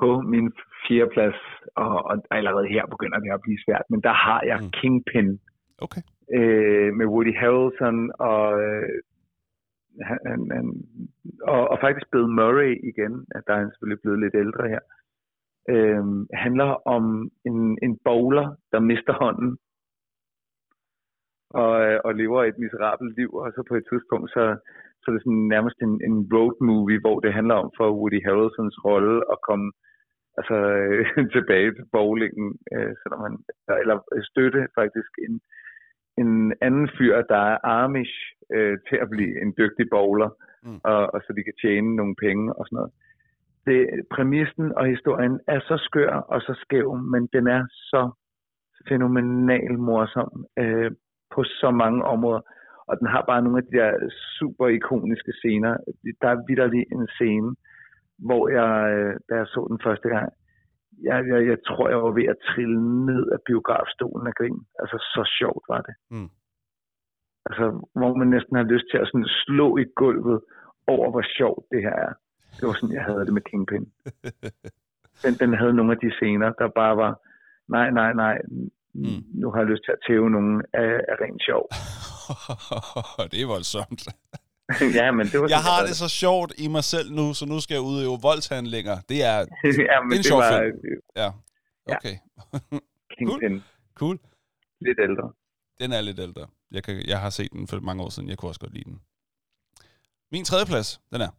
På 0.00 0.08
min 0.32 0.46
fjerdeplads, 0.88 1.40
og, 1.82 1.94
og 2.10 2.14
allerede 2.38 2.66
her 2.74 2.84
begynder 2.94 3.18
det 3.24 3.30
at 3.36 3.40
blive 3.46 3.58
svært, 3.64 3.84
men 3.90 4.00
der 4.06 4.14
har 4.26 4.40
jeg 4.50 4.58
Mm. 4.62 4.70
Kingpin 4.80 5.28
Okay. 5.84 6.02
øh, 6.38 6.88
med 6.98 7.06
Woody 7.12 7.34
Harrelson 7.40 7.98
og, 8.32 8.46
øh, 8.64 8.88
han, 10.08 10.38
han, 10.56 10.66
og, 11.52 11.62
og 11.72 11.76
faktisk 11.84 12.06
Bill 12.12 12.28
Murray 12.40 12.72
igen, 12.90 13.14
at 13.36 13.42
der 13.46 13.52
er 13.54 13.60
han 13.62 13.70
selvfølgelig 13.72 14.02
blevet 14.02 14.20
lidt 14.24 14.34
ældre 14.44 14.64
her, 14.72 14.82
øh, 15.74 16.04
handler 16.44 16.70
om 16.96 17.04
en, 17.48 17.58
en 17.86 17.94
bowler, 18.04 18.46
der 18.72 18.80
mister 18.80 19.12
hånden 19.22 19.50
og, 21.62 21.72
øh, 21.86 21.98
og 22.06 22.12
lever 22.20 22.40
et 22.44 22.58
miserabelt 22.64 23.12
liv, 23.18 23.30
og 23.34 23.52
så 23.54 23.62
på 23.68 23.74
et 23.80 23.86
tidspunkt, 23.90 24.28
så, 24.36 24.44
så 25.00 25.04
er 25.08 25.14
det 25.14 25.22
sådan 25.24 25.48
nærmest 25.54 25.78
en, 25.86 25.94
en 26.08 26.16
road 26.34 26.56
movie, 26.70 27.00
hvor 27.04 27.16
det 27.24 27.32
handler 27.38 27.56
om 27.62 27.68
for 27.78 27.88
Woody 27.98 28.20
Harrelsons 28.26 28.76
rolle 28.86 29.16
at 29.32 29.38
komme 29.48 29.66
altså, 30.38 30.56
øh, 30.78 31.04
tilbage 31.36 31.70
til 31.76 31.86
bowlingen, 31.96 32.48
øh, 32.74 32.92
selvom 33.00 33.20
han, 33.26 33.34
eller 33.82 33.96
støtte 34.30 34.60
faktisk 34.78 35.12
en, 35.26 35.34
en 36.22 36.32
anden 36.66 36.88
fyr, 36.96 37.14
der 37.32 37.42
er 37.52 37.56
Amish, 37.64 38.16
øh, 38.54 38.76
til 38.88 38.96
at 39.04 39.10
blive 39.14 39.42
en 39.42 39.54
dygtig 39.58 39.86
bowler, 39.90 40.30
mm. 40.64 40.80
og, 40.84 41.14
og 41.14 41.20
så 41.24 41.30
de 41.36 41.42
kan 41.44 41.56
tjene 41.62 41.96
nogle 41.96 42.16
penge 42.24 42.46
og 42.58 42.66
sådan 42.66 42.76
noget. 42.76 42.92
Det, 43.66 43.80
præmissen 44.10 44.72
og 44.78 44.86
historien 44.86 45.40
er 45.46 45.60
så 45.60 45.76
skør 45.86 46.14
og 46.32 46.40
så 46.40 46.54
skæv, 46.62 46.96
men 46.96 47.28
den 47.32 47.46
er 47.46 47.62
så 47.70 48.02
fænomenal 48.88 49.78
morsom 49.78 50.44
øh, 50.58 50.90
på 51.34 51.44
så 51.44 51.70
mange 51.70 52.04
områder. 52.04 52.40
Og 52.88 52.94
den 53.00 53.06
har 53.14 53.22
bare 53.30 53.42
nogle 53.42 53.58
af 53.58 53.64
de 53.64 53.76
der 53.78 53.90
super 54.38 54.66
ikoniske 54.68 55.32
scener. 55.32 55.72
Der 56.22 56.28
er 56.28 56.44
vidderlig 56.48 56.84
en 56.92 57.08
scene, 57.16 57.50
hvor 58.26 58.42
jeg, 58.58 58.72
øh, 58.94 59.14
da 59.28 59.32
jeg 59.40 59.46
så 59.46 59.66
den 59.70 59.80
første 59.86 60.08
gang, 60.08 60.28
jeg, 61.02 61.16
jeg, 61.30 61.46
jeg 61.50 61.58
tror, 61.66 61.88
jeg 61.88 62.02
var 62.02 62.10
ved 62.10 62.26
at 62.34 62.42
trille 62.50 62.80
ned 63.06 63.24
af 63.34 63.38
biografstolen 63.46 64.26
af 64.26 64.34
grin. 64.38 64.60
Altså, 64.80 64.96
så 65.14 65.22
sjovt 65.38 65.64
var 65.68 65.80
det. 65.88 65.94
Mm. 66.10 66.30
Altså, 67.46 67.64
hvor 67.98 68.14
man 68.20 68.28
næsten 68.28 68.56
har 68.56 68.64
lyst 68.74 68.86
til 68.90 68.98
at 68.98 69.08
sådan 69.08 69.28
slå 69.44 69.76
i 69.76 69.84
gulvet 69.96 70.40
over, 70.86 71.10
hvor 71.10 71.24
sjovt 71.38 71.64
det 71.72 71.80
her 71.82 71.96
er. 72.06 72.12
Det 72.56 72.64
var 72.66 72.72
sådan, 72.72 72.96
jeg 72.98 73.04
havde 73.04 73.26
det 73.26 73.34
med 73.34 73.42
Kingpin. 73.50 73.86
Den, 75.24 75.34
den 75.42 75.58
havde 75.60 75.74
nogle 75.74 75.92
af 75.92 75.98
de 75.98 76.10
scener, 76.16 76.52
der 76.52 76.68
bare 76.68 76.96
var, 76.96 77.12
nej, 77.68 77.90
nej, 77.90 78.12
nej, 78.12 78.38
Mm. 78.94 79.20
nu 79.40 79.50
har 79.50 79.58
jeg 79.58 79.68
lyst 79.72 79.84
til 79.86 79.92
at 79.96 80.00
tæve 80.06 80.30
nogen 80.30 80.62
af, 80.82 80.92
af 81.10 81.16
rent 81.24 81.42
sjov. 81.48 81.64
det 83.32 83.38
er 83.42 83.46
voldsomt. 83.46 84.02
ja, 85.00 85.06
men 85.12 85.26
det 85.26 85.40
var 85.40 85.46
Jeg 85.56 85.62
har 85.70 85.80
det 85.88 85.96
så 86.04 86.08
sjovt 86.08 86.52
i 86.64 86.68
mig 86.68 86.84
selv 86.84 87.08
nu, 87.18 87.34
så 87.34 87.44
nu 87.46 87.60
skal 87.60 87.74
jeg 87.74 87.82
udøve 87.82 88.16
voldshandlinger. 88.22 88.96
Det 89.08 89.18
er... 89.32 89.38
ja, 89.38 89.42
men 89.42 89.46
det 89.66 89.88
er 89.88 90.00
en 90.00 90.10
det 90.10 90.26
sjov 90.26 90.40
var, 90.40 90.60
film. 90.60 91.00
Ja. 91.16 91.30
Ja. 91.88 91.96
Okay. 91.96 92.16
Kingpin. 93.18 93.62
Cool. 93.94 94.18
Lidt 94.80 94.98
ældre. 95.06 95.32
Den 95.80 95.92
er 95.92 96.00
lidt 96.00 96.18
ældre. 96.18 96.46
Jeg, 96.70 96.82
kan, 96.82 96.94
jeg 97.08 97.20
har 97.20 97.30
set 97.30 97.52
den 97.52 97.68
for 97.68 97.80
mange 97.80 98.02
år 98.02 98.08
siden. 98.08 98.28
Jeg 98.28 98.38
kunne 98.38 98.50
også 98.50 98.60
godt 98.60 98.74
lide 98.74 98.84
den. 98.84 99.00
Min 100.32 100.44
tredje 100.44 100.66
plads, 100.66 101.00
den 101.12 101.20
er. 101.20 101.32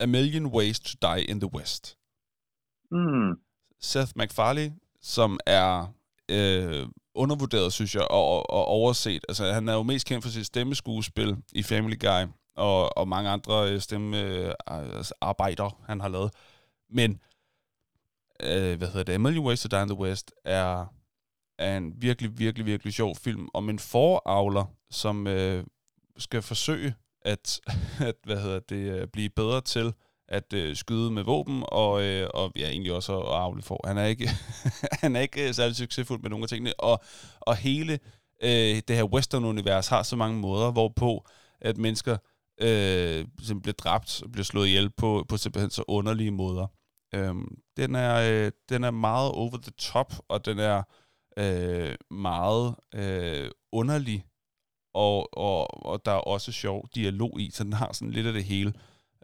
A 0.00 0.06
Million 0.06 0.46
Ways 0.46 0.80
to 0.80 0.96
Die 1.02 1.22
in 1.22 1.40
the 1.40 1.54
West. 1.54 1.98
Mm. 2.90 3.38
Seth 3.80 4.12
MacFarlane, 4.16 4.74
som 5.00 5.40
er 5.46 5.94
øh, 6.28 6.86
undervurderet, 7.14 7.72
synes 7.72 7.94
jeg, 7.94 8.10
og, 8.10 8.50
og 8.50 8.64
overset. 8.64 9.24
Altså, 9.28 9.52
han 9.52 9.68
er 9.68 9.74
jo 9.74 9.82
mest 9.82 10.06
kendt 10.06 10.24
for 10.24 10.30
sit 10.30 10.46
stemmeskuespil 10.46 11.36
i 11.52 11.62
Family 11.62 11.96
Guy, 12.00 12.26
og, 12.56 12.98
og 12.98 13.08
mange 13.08 13.30
andre 13.30 13.72
øh, 13.72 13.80
stemmearbejder, 13.80 15.82
han 15.86 16.00
har 16.00 16.08
lavet. 16.08 16.34
Men, 16.90 17.20
øh, 18.42 18.78
hvad 18.78 18.88
hedder 18.88 19.02
det, 19.02 19.12
A 19.12 19.18
Million 19.18 19.46
Ways 19.46 19.62
to 19.62 19.68
Die 19.68 19.82
in 19.82 19.88
the 19.88 19.98
West 19.98 20.32
er, 20.44 20.86
er 21.58 21.76
en 21.76 21.92
virkelig, 21.96 22.38
virkelig, 22.38 22.66
virkelig 22.66 22.94
sjov 22.94 23.16
film 23.16 23.48
om 23.54 23.70
en 23.70 23.78
foravler, 23.78 24.64
som 24.90 25.26
øh, 25.26 25.64
skal 26.18 26.42
forsøge 26.42 26.94
at, 27.22 27.60
at 28.08 28.14
hvad 28.24 28.36
hedder 28.36 28.60
det, 28.60 28.76
øh, 28.76 29.06
blive 29.06 29.30
bedre 29.30 29.60
til 29.60 29.92
at 30.28 30.52
øh, 30.52 30.76
skyde 30.76 31.10
med 31.10 31.22
våben, 31.22 31.64
og, 31.68 32.02
øh, 32.02 32.28
og 32.34 32.52
ja, 32.56 32.68
egentlig 32.68 32.92
også 32.92 33.20
at 33.20 33.34
afle 33.34 33.62
for. 33.62 33.86
Han 33.86 33.98
er 33.98 34.04
ikke, 34.04 34.28
han 35.02 35.16
er 35.16 35.20
ikke 35.20 35.48
øh, 35.48 35.54
særlig 35.54 35.76
succesfuld 35.76 36.22
med 36.22 36.30
nogle 36.30 36.42
af 36.42 36.48
tingene, 36.48 36.80
og, 36.80 37.00
og 37.40 37.56
hele 37.56 37.98
øh, 38.42 38.82
det 38.88 38.96
her 38.96 39.04
western-univers 39.04 39.88
har 39.88 40.02
så 40.02 40.16
mange 40.16 40.38
måder, 40.38 40.72
hvorpå 40.72 41.26
at 41.60 41.78
mennesker 41.78 42.16
øh, 42.60 43.16
simpelthen 43.18 43.62
bliver 43.62 43.74
dræbt 43.74 44.22
og 44.22 44.32
bliver 44.32 44.44
slået 44.44 44.66
ihjel 44.66 44.90
på, 44.90 45.24
på 45.28 45.36
simpelthen 45.36 45.70
så 45.70 45.84
underlige 45.88 46.30
måder. 46.30 46.66
Øhm, 47.14 47.58
den, 47.76 47.94
er, 47.94 48.44
øh, 48.44 48.52
den 48.68 48.84
er 48.84 48.90
meget 48.90 49.30
over 49.32 49.56
the 49.62 49.72
top, 49.78 50.14
og 50.28 50.44
den 50.44 50.58
er 50.58 50.82
øh, 51.36 51.94
meget 52.10 52.74
øh, 52.94 53.50
underlig, 53.72 54.24
og, 54.94 55.38
og, 55.48 55.86
og 55.90 55.96
der 56.04 56.14
er 56.18 56.24
også 56.34 56.52
sjov 56.52 56.78
dialog 56.94 57.32
i, 57.40 57.50
så 57.50 57.64
den 57.64 57.72
har 57.72 57.90
sådan 57.92 58.14
lidt 58.16 58.26
af 58.26 58.32
det 58.32 58.44
hele. 58.44 58.72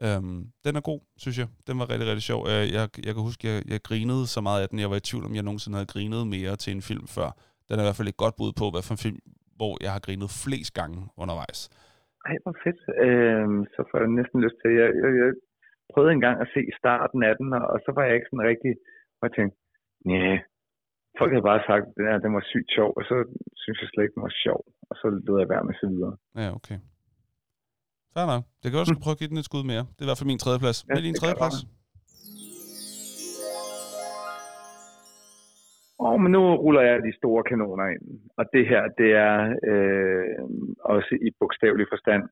Øhm, 0.04 0.40
den 0.64 0.72
er 0.78 0.82
god, 0.90 1.00
synes 1.22 1.36
jeg. 1.38 1.48
Den 1.68 1.74
var 1.78 1.86
rigtig, 1.92 2.06
rigtig 2.10 2.26
sjov. 2.30 2.40
Jeg, 2.52 2.60
jeg, 2.76 2.84
jeg 3.06 3.12
kan 3.14 3.22
huske, 3.28 3.42
jeg, 3.48 3.56
jeg 3.72 3.80
grinede 3.88 4.24
så 4.34 4.40
meget 4.48 4.60
af 4.62 4.68
den. 4.68 4.78
Jeg 4.84 4.90
var 4.92 4.98
i 5.00 5.06
tvivl, 5.08 5.24
om 5.28 5.34
jeg 5.38 5.44
nogensinde 5.48 5.76
havde 5.78 5.92
grinet 5.94 6.22
mere 6.36 6.54
til 6.62 6.70
en 6.76 6.84
film 6.90 7.06
før. 7.16 7.28
Den 7.68 7.74
er 7.76 7.82
i 7.84 7.88
hvert 7.88 8.00
fald 8.00 8.12
et 8.12 8.22
godt 8.24 8.36
bud 8.40 8.52
på, 8.60 8.66
hvad 8.72 8.82
for 8.86 8.94
en 8.96 9.04
film, 9.06 9.20
hvor 9.58 9.72
jeg 9.84 9.90
har 9.94 10.02
grinet 10.06 10.30
flest 10.44 10.72
gange 10.78 10.98
undervejs. 11.22 11.58
Ej, 12.28 12.36
hvor 12.42 12.54
fedt. 12.64 12.80
Øhm, 13.06 13.60
så 13.74 13.80
får 13.88 13.98
jeg 14.02 14.08
næsten 14.20 14.38
lyst 14.44 14.58
til. 14.62 14.70
Jeg, 14.80 14.88
jeg, 15.02 15.10
jeg 15.22 15.30
prøvede 15.92 16.12
engang 16.18 16.36
at 16.44 16.48
se 16.54 16.62
starten 16.80 17.20
af 17.28 17.34
den, 17.40 17.48
og, 17.58 17.64
og 17.72 17.78
så 17.84 17.90
var 17.96 18.02
jeg 18.06 18.14
ikke 18.16 18.28
sådan 18.30 18.48
rigtig, 18.52 18.72
og 19.18 19.22
jeg 19.26 19.32
tænkte, 19.36 19.56
nej, 20.10 20.36
folk 21.18 21.30
havde 21.32 21.48
bare 21.52 21.62
sagt, 21.70 21.84
at 21.88 21.94
den, 21.96 22.06
her, 22.10 22.18
den 22.26 22.34
var 22.38 22.44
sygt 22.52 22.70
sjov, 22.76 22.90
og 22.98 23.02
så 23.10 23.16
synes 23.62 23.78
jeg 23.80 23.88
slet 23.88 24.04
ikke, 24.04 24.16
den 24.18 24.26
var 24.28 24.34
sjov, 24.44 24.60
og 24.90 24.94
så 25.00 25.06
lød 25.26 25.38
jeg 25.42 25.48
være 25.54 25.64
med 25.68 25.74
så 25.82 25.86
videre. 25.92 26.14
Ja, 26.42 26.48
okay. 26.58 26.78
Fair 28.14 28.26
nok. 28.32 28.42
Det 28.60 28.68
kan 28.68 28.80
også 28.82 28.96
mm. 28.96 29.02
prøve 29.02 29.16
at 29.16 29.20
give 29.20 29.30
den 29.32 29.42
et 29.42 29.48
skud 29.50 29.64
mere. 29.72 29.84
Det 29.94 30.00
er 30.00 30.06
i 30.06 30.10
hvert 30.10 30.20
fald 30.20 30.32
min 30.32 30.42
tredje 30.44 30.60
plads. 30.64 30.78
Ja, 30.78 30.86
Hvad 30.86 31.00
er 31.00 31.06
din 31.08 31.14
det 31.14 31.20
tredje 31.20 31.36
kan 31.36 31.42
plads? 31.42 31.58
Og 36.06 36.14
men 36.22 36.30
nu 36.36 36.42
ruller 36.64 36.82
jeg 36.88 37.02
de 37.08 37.18
store 37.20 37.42
kanoner 37.50 37.86
ind. 37.94 38.04
Og 38.38 38.44
det 38.54 38.64
her, 38.70 38.82
det 39.00 39.10
er 39.28 39.36
øh, 39.70 40.26
også 40.94 41.12
i 41.26 41.28
bogstavelig 41.40 41.86
forstand 41.92 42.22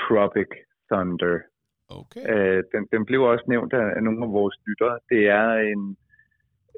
Tropic 0.00 0.50
Thunder. 0.90 1.38
Okay. 2.00 2.22
Øh, 2.32 2.60
den, 2.72 2.82
den 2.92 3.02
blev 3.08 3.20
også 3.22 3.44
nævnt 3.48 3.72
af, 3.72 3.86
af 3.96 4.02
nogle 4.02 4.24
af 4.26 4.32
vores 4.38 4.56
lyttere. 4.66 4.98
Det 5.10 5.22
er 5.40 5.48
en, 5.72 5.96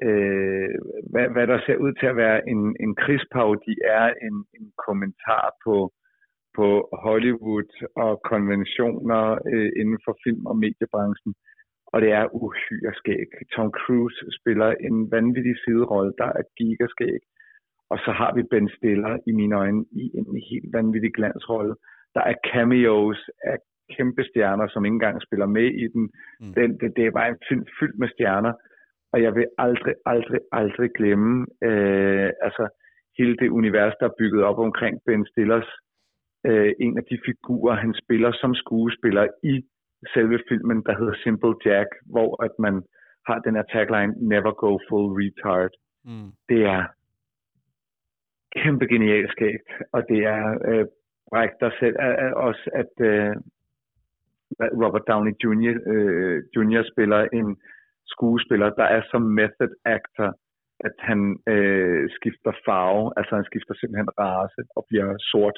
øh, 0.07 0.69
hvad, 1.11 1.27
hvad 1.33 1.47
der 1.47 1.59
ser 1.65 1.77
ud 1.85 1.93
til 1.99 2.05
at 2.05 2.15
være 2.15 2.49
en, 2.49 2.75
en 2.79 2.95
krigsparodi, 2.95 3.75
er 3.99 4.07
en, 4.27 4.35
en 4.57 4.71
kommentar 4.87 5.45
på, 5.65 5.75
på 6.57 6.67
Hollywood 7.05 7.71
og 7.95 8.21
konventioner 8.31 9.23
øh, 9.53 9.71
inden 9.81 9.99
for 10.05 10.17
film- 10.23 10.49
og 10.51 10.57
mediebranchen. 10.57 11.33
Og 11.93 12.01
det 12.01 12.11
er 12.11 12.35
uhyre 12.35 12.93
skæg. 12.93 13.29
Tom 13.55 13.71
Cruise 13.79 14.19
spiller 14.39 14.69
en 14.87 15.11
vanvittig 15.11 15.55
siderolle, 15.63 16.13
der 16.17 16.29
er 16.39 16.43
gigaskæg. 16.57 17.21
Og 17.91 17.97
så 18.05 18.11
har 18.11 18.31
vi 18.35 18.43
Ben 18.51 18.69
Stiller 18.69 19.17
i 19.27 19.31
mine 19.31 19.55
øjne 19.55 19.85
i 19.91 20.05
en 20.19 20.25
helt 20.51 20.73
vanvittig 20.73 21.13
glansrolle. 21.13 21.75
Der 22.15 22.21
er 22.21 22.35
cameos 22.51 23.29
af 23.43 23.57
kæmpe 23.95 24.23
stjerner, 24.23 24.67
som 24.67 24.85
ikke 24.85 24.93
engang 24.93 25.21
spiller 25.21 25.45
med 25.45 25.67
i 25.83 25.87
den. 25.93 26.03
Mm. 26.39 26.53
den 26.53 26.69
det, 26.79 26.89
det 26.95 27.03
er 27.05 27.11
bare 27.11 27.29
en 27.29 27.41
film 27.49 27.65
fyldt 27.79 27.99
med 27.99 28.09
stjerner. 28.09 28.53
Og 29.13 29.21
jeg 29.21 29.35
vil 29.35 29.47
aldrig, 29.57 29.95
aldrig, 30.05 30.39
aldrig 30.51 30.89
glemme 30.97 31.47
øh, 31.63 32.29
altså 32.41 32.69
hele 33.17 33.37
det 33.37 33.49
univers, 33.49 33.93
der 33.99 34.05
er 34.05 34.17
bygget 34.19 34.43
op 34.43 34.59
omkring 34.59 34.99
Ben 35.05 35.25
Stillers. 35.25 35.69
Øh, 36.45 36.73
en 36.79 36.97
af 36.97 37.03
de 37.03 37.19
figurer, 37.25 37.75
han 37.75 37.93
spiller 38.03 38.31
som 38.31 38.55
skuespiller 38.55 39.27
i 39.43 39.65
selve 40.13 40.39
filmen, 40.49 40.83
der 40.83 40.97
hedder 40.99 41.15
Simple 41.23 41.55
Jack, 41.65 41.89
hvor 42.05 42.43
at 42.43 42.51
man 42.59 42.83
har 43.27 43.39
den 43.39 43.55
her 43.55 43.63
tagline, 43.63 44.13
never 44.33 44.51
go 44.51 44.71
full 44.89 45.09
retard. 45.19 45.71
Mm. 46.05 46.31
Det 46.49 46.61
er 46.65 46.83
kæmpe 48.55 48.85
genialt 48.87 49.31
skægt, 49.31 49.69
og 49.91 50.01
det 50.09 50.19
er 50.25 50.43
øh, 50.67 50.85
bræk 51.29 51.49
der 51.59 51.71
selv 51.79 51.95
er, 51.99 52.13
er 52.25 52.33
også, 52.33 52.69
at 52.73 53.05
øh, 53.11 53.35
Robert 54.83 55.07
Downey 55.07 55.33
Jr. 55.43 55.75
Øh, 55.93 56.43
Jr. 56.55 56.83
spiller 56.91 57.27
en 57.33 57.57
skuespiller, 58.15 58.69
der 58.79 58.87
er 58.95 59.01
som 59.11 59.21
method 59.39 59.73
actor, 59.97 60.29
at 60.87 60.95
han 61.09 61.21
øh, 61.53 62.03
skifter 62.17 62.51
farve, 62.65 63.03
altså 63.17 63.33
han 63.39 63.49
skifter 63.51 63.73
simpelthen 63.73 64.09
race 64.23 64.61
og 64.77 64.81
bliver 64.89 65.09
sort 65.31 65.57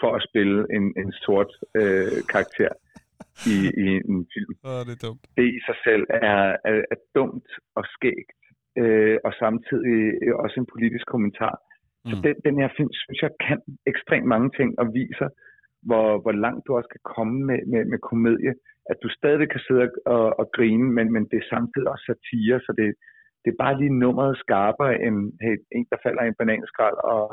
for 0.00 0.10
at 0.16 0.22
spille 0.28 0.58
en, 0.76 0.84
en 1.02 1.12
sort 1.24 1.52
øh, 1.80 2.18
karakter 2.32 2.72
i, 3.54 3.56
i 3.84 3.86
en 4.12 4.20
film. 4.34 4.52
Oh, 4.70 4.80
det 4.86 4.94
er 4.98 5.02
dumt. 5.06 5.22
Det 5.36 5.46
i 5.58 5.60
sig 5.68 5.76
selv 5.86 6.04
er, 6.32 6.42
er, 6.70 6.76
er 6.94 6.98
dumt 7.18 7.50
og 7.78 7.84
skægt, 7.94 8.40
øh, 8.80 9.16
og 9.26 9.32
samtidig 9.42 9.98
også 10.44 10.56
en 10.60 10.68
politisk 10.74 11.06
kommentar. 11.14 11.56
Så 12.10 12.14
Mm. 12.16 12.22
den, 12.26 12.36
den 12.46 12.56
her 12.62 12.70
film, 12.76 12.92
synes 13.04 13.20
jeg, 13.22 13.32
kan 13.46 13.58
ekstremt 13.92 14.28
mange 14.34 14.50
ting 14.58 14.70
og 14.80 14.86
viser, 15.00 15.28
hvor, 15.88 16.08
hvor 16.22 16.34
langt 16.44 16.62
du 16.66 16.70
også 16.78 16.90
kan 16.96 17.04
komme 17.14 17.36
med, 17.48 17.60
med, 17.72 17.82
med 17.92 17.98
komedie. 18.10 18.52
At 18.92 18.98
du 19.02 19.08
stadig 19.18 19.46
kan 19.52 19.62
sidde 19.66 19.84
og, 20.16 20.24
og 20.40 20.46
grine, 20.56 20.86
men, 20.96 21.06
men 21.14 21.24
det 21.30 21.38
er 21.40 21.50
samtidig 21.54 21.88
også 21.92 22.04
satire, 22.10 22.58
så 22.66 22.70
det, 22.80 22.88
det 23.42 23.48
er 23.50 23.62
bare 23.64 23.78
lige 23.80 23.98
nummeret 24.04 24.34
skarpere 24.44 24.94
end 25.06 25.16
hey, 25.44 25.56
en, 25.76 25.86
der 25.92 25.98
falder 26.04 26.22
i 26.24 26.28
en 26.32 26.38
bananskrald, 26.40 26.98
og, 27.14 27.24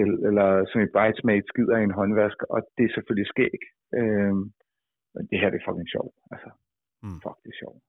eller, 0.00 0.16
eller 0.28 0.48
som 0.70 0.78
i 0.86 0.92
Bridesmaid 0.94 1.42
skider 1.52 1.76
i 1.78 1.86
en 1.88 1.98
håndvask, 2.00 2.38
og 2.54 2.58
det 2.76 2.84
er 2.86 2.92
selvfølgelig 2.96 3.28
skæg. 3.34 3.58
Øh, 3.98 4.34
men 5.14 5.22
det 5.30 5.36
her 5.40 5.48
det 5.50 5.58
er 5.60 5.66
fucking 5.68 5.90
sjovt. 5.96 6.14
Altså, 6.34 6.50
Mm. 7.06 7.20
fuck, 7.24 7.38
det 7.44 7.50
er 7.54 7.58
sjovt. 7.62 7.80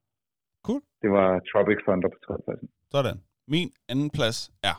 Cool. 0.65 0.81
Det 1.01 1.09
var 1.17 1.29
Tropic 1.51 1.79
Thunder 1.85 2.09
på 2.13 2.19
tredjepladsen. 2.25 2.69
Sådan. 2.91 3.17
Min 3.47 3.69
anden 3.91 4.09
plads 4.17 4.39
er... 4.69 4.75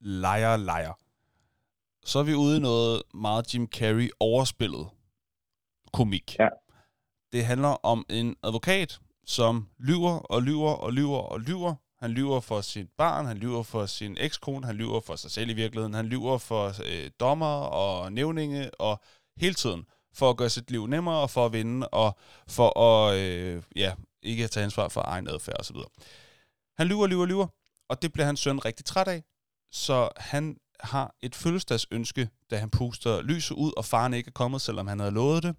Liar, 0.00 0.56
liar. 0.56 0.96
Så 2.08 2.18
er 2.18 2.22
vi 2.22 2.34
ude 2.34 2.56
i 2.56 2.60
noget 2.60 3.02
meget 3.14 3.54
Jim 3.54 3.66
Carrey 3.66 4.10
overspillet 4.20 4.88
komik. 5.92 6.36
Ja. 6.38 6.48
Det 7.32 7.44
handler 7.44 7.68
om 7.68 8.06
en 8.10 8.36
advokat, 8.42 9.00
som 9.26 9.68
lyver 9.78 10.18
og 10.18 10.42
lyver 10.42 10.70
og 10.70 10.92
lyver 10.92 11.18
og 11.18 11.40
lyver. 11.40 11.74
Han 11.98 12.10
lyver 12.10 12.40
for 12.40 12.60
sit 12.60 12.88
barn, 12.98 13.26
han 13.26 13.36
lyver 13.36 13.62
for 13.62 13.86
sin 13.86 14.16
ekskone, 14.20 14.66
han 14.66 14.76
lyver 14.76 15.00
for 15.00 15.16
sig 15.16 15.30
selv 15.30 15.50
i 15.50 15.52
virkeligheden, 15.52 15.94
han 15.94 16.06
lyver 16.06 16.38
for 16.38 16.66
øh, 16.84 17.10
dommer 17.20 17.56
og 17.56 18.12
nævninge 18.12 18.70
og 18.80 19.00
hele 19.36 19.54
tiden 19.54 19.86
for 20.14 20.30
at 20.30 20.36
gøre 20.36 20.50
sit 20.50 20.70
liv 20.70 20.86
nemmere 20.86 21.16
og 21.16 21.30
for 21.30 21.46
at 21.46 21.52
vinde 21.52 21.88
og 21.88 22.18
for 22.48 22.80
at 22.80 23.18
øh, 23.18 23.62
ja, 23.76 23.94
ikke 24.22 24.44
at 24.44 24.50
tage 24.50 24.64
ansvar 24.64 24.88
for 24.88 25.02
egen 25.04 25.28
adfærd 25.28 25.60
osv. 25.60 25.76
Han 26.78 26.86
lyver, 26.86 27.06
lyver, 27.06 27.26
lyver, 27.26 27.46
og 27.88 28.02
det 28.02 28.12
bliver 28.12 28.26
hans 28.26 28.40
søn 28.40 28.64
rigtig 28.64 28.84
træt 28.86 29.08
af, 29.08 29.22
så 29.70 30.08
han 30.16 30.56
har 30.80 31.14
et 31.20 31.34
fødselsdagsønske, 31.34 32.28
da 32.50 32.56
han 32.58 32.70
puster 32.70 33.22
lyset 33.22 33.54
ud, 33.54 33.72
og 33.76 33.84
faren 33.84 34.14
ikke 34.14 34.28
er 34.28 34.32
kommet, 34.32 34.60
selvom 34.60 34.86
han 34.86 34.98
havde 34.98 35.12
lovet 35.12 35.42
det. 35.42 35.56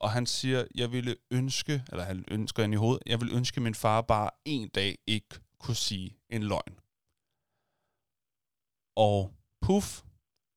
Og 0.00 0.10
han 0.10 0.26
siger, 0.26 0.64
jeg 0.74 0.92
ville 0.92 1.16
ønske, 1.30 1.82
eller 1.88 2.04
han 2.04 2.24
ønsker 2.28 2.64
ind 2.64 2.74
i 2.74 2.76
hovedet, 2.76 3.02
jeg 3.06 3.20
ville 3.20 3.36
ønske, 3.36 3.58
at 3.58 3.62
min 3.62 3.74
far 3.74 4.00
bare 4.00 4.30
en 4.44 4.68
dag 4.68 4.98
ikke 5.06 5.40
kunne 5.60 5.76
sige 5.76 6.16
en 6.30 6.42
løgn. 6.42 6.78
Og 8.96 9.32
puff, 9.62 10.02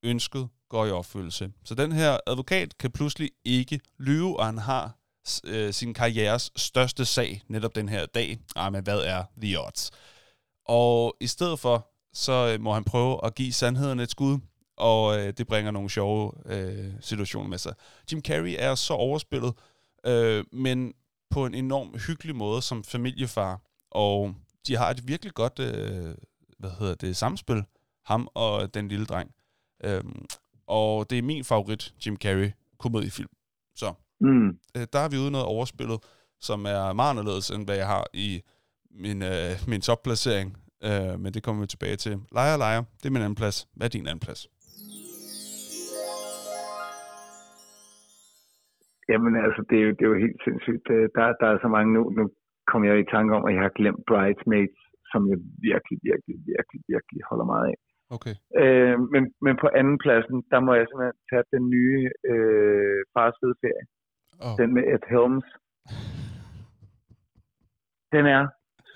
ønsket 0.04 0.50
går 0.70 0.86
i 0.86 0.92
opfyldelse. 0.92 1.52
Så 1.64 1.76
den 1.76 1.92
her 1.92 2.18
advokat 2.28 2.78
kan 2.78 2.92
pludselig 2.92 3.32
ikke 3.46 3.80
lyve, 4.00 4.40
og 4.40 4.46
han 4.46 4.58
har 4.58 4.98
øh, 5.44 5.74
sin 5.74 5.94
karrieres 5.94 6.52
største 6.56 7.06
sag 7.06 7.42
netop 7.48 7.76
den 7.76 7.90
her 7.90 8.06
dag. 8.06 8.40
Ej, 8.56 8.70
men 8.70 8.84
hvad 8.84 9.00
er 9.00 9.24
the 9.42 9.60
odds? 9.60 9.92
Og 10.66 11.18
i 11.20 11.28
stedet 11.28 11.60
for, 11.60 11.91
så 12.14 12.52
øh, 12.54 12.62
må 12.62 12.74
han 12.74 12.84
prøve 12.84 13.26
at 13.26 13.36
give 13.36 13.54
sandheden 13.54 14.00
et 14.00 14.12
skud. 14.12 14.40
og 14.78 15.20
øh, 15.20 15.34
det 15.38 15.48
bringer 15.48 15.72
nogle 15.72 15.90
sjove 15.90 16.32
øh, 16.46 16.94
situationer 17.02 17.50
med 17.50 17.58
sig. 17.58 17.74
Jim 18.12 18.22
Carrey 18.22 18.56
er 18.60 18.76
så 18.76 18.94
overspillet, 18.94 19.54
øh, 20.06 20.44
men 20.52 20.94
på 21.30 21.46
en 21.46 21.54
enorm 21.54 21.98
hyggelig 22.08 22.36
måde 22.36 22.62
som 22.62 22.84
familiefar, 22.84 23.62
og 23.92 24.36
de 24.68 24.76
har 24.78 24.90
et 24.90 25.08
virkelig 25.08 25.34
godt 25.34 25.60
øh, 25.60 26.16
hvad 26.60 26.72
hedder 26.80 26.96
det, 26.96 27.18
samspil, 27.18 27.64
ham 28.06 28.28
og 28.34 28.74
den 28.74 28.88
lille 28.88 29.06
dreng. 29.06 29.32
Øhm, 29.84 30.26
og 30.68 31.10
det 31.10 31.18
er 31.18 31.22
min 31.22 31.44
favorit 31.44 31.94
Jim 32.06 32.16
Carrey 32.18 32.52
komediefilm. 32.80 33.30
Så 33.76 33.94
Mm. 34.24 34.48
øh, 34.78 34.88
der 34.94 35.00
har 35.00 35.10
vi 35.10 35.18
ude 35.18 35.32
noget 35.32 35.48
overspillet, 35.48 36.00
som 36.40 36.66
er 36.66 36.94
meget 36.94 37.10
anderledes, 37.10 37.50
end 37.52 37.66
hvad 37.66 37.76
jeg 37.76 37.88
har 37.88 38.06
i 38.14 38.42
min, 38.92 39.22
øh, 39.22 39.52
min 39.68 39.82
topplacering. 39.82 40.58
Øh, 40.88 41.14
men 41.22 41.30
det 41.36 41.42
kommer 41.46 41.62
vi 41.64 41.68
tilbage 41.68 41.98
til. 42.06 42.14
Lejer, 42.38 42.58
lejer, 42.66 42.82
det 43.00 43.06
er 43.08 43.16
min 43.16 43.26
anden 43.28 43.42
plads. 43.42 43.58
Hvad 43.76 43.86
er 43.88 43.94
din 43.98 44.08
anden 44.12 44.26
plads? 44.28 44.42
Jamen 49.12 49.34
altså, 49.46 49.62
det 49.70 49.78
er, 49.82 49.86
jo, 49.88 49.92
det 49.98 50.04
er 50.06 50.12
jo 50.14 50.20
helt 50.26 50.40
sindssygt. 50.48 50.86
Øh, 50.96 51.06
Der, 51.16 51.24
der 51.42 51.48
er 51.54 51.58
så 51.66 51.70
mange 51.76 51.90
nu. 51.98 52.02
Nu 52.18 52.24
kommer 52.70 52.86
jeg 52.90 52.98
i 53.00 53.12
tanke 53.16 53.32
om, 53.38 53.44
at 53.48 53.54
jeg 53.56 53.64
har 53.68 53.74
glemt 53.80 54.04
Bridesmaids, 54.10 54.80
som 55.12 55.22
jeg 55.32 55.40
virkelig, 55.70 55.98
virkelig, 56.10 56.36
virkelig, 56.54 56.82
virkelig 56.94 57.20
holder 57.30 57.48
meget 57.54 57.66
af. 57.72 57.78
Okay. 58.16 58.36
Øh, 58.62 58.96
men, 59.14 59.24
men 59.46 59.54
på 59.64 59.68
anden 59.80 59.98
pladsen, 60.04 60.38
der 60.52 60.60
må 60.66 60.72
jeg 60.80 60.86
simpelthen 60.88 61.20
tage 61.30 61.46
den 61.56 61.64
nye 61.76 62.02
øh, 62.32 63.00
Fars 63.14 63.38
ferie. 63.64 63.86
Oh. 64.46 64.54
Den 64.60 64.70
med 64.76 64.84
Ed 64.94 65.04
Helms. 65.14 65.48
Den 68.16 68.26
er 68.38 68.44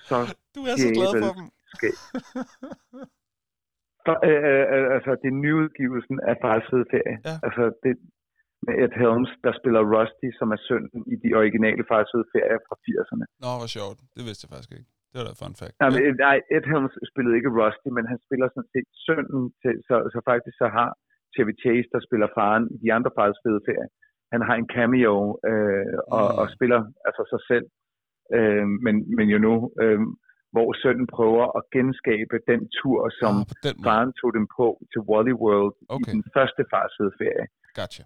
så 0.08 0.16
Du 0.54 0.60
er 0.70 0.74
så 0.84 0.88
glad 0.98 1.12
for 1.24 1.32
dem. 1.38 1.46
Skæg. 1.74 1.96
For, 4.06 4.16
øh, 4.28 4.42
øh, 4.50 4.64
øh, 4.74 4.86
altså, 4.96 5.10
det 5.22 5.28
er 5.32 5.40
nyudgivelsen 5.44 6.16
af 6.30 6.34
Fars 6.44 6.64
fede 6.70 6.86
ferie. 6.94 7.16
Ja. 7.28 7.34
Altså, 7.46 7.62
det, 7.82 7.92
med 8.66 8.74
Ed 8.84 8.92
Helms, 9.02 9.30
der 9.44 9.52
spiller 9.60 9.82
Rusty, 9.94 10.28
som 10.38 10.48
er 10.56 10.60
sønnen 10.68 11.00
i 11.14 11.16
de 11.24 11.30
originale 11.40 11.82
Fars 11.90 12.08
fede 12.12 12.26
ferie 12.34 12.58
fra 12.66 12.76
80'erne. 12.86 13.24
Nå, 13.44 13.50
hvor 13.60 13.70
sjovt. 13.76 13.98
Det 14.16 14.22
vidste 14.28 14.42
jeg 14.44 14.50
faktisk 14.54 14.72
ikke. 14.78 14.88
Det 15.10 15.16
var 15.20 15.26
da 15.28 15.34
fun 15.42 15.54
fact. 15.60 15.74
Nej, 15.82 15.90
men, 15.94 16.00
øh, 16.06 16.12
nej, 16.26 16.36
Ed 16.56 16.64
Helms 16.72 16.94
spillede 17.12 17.34
ikke 17.38 17.50
Rusty, 17.60 17.88
men 17.96 18.04
han 18.12 18.18
spiller 18.26 18.46
sådan 18.54 18.70
set 18.74 18.88
sønnen 19.06 19.42
til, 19.62 19.74
så, 19.88 19.96
så 20.12 20.18
faktisk 20.30 20.56
så 20.62 20.68
har 20.78 20.88
Chevy 21.34 21.54
Chase, 21.62 21.88
der 21.94 22.00
spiller 22.08 22.28
faren 22.38 22.64
i 22.74 22.76
de 22.84 22.88
andre 22.96 23.10
Fars 23.18 23.38
fede 23.44 23.60
ferie. 23.68 23.88
Han 24.34 24.40
har 24.48 24.54
en 24.62 24.68
cameo 24.76 25.16
øh, 25.50 25.94
og, 26.16 26.26
Mm. 26.32 26.38
og 26.40 26.44
spiller 26.56 26.80
altså 27.08 27.22
sig 27.32 27.42
selv, 27.50 27.66
øh, 28.36 28.66
men, 28.84 28.94
men 29.18 29.26
jo 29.34 29.38
nu, 29.46 29.54
øh, 29.82 30.00
hvor 30.56 30.70
sønnen 30.82 31.06
prøver 31.16 31.44
at 31.58 31.62
genskabe 31.76 32.36
den 32.50 32.60
tur, 32.80 33.00
som 33.20 33.34
Ah, 33.40 33.46
den 33.66 33.74
måde. 33.76 33.84
faren 33.86 34.12
tog 34.20 34.30
dem 34.38 34.46
på 34.58 34.66
til 34.92 35.00
Wally 35.10 35.34
World 35.44 35.74
Okay. 35.94 36.10
i 36.12 36.14
den 36.16 36.24
første 36.36 36.62
Fars 36.72 36.92
fede 36.98 37.12
ferie. 37.20 37.46
Gotcha. 37.78 38.04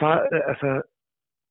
Far, 0.00 0.16
øh, 0.34 0.42
altså, 0.52 0.70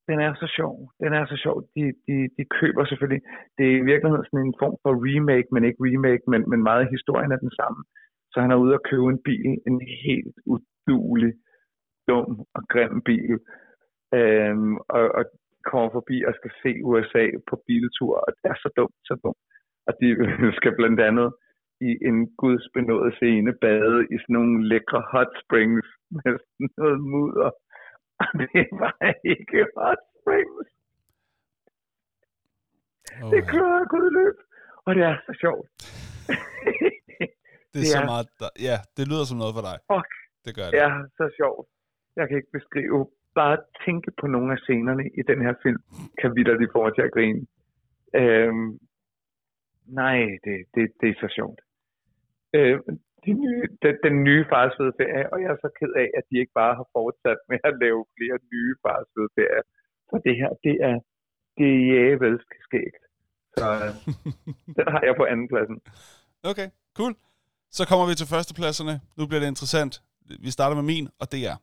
den 0.10 0.18
er 0.28 0.32
så 0.42 0.48
sjov. 0.58 0.76
Den 1.04 1.12
er 1.20 1.24
så 1.32 1.38
sjov. 1.44 1.58
De, 1.76 1.84
de, 2.08 2.16
de 2.38 2.44
køber 2.60 2.84
selvfølgelig. 2.86 3.24
Det 3.58 3.66
er 3.72 3.76
i 3.82 3.88
virkeligheden 3.92 4.26
sådan 4.30 4.46
en 4.48 4.60
form 4.62 4.76
for 4.84 4.94
remake, 5.10 5.48
men 5.54 5.62
ikke 5.68 5.82
remake, 5.90 6.24
men, 6.32 6.42
men 6.52 6.60
meget 6.70 6.94
historien 6.96 7.32
er 7.36 7.40
den 7.46 7.54
samme. 7.60 7.80
Så 8.32 8.38
han 8.44 8.52
er 8.52 8.60
ude 8.64 8.74
at 8.80 8.86
købe 8.90 9.08
en 9.16 9.22
bil, 9.30 9.52
en 9.70 9.78
helt 10.08 10.36
udulig, 10.54 11.34
dum 12.10 12.30
og 12.56 12.62
grim 12.72 12.96
bil, 13.10 13.36
øhm, 14.20 14.74
og, 14.98 15.04
og 15.18 15.24
kommer 15.70 15.90
forbi 15.98 16.18
og 16.28 16.34
skal 16.40 16.52
se 16.64 16.72
USA 16.90 17.26
på 17.50 17.56
biltur, 17.68 18.14
og 18.26 18.30
det 18.38 18.46
er 18.54 18.58
så 18.64 18.70
dumt, 18.80 19.00
så 19.10 19.14
dumt. 19.24 19.42
Og 19.90 19.94
de 20.02 20.08
skal 20.60 20.74
blandt 20.80 21.00
andet 21.10 21.30
i 21.90 21.92
en 22.10 22.18
gudsbenået 22.42 23.10
scene 23.18 23.52
bade 23.64 23.98
i 24.14 24.16
sådan 24.22 24.34
nogle 24.38 24.56
lækre 24.72 25.02
hot 25.14 25.32
springs 25.44 25.88
med 26.18 26.32
sådan 26.46 26.70
noget 26.78 27.00
mudder. 27.14 27.52
Og 28.22 28.30
det 28.42 28.66
var 28.82 28.96
ikke 29.34 29.60
hot 29.78 30.04
springs. 30.18 30.68
Oh, 33.24 33.32
Det 33.34 33.42
kører 33.54 33.82
gudløb. 33.94 34.38
Og 34.86 34.92
det 34.96 35.04
er 35.12 35.16
så 35.28 35.34
sjovt. 35.44 35.66
det 37.74 37.80
er 37.80 37.84
det 37.84 37.88
så 37.96 38.00
er- 38.02 38.10
meget... 38.14 38.28
Der, 38.42 38.50
ja, 38.70 38.78
det 38.98 39.04
lyder 39.12 39.26
som 39.30 39.38
noget 39.44 39.54
for 39.58 39.64
dig. 39.70 39.76
Fuck. 39.94 40.10
Det 40.46 40.52
gør 40.58 40.66
det. 40.66 40.74
Det 40.74 40.82
er 40.90 40.94
så 41.20 41.26
sjovt. 41.40 41.66
Jeg 42.18 42.26
kan 42.28 42.38
ikke 42.38 42.56
beskrive. 42.60 43.00
Bare 43.42 43.58
tænke 43.86 44.10
på 44.22 44.26
nogle 44.36 44.50
af 44.56 44.60
scenerne 44.66 45.04
i 45.20 45.22
den 45.32 45.40
her 45.46 45.54
film, 45.64 45.82
kan 46.22 46.30
vidderligt 46.36 46.72
få 46.76 46.80
mig 46.86 46.94
til 46.96 47.02
at 47.08 47.14
grine. 47.16 47.42
Øhm, 48.22 48.68
nej, 50.02 50.20
det, 50.46 50.58
det, 50.76 50.84
det 51.02 51.10
er 51.10 51.18
så 51.24 51.30
sjovt. 51.38 51.60
Øh, 52.58 52.80
de 53.26 53.32
nye, 53.44 53.64
den, 53.84 53.96
den 54.06 54.16
nye 54.28 54.46
Fars 54.52 54.74
Fede 54.78 54.94
Ferie, 55.00 55.34
og 55.34 55.38
jeg 55.42 55.50
er 55.56 55.60
så 55.66 55.70
ked 55.80 55.94
af, 56.04 56.10
at 56.18 56.24
de 56.30 56.36
ikke 56.42 56.56
bare 56.62 56.76
har 56.80 56.88
fortsat 56.98 57.40
med 57.50 57.60
at 57.70 57.74
lave 57.84 58.02
flere 58.16 58.38
nye 58.54 58.74
Fars 58.84 59.08
Fede 59.14 59.32
Ferie. 59.38 59.64
For 60.10 60.18
det 60.26 60.36
her, 60.42 60.52
det 60.66 60.76
er, 60.90 60.98
det 61.58 61.68
er 61.76 61.82
jævelsk 61.92 62.50
skægt. 62.66 63.04
Så 63.58 63.66
øh, 63.84 63.92
den 64.78 64.88
har 64.94 65.02
jeg 65.08 65.16
på 65.18 65.26
anden 65.32 65.48
pladsen. 65.52 65.78
Okay, 66.52 66.70
cool. 66.98 67.14
Så 67.78 67.84
kommer 67.90 68.06
vi 68.10 68.16
til 68.16 68.28
førstepladserne. 68.34 68.96
Nu 69.18 69.28
bliver 69.28 69.42
det 69.44 69.48
interessant. 69.48 69.94
Vi 70.46 70.52
starter 70.58 70.76
med 70.76 70.84
min, 70.94 71.06
og 71.22 71.32
det 71.34 71.42
er... 71.52 71.58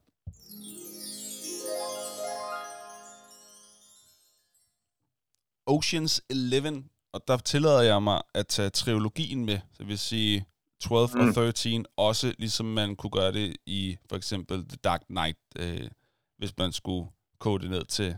Oceans 5.66 6.22
11, 6.30 6.84
og 7.16 7.28
der 7.28 7.36
tillader 7.36 7.80
jeg 7.80 8.02
mig 8.02 8.22
at 8.34 8.46
tage 8.46 8.70
trilogien 8.70 9.44
med, 9.44 9.58
så 9.58 9.76
det 9.78 9.88
vil 9.88 9.98
sige 9.98 10.46
12 10.80 11.10
mm. 11.14 11.20
og 11.20 11.26
Mm. 11.26 11.32
13, 11.32 11.86
også 11.96 12.34
ligesom 12.38 12.66
man 12.66 12.96
kunne 12.96 13.10
gøre 13.10 13.32
det 13.32 13.56
i 13.66 13.96
for 14.08 14.16
eksempel 14.16 14.68
The 14.68 14.76
Dark 14.84 15.02
Knight, 15.06 15.38
øh, 15.58 15.90
hvis 16.38 16.58
man 16.58 16.72
skulle 16.72 17.08
kode 17.38 17.62
det 17.62 17.70
ned 17.70 17.84
til, 17.84 18.16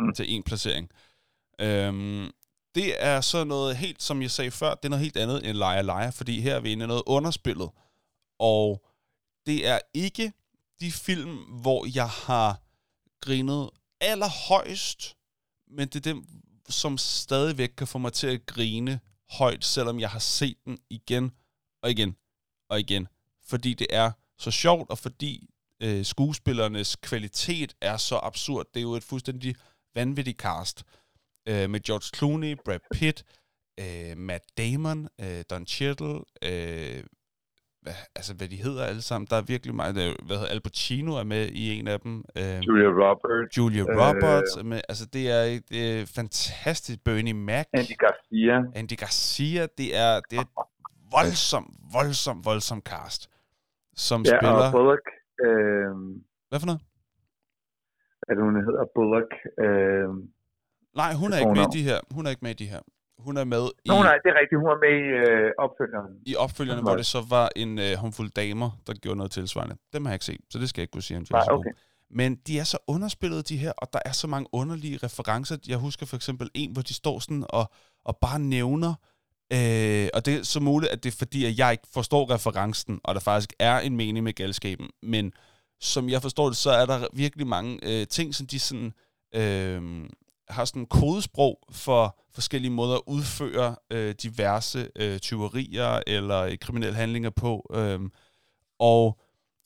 mm. 0.00 0.14
Til 0.14 0.34
en 0.34 0.42
placering. 0.42 0.90
Øhm, 1.60 2.30
det 2.74 3.04
er 3.04 3.20
så 3.20 3.44
noget 3.44 3.76
helt, 3.76 4.02
som 4.02 4.22
jeg 4.22 4.30
sagde 4.30 4.50
før, 4.50 4.74
det 4.74 4.84
er 4.84 4.88
noget 4.88 5.04
helt 5.04 5.16
andet 5.16 5.48
end 5.48 5.56
Liar 5.56 5.82
Liar, 5.82 6.10
fordi 6.10 6.40
her 6.40 6.54
er 6.54 6.60
vi 6.60 6.72
inde 6.72 6.84
i 6.84 6.88
noget 6.88 7.02
underspillet. 7.06 7.70
Og 8.38 8.84
det 9.46 9.68
er 9.68 9.78
ikke 9.94 10.32
de 10.80 10.92
film, 10.92 11.36
hvor 11.36 11.86
jeg 11.94 12.08
har 12.08 12.60
grinet 13.20 13.70
allerhøjst, 14.00 15.16
men 15.70 15.88
det 15.88 15.96
er 15.96 16.12
dem, 16.12 16.26
som 16.68 16.98
stadigvæk 16.98 17.68
kan 17.76 17.86
få 17.86 17.98
mig 17.98 18.12
til 18.12 18.26
at 18.26 18.46
grine 18.46 19.00
højt, 19.30 19.64
selvom 19.64 20.00
jeg 20.00 20.10
har 20.10 20.18
set 20.18 20.56
den 20.64 20.78
igen 20.90 21.32
og 21.82 21.90
igen 21.90 22.16
og 22.70 22.80
igen. 22.80 23.08
Fordi 23.46 23.74
det 23.74 23.86
er 23.90 24.10
så 24.38 24.50
sjovt, 24.50 24.90
og 24.90 24.98
fordi 24.98 25.50
øh, 25.82 26.04
skuespillernes 26.04 26.96
kvalitet 26.96 27.76
er 27.80 27.96
så 27.96 28.20
absurd. 28.22 28.66
Det 28.74 28.80
er 28.80 28.82
jo 28.82 28.94
et 28.94 29.04
fuldstændig 29.04 29.54
vanvittigt 29.94 30.38
cast. 30.38 30.84
Øh, 31.48 31.70
med 31.70 31.80
George 31.80 32.16
Clooney, 32.16 32.56
Brad 32.64 32.80
Pitt, 32.92 33.24
øh, 33.80 34.16
Matt 34.16 34.44
Damon, 34.58 35.08
øh, 35.20 35.44
Don 35.50 35.66
Cheadle, 35.66 36.20
øh, 36.42 37.04
hvad, 37.88 37.98
altså 38.18 38.32
hvad 38.38 38.48
de 38.48 38.56
hedder 38.66 38.84
alle 38.84 39.02
sammen. 39.02 39.26
Der 39.30 39.36
er 39.36 39.42
virkelig 39.54 39.74
meget, 39.74 39.94
der, 39.94 40.02
er- 40.10 40.24
hvad 40.26 40.36
hedder 40.36 40.50
Al 40.54 40.60
Pacino 40.60 41.12
er 41.22 41.24
med 41.24 41.44
i 41.62 41.78
en 41.78 41.88
af 41.88 42.00
dem. 42.00 42.14
Øh, 42.36 42.58
Julia 42.66 42.88
Roberts, 43.04 43.56
Julia 43.58 43.82
Øh. 43.82 43.88
Roberts 44.02 44.52
er 44.60 44.64
med. 44.72 44.80
Altså 44.88 45.06
det 45.12 45.24
er, 45.36 45.60
det 45.70 45.80
er 46.00 46.06
fantastisk. 46.06 46.98
Bernie 47.04 47.34
Mac, 47.34 47.66
Andy 47.72 47.96
Garcia. 48.04 48.56
Andy 48.80 48.96
Garcia, 49.02 49.62
det 49.78 49.88
er, 50.04 50.20
det 50.30 50.36
er 50.38 50.42
et 50.42 50.54
voldsomt, 51.16 51.70
voldsomt, 51.92 52.44
voldsomt 52.44 52.84
cast, 52.84 53.30
som 54.06 54.22
Ja, 54.22 54.28
spiller... 54.38 54.66
og 54.66 54.72
Bullock. 54.72 55.06
Øh, 55.46 55.90
Hvad 56.48 56.58
for 56.60 56.66
noget? 56.66 56.80
er 58.28 58.32
det, 58.34 58.42
hun 58.48 58.54
hedder? 58.68 58.84
Bullock. 58.96 59.30
Øh, 59.64 60.08
Nej, 61.02 61.12
hun 61.22 61.32
er 61.32 61.38
ikke 61.38 61.56
med 61.60 61.66
i 61.74 61.78
de 61.78 61.82
her. 61.88 61.98
Hun 62.16 62.26
er 62.26 62.30
ikke 62.30 62.42
med 62.46 62.50
i 62.50 62.54
de 62.64 62.66
her. 62.66 62.80
Hun 63.18 63.36
er 63.36 63.44
med 63.44 63.68
i, 63.84 63.88
Nå, 63.88 63.94
nej, 63.94 64.18
det 64.22 64.28
er 64.30 64.38
rigtigt. 64.40 64.58
Hun 64.60 64.70
er 64.70 64.80
med 64.86 64.94
i 65.04 65.08
øh, 65.30 65.52
opfølgeren. 65.58 66.12
i 66.26 66.36
opfølgerne, 66.36 66.82
hvor 66.82 66.96
det 66.96 67.06
så 67.06 67.26
var 67.28 67.48
en 67.56 67.78
øh, 67.78 67.94
håndfuld 67.94 68.30
damer, 68.30 68.70
der 68.86 68.94
gjorde 68.94 69.16
noget 69.16 69.32
tilsvarende. 69.32 69.76
Dem 69.92 70.04
har 70.04 70.10
jeg 70.10 70.14
ikke 70.14 70.24
set, 70.24 70.40
så 70.50 70.58
det 70.58 70.68
skal 70.68 70.80
jeg 70.80 70.84
ikke 70.84 70.92
kunne 70.92 71.02
sige, 71.02 71.16
om 71.16 71.22
er 71.22 71.34
Nej, 71.34 71.46
okay. 71.50 71.70
Men 72.10 72.36
de 72.46 72.58
er 72.58 72.64
så 72.64 72.78
underspillet, 72.86 73.48
de 73.48 73.56
her, 73.56 73.72
og 73.78 73.92
der 73.92 73.98
er 74.04 74.12
så 74.12 74.26
mange 74.26 74.48
underlige 74.52 74.98
referencer. 75.02 75.56
Jeg 75.68 75.78
husker 75.78 76.06
for 76.06 76.16
eksempel 76.16 76.50
en, 76.54 76.72
hvor 76.72 76.82
de 76.82 76.94
står 76.94 77.18
sådan 77.18 77.44
og, 77.48 77.70
og 78.04 78.16
bare 78.16 78.38
nævner, 78.38 78.94
øh, 79.52 80.08
og 80.14 80.26
det 80.26 80.34
er 80.34 80.42
så 80.42 80.60
muligt, 80.60 80.92
at 80.92 81.04
det 81.04 81.12
er 81.12 81.16
fordi, 81.18 81.44
at 81.44 81.58
jeg 81.58 81.72
ikke 81.72 81.88
forstår 81.94 82.30
referencen, 82.34 83.00
og 83.04 83.14
der 83.14 83.20
faktisk 83.20 83.52
er 83.58 83.78
en 83.78 83.96
mening 83.96 84.24
med 84.24 84.32
galskaben, 84.32 84.90
men 85.02 85.32
som 85.80 86.08
jeg 86.08 86.22
forstår 86.22 86.46
det, 86.46 86.56
så 86.56 86.70
er 86.70 86.86
der 86.86 87.06
virkelig 87.12 87.46
mange 87.46 87.78
øh, 87.82 88.06
ting, 88.06 88.34
som 88.34 88.46
de 88.46 88.58
sådan, 88.58 88.92
øh, 89.34 90.08
har 90.50 90.64
sådan 90.64 90.86
kodesprog 90.86 91.58
for 91.70 92.18
forskellige 92.32 92.70
måder 92.70 92.94
at 92.94 93.02
udføre 93.06 93.76
øh, 93.90 94.14
diverse 94.22 94.90
øh, 94.96 95.18
tyverier 95.18 96.02
eller 96.06 96.38
øh, 96.38 96.58
kriminelle 96.58 96.96
handlinger 96.96 97.30
på. 97.30 97.70
Øh, 97.74 98.00
og 98.78 99.20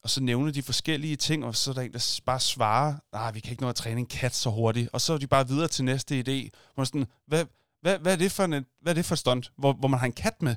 og 0.04 0.10
så 0.10 0.22
nævner 0.22 0.52
de 0.52 0.62
forskellige 0.62 1.16
ting, 1.16 1.44
og 1.44 1.56
så 1.56 1.70
er 1.70 1.74
der 1.74 1.82
en, 1.82 1.92
der 1.92 2.20
bare 2.26 2.40
svarer, 2.40 2.94
nej, 3.12 3.32
vi 3.32 3.40
kan 3.40 3.50
ikke 3.50 3.62
nå 3.62 3.68
at 3.68 3.74
træne 3.74 4.00
en 4.00 4.06
kat 4.06 4.34
så 4.34 4.50
hurtigt. 4.50 4.88
Og 4.92 5.00
så 5.00 5.12
er 5.12 5.18
de 5.18 5.26
bare 5.26 5.48
videre 5.48 5.68
til 5.68 5.84
næste 5.84 6.20
idé. 6.20 6.48
Hvor 6.74 6.84
sådan, 6.84 7.06
hvad, 7.26 7.44
hvad, 7.80 7.98
hvad, 7.98 8.12
er 8.12 8.16
det 8.16 8.32
for 8.32 8.44
en, 8.44 8.66
hvad 8.80 8.92
er 8.92 8.94
det 8.94 9.04
for 9.04 9.14
et 9.14 9.18
stunt, 9.18 9.52
hvor, 9.56 9.72
hvor 9.72 9.88
man 9.88 10.00
har 10.00 10.06
en 10.06 10.12
kat 10.12 10.42
med? 10.42 10.56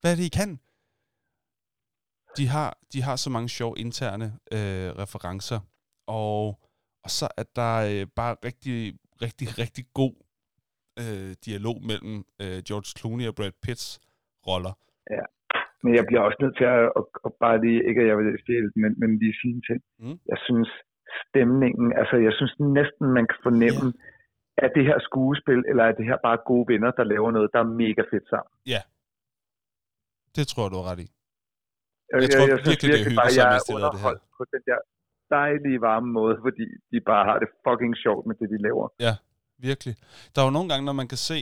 Hvad 0.00 0.12
er 0.12 0.16
det, 0.16 0.24
I 0.24 0.28
kan? 0.28 0.58
de 2.36 2.48
har, 2.48 2.78
de 2.92 3.02
har 3.02 3.16
så 3.16 3.30
mange 3.30 3.48
sjove 3.48 3.78
interne 3.78 4.38
øh, 4.52 4.90
referencer, 4.90 5.60
og, 6.06 6.60
og 7.04 7.10
så 7.10 7.28
er 7.36 7.44
der 7.56 7.74
øh, 7.74 8.06
bare 8.06 8.36
rigtig, 8.44 8.94
rigtig, 9.24 9.48
rigtig 9.62 9.84
god 10.00 10.14
øh, 11.02 11.32
dialog 11.46 11.76
mellem 11.90 12.16
øh, 12.42 12.58
George 12.68 12.90
Clooney 12.98 13.26
og 13.30 13.34
Brad 13.38 13.54
Pitts 13.64 13.86
roller. 14.48 14.74
Men 15.84 15.92
jeg 15.98 16.04
bliver 16.08 16.22
også 16.26 16.38
nødt 16.44 16.56
til 16.60 16.68
at, 16.76 16.84
at, 16.98 17.04
at 17.26 17.32
bare 17.44 17.56
lige, 17.64 17.80
ikke 17.88 18.00
at 18.02 18.08
jeg 18.10 18.16
vil 18.18 18.28
stille, 18.44 18.68
men, 18.82 18.90
men 19.00 19.10
lige 19.22 19.36
sige 19.40 19.54
en 19.58 19.64
ting. 19.70 19.80
Mm. 20.02 20.18
Jeg 20.32 20.38
synes 20.48 20.70
stemningen, 21.22 21.86
altså 22.00 22.16
jeg 22.26 22.32
synes 22.38 22.54
næsten, 22.78 23.04
man 23.18 23.24
kan 23.30 23.38
fornemme, 23.48 23.86
yeah. 23.88 24.64
er 24.64 24.68
det 24.76 24.84
her 24.88 24.98
skuespil, 25.08 25.60
eller 25.70 25.84
er 25.90 25.94
det 25.98 26.04
her 26.10 26.18
bare 26.28 26.38
gode 26.50 26.66
venner, 26.72 26.90
der 26.98 27.04
laver 27.14 27.30
noget, 27.36 27.48
der 27.54 27.60
er 27.64 27.70
mega 27.82 28.02
fedt 28.12 28.26
sammen. 28.32 28.52
Ja, 28.74 28.80
det 30.36 30.44
tror 30.50 30.62
jeg, 30.64 30.70
du 30.72 30.78
har 30.80 30.86
ret 30.92 31.00
i. 31.06 31.08
Jeg, 32.10 32.18
Jeg 32.22 32.30
tror 32.34 32.46
jeg, 32.46 32.50
jeg 32.52 32.58
synes 32.58 32.70
virkelig, 32.70 32.90
det 32.92 33.00
er 33.00 33.04
virkelig 33.04 33.12
hyggeligt 33.12 33.38
jeg 33.40 33.46
er 33.46 33.58
de 33.58 33.70
lavede 33.70 33.70
det 33.70 33.72
her. 33.72 33.88
underholdt 33.88 34.22
på 34.38 34.42
den 34.52 34.62
der 34.68 34.78
dejlige 35.38 35.78
varme 35.88 36.10
måde, 36.18 36.36
fordi 36.46 36.64
de 36.92 36.98
bare 37.10 37.24
har 37.30 37.38
det 37.42 37.48
fucking 37.66 37.94
sjovt 38.04 38.24
med 38.28 38.34
det, 38.40 38.48
de 38.54 38.58
laver. 38.66 38.86
Virkelig. 39.58 39.94
Der 40.34 40.38
er 40.42 40.46
jo 40.48 40.50
nogle 40.50 40.68
gange, 40.70 40.84
når 40.88 40.92
man 41.00 41.08
kan 41.12 41.18
se, 41.30 41.40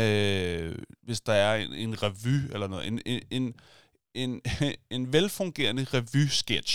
øh, 0.00 0.74
hvis 1.06 1.20
der 1.20 1.32
er 1.32 1.54
en, 1.64 1.72
en 1.84 1.92
revy 2.02 2.38
eller 2.54 2.68
noget, 2.72 2.86
en, 2.90 2.96
en, 3.06 3.20
en, 3.30 3.44
en, 4.14 4.30
en 4.96 5.02
velfungerende 5.12 5.84
revy-sketch 5.94 6.72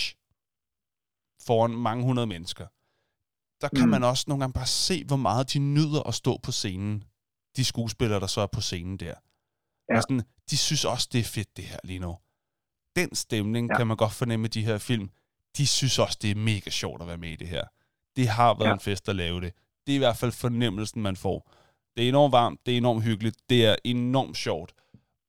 foran 1.48 1.72
mange 1.72 2.04
hundrede 2.04 2.28
mennesker, 2.28 2.68
der 3.62 3.70
kan 3.78 3.86
Mm. 3.86 3.90
man 3.92 4.04
også 4.04 4.26
nogle 4.28 4.42
gange 4.42 4.54
bare 4.54 4.66
se, 4.88 5.06
hvor 5.06 5.16
meget 5.28 5.54
de 5.54 5.60
nyder 5.60 6.08
at 6.08 6.14
stå 6.14 6.38
på 6.44 6.52
scenen. 6.52 7.04
De 7.58 7.66
skuespillere, 7.66 8.20
der 8.20 8.28
så 8.28 8.42
er 8.42 8.48
på 8.48 8.62
scenen 8.62 8.98
der. 8.98 9.16
Ja. 9.90 9.96
Og 9.98 10.02
sådan, 10.04 10.22
de 10.50 10.58
synes 10.58 10.86
også, 10.86 11.10
det 11.12 11.20
er 11.20 11.24
fedt, 11.24 11.58
det 11.58 11.66
her 11.66 11.80
lige 11.84 12.00
nu. 12.00 12.18
Den 12.96 13.16
stemning 13.16 13.68
ja. 13.68 13.74
Ja. 13.74 13.78
kan 13.78 13.88
man 13.88 13.98
godt 13.98 14.14
fornemme 14.14 14.46
i 14.46 14.50
de 14.50 14.66
her 14.66 14.78
film. 14.78 15.10
De 15.58 15.68
synes 15.68 16.00
også, 16.00 16.18
det 16.22 16.32
er 16.32 16.36
mega 16.36 16.70
sjovt 16.70 17.02
at 17.02 17.08
være 17.08 17.18
med 17.18 17.30
i 17.30 17.36
det 17.36 17.48
her. 17.48 17.64
Det 18.16 18.28
har 18.28 18.54
været 18.54 18.64
ja. 18.66 18.68
Ja. 18.68 18.74
en 18.74 18.80
fest 18.80 19.10
at 19.10 19.16
lave 19.16 19.42
det. 19.42 19.54
Det 19.88 19.92
er 19.94 19.96
i 19.96 20.00
hvert 20.06 20.18
fald 20.18 20.32
fornemmelsen, 20.32 21.02
man 21.02 21.16
får. 21.16 21.52
Det 21.98 22.04
er 22.06 22.10
enormt 22.10 22.32
varmt, 22.32 22.60
det 22.66 22.74
er 22.74 22.78
enormt 22.78 23.04
hyggeligt, 23.04 23.38
det 23.50 23.66
er 23.66 23.76
enormt 23.84 24.38
sjovt. 24.38 24.74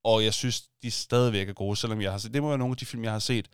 Og 0.03 0.23
jeg 0.23 0.33
synes, 0.33 0.61
de 0.83 0.91
stadigvæk 0.91 1.49
er 1.49 1.53
gode, 1.53 1.75
selvom 1.75 2.01
jeg 2.01 2.11
har 2.11 2.17
set, 2.17 2.33
det 2.33 2.41
må 2.41 2.47
være 2.49 2.57
nogle 2.57 2.71
af 2.71 2.77
de 2.77 2.85
film, 2.85 3.03
jeg 3.03 3.11
har 3.11 3.19
set 3.19 3.47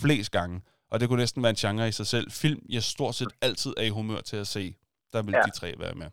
flest 0.00 0.32
gange. 0.32 0.60
Og 0.90 1.00
det 1.00 1.08
kunne 1.08 1.18
næsten 1.18 1.42
være 1.42 1.50
en 1.50 1.56
genre 1.56 1.88
i 1.88 1.92
sig 1.92 2.06
selv. 2.06 2.30
Film, 2.30 2.60
jeg 2.68 2.82
stort 2.82 3.14
set 3.14 3.28
altid 3.42 3.72
er 3.76 3.82
i 3.82 3.88
humør 3.88 4.20
til 4.20 4.36
at 4.36 4.46
se. 4.46 4.74
Der 5.12 5.22
vil 5.22 5.32
ja. 5.32 5.38
Ja. 5.38 5.42
de 5.42 5.50
tre 5.50 5.74
være 5.78 5.94
med. 5.94 6.06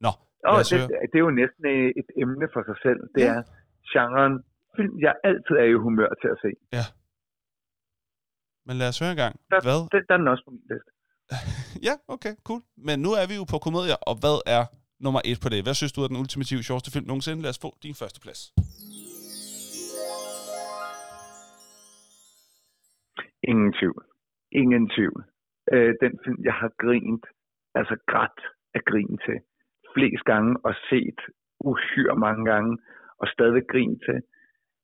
Nå, 0.00 0.10
os 0.44 0.68
det, 0.68 0.78
høre. 0.78 0.88
det 1.12 1.16
er 1.20 1.24
jo 1.28 1.30
næsten 1.42 1.64
et 2.00 2.08
emne 2.22 2.46
for 2.54 2.62
sig 2.68 2.76
selv. 2.82 3.00
Det 3.14 3.20
Ja. 3.20 3.34
er 3.34 3.42
genren 3.92 4.34
film, 4.76 4.94
jeg 5.06 5.14
altid 5.24 5.54
er 5.62 5.64
i 5.64 5.72
humør 5.86 6.10
til 6.22 6.28
at 6.34 6.38
se. 6.44 6.50
Men 8.66 8.74
lad 8.80 8.88
os 8.92 8.98
høre 9.02 9.12
en 9.16 9.20
gang. 9.24 9.34
Der, 9.50 9.58
Hvad? 9.66 9.80
det, 9.92 10.00
der 10.08 10.14
er 10.14 10.20
den 10.22 10.28
også 10.34 10.44
på 10.46 10.50
min 10.56 10.64
liste. 10.70 10.90
Ja, 11.88 11.94
okay, 12.14 12.34
cool. 12.48 12.62
Men 12.88 12.96
nu 13.06 13.10
er 13.20 13.26
vi 13.30 13.34
jo 13.40 13.44
på 13.52 13.58
komedier, 13.66 13.98
og 14.10 14.14
hvad 14.22 14.38
er 14.56 14.62
nummer 15.04 15.20
et 15.30 15.38
på 15.44 15.48
det? 15.52 15.60
Hvad 15.66 15.76
synes 15.80 15.92
du 15.96 16.00
er 16.04 16.08
den 16.12 16.20
ultimative 16.22 16.62
sjoveste 16.68 16.90
film 16.94 17.06
nogensinde? 17.06 17.42
Lad 17.42 17.52
os 17.54 17.64
få 17.64 17.70
din 17.84 17.96
første 18.02 18.18
plads. 18.24 18.40
Ingen 23.50 23.72
tvivl. 23.78 24.02
Ingen 24.62 24.84
tvivl. 24.94 25.20
Øh, 25.72 25.92
den 26.04 26.12
film, 26.24 26.40
jeg 26.48 26.56
har 26.62 26.70
grint, 26.84 27.24
altså 27.78 27.94
grædt 28.10 28.40
af 28.76 28.82
grin 28.90 29.14
til, 29.26 29.38
flest 29.94 30.24
gange 30.30 30.52
og 30.66 30.74
set 30.90 31.20
uhyre 31.70 32.16
mange 32.26 32.44
gange, 32.52 32.72
og 33.20 33.26
stadig 33.34 33.62
grin 33.72 33.94
til, 34.06 34.18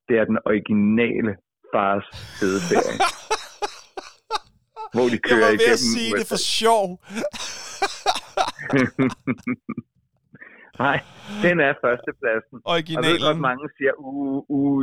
det 0.09 0.15
er 0.21 0.25
den 0.25 0.39
originale 0.51 1.33
Fars 1.73 2.07
fede 2.41 2.61
ferie. 2.69 2.99
hvor 4.95 5.07
de 5.13 5.19
Jeg 5.19 5.23
kører 5.29 5.41
var 5.45 5.53
ved 5.63 5.73
at 5.77 5.81
igennem 5.81 5.93
sige 5.95 6.11
det 6.21 6.27
for 6.33 6.41
sjov. 6.61 6.87
Nej, 10.85 10.99
den 11.45 11.57
er 11.67 11.73
førstepladsen. 11.85 12.57
Og 12.71 12.75
jeg 12.77 12.85
ved 13.07 13.15
Originalen. 13.15 13.27
godt, 13.27 13.41
mange 13.51 13.67
siger, 13.77 13.93
uh, 13.99 14.39
uh, 14.59 14.83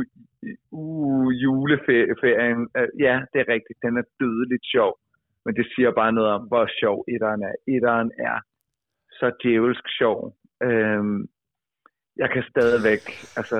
uh, 0.82 1.28
juleferien. 1.42 2.60
Uh, 2.78 2.88
ja, 3.06 3.14
det 3.32 3.38
er 3.44 3.48
rigtigt, 3.54 3.78
den 3.86 3.94
er 4.00 4.06
dødeligt 4.20 4.64
sjov. 4.74 4.92
Men 5.44 5.52
det 5.58 5.66
siger 5.74 5.90
bare 6.00 6.12
noget 6.12 6.30
om, 6.36 6.42
hvor 6.50 6.66
sjov 6.80 6.96
etteren 7.14 7.42
er. 7.50 7.54
Etteren 7.74 8.10
er 8.30 8.38
så 9.18 9.26
djævelsk 9.42 9.86
sjov. 9.98 10.18
Øhm, 10.62 11.20
jeg 12.16 12.28
kan 12.34 12.44
stadigvæk 12.52 13.02
altså, 13.40 13.58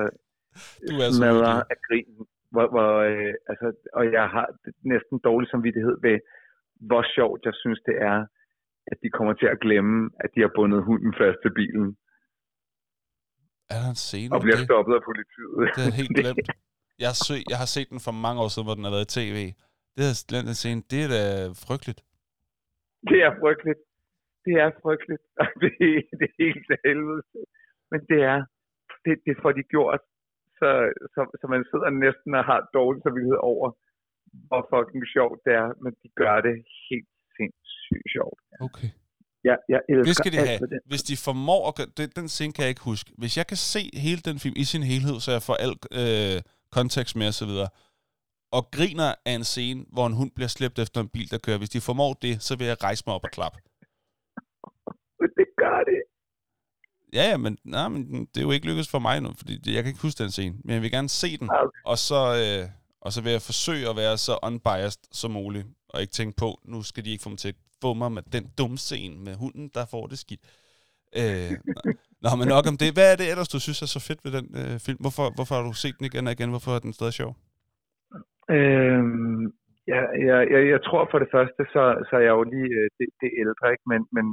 Du 0.89 0.95
er 1.05 1.11
smadre 1.19 1.53
af 1.73 1.77
grin. 1.87 2.13
Hvor, 2.53 2.67
hvor, 2.75 2.91
øh, 3.09 3.33
altså, 3.49 3.67
og 3.93 4.03
jeg 4.17 4.25
har 4.35 4.47
næsten 4.93 5.19
dårlig 5.27 5.49
samvittighed 5.49 5.95
ved, 6.01 6.17
hvor 6.89 7.03
sjovt 7.15 7.41
jeg 7.47 7.55
synes, 7.61 7.79
det 7.89 7.95
er, 8.11 8.17
at 8.91 8.97
de 9.03 9.09
kommer 9.17 9.33
til 9.41 9.47
at 9.53 9.59
glemme, 9.65 10.09
at 10.23 10.29
de 10.35 10.39
har 10.45 10.51
bundet 10.57 10.79
hunden 10.89 11.13
fast 11.21 11.37
til 11.43 11.53
bilen 11.59 11.85
Er 13.73 13.79
der 13.83 13.89
en 13.95 14.01
scene 14.07 14.29
og 14.35 14.41
bliver 14.45 14.59
det? 14.59 14.65
stoppet 14.69 14.93
af 14.99 15.03
politiet. 15.09 15.55
Det 15.77 15.83
er 15.89 15.95
helt 16.01 16.13
glemt. 16.19 16.47
Jeg 17.01 17.07
har, 17.11 17.19
sø, 17.27 17.35
jeg 17.51 17.57
har 17.63 17.69
set 17.75 17.87
den 17.93 17.99
for 18.07 18.13
mange 18.25 18.39
år 18.43 18.49
siden, 18.53 18.65
hvor 18.67 18.77
den 18.77 18.85
har 18.87 18.93
været 18.95 19.07
i 19.09 19.15
tv. 19.19 19.37
Det 19.95 20.03
er 20.11 20.15
glemt 20.31 20.47
den 20.51 20.59
scene. 20.61 20.79
Det 20.91 20.99
er 21.05 21.09
da 21.15 21.21
frygteligt. 21.67 22.01
Det 23.11 23.19
er 23.27 23.31
frygteligt. 23.41 23.81
Det 24.45 24.53
er 24.63 24.69
frygteligt. 24.83 25.23
Det, 25.61 25.71
det 26.19 26.25
er 26.29 26.35
helt 26.43 26.63
til 26.69 26.77
helvede. 26.87 27.21
Men 27.91 27.99
det 28.11 28.19
er, 28.33 28.39
det, 29.05 29.13
det 29.27 29.35
får 29.43 29.51
de 29.57 29.63
gjort, 29.75 30.01
så, 30.59 30.69
så, 31.13 31.21
så 31.39 31.45
man 31.53 31.61
sidder 31.71 31.89
næsten 32.05 32.31
og 32.39 32.43
har 32.51 32.59
dårlig 32.77 32.99
samvittighed 33.03 33.39
over, 33.53 33.67
hvor 34.49 34.61
fucking 34.73 35.03
sjovt 35.15 35.37
det 35.45 35.53
er, 35.63 35.67
men 35.83 35.91
de 36.01 36.07
gør 36.21 36.35
det 36.47 36.55
helt 36.89 37.09
sindssygt 37.37 38.07
sjovt. 38.15 38.39
Okay. 38.67 38.89
Jeg, 39.49 39.57
jeg 39.73 39.81
elsker 39.89 40.03
Det 40.09 40.15
skal 40.21 40.31
de 40.35 40.37
have. 40.47 40.59
den. 40.59 40.79
Hvis 40.91 41.03
de 41.09 41.15
formår 41.27 41.61
at 41.69 41.75
gøre, 41.77 42.07
den 42.19 42.27
scene 42.35 42.53
kan 42.53 42.61
jeg 42.65 42.69
ikke 42.69 42.83
huske. 42.91 43.09
Hvis 43.21 43.33
jeg 43.39 43.47
kan 43.51 43.57
se 43.73 43.81
hele 44.05 44.21
den 44.29 44.37
film 44.43 44.55
i 44.63 44.65
sin 44.73 44.83
helhed, 44.91 45.17
så 45.25 45.29
jeg 45.37 45.41
får 45.49 45.55
al 45.65 45.73
øh, 46.01 46.37
kontekst 46.77 47.15
med 47.19 47.27
osv., 47.33 47.53
og 48.57 48.63
griner 48.71 49.09
af 49.25 49.33
en 49.39 49.43
scene, 49.43 49.85
hvor 49.93 50.05
en 50.07 50.13
hund 50.13 50.31
bliver 50.35 50.47
slæbt 50.47 50.79
efter 50.79 51.01
en 51.01 51.09
bil, 51.15 51.31
der 51.31 51.37
kører. 51.45 51.57
Hvis 51.57 51.69
de 51.69 51.81
formår 51.81 52.13
det, 52.25 52.33
så 52.47 52.57
vil 52.57 52.67
jeg 52.67 52.77
rejse 52.83 53.03
mig 53.07 53.15
op 53.15 53.23
og 53.23 53.31
klappe. 53.37 53.57
Det 55.39 55.47
gør 55.61 55.79
det. 55.91 56.01
Ja, 57.13 57.23
ja, 57.31 57.37
men, 57.37 57.57
nej, 57.63 57.87
men 57.87 58.25
det 58.25 58.37
er 58.37 58.41
jo 58.41 58.51
ikke 58.51 58.67
lykkedes 58.67 58.89
for 58.91 58.99
mig 58.99 59.21
nu, 59.21 59.29
fordi 59.37 59.75
jeg 59.75 59.83
kan 59.83 59.89
ikke 59.91 60.01
huske 60.01 60.23
den 60.23 60.31
scene. 60.31 60.55
Men 60.63 60.73
jeg 60.73 60.81
vil 60.81 60.91
gerne 60.91 61.09
se 61.09 61.37
den, 61.37 61.49
Okay. 61.49 61.79
og 61.85 61.97
så, 61.97 62.21
øh, 62.43 62.69
og 63.05 63.09
så 63.13 63.19
vil 63.23 63.31
jeg 63.37 63.43
forsøge 63.51 63.85
at 63.91 63.95
være 64.03 64.15
så 64.27 64.33
unbiased 64.49 65.03
som 65.19 65.31
muligt, 65.39 65.65
og 65.93 65.97
ikke 66.01 66.17
tænke 66.19 66.35
på, 66.43 66.49
nu 66.73 66.79
skal 66.89 67.03
de 67.05 67.11
ikke 67.11 67.25
få 67.25 67.31
mig 67.33 67.41
til 67.43 67.53
at 67.53 67.59
få 67.83 67.89
mig 68.01 68.11
med 68.17 68.23
den 68.37 68.45
dumme 68.59 68.77
scene 68.87 69.15
med 69.27 69.33
hunden, 69.43 69.65
der 69.77 69.83
får 69.93 70.03
det 70.11 70.17
skidt. 70.23 70.43
Øh, 71.19 71.53
nå. 72.23 72.29
men 72.39 72.47
nok 72.55 72.65
om 72.71 72.77
det. 72.81 72.89
Hvad 72.97 73.07
er 73.11 73.17
det 73.19 73.27
ellers, 73.31 73.53
du 73.55 73.59
synes 73.61 73.79
er 73.81 73.89
så 73.95 74.01
fedt 74.07 74.21
ved 74.25 74.31
den 74.37 74.47
øh, 74.61 74.75
film? 74.85 74.99
Hvorfor, 75.05 75.25
hvorfor 75.37 75.53
har 75.57 75.63
du 75.69 75.73
set 75.83 75.95
den 75.97 76.05
igen 76.09 76.27
og 76.27 76.33
igen? 76.35 76.53
Hvorfor 76.55 76.71
er 76.73 76.81
den 76.85 76.93
stadig 76.97 77.15
sjov? 77.21 77.31
Øhm, 78.57 79.43
ja, 79.91 80.01
jeg, 80.27 80.39
jeg, 80.53 80.61
jeg 80.73 80.81
tror 80.87 81.03
for 81.11 81.19
det 81.23 81.29
første, 81.35 81.61
så, 81.73 81.83
så 82.07 82.13
er 82.19 82.23
jeg 82.27 82.35
jo 82.39 82.43
lige 82.53 82.71
øh, 82.79 82.87
det, 82.97 83.07
det 83.21 83.29
ældre, 83.43 83.65
ikke? 83.73 83.87
Men, 83.91 84.01
men 84.15 84.25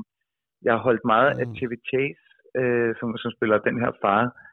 jeg 0.65 0.73
har 0.74 0.82
holdt 0.89 1.05
meget 1.15 1.31
af 1.40 1.47
Mm. 1.47 1.55
Chevy 1.57 1.78
Chase, 1.90 2.24
øh, 2.61 2.90
som, 2.99 3.09
som 3.23 3.31
spiller 3.36 3.66
den 3.69 3.77
her 3.82 3.93
far. 4.03 4.23
Øh, 4.24 4.47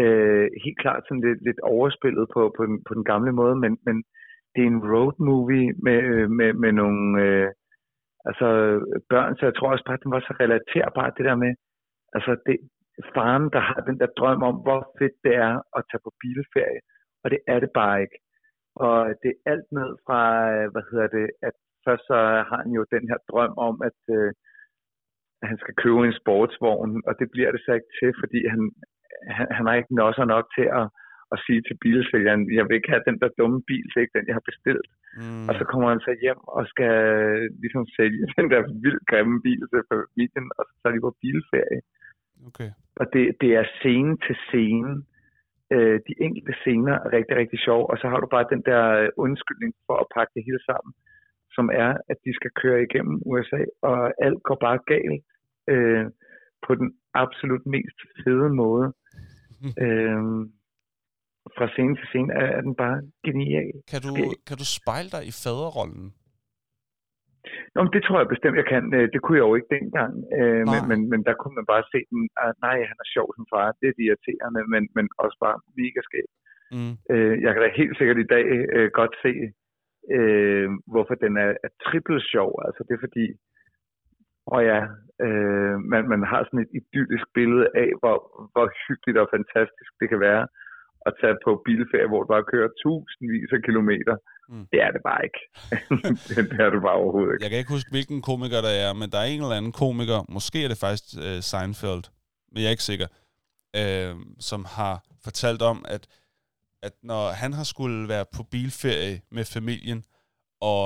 Øh, 0.00 0.48
helt 0.64 0.78
klart 0.78 1.02
sådan 1.04 1.26
lidt, 1.28 1.42
lidt 1.48 1.60
overspillet 1.60 2.26
på, 2.34 2.54
på, 2.56 2.66
den, 2.66 2.84
på 2.88 2.94
den 2.94 3.04
gamle 3.04 3.32
måde, 3.32 3.56
men, 3.56 3.78
men 3.86 3.96
det 4.54 4.62
er 4.62 4.66
en 4.66 4.84
road 4.92 5.14
movie 5.18 5.72
med, 5.86 5.98
øh, 6.12 6.30
med, 6.30 6.52
med 6.52 6.72
nogle 6.72 7.22
øh, 7.24 7.48
altså, 8.28 8.48
børn, 9.10 9.36
så 9.36 9.44
jeg 9.46 9.54
tror 9.54 9.72
også 9.72 9.84
bare, 9.86 9.98
at 9.98 10.04
den 10.04 10.14
var 10.16 10.20
så 10.20 10.34
relaterbar, 10.40 11.10
det 11.10 11.24
der 11.24 11.36
med, 11.44 11.52
altså 12.14 12.32
det, 12.46 12.56
faren, 13.14 13.46
der 13.54 13.62
har 13.68 13.80
den 13.88 13.98
der 14.00 14.10
drøm 14.18 14.42
om, 14.50 14.56
hvor 14.64 14.80
fedt 14.98 15.16
det 15.24 15.34
er 15.46 15.54
at 15.76 15.84
tage 15.90 16.04
på 16.04 16.12
bilferie, 16.20 16.80
og 17.22 17.30
det 17.32 17.40
er 17.52 17.58
det 17.60 17.70
bare 17.80 18.02
ikke. 18.04 18.18
Og 18.86 18.98
det 19.22 19.30
er 19.32 19.50
alt 19.52 19.68
ned 19.78 19.90
fra, 20.06 20.20
øh, 20.54 20.66
hvad 20.72 20.84
hedder 20.90 21.08
det, 21.18 21.26
at 21.48 21.54
først 21.86 22.04
så 22.10 22.18
har 22.48 22.58
han 22.64 22.72
jo 22.78 22.82
den 22.94 23.04
her 23.10 23.18
drøm 23.30 23.54
om, 23.68 23.74
at, 23.88 24.00
øh, 24.16 24.30
at 25.42 25.46
han 25.50 25.58
skal 25.62 25.74
købe 25.82 26.00
en 26.06 26.20
sportsvogn, 26.22 27.02
og 27.08 27.12
det 27.20 27.28
bliver 27.34 27.50
det 27.52 27.60
så 27.62 27.72
ikke 27.78 27.92
til, 28.00 28.10
fordi 28.22 28.40
han, 28.52 28.60
han, 29.36 29.46
han 29.56 29.66
har 29.66 29.74
ikke 29.74 29.94
nosser 30.00 30.24
nok 30.24 30.46
til 30.56 30.66
at, 30.80 30.86
at 31.32 31.38
sige 31.46 31.62
til 31.62 31.76
bilsælgeren, 31.82 32.42
jeg 32.58 32.64
vil 32.64 32.76
ikke 32.76 32.92
have 32.94 33.08
den 33.08 33.18
der 33.22 33.30
dumme 33.38 33.60
bil, 33.68 33.84
det 33.88 33.96
er 33.96 34.06
ikke 34.06 34.18
den, 34.18 34.28
jeg 34.28 34.38
har 34.38 34.50
bestilt. 34.50 34.88
Mm. 35.20 35.48
Og 35.48 35.52
så 35.58 35.64
kommer 35.70 35.88
han 35.88 36.00
så 36.00 36.12
hjem 36.24 36.42
og 36.56 36.62
skal 36.72 36.94
ligesom 37.62 37.84
sælge 37.96 38.24
den 38.38 38.46
der 38.52 38.60
vildt 38.84 39.04
grimme 39.10 39.36
bil 39.46 39.62
til 39.72 39.82
familien, 39.92 40.46
og 40.58 40.62
så 40.68 40.72
tager 40.80 40.94
de 40.94 41.04
på 41.06 41.12
bilferie. 41.22 41.80
Okay. 42.48 42.70
Og 43.00 43.06
det, 43.12 43.24
det 43.40 43.50
er 43.60 43.64
scene 43.78 44.16
til 44.26 44.36
scene. 44.46 44.92
Øh, 45.74 46.00
de 46.08 46.14
enkelte 46.26 46.54
scener 46.60 46.94
er 47.04 47.12
rigtig, 47.16 47.36
rigtig 47.36 47.58
sjove, 47.66 47.90
og 47.90 47.96
så 47.98 48.06
har 48.08 48.20
du 48.20 48.28
bare 48.34 48.52
den 48.54 48.62
der 48.70 48.82
øh, 49.00 49.08
undskyldning 49.16 49.72
for 49.86 49.96
at 50.02 50.10
pakke 50.14 50.32
det 50.36 50.42
hele 50.48 50.62
sammen, 50.70 50.92
som 51.56 51.66
er, 51.84 51.90
at 52.10 52.18
de 52.24 52.32
skal 52.34 52.50
køre 52.62 52.82
igennem 52.82 53.16
USA, 53.26 53.62
og 53.82 53.98
alt 54.26 54.42
går 54.42 54.58
bare 54.66 54.78
galt 54.92 55.24
øh, 55.72 56.06
på 56.66 56.74
den 56.74 56.88
absolut 57.14 57.66
mest 57.66 57.98
fede 58.24 58.48
måde. 58.62 58.92
Øh, 59.84 60.22
fra 61.56 61.66
scene 61.72 61.94
til 61.98 62.06
scene 62.10 62.32
er, 62.42 62.48
er 62.58 62.62
den 62.68 62.74
bare 62.82 62.98
genial. 63.26 63.72
Kan 63.92 64.00
du, 64.06 64.12
kan 64.48 64.56
du 64.62 64.66
spejle 64.78 65.10
dig 65.14 65.22
i 65.30 65.32
faderrollen? 65.42 66.06
Nå, 67.74 67.78
men 67.82 67.92
det 67.94 68.02
tror 68.02 68.18
jeg 68.18 68.34
bestemt, 68.34 68.56
jeg 68.62 68.68
kan. 68.74 68.84
Øh, 68.98 69.06
Det 69.12 69.20
kunne 69.20 69.38
jeg 69.38 69.46
jo 69.48 69.54
ikke 69.58 69.74
dengang. 69.78 70.12
Øh, 70.38 70.62
men, 70.72 70.80
men, 70.90 71.00
men 71.12 71.20
der 71.28 71.34
kunne 71.40 71.56
man 71.58 71.66
bare 71.72 71.84
se 71.92 72.00
den. 72.12 72.22
Ah, 72.42 72.52
nej, 72.66 72.76
han 72.90 72.98
er 73.04 73.08
sjov 73.14 73.28
som 73.36 73.46
far. 73.52 73.66
Det 73.80 73.86
er 73.88 73.96
det 73.96 74.04
irriterende, 74.06 74.62
men, 74.72 74.82
men 74.96 75.06
også 75.24 75.36
bare 75.44 75.56
mega 75.80 76.00
skæg. 76.08 76.28
Mm. 76.76 76.94
Øh, 77.12 77.34
jeg 77.44 77.50
kan 77.52 77.62
da 77.62 77.68
helt 77.82 77.96
sikkert 77.98 78.18
i 78.24 78.30
dag 78.34 78.44
øh, 78.76 78.88
godt 79.00 79.14
se, 79.24 79.32
øh, 80.16 80.68
hvorfor 80.92 81.14
den 81.24 81.34
er, 81.44 81.50
er 81.66 81.70
trippelt 81.84 82.24
sjov. 82.32 82.50
Altså 82.66 82.80
det 82.86 82.94
er 82.94 83.04
fordi, 83.06 83.26
og 84.54 84.60
ja, 84.70 84.80
øh, 85.26 85.74
man, 85.92 86.02
man 86.12 86.22
har 86.32 86.40
sådan 86.44 86.64
et 86.64 86.72
idyllisk 86.78 87.26
billede 87.38 87.66
af, 87.82 87.90
hvor, 88.00 88.16
hvor 88.52 88.66
hyggeligt 88.86 89.18
og 89.22 89.28
fantastisk 89.36 89.90
det 90.00 90.08
kan 90.12 90.20
være 90.28 90.44
at 91.08 91.12
tage 91.20 91.36
på 91.44 91.50
bilferie, 91.66 92.08
hvor 92.10 92.20
du 92.22 92.28
bare 92.34 92.50
kører 92.52 92.70
tusindvis 92.82 93.50
af 93.56 93.62
kilometer. 93.68 94.14
Mm. 94.50 94.66
Det 94.72 94.78
er 94.86 94.90
det 94.96 95.02
bare 95.08 95.20
ikke. 95.28 95.42
det 96.50 96.60
er 96.66 96.70
det 96.74 96.82
bare 96.88 96.98
overhovedet 97.02 97.32
ikke. 97.32 97.44
Jeg 97.44 97.50
kan 97.50 97.60
ikke 97.62 97.76
huske, 97.76 97.94
hvilken 97.96 98.20
komiker 98.30 98.60
der 98.68 98.74
er, 98.84 98.90
men 99.00 99.08
der 99.12 99.18
er 99.20 99.28
en 99.28 99.42
eller 99.42 99.60
anden 99.60 99.76
komiker, 99.82 100.18
måske 100.36 100.58
er 100.64 100.70
det 100.72 100.78
faktisk 100.86 101.08
øh, 101.26 101.38
Seinfeld, 101.50 102.04
men 102.50 102.58
jeg 102.60 102.68
er 102.68 102.76
ikke 102.76 102.90
sikker, 102.92 103.08
øh, 103.80 104.14
som 104.48 104.60
har 104.76 104.94
fortalt 105.26 105.62
om, 105.72 105.78
at, 105.94 106.02
at 106.86 106.94
når 107.10 107.22
han 107.42 107.52
har 107.58 107.66
skulle 107.72 108.00
være 108.14 108.26
på 108.36 108.42
bilferie 108.52 109.14
med 109.36 109.44
familien, 109.56 110.00
og 110.72 110.84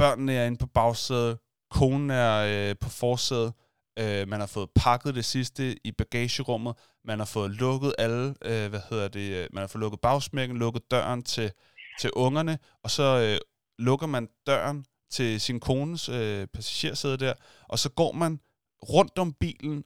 børnene 0.00 0.32
er 0.40 0.44
inde 0.48 0.60
på 0.64 0.70
bagsædet, 0.78 1.38
konen 1.70 2.10
er 2.10 2.68
øh, 2.70 2.76
på 2.80 2.88
forsædet, 2.88 3.52
øh, 3.98 4.28
man 4.28 4.40
har 4.40 4.46
fået 4.46 4.70
pakket 4.74 5.14
det 5.14 5.24
sidste 5.24 5.86
i 5.86 5.92
bagagerummet, 5.92 6.76
man 7.04 7.18
har 7.18 7.26
fået 7.26 7.50
lukket 7.50 7.94
alle, 7.98 8.34
øh, 8.44 8.70
hvad 8.70 8.80
hedder 8.90 9.08
det, 9.08 9.42
øh, 9.42 9.48
man 9.52 9.60
har 9.60 9.68
fået 9.68 9.80
lukket 9.80 10.00
bagsmækken, 10.00 10.56
lukket 10.56 10.90
døren 10.90 11.22
til, 11.22 11.52
til 12.00 12.10
ungerne, 12.12 12.58
og 12.82 12.90
så 12.90 13.02
øh, 13.02 13.38
lukker 13.78 14.06
man 14.06 14.28
døren 14.46 14.86
til 15.10 15.40
sin 15.40 15.60
kones 15.60 16.08
øh, 16.08 16.46
passagersæde 16.46 17.16
der, 17.16 17.34
og 17.68 17.78
så 17.78 17.90
går 17.90 18.12
man 18.12 18.40
rundt 18.88 19.18
om 19.18 19.32
bilen 19.32 19.84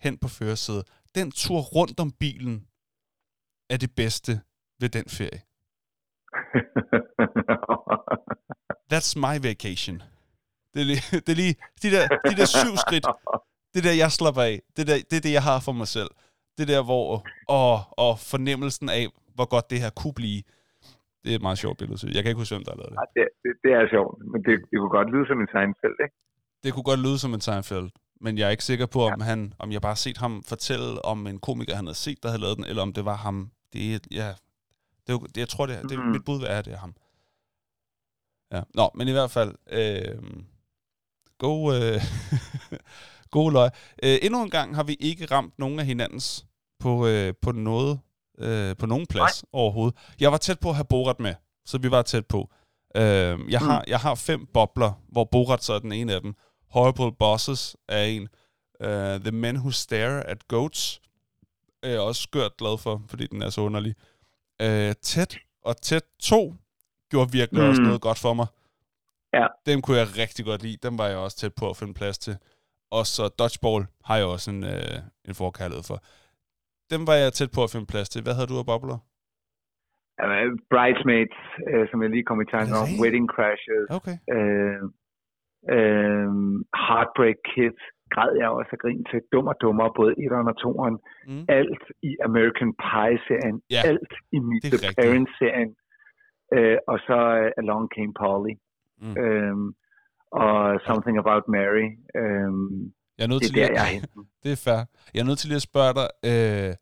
hen 0.00 0.18
på 0.18 0.28
førersædet. 0.28 0.86
Den 1.14 1.32
tur 1.32 1.60
rundt 1.60 2.00
om 2.00 2.12
bilen 2.12 2.66
er 3.70 3.76
det 3.76 3.94
bedste 3.94 4.40
ved 4.80 4.88
den 4.88 5.04
ferie. 5.08 5.42
That's 8.92 9.16
my 9.16 9.48
vacation. 9.48 10.02
Det 10.78 10.84
er 10.86 10.90
lige, 10.94 11.02
det 11.26 11.28
er 11.34 11.38
lige 11.44 11.54
de, 11.82 11.88
der, 11.96 12.04
de 12.30 12.34
der 12.40 12.46
syv 12.58 12.72
skridt, 12.86 13.06
det 13.74 13.80
der, 13.86 13.92
jeg 14.02 14.10
slapper 14.18 14.42
af. 14.42 14.56
Det, 14.76 14.86
der, 14.86 14.94
det 15.10 15.16
er 15.16 15.24
det, 15.26 15.32
jeg 15.38 15.42
har 15.50 15.58
for 15.60 15.72
mig 15.72 15.88
selv. 15.96 16.10
Det 16.58 16.68
der, 16.68 16.82
hvor... 16.84 17.04
Og, 17.48 17.72
og 18.04 18.12
fornemmelsen 18.32 18.88
af, 18.88 19.06
hvor 19.36 19.48
godt 19.54 19.70
det 19.70 19.78
her 19.80 19.90
kunne 19.90 20.14
blive. 20.14 20.42
Det 21.22 21.30
er 21.32 21.36
et 21.36 21.42
meget 21.42 21.58
sjovt 21.58 21.78
billede, 21.78 22.06
jeg. 22.14 22.22
Kan 22.22 22.30
ikke 22.30 22.38
huske, 22.44 22.54
hvem 22.54 22.64
der 22.64 22.72
har 22.72 22.78
lavet 22.82 22.90
det. 22.92 22.98
Ja, 23.00 23.20
det, 23.20 23.28
det, 23.42 23.52
det 23.64 23.70
er 23.78 23.84
sjovt, 23.94 24.12
men 24.32 24.40
det, 24.46 24.54
det 24.70 24.76
kunne 24.80 24.94
godt 24.98 25.08
lyde 25.14 25.26
som 25.30 25.38
en 25.44 25.48
Seinfeld, 25.54 25.96
ikke? 26.04 26.16
Det 26.64 26.72
kunne 26.74 26.88
godt 26.90 27.00
lyde 27.06 27.18
som 27.18 27.34
en 27.34 27.40
Seinfeld, 27.40 27.88
men 28.20 28.38
jeg 28.38 28.46
er 28.46 28.50
ikke 28.50 28.64
sikker 28.64 28.86
på, 28.86 29.00
om, 29.12 29.20
han, 29.20 29.52
om 29.58 29.72
jeg 29.72 29.80
bare 29.82 29.90
har 29.96 30.02
set 30.06 30.18
ham 30.24 30.42
fortælle 30.52 31.04
om 31.04 31.26
en 31.26 31.38
komiker, 31.38 31.74
han 31.76 31.86
havde 31.86 31.98
set, 32.06 32.18
der 32.22 32.28
havde 32.28 32.40
lavet 32.42 32.56
den, 32.56 32.64
eller 32.70 32.82
om 32.82 32.92
det 32.92 33.04
var 33.04 33.16
ham. 33.26 33.50
Det 33.72 33.94
er, 33.94 33.98
ja, 34.20 34.28
det, 35.06 35.12
det, 35.34 35.36
jeg 35.44 35.48
tror, 35.48 35.66
det 35.66 35.82
det, 35.90 35.98
Mhm. 35.98 36.08
mit 36.08 36.24
bud 36.24 36.42
er, 36.42 36.58
at 36.58 36.64
det 36.64 36.72
er 36.72 36.82
ham. 36.86 36.94
Ja. 38.52 38.62
Nå, 38.74 38.90
men 38.94 39.08
i 39.08 39.12
hvert 39.12 39.30
fald, 39.30 39.52
øh, 39.78 40.18
god, 41.38 41.74
øh, 41.76 42.02
god 43.36 43.52
løg. 43.52 43.70
Øh, 44.02 44.18
endnu 44.22 44.42
en 44.42 44.50
gang 44.50 44.74
har 44.76 44.82
vi 44.82 44.96
ikke 45.00 45.26
ramt 45.26 45.58
nogen 45.58 45.78
af 45.78 45.86
hinandens 45.86 46.46
på, 46.80 47.06
øh, 47.06 47.34
på 47.42 47.52
noget, 47.52 48.00
øh, 48.38 48.76
på 48.76 48.86
nogen 48.86 49.06
plads 49.06 49.42
Nej. 49.42 49.48
overhovedet. 49.60 49.98
Jeg 50.20 50.32
var 50.32 50.38
tæt 50.38 50.60
på 50.60 50.68
at 50.68 50.74
have 50.74 50.84
Borat 50.84 51.20
med, 51.20 51.34
så 51.66 51.78
vi 51.78 51.90
var 51.90 52.02
tæt 52.02 52.26
på. 52.26 52.50
Øh, 52.96 53.38
jeg, 53.48 53.60
har, 53.60 53.84
jeg 53.86 53.98
har 53.98 54.14
fem 54.14 54.46
bobler, 54.54 54.92
hvor 55.08 55.24
Borat 55.24 55.64
så 55.64 55.72
er 55.72 55.78
den 55.78 55.92
ene 55.92 56.14
af 56.14 56.20
dem. 56.20 56.34
Horrible 56.70 57.12
Bosses 57.12 57.76
er 57.88 58.02
en. 58.02 58.28
Uh, 58.84 58.88
The 59.20 59.30
Men 59.30 59.56
Who 59.56 59.70
Stare 59.70 60.26
at 60.26 60.48
Goats 60.48 61.00
er 61.82 61.88
jeg 61.90 62.00
også 62.00 62.22
skørt 62.22 62.56
glad 62.56 62.78
for, 62.78 63.02
fordi 63.08 63.26
den 63.26 63.42
er 63.42 63.50
så 63.50 63.60
underlig. 63.60 63.94
Uh, 64.62 64.92
tæt 65.02 65.38
og 65.64 65.80
tæt 65.82 66.02
2 66.20 66.54
gjorde 67.10 67.32
virkelig 67.32 67.62
mm. 67.62 67.68
også 67.68 67.80
Mm. 67.80 67.86
noget 67.86 68.00
godt 68.00 68.18
for 68.18 68.34
mig. 68.34 68.46
Ja. 69.38 69.46
Dem 69.68 69.78
kunne 69.82 69.98
jeg 70.02 70.08
rigtig 70.22 70.42
godt 70.50 70.62
lide. 70.66 70.84
Dem 70.86 70.94
var 71.00 71.06
jeg 71.12 71.18
også 71.24 71.36
tæt 71.38 71.54
på 71.60 71.66
at 71.70 71.76
finde 71.80 71.94
plads 72.00 72.18
til. 72.26 72.34
Og 72.96 73.04
så 73.14 73.22
Dodgeball 73.38 73.82
har 74.08 74.16
jeg 74.20 74.26
også 74.34 74.48
en, 74.54 74.62
uh, 74.74 74.96
en 75.28 75.34
forkærlighed 75.42 75.84
for. 75.90 75.98
Dem 76.92 77.00
var 77.08 77.16
jeg 77.22 77.32
tæt 77.32 77.50
på 77.56 77.62
at 77.66 77.72
finde 77.72 77.92
plads 77.92 78.08
til. 78.10 78.20
Hvad 78.24 78.34
havde 78.36 78.50
du 78.52 78.58
af 78.62 78.66
bobler? 78.72 78.98
Uh, 80.24 80.50
Bridesmaids, 80.72 81.38
uh, 81.70 81.84
som 81.90 81.98
jeg 82.02 82.10
lige 82.10 82.28
kom 82.28 82.40
i 82.44 82.48
tanke 82.56 82.72
om. 82.82 82.88
Wedding 83.02 83.26
Crashes. 83.34 83.86
Okay. 83.98 84.16
Uh, 84.36 84.82
uh, 85.76 86.30
Heartbreak 86.86 87.38
Kids 87.50 87.82
græd 88.14 88.32
jeg 88.40 88.48
også 88.58 88.70
af 88.76 88.78
grin 88.82 89.04
til. 89.10 89.20
Dum 89.32 89.46
og 89.52 89.56
dummere, 89.62 89.90
både 90.00 90.12
etteren 90.22 90.48
og 90.52 90.56
toeren. 90.62 90.96
Mm. 91.28 91.44
Alt 91.58 91.84
i 92.08 92.12
American 92.28 92.70
Pie-serien. 92.84 93.56
Ja, 93.74 93.82
Alt 93.90 94.12
i 94.36 94.38
Meet 94.48 94.62
the. 94.72 94.78
Parents-serien. 95.00 95.70
Uh, 96.56 96.78
og 96.92 96.98
så 97.06 97.18
uh, 97.40 97.60
Along 97.62 97.84
Came 97.94 98.14
Polly. 98.22 98.54
Mm. 99.00 99.16
Um, 99.24 99.74
og 100.32 100.80
Something 100.86 101.16
About 101.24 101.44
Mary. 101.56 101.86
Um, 102.22 102.92
Jeg 103.18 103.24
er 103.26 103.30
nødt 103.32 103.42
det 103.42 103.50
til 103.50 103.58
er 103.60 103.66
lige 103.66 103.74
der, 103.76 103.82
at- 103.82 103.92
jeg 103.92 104.02
er. 104.16 104.22
Det 104.44 104.52
er 104.56 104.60
fair. 104.66 104.80
Jeg 105.14 105.20
er 105.20 105.28
nødt 105.28 105.38
til 105.38 105.48
lige 105.48 105.56
at 105.62 105.68
spørge 105.72 105.92
dig, 106.00 106.08
øh, 106.30 106.72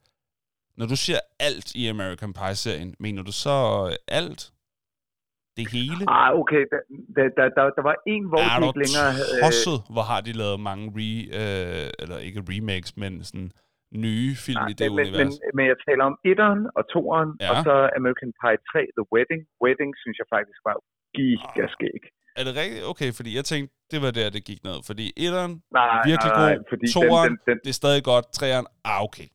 når 0.79 0.87
du 0.93 0.97
siger 1.05 1.21
alt 1.49 1.69
i 1.81 1.83
American 1.95 2.33
Pie-serien, 2.39 2.91
mener 3.05 3.23
du 3.29 3.33
så 3.47 3.57
alt? 4.21 4.43
Det 5.59 5.65
hele? 5.77 6.03
Ah, 6.19 6.31
okay. 6.43 6.63
Der, 6.73 6.81
der, 7.17 7.27
der, 7.57 7.65
der, 7.77 7.83
var 7.91 7.97
en, 8.15 8.25
hvor 8.31 8.41
er 8.49 8.59
ikke 8.69 8.83
længere 8.85 9.11
tosset, 9.43 9.79
hvor 9.95 10.05
har 10.11 10.21
de 10.27 10.33
lavet 10.43 10.59
mange 10.71 10.85
re, 10.99 11.11
øh, 11.41 11.89
eller 12.03 12.19
ikke 12.29 12.41
remakes, 12.53 12.91
men 13.03 13.13
sådan 13.29 13.51
nye 14.07 14.33
film 14.47 14.61
Nej, 14.63 14.71
i 14.73 14.75
det 14.81 14.87
men, 14.89 14.97
men, 14.97 15.07
univers? 15.07 15.35
men 15.57 15.65
jeg 15.73 15.79
taler 15.87 16.05
om 16.11 16.17
etteren 16.31 16.63
og 16.79 16.83
toeren, 16.95 17.31
ja. 17.45 17.49
og 17.51 17.55
så 17.67 17.75
American 17.99 18.31
Pie 18.41 18.59
3, 18.71 18.81
The 18.99 19.05
Wedding. 19.13 19.41
Wedding 19.65 19.91
synes 20.03 20.17
jeg 20.23 20.29
faktisk 20.37 20.61
var 20.69 20.75
gigaskæg. 21.15 22.01
Er 22.39 22.45
det 22.45 22.57
rigtigt? 22.63 22.85
Okay, 22.93 23.13
fordi 23.19 23.37
jeg 23.37 23.45
tænkte, 23.45 23.75
det 23.91 23.99
var 24.03 24.11
der, 24.11 24.31
det 24.31 24.45
gik 24.45 24.61
ned. 24.65 24.79
Fordi 24.87 25.07
etteren, 25.25 25.53
Nej, 25.73 26.03
virkelig 26.11 26.33
nej, 26.33 26.55
god. 26.55 26.65
fordi 26.73 26.85
Toeren, 26.93 27.31
den, 27.31 27.39
den, 27.47 27.49
den, 27.49 27.59
det 27.65 27.71
er 27.75 27.79
stadig 27.83 28.03
godt. 28.13 28.25
Treeren, 28.39 28.67
ah, 28.85 29.03
okay. 29.07 29.29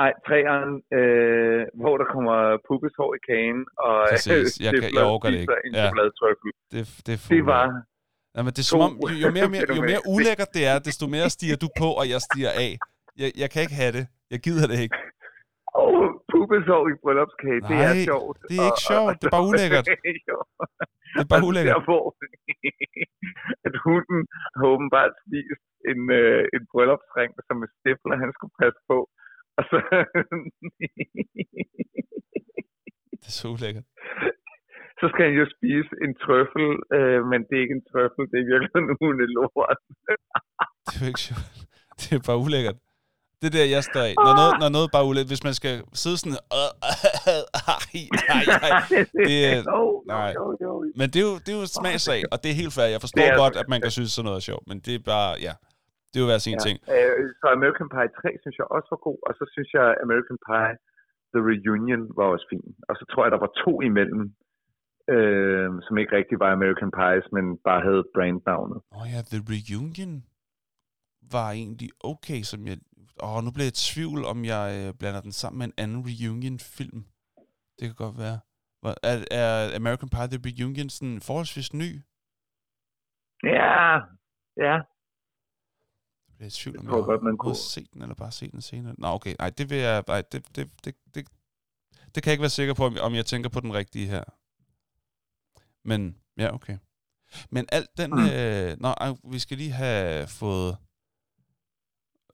nej, 0.00 0.10
træeren, 0.26 0.70
øh, 0.98 1.62
hvor 1.82 1.94
der 2.00 2.06
kommer 2.14 2.36
pubeshår 2.68 3.10
i 3.18 3.20
kagen, 3.30 3.60
og 3.86 3.94
Præcis. 4.12 4.60
Jeg 4.66 4.72
kan- 4.82 4.94
jeg 4.98 5.04
orker 5.14 5.30
det 5.30 5.38
ikke. 5.40 5.54
Ja. 5.74 5.90
Det, 6.72 6.82
det, 7.06 7.12
er 7.16 7.20
Det 7.34 7.46
var... 7.46 7.66
Ja, 8.36 8.40
men 8.46 8.52
det 8.56 8.58
er 8.58 8.68
som 8.74 8.80
om, 8.80 8.92
jo, 9.24 9.30
mere, 9.38 9.48
mere, 9.54 9.64
jo 9.78 9.82
mere 9.90 10.02
ulækkert 10.14 10.50
det 10.56 10.64
er, 10.72 10.78
desto 10.78 11.04
mere 11.16 11.28
stiger 11.36 11.56
du 11.64 11.68
på, 11.80 11.88
og 12.00 12.04
jeg 12.12 12.20
stiger 12.28 12.50
af. 12.66 12.72
Jeg, 13.22 13.28
jeg 13.42 13.48
kan 13.50 13.62
ikke 13.62 13.74
have 13.82 13.92
det. 13.98 14.04
Jeg 14.30 14.40
gider 14.46 14.66
det 14.72 14.78
ikke. 14.84 14.96
Og 15.82 15.90
pubeshår 16.30 16.82
i 16.92 16.94
bryllupskage, 17.02 17.60
det 17.70 17.76
er 17.86 17.92
Nej, 17.94 18.04
sjovt. 18.10 18.36
det 18.50 18.54
er 18.60 18.66
ikke 18.70 18.82
Og- 18.82 18.86
sjovt, 18.90 19.10
og- 19.12 19.16
det 19.20 19.24
er 19.28 19.34
bare 19.36 19.46
ulækkert. 19.50 19.86
Jo. 20.30 20.38
Det 21.14 21.22
er 21.26 21.30
bare 21.32 21.42
Og 21.44 21.48
ulækkert. 21.50 21.74
Der, 21.76 21.84
hvor 21.88 22.04
at 23.68 23.74
hunden 23.86 24.20
har 24.58 24.66
åbenbart 24.74 25.12
spist 25.24 25.64
en, 25.90 26.00
øh, 26.20 26.42
en 26.56 26.62
bryllupsring, 26.72 27.30
som 27.46 27.56
med 27.62 27.68
stifler, 27.76 28.16
han 28.24 28.30
skulle 28.36 28.54
passe 28.62 28.80
på. 28.90 28.98
Og 29.58 29.62
så... 29.70 29.76
Det 33.20 33.26
er 33.32 33.36
så 33.40 33.46
ulækkert. 33.54 33.86
så 35.00 35.04
skal 35.12 35.22
han 35.28 35.36
jo 35.42 35.46
spise 35.56 35.92
en 36.04 36.12
trøffel, 36.24 36.66
øh, 36.96 37.20
men 37.30 37.38
det 37.48 37.54
er 37.56 37.62
ikke 37.66 37.78
en 37.80 37.86
trøffel, 37.92 38.22
det 38.32 38.36
er 38.40 38.46
virkelig 38.52 38.72
en 38.82 38.96
hundelort. 39.00 39.78
Det 40.86 40.92
er 40.96 41.02
jo 41.04 41.08
ikke 41.12 41.24
sjovt. 41.28 41.48
Det 42.00 42.08
er 42.18 42.22
bare 42.28 42.40
ulækkert. 42.46 42.78
Det 43.40 43.46
er 43.50 43.54
der, 43.58 43.66
jeg 43.76 43.82
står 43.88 44.04
af. 44.10 44.14
Når 44.26 44.34
noget, 44.40 44.54
når 44.62 44.68
noget 44.76 44.88
bare 44.96 45.04
ulækkert, 45.08 45.32
hvis 45.34 45.44
man 45.48 45.54
skal 45.60 45.74
sidde 46.02 46.16
sådan... 46.22 46.38
Øh. 47.28 47.42
Det 49.28 49.34
nej. 50.14 50.30
Men 51.00 51.06
det 51.12 51.18
er 51.22 51.26
jo, 51.30 51.34
det 51.44 51.50
er 51.54 51.58
jo 51.62 51.66
smagssag, 51.78 52.20
og 52.32 52.36
det 52.42 52.48
er 52.52 52.56
helt 52.62 52.74
fair. 52.78 52.88
Jeg 52.96 53.00
forstår 53.04 53.22
er 53.22 53.42
godt, 53.44 53.56
at 53.62 53.68
man 53.72 53.80
kan 53.84 53.90
synes, 53.96 54.10
sådan 54.16 54.24
noget 54.28 54.40
er 54.42 54.46
sjovt, 54.50 54.64
men 54.70 54.78
det 54.86 54.94
er 54.98 55.02
bare, 55.14 55.30
ja, 55.46 55.52
det 56.10 56.16
er 56.18 56.22
jo 56.24 56.28
hver 56.30 56.40
sin 56.48 56.58
Ja. 56.58 56.64
ting. 56.66 56.76
Øh, 56.96 57.22
så 57.40 57.46
American 57.58 57.88
Pie 57.94 58.08
3 58.22 58.28
synes 58.42 58.56
jeg 58.60 58.66
også 58.76 58.88
var 58.94 59.00
god, 59.08 59.18
og 59.28 59.32
så 59.38 59.44
synes 59.54 59.70
jeg 59.78 59.86
American 60.06 60.38
Pie 60.48 60.72
The 61.34 61.40
Reunion 61.50 62.02
var 62.18 62.26
også 62.34 62.46
fin. 62.52 62.66
Og 62.88 62.94
så 62.98 63.04
tror 63.10 63.22
jeg, 63.24 63.32
der 63.34 63.42
var 63.46 63.52
to 63.64 63.72
imellem, 63.88 64.22
øh, 65.14 65.68
som 65.86 65.94
ikke 66.02 66.12
rigtig 66.18 66.36
var 66.44 66.50
American 66.58 66.90
Pies, 66.98 67.26
men 67.36 67.44
bare 67.68 67.80
havde 67.88 68.02
brandnavnet. 68.14 68.78
Åh 68.94 68.98
oh 69.00 69.06
ja, 69.14 69.20
The 69.32 69.40
Reunion 69.54 70.12
var 71.36 71.48
egentlig 71.60 71.90
okay, 72.12 72.40
som 72.50 72.60
jeg... 72.70 72.76
Åh, 73.22 73.36
oh, 73.36 73.44
nu 73.44 73.50
bliver 73.50 73.64
jeg 73.64 73.72
i 73.72 73.74
tvivl, 73.92 74.24
om 74.24 74.44
jeg 74.44 74.86
øh, 74.88 74.94
blander 74.94 75.20
den 75.20 75.32
sammen 75.32 75.58
med 75.58 75.66
en 75.66 75.72
anden 75.76 76.04
Reunion-film. 76.06 77.04
Det 77.78 77.88
kan 77.88 77.94
godt 77.94 78.18
være. 78.18 78.40
Er, 79.02 79.24
er 79.30 79.76
American 79.76 80.08
Pie 80.08 80.26
The 80.28 80.40
Reunion 80.46 80.90
sådan 80.90 81.20
forholdsvis 81.20 81.72
ny? 81.72 82.00
Ja, 83.42 83.94
ja. 84.56 84.74
Jeg 86.28 86.34
bliver 86.36 86.46
i 86.46 86.50
tvivl, 86.50 86.78
om 86.78 86.86
tror 86.86 86.96
jeg 86.96 87.04
godt, 87.04 87.22
man 87.22 87.36
kunne. 87.36 87.54
set 87.54 87.92
den, 87.92 88.02
eller 88.02 88.14
bare 88.14 88.32
set 88.32 88.52
den 88.52 88.60
senere. 88.62 88.94
Nå, 88.98 89.06
okay. 89.08 89.34
Nej, 89.38 89.50
det 89.50 89.70
vil 89.70 89.78
jeg... 89.78 90.04
Nej, 90.08 90.22
det, 90.32 90.56
det, 90.56 90.70
det, 90.84 90.94
det, 91.14 91.28
Det 92.14 92.22
kan 92.22 92.30
jeg 92.30 92.32
ikke 92.32 92.42
være 92.42 92.50
sikker 92.50 92.74
på, 92.74 92.84
om- 92.86 92.96
om 93.00 93.14
jeg 93.14 93.26
tænker 93.26 93.48
på 93.48 93.60
den 93.60 93.74
rigtige 93.74 94.06
her. 94.06 94.24
Men, 95.84 96.16
ja, 96.36 96.54
okay. 96.54 96.78
Men 97.50 97.66
alt 97.72 97.90
den... 97.96 98.10
Mm. 98.10 98.18
Øh, 98.34 98.76
nå, 98.80 98.94
vi 99.32 99.38
skal 99.38 99.56
lige 99.56 99.72
have 99.72 100.26
fået 100.26 100.76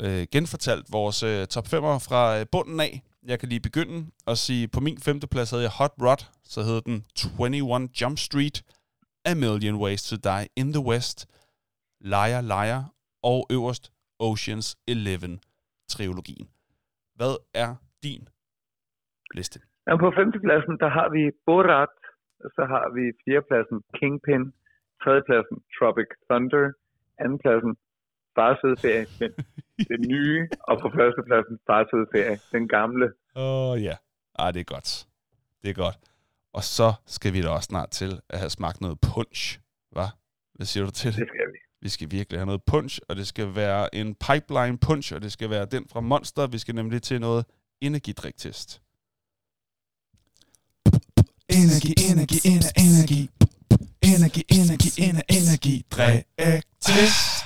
øh, 0.05 0.23
genfortalt 0.35 0.87
vores 0.99 1.19
øh, 1.31 1.47
top 1.55 1.67
5'er 1.73 1.99
fra 2.09 2.23
øh, 2.39 2.47
bunden 2.53 2.81
af. 2.81 2.93
Jeg 3.31 3.39
kan 3.39 3.49
lige 3.49 3.67
begynde 3.69 3.99
og 4.31 4.37
sige, 4.37 4.69
på 4.75 4.81
min 4.87 4.99
femteplads 5.07 5.51
havde 5.51 5.65
jeg 5.69 5.75
Hot 5.81 5.95
Rod, 6.07 6.23
så 6.53 6.61
hed 6.69 6.81
den 6.89 6.97
21 7.41 7.89
Jump 8.01 8.19
Street, 8.29 8.57
A 9.31 9.35
Million 9.35 9.77
Ways 9.83 10.03
to 10.09 10.17
Die 10.29 10.47
in 10.61 10.69
the 10.77 10.85
West, 10.91 11.19
Liar 12.01 12.43
Liar 12.53 12.83
og 13.23 13.39
øverst 13.57 13.85
Oceans 14.29 14.69
11 14.89 15.39
trilogien. 15.93 16.49
Hvad 17.19 17.35
er 17.55 17.71
din 18.03 18.29
liste? 19.35 19.59
Jamen 19.87 20.01
på 20.05 20.11
femtepladsen, 20.19 20.75
der 20.83 20.91
har 20.99 21.09
vi 21.17 21.23
Borat, 21.47 21.95
så 22.57 22.63
har 22.73 22.87
vi 22.97 23.05
fjerdepladsen 23.25 23.79
Kingpin, 23.99 24.43
tredjepladsen 25.03 25.57
Tropic 25.77 26.11
Thunder, 26.29 26.73
andenpladsen 27.25 27.73
Fars 28.37 28.59
fede 28.63 28.77
ferie, 28.85 29.07
men 29.21 29.31
det 29.91 29.99
nye, 30.13 30.49
og 30.69 30.75
på 30.83 30.89
førstepladsen 30.97 31.59
Fars 31.67 31.87
fede 31.93 32.07
ferie, 32.15 32.39
den 32.53 32.69
gamle. 32.69 33.07
Åh 33.37 33.71
oh, 33.71 33.83
ja, 33.83 33.97
ah, 34.39 34.55
det 34.55 34.61
er 34.61 34.65
godt. 34.65 35.07
Det 35.63 35.71
er 35.71 35.75
godt. 35.75 35.99
Og 36.53 36.65
så 36.65 36.93
skal 37.07 37.33
vi 37.33 37.43
da 37.43 37.49
også 37.49 37.67
snart 37.67 37.91
til 37.91 38.21
at 38.31 38.39
have 38.39 38.51
smagt 38.51 38.81
noget 38.81 38.99
punch, 39.01 39.61
hva? 39.91 40.07
Hvad 40.55 40.67
siger 40.67 40.85
du 40.85 40.91
til 40.91 41.11
det? 41.13 41.19
Det 41.21 41.29
skal 41.29 41.47
vi. 41.53 41.59
Vi 41.81 41.89
skal 41.89 42.11
virkelig 42.11 42.39
have 42.41 42.47
noget 42.47 42.63
punch, 42.67 43.01
og 43.09 43.17
det 43.17 43.27
skal 43.27 43.55
være 43.55 43.95
en 43.95 44.15
pipeline 44.15 44.79
punch, 44.79 45.15
og 45.15 45.23
det 45.23 45.33
skal 45.33 45.51
være 45.51 45.65
den 45.65 45.89
fra 45.93 46.01
Monster. 46.01 46.47
Vi 46.47 46.59
skal 46.59 46.75
nemlig 46.75 47.03
til 47.03 47.21
noget 47.21 47.45
energidriktest. 47.81 48.83
Energi, 51.49 51.95
energi, 52.11 52.39
ener, 52.53 52.73
energi. 52.85 53.31
Energi, 54.03 54.43
energi, 54.59 54.91
ener, 55.07 55.23
energi. 55.29 55.87
Drik 55.91 56.25
test. 56.81 57.46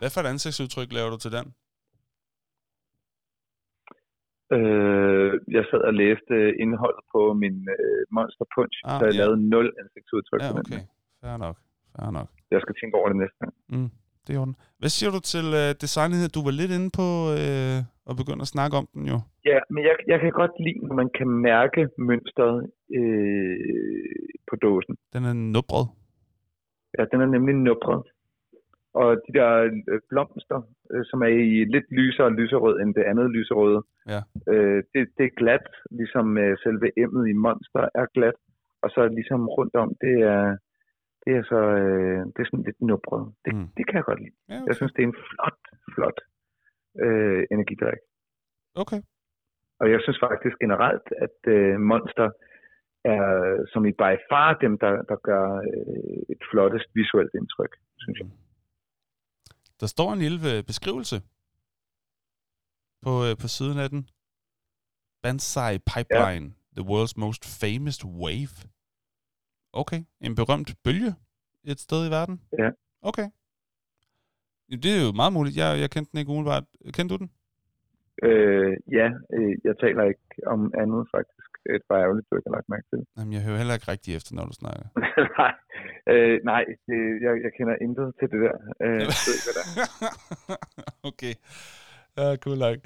Hvad 0.00 0.10
for 0.12 0.20
et 0.20 0.28
ansigtsudtryk 0.34 0.90
laver 0.96 1.10
du 1.14 1.18
til 1.24 1.32
den? 1.38 1.46
Øh, 4.56 5.32
jeg 5.56 5.64
sad 5.70 5.80
og 5.90 5.94
læste 6.02 6.34
indholdet 6.62 7.04
på 7.14 7.20
min 7.42 7.56
øh, 7.76 8.00
Monster 8.16 8.46
Punch, 8.54 8.76
Ah, 8.84 8.98
så 8.98 9.04
jeg 9.06 9.14
ja. 9.14 9.20
lavede 9.20 9.38
nul 9.52 9.66
ansigtsudtryk. 9.82 10.40
Ja, 10.42 10.50
okay. 10.60 10.82
Fair 11.22 11.36
nok. 11.44 11.56
Fair 11.94 12.10
nok. 12.18 12.28
Jeg 12.54 12.60
skal 12.64 12.74
tænke 12.80 12.94
over 12.98 13.08
det 13.12 13.18
næste 13.22 13.38
gang. 13.42 13.54
Mm, 13.74 13.90
det 14.24 14.30
er 14.34 14.40
orden. 14.42 14.56
Hvad 14.80 14.90
siger 14.96 15.10
du 15.16 15.20
til 15.32 15.46
øh, 15.62 15.70
designet? 15.84 16.34
Du 16.36 16.40
var 16.46 16.54
lidt 16.60 16.72
inde 16.76 16.90
på 17.00 17.06
øh, 17.40 17.78
at 18.10 18.14
begynde 18.20 18.42
at 18.46 18.52
snakke 18.56 18.74
om 18.80 18.86
den 18.94 19.02
jo. 19.12 19.18
Ja, 19.50 19.58
men 19.74 19.80
jeg, 19.88 19.94
jeg 20.12 20.18
kan 20.22 20.32
godt 20.40 20.54
lide, 20.66 20.80
når 20.88 20.94
man 21.02 21.10
kan 21.18 21.28
mærke 21.50 21.80
mønstret 22.08 22.56
øh, 22.98 23.56
på 24.48 24.54
dåsen. 24.64 24.94
Den 25.14 25.22
er 25.30 25.34
nubret. 25.54 25.86
Ja, 26.96 27.02
den 27.12 27.18
er 27.24 27.28
nemlig 27.36 27.54
nubret. 27.68 28.02
Og 28.94 29.08
de 29.26 29.32
der 29.38 29.50
øh, 29.90 30.00
blomster, 30.08 30.58
øh, 30.92 31.04
som 31.10 31.22
er 31.22 31.26
i 31.26 31.64
lidt 31.74 31.88
lysere 31.98 32.30
lyserød 32.40 32.80
end 32.80 32.94
det 32.94 33.04
andet 33.10 33.30
lyserøde, 33.30 33.82
Ja. 34.12 34.20
øh, 34.52 34.82
det, 34.94 35.02
det 35.18 35.24
er 35.26 35.34
glat, 35.40 35.66
ligesom 35.90 36.38
øh, 36.38 36.56
selve 36.64 36.88
emnet 37.02 37.28
i 37.28 37.32
Monster 37.32 37.88
er 37.94 38.06
glat. 38.14 38.34
Og 38.82 38.90
så 38.90 39.08
ligesom 39.08 39.48
rundt 39.48 39.74
om, 39.74 39.88
det 40.00 40.14
er, 40.34 40.56
det 41.24 41.32
er 41.36 41.42
så 41.52 41.60
øh, 41.82 42.20
det 42.32 42.40
er 42.42 42.48
sådan 42.50 42.64
lidt 42.68 42.80
nubret. 42.80 43.24
Det, 43.44 43.52
Mm. 43.54 43.58
mm. 43.60 43.68
det 43.76 43.86
kan 43.86 43.96
jeg 43.96 44.04
godt 44.04 44.20
lide. 44.24 44.36
Ja, 44.48 44.54
okay. 44.56 44.66
Jeg 44.68 44.74
synes, 44.76 44.92
det 44.92 45.02
er 45.02 45.08
en 45.12 45.20
flot, 45.30 45.60
flot 45.94 46.18
øh, 47.04 47.42
energidrik. 47.54 48.00
okay. 48.82 49.00
Og 49.80 49.90
jeg 49.92 50.00
synes 50.02 50.18
faktisk 50.26 50.56
generelt, 50.64 51.06
at 51.26 51.38
øh, 51.56 51.80
Monster 51.90 52.28
er 53.04 53.24
som 53.72 53.82
i 53.90 53.92
by 53.92 54.12
far 54.30 54.50
dem, 54.64 54.78
der, 54.78 55.02
der 55.10 55.16
gør 55.28 55.46
øh, 55.70 56.20
et 56.34 56.42
flottest 56.50 56.88
visuelt 56.94 57.30
indtryk, 57.34 57.72
synes 57.98 58.18
jeg. 58.20 58.28
Der 59.80 59.86
står 59.86 60.12
en 60.12 60.18
lille 60.18 60.56
øh, 60.56 60.64
beskrivelse 60.64 61.16
på, 63.02 63.24
øh, 63.26 63.36
på 63.42 63.48
siden 63.48 63.78
af 63.78 63.88
den. 63.90 64.08
Banzai 65.22 65.78
Pipeline, 65.78 66.46
ja. 66.54 66.82
the 66.82 66.84
world's 66.90 67.14
most 67.16 67.42
famous 67.60 68.04
wave. 68.04 68.56
Okay, 69.72 70.00
en 70.20 70.34
berømt 70.34 70.70
bølge 70.84 71.14
et 71.64 71.80
sted 71.80 72.06
i 72.08 72.10
verden? 72.10 72.40
Ja. 72.58 72.70
Okay. 73.02 73.28
Det 74.68 74.90
er 74.98 75.06
jo 75.06 75.12
meget 75.12 75.32
muligt. 75.32 75.56
Jeg, 75.56 75.80
jeg 75.80 75.90
kendte 75.90 76.10
den 76.12 76.18
ikke 76.18 76.30
umiddelbart. 76.30 76.64
Kendte 76.96 77.14
du 77.14 77.18
den? 77.18 77.30
Øh, 78.22 78.76
ja, 78.98 79.08
øh, 79.34 79.56
jeg 79.64 79.74
taler 79.78 80.04
ikke 80.04 80.30
om 80.46 80.72
andet 80.82 81.08
faktisk. 81.14 81.49
Er 81.74 81.78
bare 81.88 82.02
ærgerligt, 82.04 82.26
du 82.30 82.34
ikke 82.36 82.48
har 82.50 82.56
lagt 82.58 82.68
mærke 82.74 82.86
til. 82.92 83.00
Jamen, 83.16 83.32
jeg 83.36 83.42
hører 83.46 83.60
heller 83.60 83.76
ikke 83.76 83.90
rigtig 83.92 84.10
efter, 84.18 84.30
når 84.34 84.44
du 84.50 84.54
snakker. 84.62 84.86
nej, 85.40 85.52
øh, 86.12 86.36
nej 86.50 86.62
det, 86.88 86.98
jeg, 87.24 87.32
jeg 87.44 87.52
kender 87.56 87.74
intet 87.84 88.08
til 88.18 88.26
det 88.32 88.40
der. 88.46 88.56
Øh, 88.84 89.00
jeg 89.02 89.08
ved 89.26 89.34
ikke, 89.36 89.46
hvad 89.48 89.56
det 89.58 89.64
er. 89.66 89.76
okay. 91.10 91.34
Ja, 92.18 92.26
cool 92.44 92.58
nok. 92.66 92.78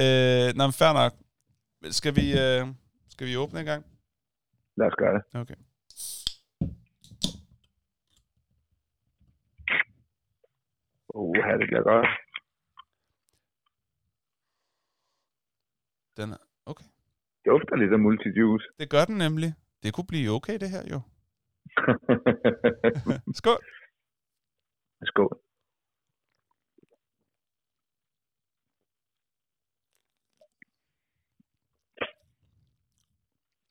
Øh, 0.00 0.46
nå, 0.56 0.62
men 0.68 0.76
fair 0.80 0.92
nok. 1.02 1.12
Skal 1.98 2.12
vi, 2.18 2.26
øh, 2.42 2.62
skal 3.12 3.26
vi 3.28 3.40
åbne 3.42 3.60
en 3.60 3.70
gang? 3.72 3.82
Lad 4.78 4.86
os 4.90 4.96
gøre 5.02 5.14
det. 5.16 5.22
Okay. 5.42 5.58
Uh, 11.14 11.36
det 11.60 11.66
bliver 11.70 11.82
godt. 11.82 12.08
Den 16.16 16.32
er, 16.32 16.51
dufter 17.46 17.76
lidt 17.76 17.92
af 17.92 17.98
multijuice. 17.98 18.66
Det 18.80 18.90
gør 18.90 19.04
den 19.04 19.16
nemlig. 19.18 19.50
Det 19.82 19.94
kunne 19.94 20.10
blive 20.12 20.30
okay, 20.30 20.56
det 20.62 20.70
her 20.70 20.84
jo. 20.92 21.00
Skål. 23.40 23.62
Skål. 25.04 25.38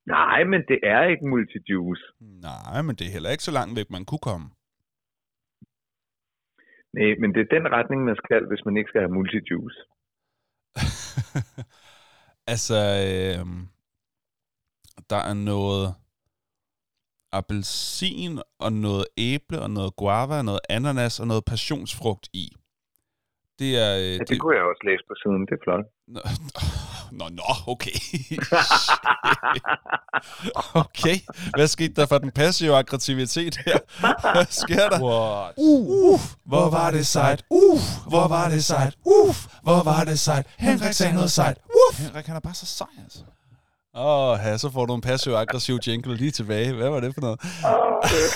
Nej, 0.05 0.43
men 0.43 0.61
det 0.67 0.79
er 0.83 1.03
ikke 1.03 1.27
multijuice. 1.27 2.03
Nej, 2.19 2.81
men 2.81 2.95
det 2.95 3.05
er 3.07 3.11
heller 3.15 3.31
ikke 3.31 3.43
så 3.43 3.51
langt 3.51 3.75
væk, 3.77 3.89
man 3.89 4.05
kunne 4.05 4.25
komme. 4.29 4.47
Nej, 6.93 7.11
men 7.21 7.29
det 7.33 7.41
er 7.41 7.55
den 7.57 7.65
retning, 7.77 7.99
man 8.03 8.15
skal, 8.15 8.47
hvis 8.47 8.65
man 8.65 8.77
ikke 8.77 8.89
skal 8.89 9.01
have 9.01 9.13
multijuice. 9.17 9.79
altså, 12.47 12.75
øh, 12.75 13.45
der 15.09 15.15
er 15.15 15.33
noget 15.33 15.95
appelsin 17.31 18.39
og 18.59 18.73
noget 18.73 19.05
æble 19.17 19.61
og 19.61 19.71
noget 19.71 19.95
guava 19.95 20.37
og 20.37 20.45
noget 20.45 20.59
ananas 20.69 21.19
og 21.19 21.27
noget 21.27 21.45
passionsfrugt 21.45 22.29
i. 22.33 22.55
Det 23.61 23.71
er... 23.85 23.91
Øh, 23.97 24.13
Ja, 24.19 24.23
det 24.29 24.37
kunne 24.41 24.55
jeg 24.57 24.63
også 24.71 24.83
læse 24.89 25.03
på 25.09 25.15
siden. 25.21 25.41
Det 25.47 25.53
er 25.59 25.63
flot. 25.65 25.85
Nå, 26.15 26.21
nå, 27.19 27.25
nå, 27.39 27.49
okay. 27.73 27.97
okay. 30.83 31.17
Hvad 31.57 31.67
skete 31.67 31.93
der 31.93 32.05
for 32.05 32.17
den 32.17 32.31
passive 32.31 32.73
aggressivitet 32.75 33.55
her? 33.65 33.77
Hvad 34.33 34.45
sker 34.63 34.89
der? 34.89 34.99
What? 35.07 35.53
Uh, 35.57 36.19
hvor 36.45 36.69
var 36.77 36.91
det 36.91 37.05
sejt. 37.07 37.43
Uh, 37.49 37.79
hvor 38.11 38.27
var 38.27 38.49
det 38.49 38.63
sejt. 38.63 38.93
Uh, 39.05 39.35
hvor 39.63 39.83
var 39.83 40.03
det 40.03 40.19
sejt. 40.19 40.45
Henrik 40.57 40.93
sagde 40.93 41.13
noget 41.13 41.31
sejt. 41.31 41.57
Uh. 41.79 41.91
Henrik, 42.03 42.25
han 42.25 42.35
er 42.35 42.39
bare 42.39 42.53
så 42.53 42.65
sej, 42.65 42.87
altså. 43.03 43.19
Åh, 43.93 44.31
oh, 44.31 44.39
ja, 44.45 44.57
så 44.57 44.69
får 44.69 44.85
du 44.85 44.93
en 44.95 45.01
passiv-aggressiv 45.01 45.79
jingle 45.87 46.15
lige 46.15 46.31
tilbage. 46.31 46.73
Hvad 46.73 46.89
var 46.89 46.99
det 46.99 47.13
for 47.13 47.21
noget? 47.21 47.39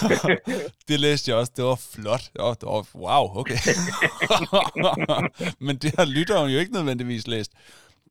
det 0.90 1.00
læste 1.00 1.32
jeg 1.32 1.38
også. 1.38 1.52
Det 1.56 1.64
var 1.66 1.80
flot. 1.94 2.24
Oh, 2.40 2.54
det 2.60 2.66
var, 2.66 2.88
wow, 2.96 3.40
okay. 3.42 3.58
Men 5.66 5.76
det 5.78 5.92
har 5.98 6.06
lytteren 6.06 6.52
jo 6.52 6.60
ikke 6.60 6.74
nødvendigvis 6.74 7.28
læst. 7.28 7.52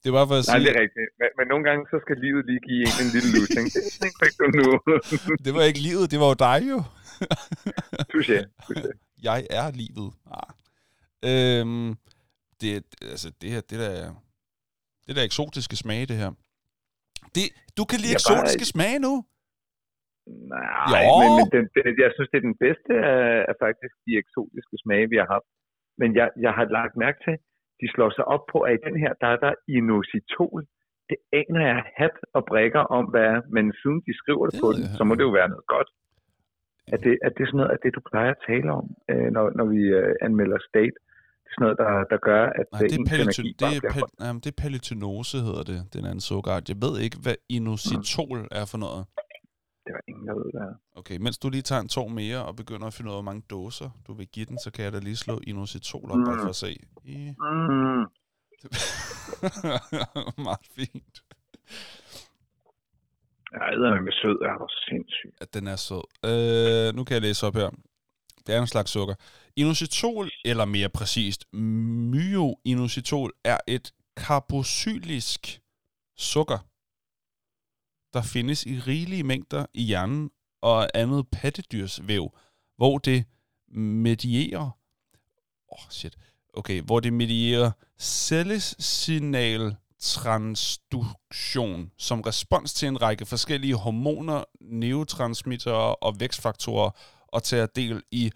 Det 0.04 0.12
var 0.12 0.26
for 0.26 0.34
at 0.34 0.44
Nej, 0.46 0.58
sige, 0.58 0.68
det 0.68 0.76
er 0.76 0.80
rigtigt. 0.80 1.08
Men, 1.20 1.28
men 1.38 1.46
nogle 1.48 1.64
gange, 1.68 1.86
så 1.90 1.96
skal 2.04 2.16
livet 2.16 2.46
lige 2.46 2.60
give 2.68 2.80
en 2.88 2.96
en 3.04 3.10
lille 3.14 3.30
lussing. 3.38 3.66
Det 5.44 5.54
var 5.54 5.62
ikke 5.62 5.80
livet, 5.80 6.10
det 6.10 6.20
var 6.20 6.26
jo 6.26 6.34
dig 6.48 6.68
jo. 6.70 6.78
Touché. 8.12 8.38
Touché. 8.66 8.90
Jeg 9.22 9.46
er 9.50 9.70
livet. 9.70 10.12
Ah. 10.38 10.50
Øhm, 11.30 11.96
det, 12.60 12.84
altså, 13.02 13.32
det 13.40 13.50
her, 13.50 13.60
det 13.60 13.78
der, 13.78 14.14
det 15.06 15.16
der 15.16 15.22
eksotiske 15.22 15.76
smage, 15.76 16.06
det 16.06 16.16
her. 16.16 16.30
Det, 17.36 17.46
du 17.78 17.82
kan 17.90 17.98
lide 18.02 18.14
Jeg 18.16 18.22
bare- 18.28 18.42
eksotiske 18.42 18.66
smage 18.74 18.98
nu? 19.06 19.12
Nej, 20.54 21.02
Jo. 21.08 21.14
men, 21.22 21.30
men 21.38 21.46
den, 21.54 21.64
den, 21.76 21.92
jeg 22.04 22.10
synes, 22.14 22.28
det 22.32 22.38
er 22.40 22.46
den 22.50 22.58
bedste 22.66 22.92
af, 23.14 23.24
af 23.50 23.54
faktisk 23.64 23.94
de 24.06 24.12
eksotiske 24.22 24.76
smage, 24.84 25.06
vi 25.12 25.16
har 25.22 25.28
haft. 25.36 25.48
Men 26.00 26.08
jeg, 26.18 26.28
jeg 26.44 26.52
har 26.58 26.64
lagt 26.78 26.94
mærke 27.04 27.18
til, 27.26 27.34
de 27.80 27.86
slår 27.94 28.10
sig 28.16 28.24
op 28.34 28.44
på, 28.52 28.58
at 28.66 28.72
i 28.78 28.80
den 28.88 28.96
her, 29.02 29.12
der 29.22 29.28
er 29.34 29.38
der 29.46 29.52
inositol. 29.78 30.60
Det 31.10 31.18
aner 31.40 31.62
jeg 31.72 31.80
hat 32.00 32.16
og 32.36 32.42
brækker 32.50 32.82
om, 32.98 33.04
hvad 33.12 33.24
er. 33.34 33.40
Men 33.56 33.64
siden 33.80 34.00
de 34.06 34.12
skriver 34.22 34.44
det, 34.46 34.54
Det 34.54 34.60
på 34.64 34.68
den, 34.76 34.84
så 34.98 35.02
må 35.04 35.12
det 35.18 35.24
jo 35.28 35.32
være 35.40 35.48
noget 35.54 35.66
godt. 35.74 35.88
Er 36.94 36.98
det, 37.06 37.14
er 37.26 37.30
det 37.36 37.44
sådan 37.46 37.58
noget 37.60 37.70
af 37.74 37.78
det, 37.82 37.94
du 37.94 38.00
plejer 38.10 38.30
at 38.36 38.42
tale 38.50 38.68
om, 38.80 38.86
øh, 39.10 39.28
når, 39.36 39.44
når 39.58 39.66
vi 39.74 39.80
øh, 40.00 40.14
anmelder 40.26 40.58
state? 40.70 40.96
Sådan 41.54 41.64
noget, 41.64 41.76
der, 41.82 41.90
der 42.12 42.18
gør, 42.28 42.42
at 42.60 42.66
Nej, 42.72 42.82
øh, 42.82 42.88
det 42.90 42.94
er, 42.96 43.00
ens 43.00 43.10
paletin- 43.12 43.54
det, 43.58 43.76
er 43.76 43.90
pal- 43.96 44.24
jamen, 44.26 44.40
det 44.44 44.50
er 44.54 44.62
palytinose, 44.62 45.38
hedder 45.38 45.62
det, 45.62 45.78
den 45.92 46.04
anden 46.04 46.20
sukkerart. 46.20 46.68
Jeg 46.68 46.76
ved 46.84 46.94
ikke, 47.00 47.16
hvad 47.22 47.34
inositol 47.48 48.48
er 48.50 48.64
for 48.72 48.78
noget. 48.78 49.02
Det 49.84 49.92
var 49.96 50.00
ingen, 50.08 50.26
der 50.28 50.34
ved, 50.34 50.50
hvad. 50.54 50.70
Okay, 51.00 51.16
mens 51.16 51.38
du 51.38 51.48
lige 51.50 51.62
tager 51.62 51.80
en 51.80 51.88
tår 51.88 52.08
mere 52.08 52.44
og 52.44 52.56
begynder 52.56 52.86
at 52.86 52.94
finde 52.94 53.08
ud 53.10 53.14
af, 53.14 53.16
hvor 53.16 53.30
mange 53.30 53.42
dåser 53.50 53.90
du 54.06 54.12
vil 54.14 54.26
give 54.26 54.46
den, 54.46 54.58
så 54.64 54.70
kan 54.70 54.84
jeg 54.84 54.92
da 54.92 54.98
lige 54.98 55.16
slå 55.16 55.40
inositol 55.46 56.10
op, 56.10 56.18
bare 56.26 56.38
for 56.42 56.48
at 56.48 56.56
se. 56.56 56.76
I... 57.04 57.16
Mm. 57.38 58.04
Meget 60.48 60.66
fint. 60.76 61.16
Jeg 63.52 63.60
er 63.74 64.00
med 64.00 64.12
sød, 64.22 64.38
er 64.48 64.58
du 64.58 64.68
sindssyg. 64.88 65.34
At 65.40 65.54
den 65.54 65.66
er 65.66 65.76
sød. 65.76 66.04
Øh, 66.30 66.96
nu 66.96 67.04
kan 67.04 67.14
jeg 67.14 67.22
læse 67.22 67.46
op 67.46 67.54
her. 67.54 67.70
Det 68.46 68.54
er 68.54 68.60
en 68.60 68.66
slags 68.66 68.90
sukker. 68.90 69.14
Inositol, 69.56 70.30
eller 70.44 70.64
mere 70.64 70.88
præcist, 70.88 71.44
myoinositol, 71.52 73.32
er 73.44 73.58
et 73.66 73.92
karbosylisk 74.16 75.60
sukker, 76.16 76.58
der 78.12 78.22
findes 78.22 78.66
i 78.66 78.80
rigelige 78.80 79.22
mængder 79.22 79.66
i 79.74 79.82
hjernen 79.82 80.30
og 80.62 80.88
andet 80.94 81.28
pattedyrsvæv, 81.32 82.36
hvor 82.76 82.98
det 82.98 83.24
medierer 83.68 84.70
oh 85.68 85.90
shit, 85.90 86.16
okay, 86.54 86.82
hvor 86.82 87.00
det 87.00 87.12
medierer 87.12 87.70
cellesignal 87.98 89.76
transduktion 89.98 91.90
som 91.98 92.20
respons 92.20 92.74
til 92.74 92.88
en 92.88 93.02
række 93.02 93.26
forskellige 93.26 93.74
hormoner, 93.74 94.44
neurotransmittere 94.60 95.94
og 95.94 96.20
vækstfaktorer 96.20 96.90
og 97.28 97.42
tager 97.42 97.66
del 97.66 98.02
i 98.10 98.30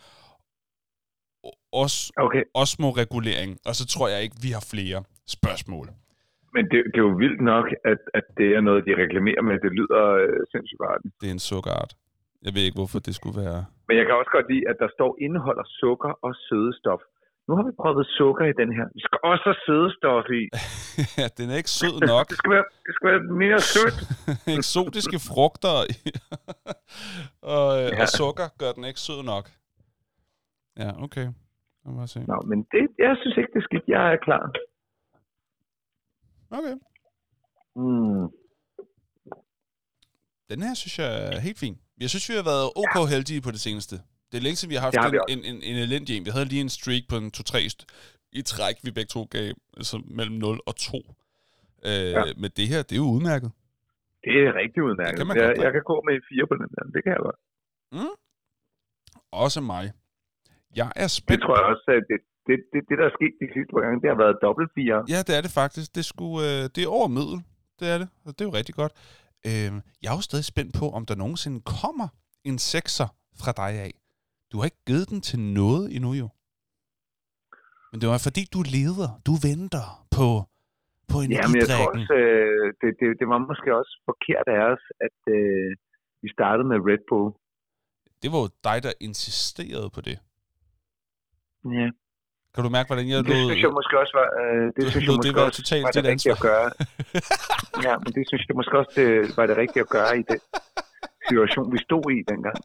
os, 1.72 2.12
Okay, 2.16 2.42
osmoregulering. 2.54 3.50
Og 3.68 3.74
så 3.74 3.84
tror 3.92 4.08
jeg 4.08 4.22
ikke, 4.22 4.36
vi 4.42 4.50
har 4.56 4.64
flere 4.74 4.98
spørgsmål. 5.36 5.86
men 6.54 6.64
det, 6.70 6.78
det 6.92 6.98
er 7.02 7.06
jo 7.10 7.14
vildt 7.24 7.40
nok, 7.54 7.66
at, 7.92 8.00
at 8.18 8.24
det 8.38 8.48
er 8.56 8.60
noget, 8.68 8.80
de 8.88 8.92
reklamerer 9.02 9.42
med. 9.48 9.54
Det 9.66 9.72
lyder 9.80 10.02
øh, 10.24 10.38
sindssygt 10.52 10.80
bare. 10.84 10.96
Det 11.20 11.26
er 11.30 11.34
en 11.40 11.44
sukkerart. 11.52 11.90
Jeg 12.46 12.52
ved 12.54 12.62
ikke, 12.66 12.78
hvorfor 12.80 12.98
det 13.08 13.14
skulle 13.18 13.36
være... 13.44 13.60
Men 13.88 13.94
jeg 13.98 14.04
kan 14.06 14.14
også 14.20 14.32
godt 14.36 14.46
lide, 14.52 14.64
at 14.72 14.76
der 14.82 14.88
står 14.96 15.10
indeholder 15.26 15.64
sukker 15.80 16.12
og 16.26 16.32
sødestof. 16.48 17.00
Nu 17.48 17.52
har 17.56 17.64
vi 17.68 17.72
prøvet 17.82 18.06
sukker 18.18 18.44
i 18.52 18.54
den 18.62 18.70
her. 18.76 18.86
Vi 18.96 19.00
skal 19.06 19.18
også 19.30 19.44
have 19.50 19.60
sødestof 19.68 20.24
i. 20.40 20.42
ja, 21.20 21.26
den 21.38 21.46
er 21.52 21.56
ikke 21.62 21.74
sød 21.80 21.96
nok. 22.12 22.24
Det 22.30 22.36
skal 22.40 22.50
være, 22.56 22.66
det 22.86 22.92
skal 22.96 23.06
være 23.12 23.22
mere 23.44 23.60
sødt. 23.74 23.96
Eksotiske 24.58 25.18
frugter 25.28 25.76
og, 27.56 27.66
øh, 27.82 27.88
Ja. 27.92 28.02
og 28.02 28.08
sukker 28.20 28.48
gør 28.60 28.72
den 28.76 28.84
ikke 28.90 29.00
sød 29.00 29.20
nok. 29.32 29.44
Ja, 30.82 30.90
okay. 31.04 31.26
Se. 32.06 32.20
Nå, 32.32 32.36
men 32.50 32.58
det, 32.72 32.84
jeg 32.98 33.14
synes 33.20 33.36
ikke, 33.40 33.50
det 33.54 33.60
er 33.62 33.66
skidt. 33.68 33.84
Jeg 33.88 34.02
er 34.14 34.18
klar. 34.26 34.42
Okay. 36.58 36.74
Mm. 37.82 38.24
Den 40.50 40.58
her 40.66 40.74
synes 40.82 40.98
jeg 40.98 41.10
er 41.34 41.38
helt 41.46 41.58
fin. 41.58 41.76
Jeg 42.02 42.10
synes, 42.10 42.28
vi 42.30 42.34
har 42.40 42.46
været 42.52 42.66
ok 42.82 42.96
heldige 43.14 43.40
på 43.46 43.50
det 43.50 43.60
seneste. 43.68 43.94
Det 44.28 44.36
er 44.38 44.42
længe 44.46 44.56
siden, 44.56 44.70
vi 44.70 44.78
har 44.78 44.84
haft 44.88 44.96
en, 44.96 45.12
vi 45.12 45.18
også. 45.18 45.32
en, 45.34 45.40
en, 45.50 45.56
en 45.70 45.76
elendig 45.86 46.12
en. 46.16 46.24
Vi 46.24 46.30
havde 46.36 46.48
lige 46.52 46.60
en 46.68 46.74
streak 46.78 47.02
på 47.10 47.16
en 47.22 47.28
2-3 47.36 47.56
st- 47.74 47.86
i 48.32 48.42
træk, 48.42 48.76
vi 48.86 48.90
begge 48.98 49.10
to 49.16 49.22
gav 49.34 49.46
altså 49.76 49.96
mellem 50.18 50.36
0 50.36 50.60
og 50.66 50.74
2. 50.76 50.96
Øh, 51.88 52.10
ja. 52.18 52.22
Men 52.42 52.50
det 52.58 52.66
her, 52.72 52.80
det 52.86 52.92
er 52.92 53.02
jo 53.04 53.08
udmærket. 53.16 53.50
Det 54.24 54.34
er 54.46 54.52
rigtig 54.62 54.80
udmærket. 54.88 55.10
Det 55.12 55.18
kan 55.20 55.26
man 55.30 55.36
jeg, 55.36 55.46
godt, 55.48 55.64
jeg 55.64 55.72
kan 55.76 55.82
gå 55.92 55.96
med 56.06 56.12
en 56.18 56.24
fire 56.30 56.46
på 56.50 56.54
den 56.60 56.68
der. 56.74 56.82
Det 56.94 57.00
kan 57.04 57.12
jeg 57.16 57.22
godt. 57.28 57.38
Mm. 57.96 58.14
Også 59.44 59.60
mig. 59.60 59.84
Jeg 60.76 60.88
er 60.96 61.02
Det 61.02 61.10
spændt. 61.10 61.42
tror 61.42 61.56
jeg 61.60 61.66
også, 61.72 61.86
at 61.98 62.04
det, 62.10 62.20
det, 62.46 62.56
det, 62.72 62.80
det 62.88 62.94
der 63.00 63.06
er 63.10 63.14
sket 63.18 63.34
de 63.42 63.48
sidste 63.54 63.70
par 63.74 63.82
gange, 63.84 64.00
det 64.02 64.08
har 64.12 64.18
været 64.24 64.36
dobbelt 64.46 64.70
fire. 64.78 64.96
Ja, 65.14 65.20
det 65.26 65.34
er 65.38 65.42
det 65.46 65.52
faktisk. 65.62 65.88
Det, 65.94 66.04
skulle, 66.04 66.38
øh, 66.48 66.62
det 66.74 66.80
er 66.84 66.88
over 66.98 67.08
middel. 67.18 67.38
Det 67.80 67.86
er 67.94 67.98
det. 68.02 68.08
Og 68.26 68.30
det 68.34 68.40
er 68.40 68.48
jo 68.50 68.54
rigtig 68.60 68.74
godt. 68.74 68.92
Øh, 69.48 69.70
jeg 70.02 70.08
er 70.12 70.16
jo 70.20 70.24
stadig 70.30 70.44
spændt 70.44 70.72
på, 70.80 70.86
om 70.98 71.02
der 71.06 71.14
nogensinde 71.24 71.60
kommer 71.82 72.08
en 72.44 72.58
sekser 72.58 73.08
fra 73.40 73.52
dig 73.62 73.72
af. 73.86 73.92
Du 74.52 74.54
har 74.58 74.64
ikke 74.64 74.84
givet 74.86 75.06
den 75.12 75.20
til 75.28 75.38
noget 75.60 75.84
endnu 75.96 76.12
jo. 76.22 76.28
Men 77.90 78.00
det 78.00 78.08
var 78.12 78.20
fordi, 78.28 78.42
du 78.56 78.60
leder. 78.76 79.10
Du 79.28 79.34
venter 79.48 79.86
på, 80.16 80.28
på 81.10 81.16
Ja, 81.36 81.44
men 81.50 81.56
jeg 81.62 81.68
tror 81.74 81.88
også, 81.94 82.14
øh, 82.22 82.64
det, 82.80 82.90
det, 83.00 83.08
det 83.20 83.26
var 83.32 83.38
måske 83.50 83.68
også 83.80 83.94
forkert 84.10 84.46
af 84.56 84.60
os, 84.72 84.84
at 85.06 85.18
øh, 85.36 85.70
vi 86.22 86.28
startede 86.36 86.66
med 86.72 86.78
Red 86.88 87.02
Bull. 87.08 87.28
Det 88.22 88.28
var 88.32 88.38
jo 88.44 88.48
dig, 88.68 88.78
der 88.86 88.92
insisterede 89.08 89.90
på 89.96 90.00
det. 90.08 90.16
Ja. 91.72 91.88
Kan 92.54 92.64
du 92.64 92.70
mærke, 92.70 92.86
hvordan 92.88 93.08
jeg 93.08 93.18
Det 93.18 93.28
lod... 93.28 93.50
synes 93.50 93.62
jeg 93.62 93.72
måske 93.78 93.94
også 94.02 94.14
var, 94.20 94.28
øh, 94.42 94.64
det 94.76 94.82
synes 94.90 94.94
jeg 94.94 95.12
det 95.12 95.16
måske 95.16 95.34
være 95.36 95.44
også 95.44 95.62
totalt 95.62 95.84
var 95.84 95.90
det 95.90 96.04
dit 96.04 96.10
rigtige 96.12 96.32
at 96.32 96.40
gøre. 96.48 96.70
Ja, 97.86 97.94
men 98.02 98.10
det 98.16 98.22
synes 98.28 98.42
jeg 98.48 98.56
måske 98.60 98.78
også 98.78 98.92
det 98.96 99.36
var 99.36 99.46
det 99.46 99.56
rigtige 99.56 99.80
at 99.86 99.88
gøre 99.88 100.18
i 100.18 100.22
den 100.30 100.40
situation, 101.28 101.72
vi 101.72 101.78
stod 101.88 102.06
i 102.18 102.20
dengang. 102.32 102.58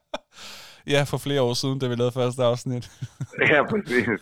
Ja, 0.87 1.01
for 1.11 1.17
flere 1.17 1.41
år 1.41 1.53
siden, 1.53 1.79
da 1.79 1.87
vi 1.87 1.95
lavede 1.95 2.11
første 2.11 2.43
afsnit. 2.43 2.91
Ja, 3.51 3.59
præcis. 3.71 4.07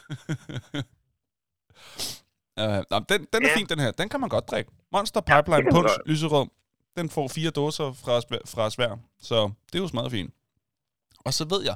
Uh, 2.61 2.65
den, 3.09 3.27
den 3.33 3.43
er 3.45 3.47
Ja. 3.49 3.55
fin, 3.57 3.65
den 3.65 3.79
her. 3.79 3.91
Den 3.91 4.09
kan 4.09 4.19
man 4.19 4.29
godt 4.29 4.51
drikke. 4.51 4.71
Monster 4.91 5.21
Pipeline 5.21 5.63
man 5.63 5.73
Punch 5.73 5.93
lyserød. 6.05 6.47
Den 6.97 7.09
får 7.09 7.27
fire 7.27 7.49
dåser 7.51 7.93
fra, 7.93 8.19
fra 8.53 8.69
svær. 8.69 8.97
Så 9.21 9.51
det 9.73 9.79
er 9.79 9.83
jo 9.83 9.89
meget 9.93 10.11
fint. 10.11 10.33
Og 11.25 11.33
så 11.33 11.45
ved 11.49 11.63
jeg, 11.63 11.75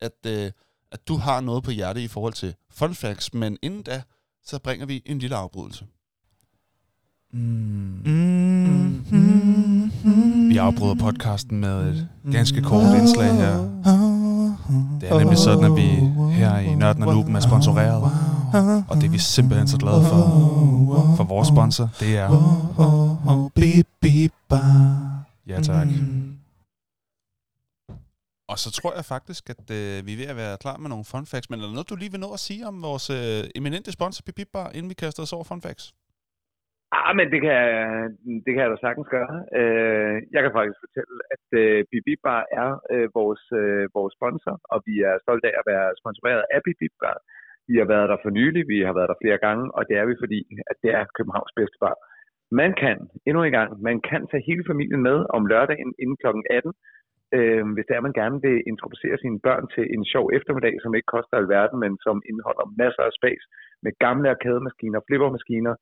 at, 0.00 0.18
øh, 0.26 0.52
at 0.92 1.08
du 1.08 1.16
har 1.16 1.40
noget 1.40 1.64
på 1.64 1.70
hjerte 1.70 2.02
i 2.02 2.08
forhold 2.08 2.32
til 2.32 2.54
fun 2.70 2.94
facts, 2.94 3.34
men 3.34 3.56
inden 3.62 3.82
da, 3.82 4.02
så 4.46 4.58
bringer 4.58 4.86
vi 4.86 5.02
en 5.06 5.18
lille 5.18 5.36
afbrydelse. 5.36 5.84
Vi 10.48 10.56
afbryder 10.56 10.94
podcasten 10.94 11.60
med 11.60 11.88
et 11.88 12.08
ganske 12.32 12.62
kort 12.62 12.96
indslag 12.98 13.34
her. 13.34 13.56
Det 15.00 15.10
er 15.10 15.18
nemlig 15.18 15.38
sådan, 15.38 15.64
at 15.64 15.76
vi 15.76 15.86
her 16.34 16.58
i 16.58 16.74
Nørden 16.74 17.02
og 17.02 17.14
Nuben 17.14 17.36
er 17.36 17.40
sponsoreret. 17.40 18.02
Og 18.88 18.96
det 18.96 19.04
er 19.04 19.10
vi 19.10 19.18
simpelthen 19.18 19.68
så 19.68 19.76
glade 19.76 20.02
for. 20.04 20.18
For 21.16 21.24
vores 21.24 21.48
sponsor, 21.48 21.88
det 22.00 22.16
er... 22.16 22.28
Ja, 25.48 25.60
tak. 25.62 25.88
Og 28.52 28.56
så 28.62 28.68
tror 28.78 28.92
jeg 28.98 29.06
faktisk, 29.14 29.42
at 29.54 29.64
øh, 29.78 29.96
vi 30.06 30.12
er 30.12 30.20
ved 30.20 30.28
at 30.32 30.40
være 30.42 30.60
klar 30.64 30.76
med 30.82 30.88
nogle 30.92 31.10
fun 31.12 31.26
facts. 31.32 31.48
Men 31.48 31.58
er 31.58 31.66
der 31.66 31.76
noget, 31.76 31.90
du 31.92 31.96
lige 31.98 32.14
vil 32.14 32.24
nå 32.26 32.30
at 32.36 32.44
sige 32.48 32.62
om 32.70 32.76
vores 32.88 33.06
øh, 33.18 33.40
eminente 33.58 33.90
sponsor, 33.98 34.20
Pipip 34.26 34.50
Bar, 34.56 34.68
inden 34.76 34.90
vi 34.92 35.00
kaster 35.02 35.22
os 35.24 35.36
over 35.36 35.46
fun 35.50 35.64
facts? 35.66 35.86
Ah, 36.98 37.12
men 37.18 37.26
det 37.32 37.40
kan, 37.46 37.60
det 38.44 38.50
kan 38.52 38.62
jeg 38.62 38.72
da 38.72 38.78
sagtens 38.86 39.08
gøre. 39.16 39.34
Øh, 39.58 40.14
jeg 40.34 40.40
kan 40.42 40.52
faktisk 40.56 40.80
fortælle, 40.84 41.16
at 41.34 41.46
øh, 41.62 41.78
Bibi 41.90 42.14
Bar 42.26 42.42
er 42.62 42.70
øh, 42.94 43.08
vores, 43.18 43.44
øh, 43.60 43.84
vores 43.98 44.12
sponsor, 44.18 44.54
og 44.72 44.78
vi 44.88 44.94
er 45.08 45.14
stolte 45.24 45.46
af 45.50 45.54
at 45.60 45.68
være 45.72 45.86
sponsoreret 46.00 46.44
af 46.54 46.60
Bibi 46.66 46.88
Bar. 47.02 47.18
Vi 47.70 47.74
har 47.80 47.88
været 47.94 48.08
der 48.12 48.18
for 48.24 48.30
nylig, 48.38 48.62
vi 48.74 48.78
har 48.88 48.94
været 48.98 49.10
der 49.12 49.22
flere 49.22 49.38
gange, 49.46 49.64
og 49.76 49.82
det 49.88 49.94
er 50.00 50.06
vi, 50.10 50.14
fordi 50.22 50.40
at 50.70 50.76
det 50.82 50.90
er 50.98 51.12
Københavns 51.16 51.54
bedste 51.58 51.78
bar. 51.84 51.96
Man 52.60 52.72
kan, 52.82 52.96
endnu 53.28 53.40
en 53.42 53.56
gang, 53.58 53.70
man 53.88 53.98
kan 54.10 54.22
tage 54.30 54.46
hele 54.50 54.64
familien 54.70 55.02
med 55.08 55.18
om 55.36 55.42
lørdagen 55.52 55.90
inden 56.02 56.16
kl. 56.22 56.28
18, 56.50 56.72
øh, 57.36 57.62
hvis 57.74 57.86
det 57.88 57.94
er, 57.94 58.06
man 58.08 58.18
gerne 58.20 58.38
vil 58.46 58.58
introducere 58.72 59.16
sine 59.18 59.38
børn 59.46 59.64
til 59.74 59.84
en 59.94 60.04
sjov 60.12 60.24
eftermiddag, 60.36 60.74
som 60.82 60.94
ikke 60.94 61.12
koster 61.14 61.36
alverden, 61.36 61.78
men 61.84 61.92
som 62.06 62.16
indeholder 62.30 62.74
masser 62.82 63.02
af 63.08 63.12
space 63.20 63.44
med 63.84 63.92
gamle 64.06 64.28
arkademaskiner, 64.34 65.00
flippermaskiner 65.06 65.74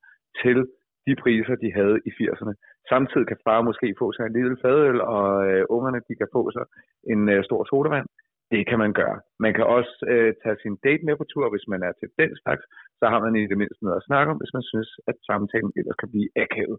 til 0.42 0.58
de 1.06 1.14
priser, 1.22 1.54
de 1.64 1.70
havde 1.78 1.96
i 2.08 2.10
80'erne. 2.18 2.54
Samtidig 2.92 3.26
kan 3.28 3.42
far 3.46 3.60
måske 3.68 3.88
få 4.02 4.06
sig 4.12 4.24
en 4.26 4.36
lille 4.38 4.56
fadøl, 4.62 4.98
og 5.16 5.28
øh, 5.48 5.62
ungerne 5.76 6.00
de 6.08 6.14
kan 6.20 6.28
få 6.36 6.42
sig 6.56 6.64
en 7.12 7.22
øh, 7.34 7.44
stor 7.48 7.62
sodavand. 7.70 8.08
Det 8.52 8.62
kan 8.70 8.78
man 8.84 8.92
gøre. 9.00 9.18
Man 9.44 9.52
kan 9.56 9.66
også 9.76 9.94
øh, 10.12 10.30
tage 10.42 10.58
sin 10.62 10.76
date 10.84 11.04
med 11.06 11.16
på 11.18 11.24
tur, 11.32 11.46
hvis 11.52 11.66
man 11.72 11.80
er 11.88 11.92
til 12.00 12.08
den 12.20 12.30
slags. 12.42 12.64
Så 13.00 13.04
har 13.12 13.20
man 13.24 13.34
i 13.36 13.46
det 13.50 13.58
mindste 13.60 13.84
noget 13.84 14.00
at 14.00 14.08
snakke 14.08 14.30
om, 14.32 14.38
hvis 14.40 14.54
man 14.56 14.64
synes, 14.72 14.90
at 15.10 15.16
samtalen 15.30 15.72
ellers 15.78 15.98
kan 16.02 16.10
blive 16.14 16.30
akavet. 16.44 16.78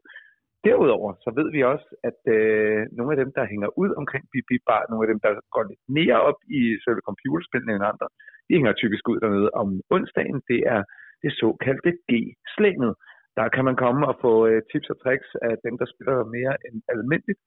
Derudover 0.65 1.09
så 1.23 1.29
ved 1.39 1.47
vi 1.55 1.61
også, 1.73 1.89
at 2.09 2.19
øh, 2.35 2.79
nogle 2.97 3.11
af 3.13 3.19
dem, 3.21 3.31
der 3.37 3.51
hænger 3.53 3.69
ud 3.81 3.91
omkring 4.01 4.23
Bip 4.31 4.45
Bip 4.49 4.63
Bar, 4.69 4.81
nogle 4.89 5.03
af 5.05 5.09
dem, 5.11 5.19
der 5.25 5.31
går 5.55 5.63
lidt 5.71 5.83
mere 5.97 6.17
op 6.29 6.39
i 6.57 6.59
selve 6.83 7.01
computerspillene 7.09 7.73
end 7.75 7.89
andre, 7.91 8.07
de 8.47 8.57
hænger 8.57 8.73
typisk 8.73 9.03
ud 9.11 9.19
dernede 9.23 9.49
om 9.61 9.67
onsdagen. 9.95 10.39
Det 10.51 10.59
er 10.75 10.81
det 11.23 11.31
såkaldte 11.39 11.91
G-slænget. 12.09 12.93
Der 13.37 13.47
kan 13.55 13.65
man 13.65 13.75
komme 13.83 14.01
og 14.09 14.15
få 14.25 14.33
øh, 14.49 14.61
tips 14.71 14.89
og 14.93 14.97
tricks 15.03 15.29
af 15.49 15.55
dem, 15.65 15.73
der 15.77 15.87
spiller 15.93 16.33
mere 16.37 16.53
end 16.67 16.77
almindeligt, 16.93 17.41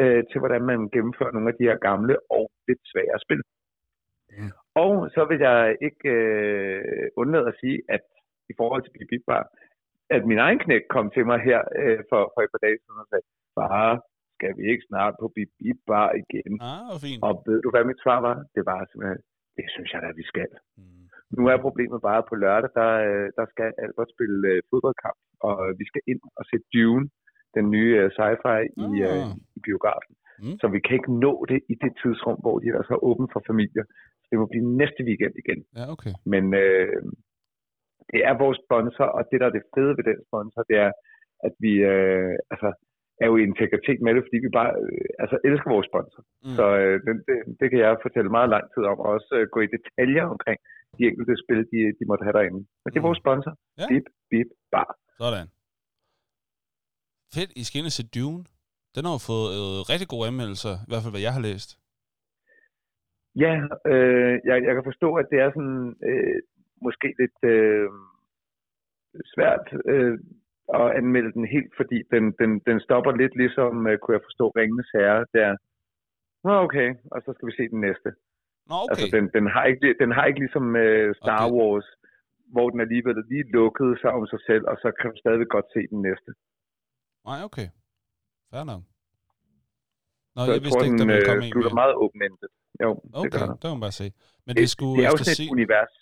øh, 0.00 0.22
til 0.30 0.38
hvordan 0.40 0.62
man 0.70 0.78
gennemfører 0.94 1.32
nogle 1.32 1.48
af 1.50 1.56
de 1.58 1.68
her 1.68 1.78
gamle 1.88 2.14
og 2.36 2.44
lidt 2.68 2.82
svære 2.92 3.18
spil. 3.26 3.42
Mm. 4.38 4.52
Og 4.84 4.92
så 5.14 5.22
vil 5.30 5.38
jeg 5.48 5.76
ikke 5.88 6.08
øh, 6.08 7.08
undlade 7.16 7.48
at 7.52 7.58
sige, 7.60 7.78
at 7.88 8.04
i 8.50 8.54
forhold 8.60 8.82
til 8.82 8.92
Bip 8.94 9.08
Bip 9.10 9.24
Bar, 9.26 9.44
at 10.16 10.22
min 10.30 10.40
egen 10.46 10.60
knæk 10.64 10.84
kom 10.94 11.06
til 11.14 11.24
mig 11.30 11.38
her 11.48 11.60
øh, 11.80 12.00
for, 12.10 12.22
for 12.32 12.40
et 12.44 12.50
par 12.54 12.62
dage 12.66 12.78
siden 12.82 13.02
og 13.04 13.08
sagde, 13.10 13.26
far, 13.56 13.88
skal 14.36 14.52
vi 14.58 14.64
ikke 14.72 14.84
snart 14.90 15.14
på 15.20 15.26
Bip 15.34 15.50
Bip 15.58 15.78
Bar 15.90 16.10
igen? 16.22 16.52
Ah, 16.70 16.82
hvor 16.88 16.98
fint. 17.06 17.20
Og 17.26 17.32
ved 17.46 17.58
du, 17.64 17.68
hvad 17.72 17.84
mit 17.90 18.02
svar 18.04 18.18
var? 18.28 18.36
Det 18.56 18.62
var 18.70 18.78
simpelthen, 18.90 19.20
det 19.58 19.66
synes 19.74 19.90
jeg 19.92 20.00
da, 20.04 20.08
vi 20.20 20.24
skal. 20.32 20.50
Mm. 20.78 21.02
Nu 21.36 21.42
er 21.52 21.64
problemet 21.66 21.98
bare, 22.08 22.20
at 22.22 22.28
på 22.30 22.36
lørdag, 22.44 22.70
der, 22.80 22.90
øh, 23.08 23.26
der 23.38 23.46
skal 23.52 23.68
Albert 23.84 24.10
spille 24.14 24.38
øh, 24.52 24.58
fodboldkamp, 24.70 25.18
og 25.48 25.54
vi 25.80 25.84
skal 25.90 26.02
ind 26.12 26.22
og 26.38 26.44
se 26.50 26.56
Dune, 26.74 27.06
den 27.56 27.66
nye 27.74 27.92
øh, 28.02 28.08
sci-fi, 28.16 28.60
i, 28.84 28.88
øh, 29.08 29.22
Ah. 29.24 29.32
i 29.56 29.60
biografen. 29.68 30.14
Mm. 30.42 30.56
Så 30.60 30.66
vi 30.74 30.78
kan 30.84 30.94
ikke 30.98 31.12
nå 31.24 31.32
det 31.50 31.60
i 31.72 31.74
det 31.82 31.92
tidsrum, 32.02 32.38
hvor 32.44 32.56
de 32.62 32.66
er 32.78 32.82
så 32.90 32.96
åbent 33.08 33.30
for 33.34 33.42
familier. 33.50 33.84
Så 34.20 34.26
det 34.30 34.38
må 34.40 34.46
blive 34.52 34.66
næste 34.80 35.00
weekend 35.08 35.34
igen. 35.42 35.60
Ja, 35.78 35.84
okay. 35.94 36.12
Men 36.32 36.44
øh, 36.62 36.96
det 38.12 38.20
er 38.28 38.34
vores 38.44 38.58
sponsor, 38.66 39.06
og 39.16 39.22
det, 39.30 39.36
der 39.40 39.46
er 39.48 39.56
det 39.56 39.68
fede 39.74 39.92
ved 39.98 40.04
den 40.10 40.18
sponsor, 40.28 40.60
det 40.70 40.76
er, 40.86 40.92
at 41.46 41.54
vi 41.64 41.72
øh, 41.92 42.34
altså, 42.52 42.68
er 43.22 43.26
jo 43.30 43.34
i 43.36 43.46
integritet 43.50 43.98
med 44.04 44.12
det, 44.14 44.22
fordi 44.26 44.38
vi 44.44 44.50
bare 44.60 44.72
øh, 44.82 45.08
altså, 45.22 45.36
elsker 45.48 45.68
vores 45.74 45.88
sponsor. 45.92 46.22
Mm. 46.44 46.54
Så 46.58 46.64
øh, 46.82 46.96
det, 47.04 47.12
det, 47.28 47.36
det 47.60 47.66
kan 47.70 47.78
jeg 47.84 48.02
fortælle 48.06 48.30
meget 48.38 48.50
lang 48.54 48.64
tid 48.72 48.82
om, 48.90 48.98
og 49.04 49.08
også 49.16 49.30
øh, 49.38 49.44
gå 49.54 49.58
i 49.66 49.72
detaljer 49.76 50.24
omkring 50.34 50.58
de 50.98 51.02
enkelte 51.10 51.34
spil, 51.42 51.60
de, 51.72 51.80
de 51.98 52.04
måtte 52.10 52.24
have 52.26 52.36
derinde. 52.38 52.60
Men 52.82 52.88
det 52.90 52.98
er 52.98 53.04
Mm. 53.04 53.08
vores 53.10 53.20
sponsor. 53.24 53.52
Ja. 53.80 53.86
Bip, 53.90 54.06
bip, 54.30 54.48
bar. 54.74 54.90
Sådan. 55.22 55.46
Fedt, 57.34 57.50
I 57.60 57.62
skal 57.64 57.78
ind 57.80 57.90
se 57.98 58.04
Dune. 58.16 58.40
Den 58.94 59.02
har 59.06 59.12
jo 59.16 59.22
fået 59.30 59.48
øh, 59.58 59.78
rigtig 59.92 60.08
gode 60.12 60.26
anmeldelser, 60.30 60.74
i 60.86 60.88
hvert 60.90 61.02
fald 61.02 61.14
hvad 61.14 61.26
jeg 61.28 61.34
har 61.38 61.44
læst. 61.48 61.70
Ja, 63.44 63.54
øh, 63.92 64.34
jeg, 64.48 64.56
jeg 64.66 64.72
kan 64.76 64.84
forstå, 64.90 65.08
at 65.20 65.26
det 65.32 65.38
er 65.44 65.50
sådan 65.56 65.82
øh, 66.10 66.36
måske 66.86 67.08
lidt 67.22 67.38
øh, 67.54 67.88
svært 69.34 69.66
øh, 69.94 70.18
at 70.80 70.88
anmelde 70.98 71.32
den 71.36 71.46
helt, 71.54 71.72
fordi 71.80 71.98
den, 72.14 72.24
den, 72.40 72.50
den 72.68 72.78
stopper 72.86 73.12
lidt 73.22 73.34
ligesom, 73.42 73.72
øh, 73.88 73.98
kunne 73.98 74.14
jeg 74.16 74.26
forstå, 74.28 74.44
Ringenes 74.58 74.90
Herre, 74.96 75.26
der, 75.36 75.50
Nå, 76.46 76.52
okay, 76.66 76.88
og 77.12 77.18
så 77.24 77.30
skal 77.36 77.48
vi 77.48 77.54
se 77.60 77.64
den 77.74 77.80
næste. 77.88 78.08
Nå, 78.70 78.74
okay. 78.84 78.90
Altså, 78.90 79.06
den, 79.16 79.24
den, 79.36 79.46
har 79.54 79.64
ikke, 79.72 79.88
den 80.02 80.10
har 80.16 80.24
ikke 80.30 80.40
ligesom 80.46 80.64
øh, 80.84 81.14
Star 81.22 81.42
Okay. 81.46 81.54
Wars, 81.56 81.86
hvor 82.54 82.66
den 82.72 82.80
alligevel 82.86 83.16
lige 83.32 83.44
lukkede 83.58 83.94
sig 84.02 84.10
om 84.18 84.24
sig 84.32 84.40
selv, 84.48 84.64
og 84.70 84.76
så 84.82 84.88
kan 84.98 85.06
du 85.10 85.16
stadigvæk 85.24 85.50
godt 85.56 85.68
se 85.74 85.80
den 85.92 86.00
næste. 86.08 86.30
Nej, 87.28 87.38
okay. 87.48 87.68
Fair 88.50 88.64
nok. 88.72 88.82
Nå, 90.34 90.40
så 90.44 90.50
jeg 90.50 90.54
jeg 90.56 90.62
vidste 90.64 90.78
tror, 90.78 90.84
ikke, 90.86 90.98
der 90.98 91.04
den 91.04 91.08
ville 91.12 91.22
øh, 91.24 91.28
komme 91.30 91.44
en 91.46 91.52
slutter 91.52 91.70
mere. 91.72 91.80
meget 91.82 91.94
åben-endet. 92.04 92.50
Jo, 92.84 92.90
det 93.04 93.10
Okay, 93.20 93.38
den. 93.42 93.50
der 93.60 93.66
må 93.68 93.74
man 93.78 93.84
bare 93.88 93.98
se. 94.02 94.06
Men 94.46 94.52
Det, 94.54 94.60
det 94.62 94.68
skulle, 94.74 94.94
det 94.96 95.04
er 95.06 95.10
jo 95.14 95.18
sådan 95.22 95.38
se, 95.40 95.44
et 95.48 95.54
univers. 95.56 95.94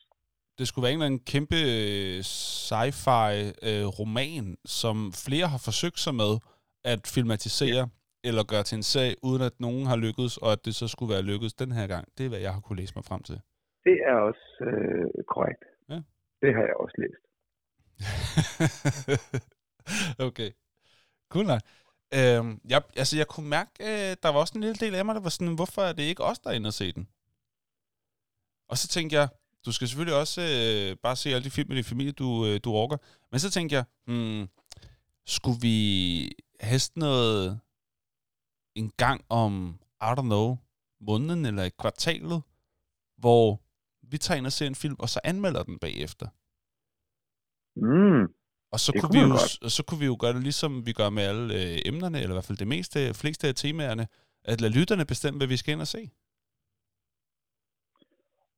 Det 0.59 0.69
skulle 0.69 0.83
være 0.83 0.93
en 0.93 0.99
eller 0.99 1.07
anden 1.07 1.25
kæmpe 1.33 1.57
øh, 1.57 2.19
sci-fi 2.21 3.33
øh, 3.69 3.87
roman, 3.99 4.57
som 4.65 4.97
flere 5.27 5.47
har 5.47 5.61
forsøgt 5.69 6.01
sig 6.01 6.15
med 6.15 6.33
at 6.85 7.01
filmatisere 7.15 7.89
eller 8.25 8.45
gøre 8.53 8.63
til 8.63 8.77
en 8.77 8.83
sag, 8.83 9.15
uden 9.23 9.43
at 9.43 9.53
nogen 9.61 9.87
har 9.87 9.97
lykkedes, 9.97 10.37
og 10.37 10.53
at 10.53 10.65
det 10.65 10.75
så 10.75 10.89
skulle 10.89 11.13
være 11.15 11.23
lykkedes 11.23 11.55
den 11.55 11.73
her 11.73 11.87
gang. 11.87 12.05
Det 12.19 12.25
er, 12.25 12.29
hvad 12.29 12.39
jeg 12.39 12.53
har 12.55 12.61
kunne 12.61 12.79
læse 12.81 12.93
mig 12.97 13.05
frem 13.05 13.23
til. 13.23 13.41
Det 13.85 13.97
er 14.09 14.15
også 14.29 14.47
øh, 14.61 15.25
korrekt. 15.35 15.65
Ja. 15.89 16.01
Det 16.43 16.55
har 16.55 16.63
jeg 16.71 16.77
også 16.85 16.97
læst. 17.03 17.23
okay. 20.29 20.51
Cool 21.33 21.47
nok. 21.47 21.61
Øhm, 22.19 22.61
jeg, 22.69 22.83
altså, 22.97 23.17
jeg 23.17 23.27
kunne 23.27 23.49
mærke, 23.49 23.71
øh, 23.81 24.17
der 24.23 24.29
var 24.33 24.39
også 24.41 24.55
en 24.57 24.61
lille 24.61 24.81
del 24.85 24.95
af 24.95 25.05
mig, 25.05 25.15
der 25.15 25.21
var 25.21 25.29
sådan, 25.29 25.55
hvorfor 25.55 25.83
er 25.83 25.93
det 25.93 26.03
ikke 26.03 26.25
os, 26.25 26.39
der 26.39 26.51
er 26.51 26.55
inde 26.55 26.67
og 26.67 26.73
se 26.73 26.93
den? 26.93 27.09
Og 28.69 28.77
så 28.77 28.89
tænkte 28.89 29.17
jeg, 29.17 29.29
du 29.67 29.73
skal 29.73 29.89
selvfølgelig 29.89 30.17
også 30.17 30.41
øh, 30.41 30.97
bare 31.03 31.17
se 31.17 31.31
alle 31.31 31.45
de 31.45 31.51
film 31.51 31.69
med 31.69 31.77
din 31.77 31.85
familie, 31.85 32.13
du, 32.13 32.47
øh, 32.47 32.61
du 32.65 32.73
orker. 32.73 32.97
Men 33.31 33.41
så 33.41 33.51
tænkte 33.51 33.77
jeg, 33.77 33.85
hmm, 34.07 34.49
skulle 35.27 35.61
vi 35.61 36.33
have 36.61 36.79
sådan 36.79 37.01
noget 37.01 37.61
en 38.75 38.91
gang 38.97 39.25
om, 39.29 39.79
I 40.03 40.05
don't 40.05 40.21
know, 40.21 40.57
måneden 41.01 41.47
eller 41.47 41.65
et 41.65 41.77
kvartalet, 41.77 42.43
hvor 43.19 43.61
vi 44.03 44.19
tager 44.19 44.39
ind 44.39 44.47
og 44.47 44.53
ser 44.53 44.67
en 44.67 44.75
film, 44.75 44.97
og 44.99 45.09
så 45.09 45.21
anmelder 45.25 45.63
den 45.63 45.79
bagefter. 45.79 46.27
Mm. 47.77 48.33
Og 48.73 48.81
så 48.81 48.93
Det 48.93 49.01
kunne, 49.03 49.13
vi 49.13 49.21
jo, 49.21 49.29
godt. 49.29 49.73
så 49.73 49.83
kunne 49.83 50.01
vi 50.01 50.07
jo 50.07 50.17
gøre 50.21 50.33
det 50.33 50.43
ligesom 50.43 50.87
vi 50.87 50.93
gør 50.93 51.11
med 51.11 51.23
alle 51.23 51.55
øh, 51.55 51.79
emnerne, 51.87 52.19
eller 52.21 52.35
i 52.35 52.35
hvert 52.35 52.45
fald 52.45 52.59
det 52.59 52.69
meste, 52.69 53.15
fleste 53.15 53.49
af 53.49 53.55
temaerne, 53.55 54.09
at 54.45 54.61
lade 54.61 54.73
lytterne 54.73 55.05
bestemme, 55.05 55.37
hvad 55.39 55.47
vi 55.47 55.57
skal 55.57 55.73
ind 55.73 55.81
og 55.81 55.87
se. 55.89 56.11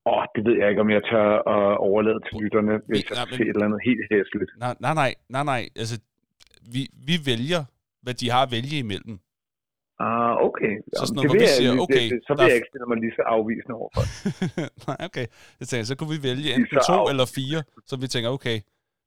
Åh, 0.07 0.25
det 0.35 0.43
ved 0.47 0.55
jeg 0.61 0.69
ikke, 0.71 0.81
om 0.87 0.91
jeg 0.91 1.03
tør 1.11 1.29
at 1.57 1.79
overlade 1.89 2.21
til 2.27 2.35
lytterne, 2.43 2.75
hvis 2.89 3.05
jeg 3.11 3.17
nej, 3.17 3.25
skal 3.25 3.33
men- 3.33 3.39
se 3.39 3.43
et 3.51 3.55
eller 3.57 3.67
andet 3.69 3.81
helt 3.89 4.05
hæsligt. 4.13 4.51
Nej, 4.65 4.75
nej, 4.87 4.95
nej, 5.03 5.13
nej, 5.35 5.45
nej. 5.53 5.63
Altså, 5.81 5.97
vi, 6.75 6.83
vi 7.09 7.15
vælger, 7.31 7.63
hvad 8.05 8.15
de 8.21 8.27
har 8.35 8.43
at 8.47 8.51
vælge 8.57 8.77
imellem. 8.87 9.17
Ah, 10.09 10.35
okay. 10.49 10.73
Så 10.97 11.01
sådan 11.07 11.15
noget, 11.17 11.25
det 11.25 11.31
hvor 11.31 11.39
vi 11.43 11.49
jeg, 11.49 11.57
siger, 11.61 11.73
det- 11.73 11.81
okay, 11.87 12.05
det, 12.13 12.19
så 12.27 12.31
der 12.33 12.37
vil 12.39 12.45
er 12.45 12.51
jeg 12.53 12.57
ikke 12.61 12.71
stille 12.73 12.87
mig 12.93 12.99
lige 13.05 13.15
så 13.19 13.23
afvisende 13.37 13.75
overfor. 13.81 14.05
nej, 14.89 14.99
okay. 15.09 15.27
Jeg 15.61 15.67
tænker, 15.69 15.85
så 15.91 15.95
kunne 15.97 16.13
vi 16.17 16.21
vælge 16.29 16.49
enten 16.57 16.79
så 16.79 16.85
to 16.91 16.97
af- 17.03 17.11
eller 17.13 17.27
fire, 17.39 17.61
så 17.89 17.95
vi 18.03 18.07
tænker, 18.15 18.29
okay, 18.39 18.59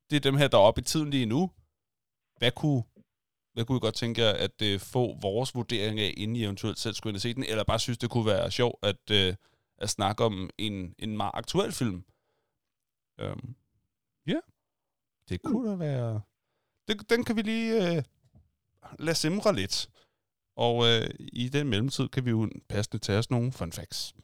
det 0.08 0.16
er 0.16 0.24
dem 0.28 0.36
her, 0.40 0.48
der 0.52 0.58
er 0.58 0.66
oppe 0.68 0.80
i 0.80 0.84
tiden 0.92 1.10
lige 1.16 1.26
nu. 1.34 1.40
Hvad 2.40 2.52
kunne, 2.60 2.82
hvad 3.54 3.64
kunne 3.64 3.78
I 3.80 3.84
godt 3.88 3.96
tænke 4.02 4.16
jer 4.24 4.32
at 4.46 4.56
øh, 4.68 4.76
få 4.94 5.02
vores 5.26 5.50
vurdering 5.58 5.96
af, 6.06 6.10
inden 6.22 6.36
I 6.36 6.42
eventuelt 6.44 6.78
selv 6.84 6.94
skulle 6.94 7.10
ind 7.12 7.16
og 7.20 7.24
se 7.26 7.34
den, 7.34 7.44
eller 7.50 7.64
bare 7.72 7.78
synes, 7.86 7.98
det 7.98 8.10
kunne 8.10 8.26
være 8.34 8.50
sjovt 8.60 8.78
at, 8.90 9.02
øh, 9.20 9.30
at 9.78 9.90
snakke 9.90 10.24
om 10.24 10.50
en, 10.58 10.94
en 10.98 11.16
meget 11.16 11.30
aktuel 11.34 11.72
film? 11.72 12.04
Um, 13.22 13.56
ja, 14.26 14.40
det 15.28 15.42
kunne 15.42 15.70
da 15.70 15.74
være... 15.74 16.20
Det, 16.88 17.10
den 17.10 17.24
kan 17.24 17.36
vi 17.36 17.42
lige 17.42 17.96
øh, 17.96 18.04
lade 18.98 19.16
simre 19.16 19.54
lidt. 19.54 19.90
Og 20.56 20.86
øh, 20.86 21.10
i 21.18 21.48
den 21.48 21.68
mellemtid 21.68 22.08
kan 22.08 22.24
vi 22.24 22.30
jo 22.30 22.50
passende 22.68 22.98
tage 22.98 23.18
os 23.18 23.30
nogle 23.30 23.52
fun 23.52 23.72
facts. 23.72 24.14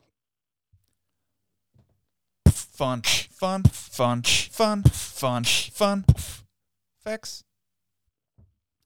Fun, 2.49 3.03
fun, 3.41 3.65
fun, 3.65 4.25
fun, 4.53 4.85
fun, 4.85 5.45
fun. 5.75 6.05
Facts. 7.03 7.45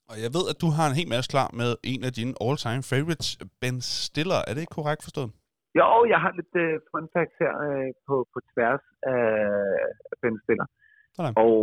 Og 0.08 0.22
jeg 0.22 0.34
ved, 0.34 0.48
at 0.48 0.60
du 0.60 0.68
har 0.70 0.88
en 0.88 0.94
hel 0.94 1.08
masse 1.08 1.28
klar 1.28 1.50
med 1.52 1.76
en 1.82 2.04
af 2.04 2.12
dine 2.12 2.34
all-time 2.40 2.82
favorites, 2.82 3.38
Ben 3.60 3.82
Stiller. 3.82 4.34
Er 4.46 4.54
det 4.54 4.60
ikke 4.60 4.74
korrekt 4.74 5.02
forstået? 5.02 5.32
Jo, 5.80 5.88
jeg 6.12 6.18
har 6.24 6.32
lidt 6.38 6.55
uh, 6.64 6.72
fun 6.90 7.06
facts 7.14 7.36
her 7.42 7.52
uh, 7.68 7.88
på, 8.06 8.14
på 8.32 8.38
tværs 8.52 8.84
af 9.14 10.16
Ben 10.22 10.36
Stiller. 10.44 10.66
Sådan. 11.16 11.34
Og 11.44 11.56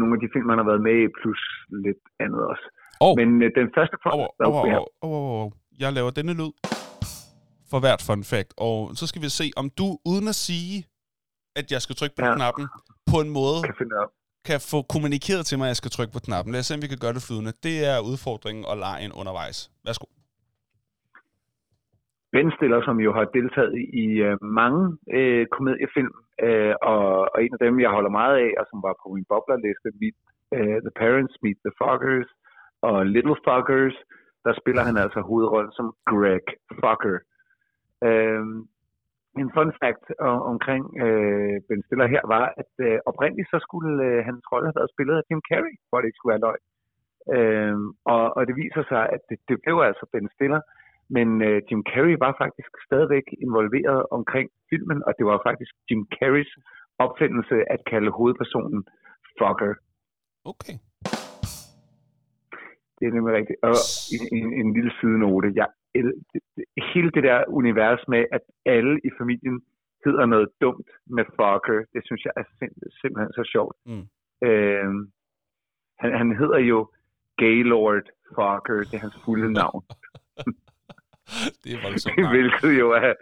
nogle 0.00 0.12
af 0.16 0.20
de 0.24 0.28
film, 0.34 0.48
han 0.52 0.58
har 0.62 0.68
været 0.72 0.82
med 0.88 0.96
i, 1.04 1.06
plus 1.20 1.42
lidt 1.86 2.04
andet 2.24 2.42
også. 2.52 2.66
Og, 3.04 3.12
Men 3.20 3.28
uh, 3.44 3.48
den 3.60 3.68
første 3.76 3.96
fun 4.02 4.12
oh, 4.14 4.20
oh, 4.20 4.28
oh, 4.48 4.64
oh, 4.78 4.86
oh, 5.08 5.42
oh. 5.42 5.46
jeg 5.82 5.90
laver 5.98 6.10
denne 6.18 6.34
lyd 6.40 6.52
for 7.70 7.78
hvert 7.84 8.02
fun 8.08 8.22
fact. 8.32 8.50
Og 8.66 8.76
så 8.98 9.04
skal 9.10 9.20
vi 9.24 9.28
se, 9.40 9.46
om 9.60 9.66
du, 9.80 9.86
uden 10.10 10.26
at 10.32 10.38
sige, 10.48 10.76
at 11.58 11.66
jeg 11.74 11.80
skal 11.84 11.94
trykke 11.96 12.14
på 12.18 12.24
Ja. 12.26 12.34
knappen, 12.38 12.64
på 13.10 13.16
en 13.24 13.30
måde 13.40 13.58
kan 13.70 13.74
finde 13.82 13.94
af. 14.02 14.08
kan 14.48 14.60
få 14.72 14.78
kommunikeret 14.94 15.42
til 15.48 15.56
mig, 15.58 15.66
at 15.66 15.72
jeg 15.74 15.80
skal 15.82 15.90
trykke 15.96 16.12
på 16.16 16.22
knappen. 16.26 16.48
Lad 16.52 16.60
os 16.62 16.66
se, 16.66 16.74
om 16.78 16.82
vi 16.84 16.90
kan 16.94 17.00
gøre 17.04 17.14
det 17.18 17.22
flydende. 17.28 17.52
Det 17.68 17.76
er 17.92 17.96
udfordringen 18.10 18.64
og 18.70 18.76
lejen 18.86 19.12
undervejs. 19.20 19.58
Værsgo. 19.86 20.06
Ben 22.32 22.50
Stiller, 22.56 22.80
som 22.82 23.00
jo 23.00 23.12
har 23.12 23.24
deltaget 23.24 23.74
i 24.04 24.06
øh, 24.26 24.36
mange 24.42 24.82
øh, 25.18 25.46
komediefilm, 25.46 26.14
øh, 26.46 26.74
og, 26.82 27.04
og 27.32 27.44
en 27.44 27.52
af 27.56 27.60
dem, 27.66 27.80
jeg 27.80 27.90
holder 27.90 28.10
meget 28.20 28.36
af, 28.44 28.50
og 28.60 28.64
som 28.70 28.82
var 28.86 28.94
på 29.02 29.06
min 29.14 29.26
boblerliste, 29.30 29.88
Meet 30.00 30.18
øh, 30.56 30.78
The 30.86 30.94
Parents, 31.02 31.34
Meet 31.42 31.58
the 31.66 31.74
Fuckers 31.80 32.30
og 32.88 33.06
Little 33.06 33.38
Fuckers, 33.46 33.96
der 34.44 34.52
spiller 34.60 34.82
han 34.88 34.96
altså 35.04 35.20
hovedrollen 35.20 35.72
som 35.72 35.86
Greg 36.10 36.46
Fucker. 36.80 37.18
Øh, 38.06 38.44
en 39.42 39.50
fun 39.56 39.72
fact 39.82 40.04
om, 40.28 40.38
omkring 40.52 40.84
øh, 41.04 41.56
Ben 41.68 41.82
Stiller 41.86 42.06
her 42.14 42.22
var, 42.34 42.54
at 42.60 42.72
øh, 42.86 42.98
oprindeligt 43.10 43.50
så 43.50 43.58
skulle 43.66 43.92
øh, 44.08 44.24
hans 44.28 44.44
rolle 44.52 44.66
have 44.68 44.78
været 44.80 44.94
spillet 44.94 45.14
af 45.16 45.26
Jim 45.30 45.42
Carrey, 45.50 45.74
for 45.88 45.96
at 45.96 46.02
det 46.02 46.08
ikke 46.08 46.20
skulle 46.20 46.34
være 46.34 46.46
løgn. 46.46 46.64
Øh, 47.36 47.76
og, 48.12 48.24
og 48.36 48.42
det 48.48 48.54
viser 48.62 48.84
sig, 48.92 49.02
at 49.14 49.22
det, 49.28 49.38
det 49.48 49.56
blev 49.64 49.76
altså 49.88 50.04
Ben 50.12 50.28
Stiller, 50.34 50.60
men 51.16 51.28
øh, 51.46 51.62
Jim 51.68 51.82
Carrey 51.90 52.16
var 52.24 52.32
faktisk 52.42 52.72
stadigvæk 52.88 53.26
involveret 53.46 54.00
omkring 54.10 54.50
filmen, 54.70 54.98
og 55.06 55.12
det 55.18 55.24
var 55.30 55.38
faktisk 55.48 55.72
Jim 55.90 56.02
Carreys 56.18 56.52
opfindelse 56.98 57.56
at 57.74 57.80
kalde 57.90 58.10
hovedpersonen 58.10 58.80
Fucker. 59.38 59.74
Okay. 60.52 60.76
Det 62.98 63.04
er 63.08 63.12
nemlig 63.16 63.34
rigtigt. 63.38 63.58
Og 63.68 63.74
en, 64.14 64.22
en, 64.36 64.46
en 64.60 64.68
lille 64.76 64.92
sidenote. 65.00 65.48
Jeg, 65.60 65.68
el- 65.94 66.20
hele 66.94 67.10
det 67.10 67.22
der 67.22 67.44
univers 67.48 68.02
med, 68.08 68.24
at 68.36 68.40
alle 68.66 69.00
i 69.04 69.10
familien 69.20 69.56
hedder 70.04 70.26
noget 70.26 70.48
dumt 70.60 70.88
med 71.06 71.24
Fucker, 71.36 71.78
det 71.92 72.00
synes 72.06 72.24
jeg 72.24 72.32
er 72.36 72.42
sim- 72.56 73.00
simpelthen 73.00 73.32
så 73.32 73.44
sjovt. 73.52 73.76
Mm. 73.86 74.04
Øh, 74.48 74.90
han, 75.98 76.10
han 76.20 76.36
hedder 76.36 76.58
jo 76.58 76.90
Gaylord 77.36 78.06
Fucker, 78.28 78.78
det 78.88 78.94
er 78.94 78.98
hans 79.06 79.18
fulde 79.24 79.52
navn. 79.52 79.82
det 81.62 81.70
er 81.74 81.80
voldsomt. 81.84 82.28
Hvilket 82.34 82.72
jo 82.82 82.86
er, 82.90 83.12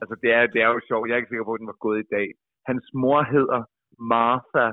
altså 0.00 0.14
det 0.22 0.30
er, 0.38 0.42
det 0.54 0.60
er 0.64 0.70
jo 0.74 0.80
sjovt. 0.88 1.08
Jeg 1.08 1.14
er 1.14 1.20
ikke 1.22 1.32
sikker 1.32 1.48
på, 1.48 1.56
at 1.56 1.60
den 1.60 1.72
var 1.72 1.80
gået 1.86 2.00
i 2.04 2.10
dag. 2.16 2.28
Hans 2.68 2.86
mor 3.02 3.20
hedder 3.34 3.60
Martha 4.12 4.66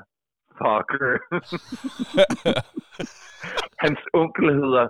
Fucker. 0.59 1.13
Hans 3.83 4.01
onkel 4.21 4.47
hedder 4.61 4.85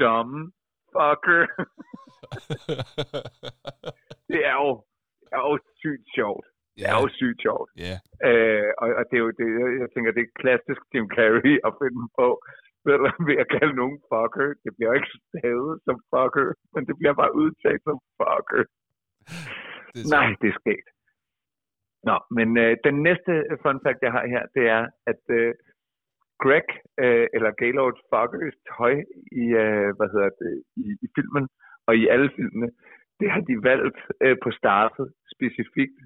Dom 0.00 0.30
Fucker. 0.92 1.44
Det 4.32 4.42
er 4.52 4.56
jo, 4.64 4.70
det 5.20 5.28
er 5.38 5.42
jo 5.50 5.56
sygt 5.80 6.06
sjovt. 6.16 6.46
Det 6.76 6.84
er 6.92 6.96
jo 7.04 7.08
sygt 7.20 7.38
sjovt. 7.46 7.68
Ja. 7.86 7.96
Øh, 8.28 8.70
og, 8.82 8.88
og 8.98 9.02
det 9.08 9.16
er 9.16 9.24
jo 9.26 9.32
det, 9.40 9.48
jeg, 9.60 9.68
jeg 9.82 9.88
tænker, 9.90 10.10
det 10.16 10.22
er 10.24 10.38
klassisk 10.42 10.82
Jim 10.92 11.06
Carrey 11.16 11.54
at 11.68 11.72
finde 11.80 12.02
på 12.18 12.26
du, 12.86 13.24
ved 13.28 13.38
at 13.44 13.52
kalde 13.56 13.74
nogen 13.80 13.98
fucker. 14.10 14.48
Det 14.64 14.72
bliver 14.76 14.92
ikke 14.98 15.12
stavet 15.28 15.72
som 15.86 15.96
fucker, 16.10 16.46
men 16.74 16.82
det 16.88 16.94
bliver 16.98 17.14
bare 17.20 17.36
udtalt 17.42 17.82
som 17.88 17.98
fucker. 18.18 18.62
Det 19.92 20.00
er 20.04 20.10
Nej, 20.16 20.28
det 20.40 20.48
er 20.52 20.58
skægt. 20.60 20.88
Nå, 22.08 22.16
men 22.38 22.48
øh, 22.64 22.72
den 22.88 22.96
næste 23.08 23.32
fun 23.62 23.80
fact, 23.84 24.00
jeg 24.06 24.12
har 24.16 24.24
her, 24.34 24.44
det 24.56 24.64
er, 24.76 24.82
at 25.12 25.22
øh, 25.38 25.54
Greg, 26.42 26.68
øh, 27.04 27.26
eller 27.34 27.50
Gaylord 27.60 27.98
Fuckers 28.10 28.58
tøj 28.70 28.94
i, 29.42 29.44
øh, 29.64 29.88
hvad 29.96 30.08
hedder 30.14 30.30
det, 30.42 30.52
i, 30.82 30.86
i 31.04 31.08
filmen, 31.16 31.44
og 31.86 31.92
i 31.96 32.06
alle 32.14 32.30
filmene, 32.36 32.70
det 33.20 33.28
har 33.30 33.40
de 33.40 33.62
valgt 33.70 33.98
øh, 34.24 34.36
på 34.44 34.50
startet 34.50 35.06
specifikt 35.34 35.98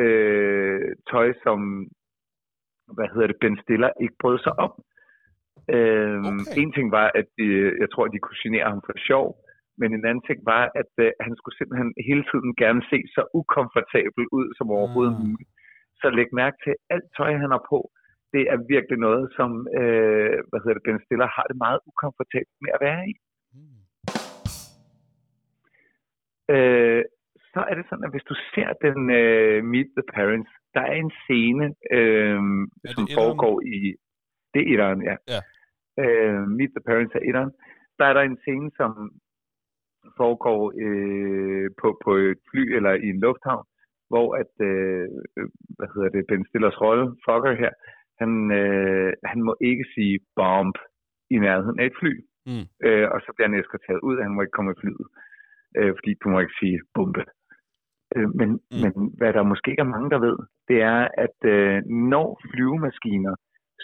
øh, 0.00 0.96
tøj, 1.10 1.28
som, 1.44 1.58
hvad 2.96 3.08
hedder 3.12 3.26
det, 3.26 3.40
Ben 3.40 3.58
Stiller 3.62 3.90
ikke 4.00 4.16
brød 4.20 4.38
sig 4.38 4.58
om. 4.58 4.72
Øh, 5.74 6.18
Okay. 6.30 6.60
En 6.62 6.70
ting 6.76 6.86
var, 6.98 7.08
at 7.20 7.26
de, 7.38 7.46
jeg 7.82 7.88
tror, 7.92 8.04
de 8.14 8.18
kunne 8.24 8.40
genere 8.44 8.68
ham 8.72 8.82
for 8.86 8.94
sjov, 9.08 9.26
men 9.80 9.88
en 9.96 10.04
anden 10.08 10.24
ting 10.28 10.40
var, 10.52 10.64
at 10.80 10.92
øh, 11.04 11.10
han 11.26 11.32
skulle 11.38 11.56
simpelthen 11.58 11.90
hele 12.08 12.24
tiden 12.30 12.50
gerne 12.62 12.82
se 12.90 12.98
så 13.16 13.22
ukomfortabel 13.40 14.24
ud 14.38 14.46
som 14.58 14.66
overhovedet 14.76 15.14
Ah. 15.16 15.20
muligt. 15.26 15.50
Så 16.00 16.06
læg 16.18 16.28
mærke 16.42 16.56
til, 16.64 16.72
at 16.76 16.80
alt 16.94 17.08
tøj, 17.18 17.30
han 17.44 17.50
har 17.56 17.62
på, 17.72 17.78
det 18.34 18.42
er 18.52 18.58
virkelig 18.74 18.98
noget, 19.06 19.24
som 19.38 19.50
øh, 19.78 20.36
hvad 20.48 20.60
hedder 20.62 20.76
det, 20.78 20.84
Ben 20.86 21.00
Stiller 21.04 21.28
har 21.36 21.44
det 21.50 21.56
meget 21.64 21.80
ukomfortabelt 21.90 22.58
med 22.64 22.70
at 22.76 22.80
være 22.88 23.02
i. 23.12 23.14
Mm. 23.54 23.78
Øh, 26.54 27.02
så 27.52 27.60
er 27.70 27.74
det 27.78 27.84
sådan, 27.88 28.04
at 28.08 28.10
hvis 28.14 28.28
du 28.30 28.34
ser 28.54 28.70
den 28.86 28.98
øh, 29.20 29.64
Meet 29.72 29.90
the 29.98 30.06
Parents, 30.16 30.52
der 30.74 30.80
er 30.92 30.96
en 31.04 31.12
scene, 31.22 31.64
øh, 31.98 32.40
det 32.82 32.90
som 32.94 33.04
foregår 33.18 33.56
i... 33.76 33.78
Det 34.56 34.64
er 34.64 34.72
etteren, 34.72 35.02
ja. 35.10 35.16
Ja. 35.34 35.40
Øh, 36.02 36.42
Meet 36.56 36.70
the 36.76 36.82
Parents 36.88 37.14
er 37.14 37.24
etteren. 37.28 37.52
Der 37.98 38.04
er 38.06 38.12
der 38.14 38.20
en 38.20 38.38
scene, 38.42 38.70
som 38.76 38.90
foregår 40.16 40.60
øh, 40.84 41.70
på, 41.80 41.88
på 42.04 42.10
et 42.16 42.38
fly 42.50 42.62
eller 42.76 42.92
i 42.92 43.08
en 43.14 43.20
lufthavn, 43.20 43.64
hvor 44.10 44.28
at, 44.42 44.52
øh, 44.70 45.08
øh, 45.36 45.48
hvad 45.76 45.88
hedder 45.94 46.08
det, 46.08 46.26
Ben 46.28 46.46
Stillers 46.48 46.80
rolle, 46.80 47.06
Fokker 47.24 47.54
her, 47.62 47.72
han, 48.20 48.30
øh, 48.60 49.12
han 49.24 49.42
må 49.42 49.52
ikke 49.60 49.84
sige 49.94 50.18
bomb 50.36 50.76
i 51.30 51.36
nærheden 51.38 51.80
af 51.80 51.86
et 51.86 51.96
fly. 52.00 52.12
Mm. 52.46 52.66
Øh, 52.86 53.06
og 53.12 53.18
så 53.20 53.32
bliver 53.34 53.48
han 53.48 53.60
eskorteret 53.60 54.00
ud, 54.08 54.22
han 54.22 54.34
må 54.34 54.40
ikke 54.42 54.56
komme 54.58 54.72
i 54.72 54.80
flyet, 54.80 55.06
øh, 55.78 55.92
fordi 55.98 56.14
du 56.22 56.28
må 56.28 56.40
ikke 56.40 56.58
sige 56.60 56.80
bombe. 56.94 57.24
Øh, 58.16 58.28
men, 58.38 58.48
Mm. 58.50 58.58
mm. 58.72 58.78
men 58.82 58.92
hvad 59.18 59.32
der 59.32 59.42
måske 59.52 59.70
ikke 59.70 59.80
er 59.86 59.94
mange, 59.94 60.10
der 60.10 60.18
ved, 60.28 60.36
det 60.68 60.78
er, 60.82 61.08
at 61.24 61.38
øh, 61.54 61.82
når 62.14 62.40
flyvemaskiner 62.50 63.34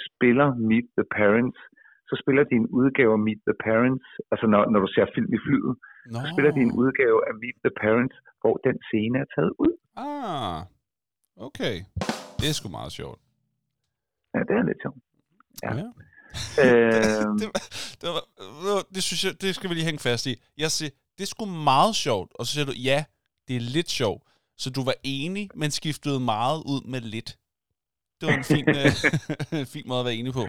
spiller 0.08 0.48
Meet 0.68 0.88
the 0.98 1.06
Parents, 1.18 1.60
så 2.08 2.14
spiller 2.22 2.44
de 2.50 2.54
en 2.62 2.68
udgave 2.78 3.12
af 3.18 3.22
Meet 3.26 3.42
the 3.48 3.56
Parents, 3.68 4.06
altså 4.32 4.46
når, 4.52 4.62
når 4.72 4.80
du 4.84 4.88
ser 4.94 5.06
film 5.16 5.30
i 5.36 5.40
flyet, 5.44 5.74
Nå. 6.12 6.18
så 6.20 6.26
spiller 6.32 6.52
de 6.56 6.60
en 6.68 6.74
udgave 6.82 7.18
af 7.28 7.34
Meet 7.42 7.58
the 7.66 7.74
Parents, 7.82 8.16
hvor 8.42 8.54
den 8.66 8.76
scene 8.86 9.16
er 9.22 9.28
taget 9.34 9.52
ud. 9.64 9.72
Ah, 10.08 10.58
okay. 11.46 11.76
Det 12.38 12.46
er 12.50 12.54
sgu 12.58 12.68
meget 12.80 12.92
sjovt. 13.00 13.18
Ja, 14.34 14.40
det 14.48 14.54
er 14.60 14.64
lidt 14.70 14.80
sjovt. 14.84 15.00
Ja. 15.64 15.72
ja. 15.80 15.86
Øh, 16.64 17.22
det, 17.40 17.46
det, 18.00 18.08
var, 18.14 18.22
det, 18.64 18.70
var, 18.76 18.84
det 18.94 19.02
synes 19.08 19.22
jeg, 19.26 19.32
det 19.42 19.54
skal 19.54 19.70
vi 19.70 19.74
lige 19.74 19.88
hænge 19.90 20.04
fast 20.08 20.24
i. 20.26 20.34
Jeg 20.62 20.70
siger, 20.76 20.90
det 21.16 21.22
er 21.24 21.30
sgu 21.34 21.44
meget 21.72 21.94
sjovt. 22.06 22.30
Og 22.38 22.46
så 22.46 22.50
siger 22.54 22.66
du, 22.70 22.72
ja, 22.90 22.98
det 23.48 23.56
er 23.56 23.60
lidt 23.76 23.90
sjovt. 24.00 24.22
Så 24.62 24.70
du 24.70 24.84
var 24.84 24.94
enig, 25.04 25.48
men 25.54 25.70
skiftede 25.70 26.20
meget 26.20 26.60
ud 26.72 26.80
med 26.92 27.00
lidt. 27.00 27.30
Det 28.22 28.28
var 28.30 28.36
en 28.42 28.48
fin, 28.54 28.66
øh, 28.78 28.90
en 29.62 29.68
fin 29.74 29.86
måde 29.90 30.00
at 30.02 30.06
være 30.08 30.18
enig 30.20 30.34
på. 30.40 30.44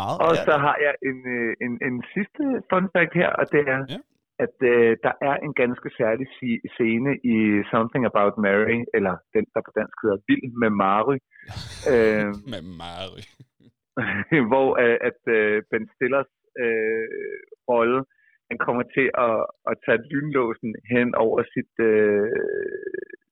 Meget. 0.00 0.16
Og 0.26 0.32
så 0.48 0.54
har 0.64 0.76
jeg 0.86 0.94
en, 1.10 1.18
øh, 1.36 1.50
en, 1.66 1.72
en 1.88 1.96
sidste 2.14 2.42
fun 2.70 2.86
fact 2.94 3.12
her, 3.20 3.30
og 3.40 3.44
det 3.54 3.62
er, 3.74 3.80
Ja. 3.94 3.98
at 4.44 4.56
øh, 4.72 4.90
der 5.06 5.14
er 5.28 5.36
en 5.46 5.52
ganske 5.62 5.88
særlig 6.00 6.26
scene 6.74 7.10
i 7.34 7.36
Something 7.72 8.04
About 8.10 8.34
Mary, 8.46 8.78
eller 8.96 9.14
den, 9.34 9.44
der 9.54 9.60
på 9.66 9.72
dansk 9.78 9.96
hedder 10.02 10.18
Vild 10.28 10.48
med 10.62 10.70
Mary, 10.82 11.18
øh, 11.92 12.28
Med 12.52 12.62
Mary. 12.82 13.22
hvor 14.52 14.68
øh, 14.84 14.96
at 15.08 15.20
øh, 15.38 15.56
Ben 15.70 15.84
Stillers 15.94 16.32
øh, 16.64 17.08
rolle, 17.72 18.00
han 18.50 18.58
kommer 18.66 18.84
til 18.96 19.06
at, 19.28 19.36
at 19.70 19.74
tage 19.84 20.00
lynlåsen 20.10 20.70
hen 20.92 21.08
over 21.24 21.38
sit, 21.54 21.72
øh, 21.90 22.40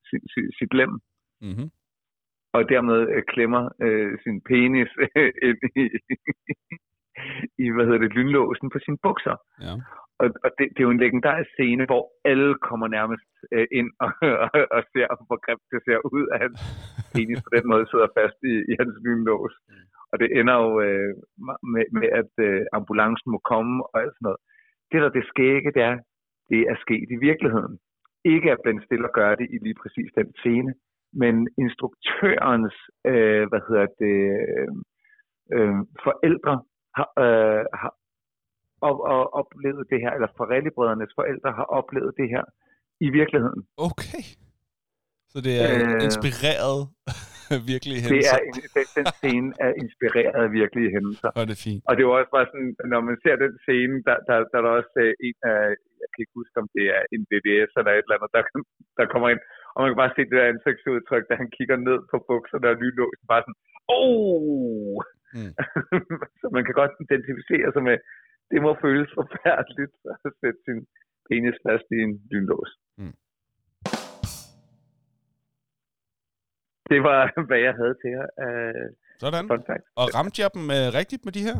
sit, 0.08 0.22
sit, 0.32 0.48
sit 0.58 0.72
lem, 0.80 0.92
Mm-hmm. 1.48 1.68
Og 2.54 2.60
dermed 2.74 3.00
øh, 3.14 3.22
klemmer 3.32 3.62
øh, 3.86 4.12
sin 4.24 4.36
penis 4.48 4.90
ind 5.48 5.60
i, 5.82 5.84
i, 7.64 7.64
hvad 7.74 7.84
hedder 7.86 8.02
det, 8.04 8.14
lynlåsen 8.16 8.68
på 8.70 8.78
sine 8.84 8.98
bukser. 9.06 9.36
Ja. 9.66 9.74
Og, 10.22 10.28
og 10.44 10.50
det, 10.56 10.64
det 10.72 10.80
er 10.80 10.88
jo 10.88 10.96
en 10.96 11.04
legendarisk 11.04 11.50
scene, 11.52 11.84
hvor 11.90 12.04
alle 12.30 12.50
kommer 12.68 12.88
nærmest 12.98 13.30
øh, 13.54 13.66
ind 13.78 13.90
og, 14.04 14.10
og, 14.44 14.60
og 14.76 14.82
ser, 14.92 15.06
hvor 15.28 15.38
grimt 15.44 15.66
det 15.72 15.80
ser 15.86 15.98
ud, 16.16 16.24
at 16.32 16.38
hans 16.44 16.58
penis 17.12 17.42
på 17.46 17.50
den 17.56 17.64
måde 17.72 17.84
sidder 17.90 18.08
fast 18.18 18.38
i, 18.52 18.54
i 18.70 18.72
hans 18.80 18.94
lynlås. 19.04 19.54
Og 20.12 20.16
det 20.20 20.28
ender 20.38 20.56
jo 20.64 20.70
øh, 20.86 21.12
med, 21.72 21.84
med, 21.98 22.08
at 22.20 22.32
øh, 22.46 22.60
ambulancen 22.78 23.28
må 23.34 23.38
komme 23.52 23.74
og 23.90 23.96
alt 24.02 24.14
sådan 24.14 24.26
noget. 24.28 24.40
Det 24.90 24.98
der 25.02 25.10
det 25.18 25.30
skægge, 25.32 25.70
det 25.76 25.82
er, 25.90 25.96
det 26.50 26.60
er 26.72 26.76
sket 26.84 27.08
i 27.16 27.18
virkeligheden. 27.28 27.74
Ikke 28.34 28.48
at 28.52 28.62
Ben 28.64 28.80
Stiller 28.84 29.10
gør 29.18 29.34
det 29.40 29.46
i 29.54 29.56
lige 29.66 29.80
præcis 29.82 30.10
den 30.20 30.28
scene, 30.40 30.72
men 31.22 31.34
instruktørens, 31.64 32.76
øh, 33.10 33.42
hvad 33.50 33.62
hedder 33.68 33.86
det, 34.02 34.16
øh, 34.40 34.70
øh, 35.56 35.76
forældre 36.06 36.54
har, 36.98 37.08
øh, 37.24 37.64
har 37.80 37.92
op, 38.88 38.98
og 39.14 39.22
oplevet 39.40 39.84
det 39.90 39.98
her, 40.04 40.10
eller 40.16 40.30
Farelli-brødrenes 40.38 41.12
forældre 41.18 41.50
har 41.58 41.66
oplevet 41.78 42.12
det 42.20 42.28
her 42.34 42.44
i 43.06 43.08
virkeligheden. 43.18 43.62
Okay. 43.88 44.22
Så 45.32 45.38
det 45.46 45.54
er 45.64 45.70
øh, 45.76 46.04
inspireret 46.06 46.78
virkelige 47.72 48.00
Det 48.00 48.06
hændelser. 48.06 48.36
er, 48.36 48.42
en, 48.48 48.54
den, 48.76 48.86
den 48.98 49.06
scene 49.18 49.48
er 49.66 49.72
inspireret 49.82 50.40
af 50.46 50.50
virkelige 50.60 50.90
hændelser. 50.94 51.30
Og 51.38 51.42
det 51.48 51.54
er 51.58 51.62
fint. 51.68 51.82
Og 51.88 51.92
det 51.96 52.02
var 52.06 52.12
også 52.20 52.32
bare 52.36 52.46
sådan, 52.52 52.72
når 52.92 53.00
man 53.08 53.16
ser 53.24 53.36
den 53.44 53.54
scene, 53.64 53.94
der, 54.08 54.16
der, 54.28 54.34
der 54.50 54.56
er 54.60 54.64
der 54.66 54.72
også 54.80 54.94
øh, 55.04 55.12
en 55.26 55.36
af, 55.52 55.62
jeg 56.04 56.10
kan 56.12 56.22
ikke 56.22 56.38
huske, 56.40 56.56
om 56.62 56.68
det 56.76 56.84
er 56.96 57.02
en 57.14 57.22
VVS 57.30 57.72
eller 57.78 57.92
et 57.92 58.04
eller 58.06 58.16
andet, 58.16 58.34
der, 58.36 58.42
der 58.98 59.04
kommer 59.12 59.28
ind, 59.32 59.42
og 59.74 59.78
man 59.80 59.90
kan 59.90 60.02
bare 60.02 60.14
se 60.14 60.22
det 60.28 60.36
der 60.38 60.52
ansigtsudtryk, 60.52 61.24
da 61.30 61.34
han 61.42 61.50
kigger 61.56 61.76
ned 61.88 61.98
på 62.10 62.16
bukserne 62.28 62.68
og 62.72 62.76
lynlåsen, 62.80 63.26
bare 63.32 63.42
sådan, 63.44 63.60
oh! 63.98 64.96
Mm. 65.36 65.52
så 66.40 66.46
man 66.56 66.64
kan 66.66 66.74
godt 66.80 66.94
identificere 67.06 67.68
sig 67.74 67.82
med, 67.88 67.96
det 68.52 68.60
må 68.66 68.70
føles 68.84 69.10
forfærdeligt 69.20 69.94
at 70.10 70.32
sætte 70.40 70.60
sin 70.66 70.78
penis 71.26 71.58
fast 71.66 71.86
i 71.96 71.98
en 72.06 72.12
lynlås. 72.30 72.70
Mm. 73.00 73.16
Det 76.90 77.00
var, 77.08 77.20
hvad 77.48 77.60
jeg 77.66 77.74
havde 77.80 77.94
til 78.00 78.10
jer 78.16 78.26
af 78.48 78.58
Sådan. 79.24 79.46
fun 79.52 79.64
fact. 79.70 79.84
Og 80.00 80.06
ramte 80.16 80.42
jeg 80.42 80.50
dem 80.56 80.64
øh, 80.78 80.86
rigtigt 80.98 81.22
med 81.26 81.32
de 81.36 81.46
her? 81.48 81.56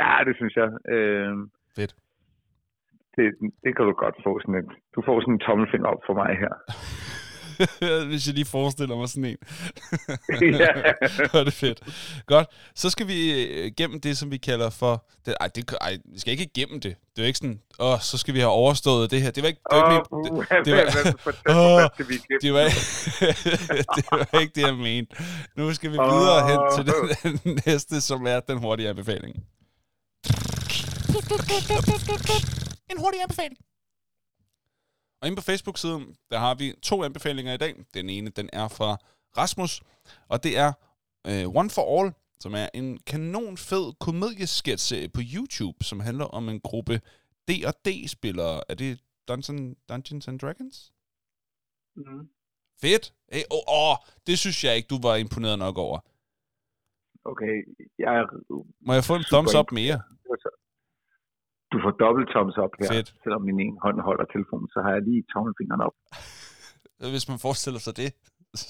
Ja, 0.00 0.10
det 0.26 0.34
synes 0.40 0.54
jeg. 0.60 0.68
Øh, 0.94 1.32
Fedt. 1.76 1.92
Det, 3.18 3.28
det 3.64 3.70
kan 3.76 3.84
du 3.88 3.92
godt 4.04 4.16
få 4.26 4.32
sådan 4.40 4.54
et. 4.60 4.70
Du 4.94 5.00
får 5.06 5.20
sådan 5.20 5.34
en 5.34 5.44
tommelfinger 5.46 5.88
op 5.94 6.02
for 6.06 6.14
mig 6.20 6.30
her. 6.42 6.54
Hvis 8.10 8.26
jeg 8.26 8.34
lige 8.34 8.44
forestiller 8.44 8.96
mig 8.96 9.08
sådan 9.08 9.24
en. 9.24 9.36
Ja. 10.60 10.72
Hvor 11.30 11.40
er 11.40 11.44
det 11.44 11.52
fedt. 11.52 11.78
Godt. 12.26 12.46
Så 12.74 12.90
skal 12.90 13.06
vi 13.08 13.18
øh, 13.42 13.72
gennem 13.76 14.00
det, 14.00 14.18
som 14.18 14.30
vi 14.30 14.36
kalder 14.36 14.70
for... 14.70 15.04
Det, 15.26 15.34
ej, 15.40 15.48
det, 15.54 15.74
ej, 15.80 15.98
vi 16.04 16.18
skal 16.20 16.30
ikke 16.32 16.48
igennem 16.54 16.80
det. 16.80 16.96
Det 17.10 17.18
er 17.18 17.22
jo 17.22 17.26
ikke 17.26 17.38
sådan, 17.38 17.60
åh, 17.80 17.98
så 18.00 18.18
skal 18.18 18.34
vi 18.34 18.38
have 18.38 18.50
overstået 18.50 19.10
det 19.10 19.22
her. 19.22 19.30
Det 19.30 19.42
var 19.42 19.48
ikke, 19.48 19.60
det 19.70 19.78
var 19.78 19.98
ikke, 19.98 20.08
min, 20.12 20.24
det, 20.24 20.66
det, 20.66 20.74
var, 20.76 20.84
det, 22.42 22.52
var, 22.54 22.68
det 23.96 24.04
var 24.32 24.40
ikke 24.40 24.52
det, 24.54 24.62
jeg 24.66 24.74
mente. 24.74 25.16
Nu 25.56 25.74
skal 25.74 25.90
vi 25.90 25.96
videre 25.96 26.40
hen 26.50 26.60
til 26.74 26.82
den, 26.92 27.38
den 27.44 27.58
næste, 27.66 28.00
som 28.00 28.26
er 28.26 28.40
den 28.40 28.58
hurtige 28.58 28.88
anbefaling. 28.88 29.34
En 32.90 32.98
hurtig 32.98 33.22
anbefaling. 33.22 33.58
Og 35.20 35.26
inde 35.26 35.36
på 35.36 35.42
Facebook-siden, 35.42 36.16
der 36.30 36.38
har 36.38 36.54
vi 36.54 36.74
to 36.82 37.04
anbefalinger 37.04 37.52
i 37.52 37.56
dag. 37.56 37.74
Den 37.94 38.10
ene, 38.10 38.30
den 38.30 38.50
er 38.52 38.68
fra 38.68 38.96
Rasmus, 39.36 39.82
og 40.28 40.42
det 40.42 40.58
er 40.58 40.72
uh, 41.28 41.56
One 41.56 41.70
for 41.70 42.00
All, 42.00 42.14
som 42.40 42.54
er 42.54 42.68
en 42.74 42.98
kanon 43.06 43.56
fed 43.56 43.92
komediesketserie 44.00 45.08
på 45.08 45.20
YouTube, 45.34 45.84
som 45.84 46.00
handler 46.00 46.24
om 46.24 46.48
en 46.48 46.60
gruppe 46.60 47.00
D&D-spillere. 47.48 48.62
Er 48.68 48.74
det 48.74 49.00
Dungeon, 49.28 49.76
Dungeons 49.88 50.28
and 50.28 50.38
Dragons? 50.38 50.92
Mhm. 51.96 52.28
Fedt. 52.80 53.14
Hey, 53.32 53.42
oh, 53.50 53.64
oh, 53.66 53.96
det 54.26 54.38
synes 54.38 54.64
jeg 54.64 54.76
ikke, 54.76 54.88
du 54.88 54.98
var 55.02 55.16
imponeret 55.16 55.58
nok 55.58 55.78
over. 55.78 55.98
Okay, 57.24 57.54
jeg 57.98 58.14
er, 58.20 58.26
Må 58.86 58.92
jeg 58.92 59.04
få 59.04 59.14
en 59.14 59.24
thumbs 59.32 59.54
up 59.54 59.72
mere? 59.72 60.02
Du 61.72 61.76
får 61.84 61.92
dobbelt 62.02 62.28
thumbs 62.34 62.56
up 62.64 62.72
her. 62.80 62.88
Fedt. 62.92 63.08
Selvom 63.22 63.42
min 63.48 63.60
ene 63.64 63.78
hånd 63.84 64.00
holder 64.08 64.24
telefonen, 64.34 64.68
så 64.74 64.78
har 64.84 64.90
jeg 64.96 65.02
lige 65.08 65.22
tommelfingeren 65.32 65.80
op. 65.88 65.94
Hvis 67.14 67.28
man 67.30 67.38
forestiller 67.46 67.80
sig 67.86 67.96
det. 68.02 68.10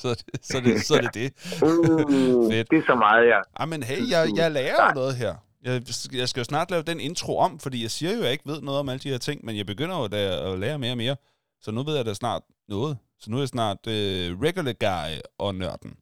så, 0.00 0.08
det, 0.08 0.46
så, 0.50 0.60
det, 0.60 0.80
så 0.86 0.94
er 0.98 1.00
det 1.06 1.14
det. 1.20 1.28
Uh, 1.66 2.52
Fedt. 2.52 2.70
det 2.70 2.78
er 2.78 2.86
så 2.86 2.94
meget, 2.94 3.26
ja. 3.32 3.40
Ah, 3.60 3.68
men 3.68 3.82
hey, 3.82 4.00
jeg, 4.14 4.22
jeg 4.36 4.50
lærer 4.58 4.88
jo 4.88 4.94
noget 4.94 5.16
her. 5.16 5.34
Jeg, 5.62 5.82
jeg 6.12 6.28
skal 6.28 6.40
jo 6.40 6.44
snart 6.44 6.70
lave 6.70 6.82
den 6.82 7.00
intro 7.00 7.38
om, 7.38 7.58
fordi 7.58 7.82
jeg 7.82 7.90
siger 7.90 8.12
jo, 8.12 8.18
at 8.18 8.24
jeg 8.24 8.32
ikke 8.32 8.48
ved 8.52 8.60
noget 8.60 8.80
om 8.80 8.88
alle 8.88 9.00
de 9.00 9.08
her 9.08 9.18
ting, 9.18 9.44
men 9.44 9.56
jeg 9.56 9.66
begynder 9.66 9.96
jo 9.98 10.06
da 10.06 10.50
at 10.52 10.58
lære 10.58 10.78
mere 10.78 10.92
og 10.92 10.96
mere. 10.96 11.16
Så 11.60 11.70
nu 11.70 11.82
ved 11.82 11.96
jeg 11.96 12.06
da 12.06 12.14
snart 12.14 12.42
noget. 12.68 12.98
Så 13.18 13.30
nu 13.30 13.36
er 13.36 13.40
jeg 13.40 13.48
snart 13.48 13.86
øh, 13.86 14.40
regular 14.40 14.72
guy 14.86 15.20
og 15.38 15.54
nørden. 15.54 15.96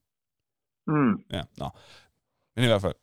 Mm. 0.87 1.15
Ja, 1.33 1.43
nå. 1.59 1.69
Men 2.57 2.65
i 2.65 2.67
hvert 2.67 2.83
fald. 2.83 2.95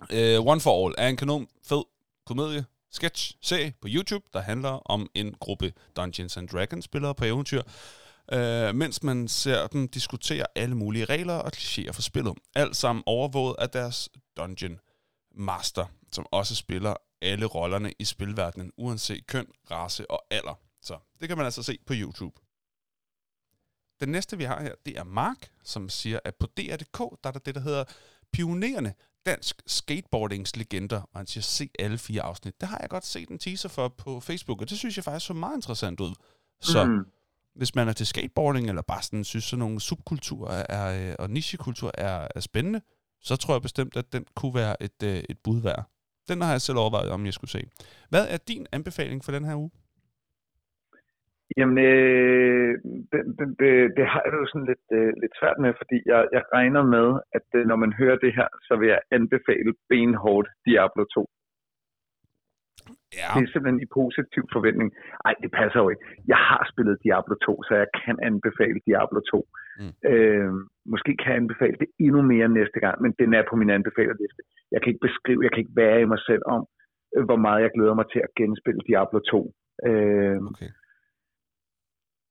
Uh, 0.00 0.46
One 0.46 0.60
for 0.60 0.86
All 0.86 0.94
er 0.98 1.08
en 1.08 1.16
kanon 1.16 1.46
fed 1.68 1.84
komedie 2.26 2.64
sketch 2.94 3.36
serie 3.40 3.72
på 3.80 3.88
YouTube, 3.90 4.24
der 4.32 4.40
handler 4.40 4.70
om 4.70 5.10
en 5.14 5.34
gruppe 5.40 5.72
Dungeons 5.96 6.36
and 6.36 6.48
Dragons 6.48 6.84
spillere 6.84 7.14
på 7.14 7.24
eventyr, 7.24 7.62
øh, 8.32 8.74
mens 8.74 9.02
man 9.02 9.28
ser 9.28 9.66
dem 9.66 9.88
diskutere 9.88 10.46
alle 10.54 10.74
mulige 10.74 11.04
regler 11.04 11.34
og 11.34 11.52
klichéer 11.56 11.92
for 11.92 12.02
spillet. 12.02 12.34
Alt 12.54 12.76
sammen 12.76 13.02
overvåget 13.06 13.56
af 13.58 13.70
deres 13.70 14.08
Dungeon 14.36 14.78
Master, 15.34 15.86
som 16.12 16.26
også 16.30 16.54
spiller 16.54 16.94
alle 17.22 17.46
rollerne 17.46 17.92
i 17.98 18.04
spilverdenen, 18.04 18.72
uanset 18.76 19.26
køn, 19.26 19.46
race 19.70 20.10
og 20.10 20.24
alder. 20.30 20.60
Så 20.82 20.98
det 21.20 21.28
kan 21.28 21.36
man 21.36 21.46
altså 21.46 21.62
se 21.62 21.78
på 21.86 21.92
YouTube. 21.96 22.40
Den 24.00 24.08
næste, 24.08 24.38
vi 24.38 24.44
har 24.44 24.62
her, 24.62 24.74
det 24.86 24.98
er 24.98 25.04
Mark, 25.04 25.50
som 25.64 25.88
siger, 25.88 26.20
at 26.24 26.34
på 26.34 26.46
DR.dk, 26.46 26.98
der 26.98 27.28
er 27.28 27.30
der 27.30 27.38
det, 27.38 27.54
der 27.54 27.60
hedder 27.60 27.84
Pionerende 28.32 28.94
Dansk 29.26 29.62
Skateboardings 29.66 30.56
Legender, 30.56 30.96
og 31.00 31.18
han 31.20 31.26
siger, 31.26 31.42
se 31.42 31.68
alle 31.78 31.98
fire 31.98 32.22
afsnit. 32.22 32.60
Det 32.60 32.68
har 32.68 32.78
jeg 32.80 32.90
godt 32.90 33.06
set 33.06 33.28
en 33.28 33.38
teaser 33.38 33.68
for 33.68 33.88
på 33.88 34.20
Facebook, 34.20 34.60
og 34.60 34.70
det 34.70 34.78
synes 34.78 34.96
jeg 34.96 35.04
faktisk 35.04 35.26
så 35.26 35.34
meget 35.34 35.56
interessant 35.56 36.00
ud. 36.00 36.14
Så 36.60 36.84
Mm. 36.84 37.04
hvis 37.54 37.74
man 37.74 37.88
er 37.88 37.92
til 37.92 38.06
skateboarding, 38.06 38.68
eller 38.68 38.82
bare 38.82 39.02
sådan 39.02 39.24
synes, 39.24 39.44
sådan 39.44 39.58
nogle 39.58 39.80
subkulturer 39.80 40.66
er, 40.68 41.08
øh, 41.10 41.14
og 41.18 41.30
nichekultur 41.30 41.90
er, 41.94 42.28
er 42.34 42.40
spændende, 42.40 42.80
så 43.22 43.36
tror 43.36 43.54
jeg 43.54 43.62
bestemt, 43.62 43.96
at 43.96 44.12
den 44.12 44.24
kunne 44.34 44.54
være 44.54 44.82
et, 44.82 45.02
øh, 45.02 45.22
et 45.28 45.38
bud 45.44 45.60
værd. 45.60 45.90
Den 46.28 46.40
har 46.40 46.50
jeg 46.50 46.60
selv 46.62 46.78
overvejet, 46.78 47.10
om 47.10 47.24
jeg 47.26 47.34
skulle 47.34 47.50
se. 47.50 47.64
Hvad 48.08 48.26
er 48.28 48.36
din 48.36 48.66
anbefaling 48.72 49.24
for 49.24 49.32
den 49.32 49.44
her 49.44 49.54
uge? 49.56 49.70
Jamen, 51.56 51.78
øh, 51.78 52.72
det, 53.12 53.20
det, 53.38 53.46
det, 53.60 53.72
det 53.96 54.04
har 54.12 54.22
jeg 54.24 54.32
jo 54.42 54.46
sådan 54.52 54.68
lidt, 54.72 54.86
øh, 54.98 55.12
lidt 55.22 55.34
svært 55.40 55.58
med, 55.64 55.72
fordi 55.80 55.98
jeg, 56.10 56.20
jeg 56.36 56.42
regner 56.56 56.82
med, 56.96 57.08
at 57.38 57.48
øh, 57.58 57.66
når 57.70 57.76
man 57.84 57.92
hører 58.00 58.18
det 58.24 58.32
her, 58.38 58.48
så 58.66 58.72
vil 58.76 58.88
jeg 58.94 59.00
anbefale 59.18 59.72
benhårdt 59.90 60.48
Diablo 60.66 61.04
2. 61.04 61.26
Ja, 63.18 63.28
Det 63.34 63.40
er 63.42 63.50
simpelthen 63.52 63.84
i 63.86 63.94
positiv 64.00 64.44
forventning. 64.56 64.88
Ej, 65.26 65.34
det 65.42 65.50
passer 65.60 65.80
jo 65.82 65.88
ikke. 65.92 66.04
Jeg 66.32 66.40
har 66.50 66.62
spillet 66.72 67.02
Diablo 67.04 67.34
2, 67.34 67.62
så 67.68 67.72
jeg 67.82 67.88
kan 68.04 68.16
anbefale 68.28 68.78
Diablo 68.86 69.20
2. 69.20 69.48
Mm. 69.80 69.92
Øh, 70.10 70.52
måske 70.92 71.10
kan 71.20 71.30
jeg 71.32 71.40
anbefale 71.42 71.76
det 71.82 71.88
endnu 72.06 72.20
mere 72.32 72.48
næste 72.58 72.78
gang, 72.84 72.96
men 73.02 73.12
den 73.20 73.30
er 73.38 73.44
på 73.50 73.54
min 73.60 73.70
anbefalerliste. 73.78 74.42
Jeg 74.72 74.78
kan 74.80 74.90
ikke 74.90 75.06
beskrive, 75.08 75.44
jeg 75.44 75.50
kan 75.52 75.62
ikke 75.64 75.80
være 75.84 76.00
i 76.00 76.10
mig 76.12 76.20
selv 76.30 76.44
om, 76.56 76.62
øh, 77.16 77.24
hvor 77.28 77.40
meget 77.46 77.62
jeg 77.62 77.70
glæder 77.76 77.94
mig 78.00 78.06
til 78.12 78.20
at 78.26 78.34
genspille 78.40 78.82
Diablo 78.88 79.18
2. 79.18 79.52
Øh, 79.88 80.38
okay. 80.50 80.70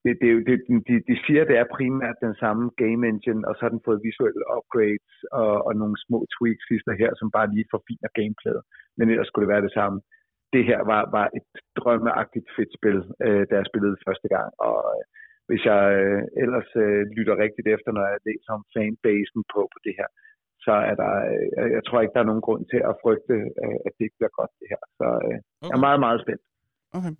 Det, 0.04 0.14
det, 0.22 0.30
det, 0.48 0.56
de, 0.88 0.94
de 1.10 1.16
siger, 1.24 1.42
det 1.50 1.56
er 1.58 1.74
primært 1.76 2.24
den 2.26 2.34
samme 2.42 2.64
game 2.82 3.02
engine, 3.10 3.42
og 3.48 3.52
så 3.54 3.60
har 3.64 3.72
den 3.74 3.86
fået 3.86 4.04
visuelle 4.08 4.44
upgrades 4.56 5.14
og, 5.42 5.52
og 5.66 5.72
nogle 5.80 5.96
små 6.06 6.18
tweaks 6.34 6.64
sidste 6.70 6.92
her, 7.00 7.10
som 7.20 7.28
bare 7.36 7.52
lige 7.54 7.72
forfiner 7.74 8.10
gameplayet. 8.18 8.62
Men 8.96 9.06
ellers 9.10 9.28
skulle 9.28 9.44
det 9.44 9.54
være 9.54 9.66
det 9.68 9.76
samme. 9.80 9.98
Det 10.54 10.62
her 10.70 10.80
var, 10.92 11.02
var 11.16 11.26
et 11.38 11.50
drømmeagtigt 11.78 12.48
fedt 12.56 12.72
spil, 12.78 12.98
øh, 13.26 13.42
da 13.48 13.54
jeg 13.56 13.66
spillede 13.70 14.02
første 14.06 14.28
gang. 14.34 14.48
Og 14.68 14.78
øh, 14.94 15.04
hvis 15.48 15.62
jeg 15.70 15.82
øh, 16.00 16.22
ellers 16.42 16.70
øh, 16.84 17.02
lytter 17.16 17.36
rigtigt 17.44 17.68
efter, 17.74 17.90
når 17.92 18.04
jeg 18.10 18.18
læser 18.28 18.50
om 18.58 18.64
fanbasen 18.74 19.42
på, 19.52 19.60
på 19.74 19.78
det 19.86 19.94
her, 20.00 20.08
så 20.66 20.74
er 20.90 20.94
der, 21.02 21.12
øh, 21.32 21.68
jeg 21.76 21.82
tror 21.84 22.00
ikke, 22.00 22.14
der 22.16 22.22
er 22.22 22.30
nogen 22.30 22.46
grund 22.46 22.62
til 22.72 22.80
at 22.90 22.98
frygte, 23.02 23.36
øh, 23.62 23.78
at 23.86 23.92
det 23.96 24.02
ikke 24.04 24.18
bliver 24.18 24.38
godt 24.40 24.52
det 24.60 24.68
her. 24.72 24.82
Så 24.98 25.06
øh, 25.26 25.38
okay. 25.38 25.68
jeg 25.68 25.76
er 25.78 25.86
meget, 25.86 26.00
meget 26.06 26.20
spændt, 26.24 26.44
okay. 26.98 27.14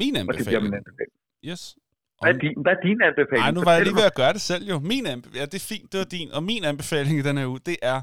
Min 0.00 0.16
og 0.16 0.34
det 0.38 0.46
bliver 0.46 0.60
min 0.60 0.74
anbefaling. 0.74 0.74
anbefaling. 0.74 1.12
Yes. 1.44 1.76
Hvad 2.22 2.34
er 2.34 2.38
din, 2.38 2.62
hvad 2.62 2.72
er 2.76 2.80
din 2.88 3.02
anbefaling? 3.02 3.44
Ej, 3.44 3.50
nu 3.50 3.62
var 3.64 3.72
jeg 3.72 3.82
lige 3.88 3.94
ved 4.02 4.04
at 4.12 4.14
gøre 4.14 4.32
det 4.32 4.40
selv 4.40 4.64
jo. 4.72 4.78
Min 4.78 5.06
anbe- 5.06 5.30
ja, 5.38 5.44
det 5.52 5.54
er 5.54 5.66
fint, 5.74 5.92
det 5.92 5.98
var 5.98 6.04
din. 6.16 6.32
Og 6.32 6.42
min 6.42 6.64
anbefaling 6.64 7.18
i 7.18 7.22
den 7.22 7.36
her 7.38 7.46
uge, 7.46 7.60
det 7.70 7.76
er, 7.82 8.02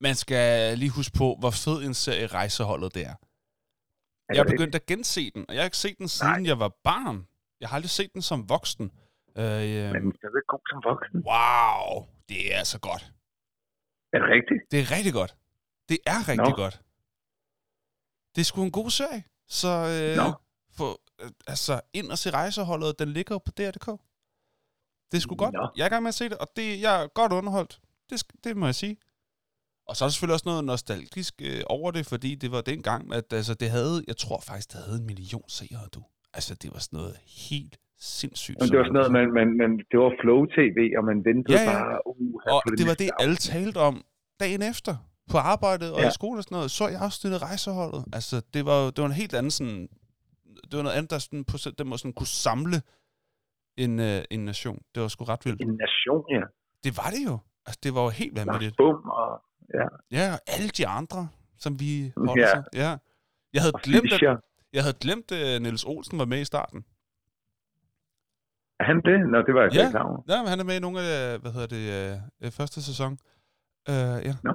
man 0.00 0.14
skal 0.14 0.78
lige 0.78 0.90
huske 0.90 1.14
på, 1.18 1.36
hvor 1.40 1.50
fed 1.50 1.78
en 1.88 1.94
serie 1.94 2.26
rejseholdet 2.26 2.94
det 2.94 3.02
er. 3.06 3.14
Er 4.28 4.34
Jeg 4.34 4.44
det 4.44 4.50
begyndt 4.52 4.74
at 4.74 4.86
gense 4.86 5.30
den, 5.34 5.44
og 5.48 5.54
jeg 5.54 5.62
har 5.62 5.66
ikke 5.66 5.76
set 5.76 5.98
den 5.98 6.08
siden 6.08 6.46
jeg 6.46 6.58
var 6.58 6.72
barn. 6.84 7.26
Jeg 7.60 7.68
har 7.68 7.76
aldrig 7.76 7.90
set 7.90 8.10
den 8.14 8.22
som 8.22 8.48
voksen. 8.48 8.84
Øh, 9.38 9.44
øh, 9.44 9.50
Men 9.92 10.02
den 10.02 10.08
er 10.12 10.16
stadig 10.16 10.42
god 10.48 10.60
som 10.70 10.80
voksen. 10.90 11.16
wow, 11.30 12.06
det 12.28 12.54
er 12.58 12.64
så 12.64 12.78
godt. 12.80 13.12
Er 14.12 14.18
det 14.18 14.28
rigtigt? 14.36 14.60
Det 14.70 14.78
er 14.80 14.96
rigtig 14.96 15.12
godt. 15.12 15.36
Det 15.88 15.98
er 16.06 16.28
rigtig 16.28 16.50
Nå. 16.50 16.62
godt. 16.64 16.80
Det 18.34 18.40
er 18.40 18.44
sgu 18.44 18.62
en 18.62 18.70
god 18.70 18.90
serie. 18.90 19.24
Så 19.48 19.68
øh, 19.68 20.16
Nå. 20.16 20.32
få, 20.78 20.88
øh, 20.90 20.96
altså, 21.46 21.80
ind 21.92 22.10
og 22.10 22.18
se 22.18 22.30
rejseholdet, 22.30 22.98
den 22.98 23.08
ligger 23.08 23.38
på 23.38 23.52
DR.dk. 23.58 23.86
Det 25.10 25.16
er 25.16 25.20
sgu 25.20 25.34
godt. 25.34 25.54
Jeg 25.76 25.82
er 25.82 25.86
i 25.86 25.88
gang 25.88 26.02
med 26.02 26.08
at 26.08 26.14
se 26.14 26.24
det, 26.28 26.38
og 26.38 26.48
det, 26.56 26.80
jeg 26.80 27.02
er 27.02 27.06
godt 27.06 27.32
underholdt. 27.32 27.80
Det, 28.10 28.22
det 28.44 28.56
må 28.56 28.66
jeg 28.66 28.74
sige. 28.74 28.96
Og 29.88 29.96
så 29.96 30.04
er 30.04 30.06
der 30.06 30.12
selvfølgelig 30.12 30.34
også 30.34 30.48
noget 30.48 30.64
nostalgisk 30.64 31.34
øh, 31.44 31.60
over 31.66 31.90
det, 31.90 32.06
fordi 32.06 32.34
det 32.34 32.52
var 32.52 32.60
dengang, 32.60 33.14
at 33.14 33.32
altså, 33.32 33.54
det 33.54 33.70
havde, 33.70 34.04
jeg 34.08 34.16
tror 34.16 34.40
faktisk, 34.40 34.72
det 34.72 34.80
havde 34.84 34.98
en 34.98 35.06
million 35.06 35.48
seere, 35.48 35.88
du. 35.94 36.02
Altså, 36.34 36.54
det 36.54 36.72
var 36.74 36.78
sådan 36.78 36.96
noget 36.96 37.16
helt 37.26 37.76
sindssygt. 37.98 38.56
Men 38.60 38.68
det 38.70 38.78
var 38.78 38.84
sådan 38.84 38.92
noget, 38.92 39.12
man- 39.12 39.32
man, 39.32 39.56
man, 39.56 39.70
det 39.90 39.98
var 40.04 40.12
flow-tv, 40.22 40.78
og 40.98 41.04
man 41.04 41.24
ventede 41.24 41.58
Ja, 41.58 41.64
ja. 41.64 41.72
bare, 41.72 42.06
uh, 42.06 42.54
Og 42.54 42.62
det, 42.70 42.78
det 42.78 42.86
var 42.86 42.94
det, 42.94 43.10
alle 43.18 43.36
talte 43.36 43.76
om 43.78 44.04
dagen 44.40 44.62
efter. 44.62 44.96
På 45.30 45.38
arbejdet 45.38 45.92
og 45.92 46.00
Ja. 46.00 46.08
i 46.08 46.12
skole 46.12 46.38
og 46.38 46.44
sådan 46.44 46.56
noget. 46.56 46.70
Så 46.70 46.88
jeg 46.88 47.00
afsnittet 47.00 47.42
rejseholdet. 47.42 48.04
Altså, 48.12 48.42
det 48.54 48.66
var, 48.66 48.84
det 48.90 48.98
var 48.98 49.06
en 49.06 49.12
helt 49.22 49.34
anden 49.34 49.50
sådan... 49.50 49.88
Det 50.70 50.76
var 50.76 50.82
noget 50.82 50.96
andet, 50.96 51.10
der 51.10 51.18
sådan, 51.18 51.44
på, 51.44 51.56
den 51.78 51.86
måde 51.88 51.98
sådan 51.98 52.12
kunne 52.12 52.26
samle 52.48 52.82
en, 53.78 54.00
øh, 54.00 54.22
en 54.30 54.44
nation. 54.44 54.78
Det 54.94 55.02
var 55.02 55.08
sgu 55.08 55.24
ret 55.24 55.44
vildt. 55.46 55.60
En 55.60 55.68
nation, 55.84 56.24
ja. 56.30 56.42
Det 56.84 56.92
var 56.96 57.10
det 57.10 57.22
jo. 57.30 57.38
Altså, 57.66 57.80
det 57.82 57.94
var 57.94 58.02
jo 58.02 58.08
helt 58.08 58.36
vanvittigt. 58.36 58.76
Bum, 58.76 58.94
og 59.20 59.42
ja, 59.74 59.86
Ja, 60.18 60.32
og 60.34 60.38
alle 60.46 60.68
de 60.68 60.86
andre, 60.86 61.28
som 61.58 61.80
vi 61.80 62.12
holder 62.16 62.42
Ja. 62.48 62.50
sig. 62.54 62.64
Ja. 62.74 62.90
Jeg 63.54 63.62
havde 63.62 63.72
og 63.74 63.80
glemt, 63.80 64.12
at, 64.12 64.22
jeg 64.72 64.82
havde 64.82 64.96
glemt, 65.00 65.32
at 65.32 65.62
Niels 65.62 65.84
Olsen 65.84 66.18
var 66.18 66.24
med 66.24 66.40
i 66.40 66.44
starten. 66.44 66.84
Er 68.80 68.84
han 68.90 68.96
det? 69.08 69.16
Nå, 69.32 69.38
det 69.46 69.54
var 69.54 69.62
jeg 69.62 69.72
Ja. 69.74 69.80
ikke 69.80 69.90
klar 69.90 70.02
over. 70.08 70.22
Ja, 70.28 70.38
men 70.42 70.48
han 70.52 70.60
er 70.60 70.64
med 70.64 70.76
i 70.76 70.80
nogle 70.80 71.00
af, 71.00 71.38
hvad 71.40 71.52
hedder 71.52 71.70
det, 71.76 71.84
øh, 72.46 72.50
første 72.50 72.82
sæson. 72.82 73.12
Uh, 73.92 74.16
ja. 74.28 74.34
Nå. 74.44 74.52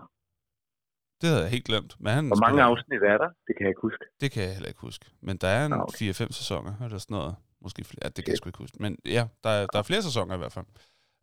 Det 1.22 1.30
havde 1.30 1.41
jeg 1.41 1.52
helt 1.52 1.65
glemt. 1.65 1.95
Men 1.99 2.14
han 2.14 2.27
Hvor 2.27 2.35
mange 2.35 2.53
spiller- 2.53 2.65
afsnit 2.65 3.02
er 3.03 3.18
der? 3.18 3.30
Det 3.48 3.53
kan 3.57 3.61
jeg 3.65 3.69
ikke 3.69 3.81
huske. 3.81 4.03
Det 4.22 4.31
kan 4.31 4.43
jeg 4.43 4.53
heller 4.53 4.68
ikke 4.68 4.81
huske. 4.81 5.06
Men 5.22 5.38
der 5.38 5.48
er 5.48 5.65
en 5.65 5.73
okay. 5.73 6.14
4-5 6.14 6.31
sæsoner, 6.31 6.73
eller 6.85 6.98
sådan 6.98 7.15
noget. 7.15 7.35
Måske 7.61 7.84
flere. 7.84 7.99
Ja, 8.03 8.10
det 8.10 8.26
kan 8.26 8.31
jeg 8.31 8.38
sgu 8.38 8.49
ikke 8.49 8.57
huske. 8.57 8.77
Men 8.80 8.98
ja, 9.06 9.27
der 9.43 9.49
er, 9.49 9.65
der 9.73 9.80
er 9.80 9.84
flere 9.84 10.02
sæsoner 10.03 10.35
i 10.35 10.38
hvert 10.38 10.52
fald. 10.53 10.65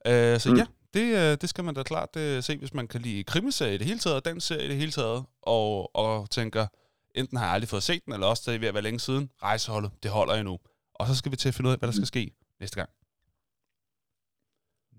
Uh, 0.09 0.41
så 0.41 0.49
Mm. 0.51 0.57
ja, 0.57 0.67
det, 0.95 1.07
øh, 1.33 1.39
det 1.41 1.49
skal 1.49 1.65
man 1.65 1.75
da 1.75 1.83
klart 1.83 2.09
uh, 2.17 2.23
se, 2.43 2.57
hvis 2.59 2.75
man 2.75 2.89
kan 2.89 3.01
lide 3.03 3.25
krimiserie 3.25 3.75
i 3.75 3.79
det 3.79 3.87
hele 3.87 3.99
taget, 3.99 4.17
og 4.17 4.25
den 4.25 4.41
serie 4.41 4.65
i 4.65 4.69
det 4.69 4.77
hele 4.77 4.93
taget, 4.93 5.25
og, 5.43 5.97
og 5.97 6.31
tænker, 6.31 6.67
enten 7.15 7.37
har 7.39 7.45
jeg 7.45 7.55
aldrig 7.55 7.69
fået 7.69 7.83
set 7.83 8.05
den, 8.05 8.13
eller 8.13 8.27
også 8.27 8.43
det 8.47 8.55
er 8.55 8.59
ved 8.59 8.69
at 8.69 8.75
være 8.75 8.83
længe 8.83 9.01
siden. 9.01 9.31
Rejseholdet, 9.43 9.91
det 10.03 10.11
holder 10.11 10.35
endnu. 10.35 10.59
Og 10.95 11.07
så 11.07 11.15
skal 11.15 11.33
vi 11.33 11.37
til 11.37 11.49
at 11.49 11.55
finde 11.55 11.69
ud 11.69 11.73
af, 11.73 11.79
hvad 11.79 11.87
der 11.89 11.93
skal 11.95 12.07
ske 12.07 12.31
næste 12.61 12.77
gang. 12.77 12.91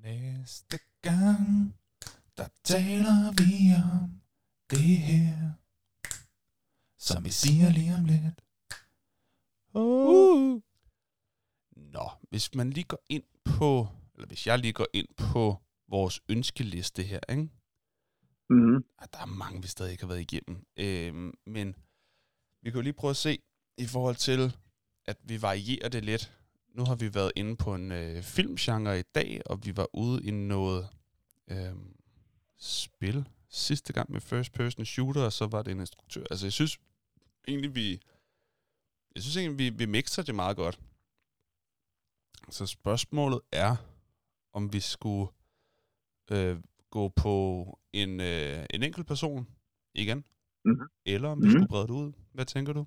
Næste 0.03 0.79
gang, 1.01 1.75
der 2.37 2.47
taler 2.63 3.31
vi 3.31 3.73
om 3.93 4.18
det 4.71 4.97
her, 4.97 5.51
som 6.99 7.25
vi 7.25 7.29
siger 7.29 7.69
lige 7.69 7.95
om 7.95 8.05
lidt. 8.05 8.41
Uh. 9.73 10.61
Nå, 11.75 12.09
hvis 12.29 12.55
man 12.55 12.69
lige 12.69 12.83
går 12.83 13.01
ind 13.09 13.23
på, 13.45 13.87
eller 14.15 14.27
hvis 14.27 14.47
jeg 14.47 14.59
lige 14.59 14.73
går 14.73 14.87
ind 14.93 15.07
på 15.17 15.57
vores 15.87 16.21
ønskeliste 16.29 17.03
her, 17.03 17.19
ikke? 17.29 17.49
Mm. 18.49 18.83
Der 19.13 19.19
er 19.19 19.25
mange, 19.25 19.61
vi 19.61 19.67
stadig 19.67 19.91
ikke 19.91 20.03
har 20.03 20.07
været 20.07 20.31
igennem. 20.31 20.65
Øhm, 20.77 21.33
men 21.45 21.75
vi 22.61 22.69
kan 22.69 22.77
jo 22.77 22.81
lige 22.81 22.93
prøve 22.93 23.09
at 23.09 23.17
se, 23.17 23.39
i 23.77 23.85
forhold 23.85 24.15
til, 24.15 24.57
at 25.05 25.17
vi 25.23 25.41
varierer 25.41 25.89
det 25.89 26.05
lidt. 26.05 26.37
Nu 26.75 26.85
har 26.85 26.95
vi 26.95 27.13
været 27.13 27.31
inde 27.35 27.57
på 27.57 27.75
en 27.75 27.91
øh, 27.91 28.23
filmgenre 28.23 28.99
i 28.99 29.03
dag, 29.15 29.41
og 29.45 29.65
vi 29.65 29.77
var 29.77 29.87
ude 29.95 30.23
i 30.23 30.31
noget 30.31 30.89
øh, 31.47 31.75
spil 32.57 33.29
sidste 33.49 33.93
gang 33.93 34.11
med 34.11 34.21
first 34.21 34.53
person 34.53 34.85
shooter, 34.85 35.21
og 35.25 35.33
så 35.33 35.47
var 35.47 35.61
det 35.61 35.71
en 35.71 35.79
instruktør. 35.79 36.23
Altså 36.31 36.45
jeg 36.45 36.53
synes 36.53 36.79
egentlig, 37.47 37.75
vi, 37.75 37.91
jeg 39.15 39.23
synes 39.23 39.37
egentlig, 39.37 39.59
vi, 39.59 39.77
vi 39.77 39.85
mixer 39.91 40.23
det 40.23 40.35
meget 40.35 40.57
godt. 40.57 40.79
Så 42.49 42.65
spørgsmålet 42.65 43.39
er, 43.51 43.75
om 44.53 44.73
vi 44.73 44.79
skulle 44.79 45.27
øh, 46.31 46.57
gå 46.89 47.07
på 47.09 47.33
en, 47.93 48.19
øh, 48.21 48.65
en 48.69 48.83
enkelt 48.83 49.07
person 49.07 49.47
igen, 49.93 50.25
Mhm. 50.65 50.81
eller 51.05 51.29
om 51.29 51.37
vi 51.41 51.47
Mhm. 51.47 51.51
skulle 51.51 51.67
brede 51.67 51.87
det 51.87 51.93
ud. 51.93 52.11
Hvad 52.33 52.45
tænker 52.45 52.73
du? 52.73 52.85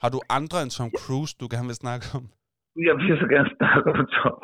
Har 0.00 0.08
du 0.08 0.20
andre 0.28 0.62
end 0.62 0.70
Tom 0.70 0.90
Cruise, 0.98 1.36
du 1.40 1.48
gerne 1.50 1.66
vil 1.66 1.74
snakke 1.74 2.06
om? 2.14 2.28
Jeg 2.76 2.94
vil 2.96 3.18
så 3.22 3.26
gerne 3.34 3.50
snakke 3.58 3.88
om 3.92 4.06
Tom 4.16 4.38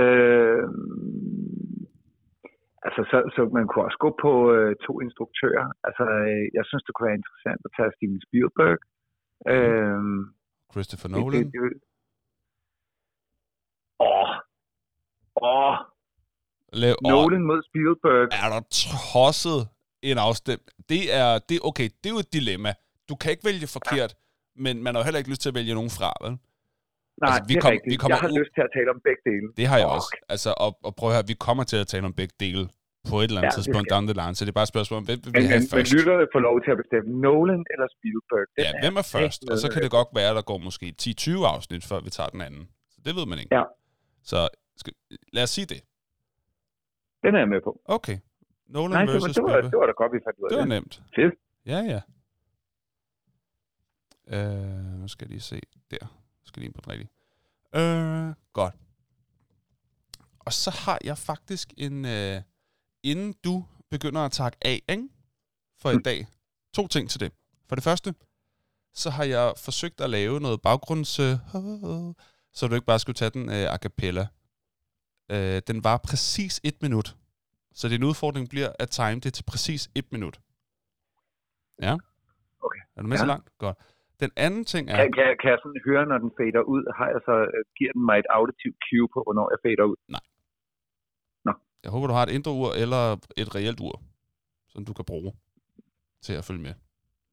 øh, 0.00 0.62
altså, 2.86 3.00
så, 3.10 3.18
så 3.34 3.40
man 3.56 3.66
kunne 3.68 3.84
også 3.88 4.00
gå 4.06 4.10
på 4.24 4.32
øh, 4.54 4.70
to 4.86 4.92
instruktører. 5.06 5.66
Altså, 5.86 6.04
øh, 6.20 6.44
jeg 6.56 6.64
synes, 6.68 6.82
det 6.84 6.92
kunne 6.92 7.08
være 7.10 7.20
interessant 7.22 7.60
at 7.66 7.72
tage 7.76 7.90
Steven 7.96 8.20
Spielberg. 8.26 8.78
Øh, 9.52 10.00
Christopher 10.72 11.08
det, 11.08 11.16
Nolan. 11.16 11.44
det, 11.44 11.52
det, 11.52 11.62
åh, 14.10 14.30
åh, 15.48 15.76
Lav, 16.72 16.94
Nolan 17.02 17.44
mod 17.50 17.60
Spielberg. 17.68 18.26
er 18.42 18.48
der 18.54 18.62
tosset 19.12 19.60
en 20.02 20.18
afstem. 20.18 20.60
Det 20.88 21.02
er, 21.20 21.30
det, 21.48 21.56
okay, 21.70 21.88
det 22.00 22.06
er 22.10 22.14
jo 22.16 22.22
et 22.26 22.32
dilemma. 22.32 22.72
Du 23.08 23.14
kan 23.20 23.30
ikke 23.30 23.44
vælge 23.50 23.66
forkert, 23.76 24.12
men 24.64 24.82
man 24.82 24.94
har 24.94 25.00
jo 25.00 25.04
heller 25.04 25.18
ikke 25.18 25.30
lyst 25.30 25.42
til 25.42 25.48
at 25.52 25.54
vælge 25.54 25.74
nogen 25.74 25.90
fra, 25.98 26.10
vel? 26.24 26.34
Nej, 27.22 27.28
altså, 27.28 27.42
vi 27.48 27.52
det 27.54 27.58
er 27.58 27.62
kom- 27.64 27.72
rigtigt. 27.74 27.90
vi 27.92 27.96
kommer 28.02 28.16
jeg 28.16 28.22
har 28.26 28.30
ud- 28.34 28.38
lyst 28.40 28.52
til 28.56 28.62
at 28.68 28.70
tale 28.76 28.88
om 28.94 28.98
begge 29.08 29.22
dele. 29.30 29.46
Det 29.60 29.66
har 29.70 29.78
jeg 29.82 29.88
Fuck. 29.88 29.96
også. 29.98 30.10
Altså, 30.34 30.50
og, 30.64 30.70
og 30.86 30.92
prøv 30.98 31.06
at 31.10 31.14
høre, 31.16 31.26
vi 31.32 31.36
kommer 31.46 31.64
til 31.72 31.78
at 31.84 31.86
tale 31.92 32.04
om 32.10 32.14
begge 32.20 32.34
dele 32.44 32.62
på 33.10 33.14
et 33.22 33.28
eller 33.30 33.40
andet 33.40 33.52
Ja, 33.52 33.56
tidspunkt 33.58 33.86
down 33.94 34.04
the 34.10 34.16
line, 34.20 34.34
så 34.36 34.40
det 34.44 34.50
er 34.54 34.58
bare 34.60 34.68
et 34.70 34.74
spørgsmål 34.76 34.96
om, 35.02 35.06
hvem 35.10 35.18
vil 35.24 35.30
vi 35.34 35.38
Men, 35.38 35.46
have 35.52 35.60
men, 35.62 35.68
men 35.72 35.74
først? 35.74 35.92
lytterne 35.96 36.24
får 36.34 36.40
lov 36.48 36.56
til 36.64 36.70
at 36.74 36.78
bestemme 36.82 37.08
Nolan 37.24 37.62
eller 37.72 37.86
Spielberg. 37.96 38.44
Den 38.56 38.62
Ja, 38.66 38.70
hvem 38.84 38.94
er 39.02 39.06
først? 39.16 39.40
Og 39.52 39.56
så 39.62 39.66
kan 39.72 39.80
det 39.84 39.90
godt 39.98 40.10
være, 40.18 40.28
at 40.32 40.36
der 40.40 40.44
går 40.50 40.58
måske 40.68 40.86
10-20 41.02 41.44
afsnit, 41.54 41.82
før 41.90 41.98
vi 42.06 42.10
tager 42.16 42.30
den 42.34 42.40
anden. 42.48 42.64
Så 42.94 42.98
det 43.06 43.12
ved 43.18 43.26
man 43.32 43.38
ikke. 43.42 43.52
Ja. 43.58 43.64
Så 44.30 44.38
skal, 44.80 44.92
lad 45.36 45.42
os 45.46 45.52
sige 45.56 45.66
det. 45.74 45.80
Den 47.24 47.30
er 47.36 47.40
jeg 47.44 47.50
med 47.54 47.60
på. 47.68 47.72
Okay. 47.96 48.16
Nolan 48.74 48.90
Nej, 48.90 49.00
det 49.00 49.08
var, 49.08 49.12
versus 49.14 49.34
det, 49.36 49.42
var, 49.44 49.48
Spielberg. 49.50 49.70
det 49.72 49.78
var 49.82 49.86
da 49.90 49.94
godt, 50.02 50.12
vi 50.16 50.20
fandt 50.26 50.36
ud 50.40 50.44
af 50.44 50.48
Det 50.50 50.58
var 50.62 50.68
det. 50.74 50.74
nemt. 50.76 50.94
Fedt. 51.16 51.34
Ja, 51.72 51.78
ja. 51.94 52.00
Øh, 54.34 55.00
nu 55.00 55.08
skal 55.08 55.24
jeg 55.26 55.30
lige 55.30 55.40
se. 55.40 55.60
Der. 55.90 56.06
Skal 56.48 56.60
lige 56.60 56.66
ind 56.66 56.74
på 56.74 56.80
den 56.80 56.92
rigtige. 56.92 57.10
Øh, 57.74 58.34
godt. 58.52 58.74
Og 60.38 60.52
så 60.52 60.70
har 60.70 60.98
jeg 61.04 61.18
faktisk 61.18 61.72
en... 61.76 62.04
Øh, 62.04 62.42
inden 63.02 63.34
du 63.44 63.64
begynder 63.90 64.20
at 64.20 64.32
takke 64.32 64.58
af, 64.62 64.82
ikke? 64.88 65.08
For 65.80 65.90
i 65.90 65.96
Mm. 65.96 66.02
dag. 66.02 66.26
To 66.74 66.86
ting 66.88 67.10
til 67.10 67.20
det. 67.20 67.32
For 67.68 67.74
det 67.74 67.84
første, 67.84 68.14
så 68.94 69.10
har 69.10 69.24
jeg 69.24 69.54
forsøgt 69.56 70.00
at 70.00 70.10
lave 70.10 70.40
noget 70.40 70.62
baggrunds... 70.62 71.18
Øh, 71.18 71.36
så 72.52 72.66
du 72.68 72.74
ikke 72.74 72.86
bare 72.86 72.98
skulle 72.98 73.14
tage 73.16 73.30
den 73.30 73.48
øh, 73.48 73.72
a 73.74 73.76
cappella. 73.76 74.26
Øh, 75.30 75.62
den 75.66 75.84
var 75.84 75.96
præcis 75.96 76.60
et 76.64 76.82
minut. 76.82 77.16
Så 77.74 77.88
din 77.88 78.02
udfordring 78.02 78.48
bliver 78.48 78.72
at 78.78 78.90
time 78.90 79.20
det 79.20 79.34
til 79.34 79.42
præcis 79.42 79.90
et 79.94 80.12
minut. 80.12 80.40
Ja? 81.82 81.96
Okay. 82.62 82.80
Er 82.96 83.02
du 83.02 83.06
med 83.08 83.16
Ja. 83.16 83.20
så 83.22 83.26
langt? 83.26 83.58
Godt. 83.58 83.78
Den 84.22 84.30
anden 84.44 84.64
ting 84.72 84.84
er... 84.90 84.96
Kan, 84.96 85.12
kan, 85.18 85.26
kan 85.40 85.50
jeg 85.52 85.58
sådan 85.62 85.80
høre, 85.88 86.04
når 86.10 86.18
den 86.24 86.32
fader 86.38 86.62
ud? 86.74 86.82
Har 86.98 87.08
jeg 87.14 87.20
så, 87.28 87.36
øh, 87.54 87.62
giver 87.78 87.92
den 87.96 88.02
mig 88.08 88.18
et 88.22 88.28
auditivt 88.38 88.78
cue 88.86 89.08
på, 89.14 89.18
hvornår 89.26 89.46
jeg 89.52 89.60
fader 89.66 89.86
ud? 89.92 89.98
Jeg 91.84 91.90
håber, 91.94 92.06
du 92.06 92.16
har 92.18 92.26
et 92.26 92.34
indre 92.36 92.52
ur 92.60 92.70
eller 92.82 93.02
et 93.42 93.48
reelt 93.56 93.80
ur, 93.80 93.94
som 94.72 94.84
du 94.84 94.92
kan 94.98 95.04
bruge 95.04 95.32
til 96.24 96.34
at 96.40 96.44
følge 96.48 96.62
med. 96.62 96.74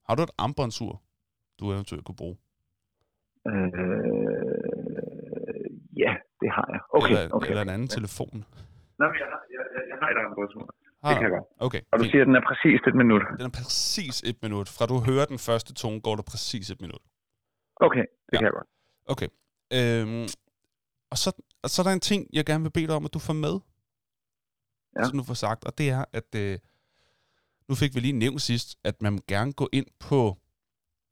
Har 0.08 0.16
du 0.16 0.22
et 0.24 0.36
armbåndsur, 0.38 0.94
du 1.60 1.64
eventuelt 1.76 2.06
kunne 2.06 2.22
bruge? 2.24 2.38
Øh, 3.48 3.54
ja, 6.04 6.12
det 6.42 6.50
har 6.58 6.68
jeg. 6.74 6.82
Okay, 6.98 7.10
eller, 7.10 7.36
okay. 7.36 7.50
eller 7.50 7.62
en 7.62 7.74
anden 7.76 7.88
telefon? 7.98 8.38
Nå, 9.00 9.04
men 9.12 9.18
jeg, 9.22 9.28
har, 9.34 9.42
jeg, 9.56 9.64
jeg, 9.76 9.84
jeg 9.92 9.98
har 10.02 10.10
et 10.14 10.18
armbåndsur. 10.24 10.66
Har 11.06 11.12
Det 11.14 11.20
kan 11.22 11.32
jeg 11.32 11.32
godt. 11.38 11.48
Okay, 11.68 11.82
Og 11.92 12.00
du 12.00 12.04
siger, 12.04 12.22
at 12.22 12.28
den 12.28 12.36
er 12.36 12.46
præcis 12.50 12.80
et 12.90 12.96
minut. 13.02 13.22
Den 13.40 13.46
er 13.46 13.50
præcis 13.60 14.16
et 14.30 14.38
minut. 14.46 14.68
Fra 14.70 14.86
du 14.86 15.00
hører 15.10 15.26
den 15.26 15.40
første 15.40 15.74
tone, 15.74 16.02
går 16.02 16.16
det 16.16 16.26
præcis 16.26 16.70
et 16.70 16.82
minut. 16.82 17.02
Okay, 17.76 18.06
det 18.26 18.34
Ja. 18.34 18.38
kan 18.38 18.46
jeg 18.46 18.54
godt. 18.60 18.68
Okay. 19.14 19.28
Øhm, 19.78 20.28
og, 21.12 21.18
så, 21.18 21.30
og 21.64 21.70
så 21.70 21.82
er 21.82 21.84
der 21.84 21.94
en 21.94 22.00
ting, 22.12 22.28
jeg 22.34 22.46
gerne 22.46 22.64
vil 22.64 22.72
bede 22.72 22.88
dig 22.88 22.96
om, 22.96 23.06
at 23.06 23.14
du 23.14 23.20
får 23.20 23.34
med. 23.34 23.56
Ja. 25.00 25.04
Som 25.10 25.18
du 25.18 25.24
får 25.24 25.34
sagt, 25.34 25.66
og 25.66 25.78
det 25.78 25.90
er, 25.90 26.06
at 26.14 26.36
øh, 26.36 26.60
nu 27.70 27.76
fik 27.76 27.96
vi 27.96 28.00
lige 28.00 28.14
nævnt 28.14 28.42
sidst, 28.42 28.78
at 28.84 29.02
man 29.02 29.20
gerne 29.28 29.54
gå 29.54 29.70
ind 29.74 29.86
på, 30.00 30.38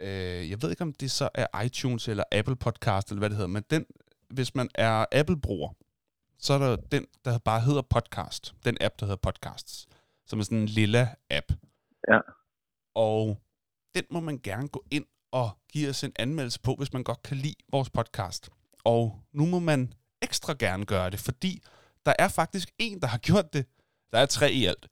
øh, 0.02 0.49
jeg 0.52 0.61
ved 0.61 0.70
ikke 0.70 0.82
om 0.82 0.94
det 0.94 1.11
så 1.11 1.30
er 1.36 1.61
iTunes 1.65 2.07
eller 2.07 2.24
Apple 2.32 2.56
Podcast, 2.56 3.10
eller 3.10 3.20
hvad 3.20 3.30
det 3.30 3.38
hedder, 3.38 3.49
men 3.57 3.64
den, 3.70 3.86
hvis 4.30 4.56
man 4.56 4.70
er 4.76 5.06
Apple-bruger, 5.11 5.70
så 6.44 6.53
er 6.53 6.57
der 6.57 6.76
den, 6.76 7.06
der 7.26 7.38
bare 7.38 7.61
hedder 7.61 7.82
Podcast. 7.82 8.53
Den 8.65 8.78
app, 8.82 8.99
der 8.99 9.06
hedder 9.06 9.22
Podcasts, 9.32 9.88
som 10.26 10.40
er 10.40 10.44
sådan 10.44 10.57
en 10.57 10.65
lille 10.65 11.10
app. 11.30 11.52
Ja. 12.07 12.20
Og 12.95 13.41
den 13.95 14.03
må 14.11 14.20
man 14.20 14.40
gerne 14.44 14.68
gå 14.68 14.84
ind 14.91 15.06
og 15.32 15.49
give 15.72 15.90
os 15.90 16.03
en 16.03 16.11
anmeldelse 16.20 16.60
på, 16.61 16.76
hvis 16.76 16.94
man 16.94 17.03
godt 17.03 17.24
kan 17.24 17.38
lide 17.38 17.56
vores 17.72 17.90
podcast. 17.90 18.49
Og 18.84 19.20
nu 19.34 19.45
må 19.45 19.60
man 19.60 19.94
ekstra 20.22 20.56
gerne 20.60 20.86
gøre 20.86 21.10
det, 21.10 21.20
fordi 21.20 21.61
der 22.06 22.14
er 22.20 22.28
faktisk 22.28 22.72
en, 22.80 23.02
der 23.02 23.07
har 23.07 23.18
gjort 23.30 23.53
det. 23.53 23.65
Der 24.11 24.20
er 24.20 24.26
tre 24.26 24.52
i 24.52 24.65
alt. 24.65 24.88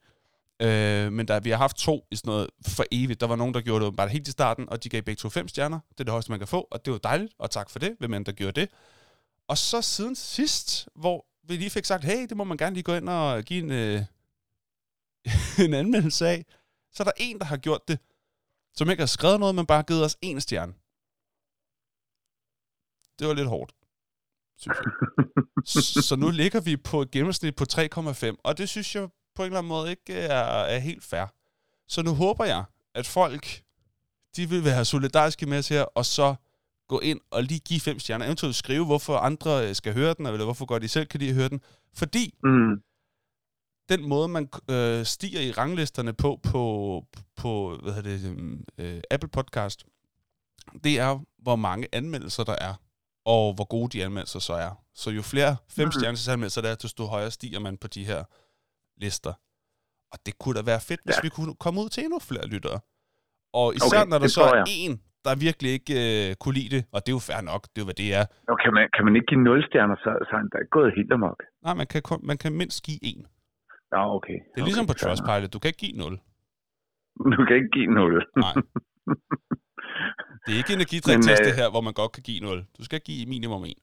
Øh, 0.61 1.11
men 1.11 1.27
der, 1.27 1.39
vi 1.39 1.49
har 1.49 1.57
haft 1.57 1.77
to 1.77 2.07
i 2.11 2.15
sådan 2.15 2.29
noget 2.29 2.49
for 2.67 2.83
evigt. 2.91 3.21
Der 3.21 3.27
var 3.27 3.35
nogen, 3.35 3.53
der 3.53 3.61
gjorde 3.61 3.85
det 3.85 3.95
bare 3.95 4.09
helt 4.09 4.27
i 4.27 4.31
starten, 4.31 4.69
og 4.69 4.83
de 4.83 4.89
gav 4.89 5.01
begge 5.01 5.19
to 5.19 5.29
fem 5.29 5.47
stjerner. 5.47 5.79
Det 5.89 5.99
er 5.99 6.03
det 6.03 6.11
højeste, 6.11 6.31
man 6.31 6.39
kan 6.39 6.47
få, 6.47 6.67
og 6.71 6.85
det 6.85 6.93
var 6.93 6.99
dejligt, 6.99 7.33
og 7.39 7.51
tak 7.51 7.69
for 7.69 7.79
det, 7.79 7.95
hvem 7.99 8.13
end 8.13 8.25
der 8.25 8.31
gjorde 8.31 8.61
det. 8.61 8.69
Og 9.47 9.57
så 9.57 9.81
siden 9.81 10.15
sidst, 10.15 10.89
hvor 10.95 11.25
vi 11.43 11.57
lige 11.57 11.69
fik 11.69 11.85
sagt, 11.85 12.03
hey, 12.03 12.27
det 12.27 12.37
må 12.37 12.43
man 12.43 12.57
gerne 12.57 12.73
lige 12.73 12.83
gå 12.83 12.95
ind 12.95 13.09
og 13.09 13.43
give 13.43 13.63
en, 13.63 13.71
øh, 13.71 14.01
en 15.65 15.73
anmeldelse 15.73 16.27
af, 16.27 16.45
så 16.91 17.03
er 17.03 17.05
der 17.05 17.11
en, 17.17 17.39
der 17.39 17.45
har 17.45 17.57
gjort 17.57 17.87
det, 17.87 17.99
som 18.73 18.89
ikke 18.89 19.01
har 19.01 19.07
skrevet 19.07 19.39
noget, 19.39 19.55
men 19.55 19.65
bare 19.65 19.83
givet 19.83 20.05
os 20.05 20.17
en 20.21 20.41
stjerne. 20.41 20.73
Det 23.19 23.27
var 23.27 23.33
lidt 23.33 23.47
hårdt, 23.47 23.71
synes 24.57 24.77
jeg. 24.77 26.03
Så 26.03 26.15
nu 26.15 26.29
ligger 26.29 26.61
vi 26.61 26.77
på 26.77 27.01
et 27.01 27.11
gennemsnit 27.11 27.55
på 27.55 27.65
3,5, 27.73 28.35
og 28.43 28.57
det 28.57 28.69
synes 28.69 28.95
jeg 28.95 29.09
på 29.35 29.41
en 29.41 29.45
eller 29.45 29.57
anden 29.57 29.67
måde 29.67 29.89
ikke 29.89 30.13
er, 30.13 30.63
er 30.63 30.79
helt 30.79 31.03
fair. 31.03 31.25
Så 31.87 32.01
nu 32.01 32.13
håber 32.13 32.45
jeg, 32.45 32.63
at 32.95 33.07
folk, 33.07 33.63
de 34.35 34.49
vil 34.49 34.63
være 34.63 34.85
solidariske 34.85 35.45
med 35.45 35.57
os 35.57 35.67
her, 35.67 35.83
og 35.83 36.05
så 36.05 36.35
gå 36.93 36.99
ind 36.99 37.19
og 37.31 37.43
lige 37.43 37.59
give 37.59 37.79
fem 37.79 37.99
stjerner, 37.99 38.25
eventuelt 38.25 38.55
skrive, 38.55 38.85
hvorfor 38.85 39.17
andre 39.17 39.67
øh, 39.69 39.75
skal 39.75 39.93
høre 39.93 40.13
den, 40.17 40.25
eller 40.25 40.43
hvorfor 40.43 40.65
godt 40.65 40.83
de 40.83 40.87
selv 40.87 41.05
kan 41.07 41.19
lide 41.19 41.29
at 41.29 41.35
høre 41.35 41.49
den. 41.49 41.61
Fordi 41.93 42.25
Mm. 42.43 42.81
den 43.89 44.09
måde, 44.09 44.27
man 44.27 44.49
øh, 44.69 45.05
stiger 45.05 45.41
i 45.41 45.51
ranglisterne 45.51 46.13
på, 46.13 46.39
på, 46.43 46.61
på 47.35 47.77
hvad 47.83 47.93
hedder 47.93 48.09
det, 48.17 48.29
øhm, 48.29 48.63
øh, 48.77 49.01
Apple 49.11 49.29
Podcast, 49.29 49.85
det 50.83 50.99
er, 50.99 51.19
hvor 51.37 51.55
mange 51.55 51.87
anmeldelser 51.93 52.43
der 52.43 52.55
er, 52.61 52.73
og 53.25 53.53
hvor 53.53 53.65
gode 53.67 53.89
de 53.97 54.05
anmeldelser 54.05 54.39
så 54.39 54.53
er. 54.53 54.83
Så 54.95 55.09
jo 55.09 55.21
flere 55.21 55.55
fem 55.69 55.85
Mhm. 55.87 55.91
stjerners 55.91 56.27
anmeldelser 56.27 56.61
der 56.61 56.69
er, 56.69 56.75
desto 56.75 57.05
højere 57.05 57.31
stiger 57.31 57.59
man 57.59 57.77
på 57.77 57.87
de 57.87 58.05
her 58.05 58.23
lister. 59.01 59.33
Og 60.11 60.19
det 60.25 60.39
kunne 60.39 60.55
da 60.55 60.61
være 60.61 60.81
fedt, 60.81 61.01
hvis 61.05 61.15
Ja. 61.15 61.21
vi 61.23 61.29
kunne 61.29 61.55
komme 61.55 61.81
ud 61.81 61.89
til 61.89 62.03
endnu 62.03 62.19
flere 62.19 62.47
lyttere. 62.47 62.79
Og 63.53 63.75
især 63.75 63.85
Okay, 64.01 64.09
når 64.09 64.19
der 64.19 64.27
så 64.27 64.41
er 64.43 64.63
en, 64.67 65.01
der 65.25 65.43
virkelig 65.47 65.71
ikke 65.77 65.93
øh, 66.03 66.27
kunne 66.41 66.55
lide 66.59 66.71
det, 66.75 66.81
og 66.93 66.97
det 67.03 67.09
er 67.11 67.17
jo 67.19 67.23
fair 67.29 67.41
nok, 67.51 67.61
det 67.71 67.77
er 67.79 67.83
jo, 67.83 67.89
hvad 67.89 67.99
det 68.03 68.09
er. 68.19 68.25
Og 68.51 68.57
kan 68.63 68.71
man, 68.77 68.83
kan 68.95 69.03
man 69.05 69.13
ikke 69.17 69.29
give 69.31 69.43
0 69.43 69.63
stjerner, 69.67 69.97
så, 70.03 70.09
så 70.27 70.31
er 70.35 70.39
han 70.43 70.49
da 70.53 70.57
gået 70.75 70.89
helt 70.97 71.11
amok. 71.17 71.39
Nej, 71.65 71.73
man 71.81 71.87
kan, 71.91 72.01
kun, 72.09 72.19
man 72.29 72.37
kan 72.43 72.51
mindst 72.61 72.79
give 72.87 73.01
en. 73.11 73.21
Ja, 73.93 74.01
okay. 74.17 74.37
Det 74.51 74.59
er 74.61 74.65
ligesom 74.69 74.87
på. 74.91 74.93
Trustpilot, 74.93 75.53
du 75.55 75.59
kan 75.59 75.69
ikke 75.71 75.83
give 75.85 75.97
0. 75.97 76.19
Du 77.37 77.41
kan 77.47 77.55
ikke 77.59 77.71
give 77.77 77.87
0. 77.87 78.25
Nej. 78.45 78.55
Det 80.45 80.51
er 80.53 80.57
ikke 80.57 80.73
energidrik 80.73 81.17
Men, 81.17 81.23
test, 81.27 81.41
øh, 81.41 81.47
det 81.47 81.55
her, 81.61 81.69
hvor 81.73 81.81
man 81.81 81.93
godt 81.93 82.11
kan 82.11 82.23
give 82.23 82.39
0. 82.39 82.65
Du 82.77 82.83
skal 82.87 82.99
give 82.99 83.25
minimum 83.25 83.63
1. 83.63 83.73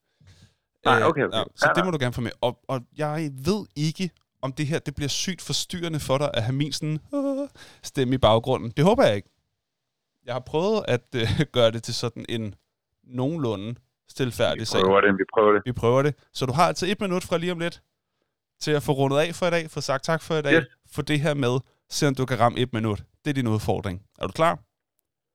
Nej, 0.84 1.02
okay, 1.02 1.24
okay. 1.24 1.38
så 1.54 1.66
Ja, 1.66 1.72
det 1.74 1.80
ja. 1.80 1.84
må 1.84 1.90
du 1.90 1.98
gerne 2.00 2.12
få 2.12 2.20
med. 2.20 2.30
Og, 2.40 2.52
og 2.68 2.78
jeg 2.98 3.30
ved 3.48 3.62
ikke, 3.76 4.10
om 4.42 4.52
det 4.52 4.66
her 4.66 4.78
det 4.78 4.94
bliver 4.94 5.08
sygt 5.08 5.42
forstyrrende 5.42 6.00
for 6.08 6.18
dig 6.18 6.30
at 6.34 6.42
have 6.42 6.56
min 6.62 6.72
sådan, 6.72 6.98
øh, 7.14 7.48
stemme 7.82 8.14
i 8.14 8.18
baggrunden. 8.18 8.70
Det 8.76 8.84
håber 8.84 9.02
jeg 9.08 9.16
ikke. 9.16 9.28
Jeg 10.28 10.34
har 10.34 10.40
prøvet 10.52 10.84
at 10.88 11.04
øh, 11.22 11.28
gøre 11.56 11.70
det 11.70 11.82
til 11.82 11.94
sådan 11.94 12.24
en 12.28 12.54
nogenlunde 13.04 13.74
stilfærdig 14.08 14.60
Vi 14.60 14.64
sag. 14.64 14.80
prøver 14.84 15.00
det, 15.00 15.12
vi 15.18 15.24
prøver 15.34 15.52
det. 15.52 15.62
Vi 15.64 15.72
prøver 15.72 16.02
det. 16.02 16.14
Så 16.32 16.46
du 16.46 16.52
har 16.52 16.66
altså 16.66 16.86
et 16.86 17.00
minut 17.00 17.22
fra 17.24 17.36
lige 17.38 17.52
om 17.52 17.58
lidt 17.58 17.82
til 18.60 18.70
at 18.70 18.82
få 18.82 18.92
rundet 18.92 19.18
af 19.18 19.34
for 19.34 19.46
i 19.46 19.50
dag, 19.50 19.70
få 19.70 19.80
sagt 19.80 20.04
tak 20.04 20.22
for 20.22 20.34
i 20.34 20.42
dag, 20.42 20.52
Yes. 20.52 20.66
få 20.94 21.02
det 21.02 21.20
her 21.20 21.34
med, 21.34 21.54
se 21.90 22.06
om 22.08 22.14
du 22.14 22.26
kan 22.26 22.40
ramme 22.40 22.58
et 22.58 22.72
minut. 22.72 23.02
Det 23.24 23.30
er 23.30 23.34
din 23.34 23.46
udfordring. 23.46 24.02
Er 24.18 24.26
du 24.26 24.32
klar? 24.32 24.58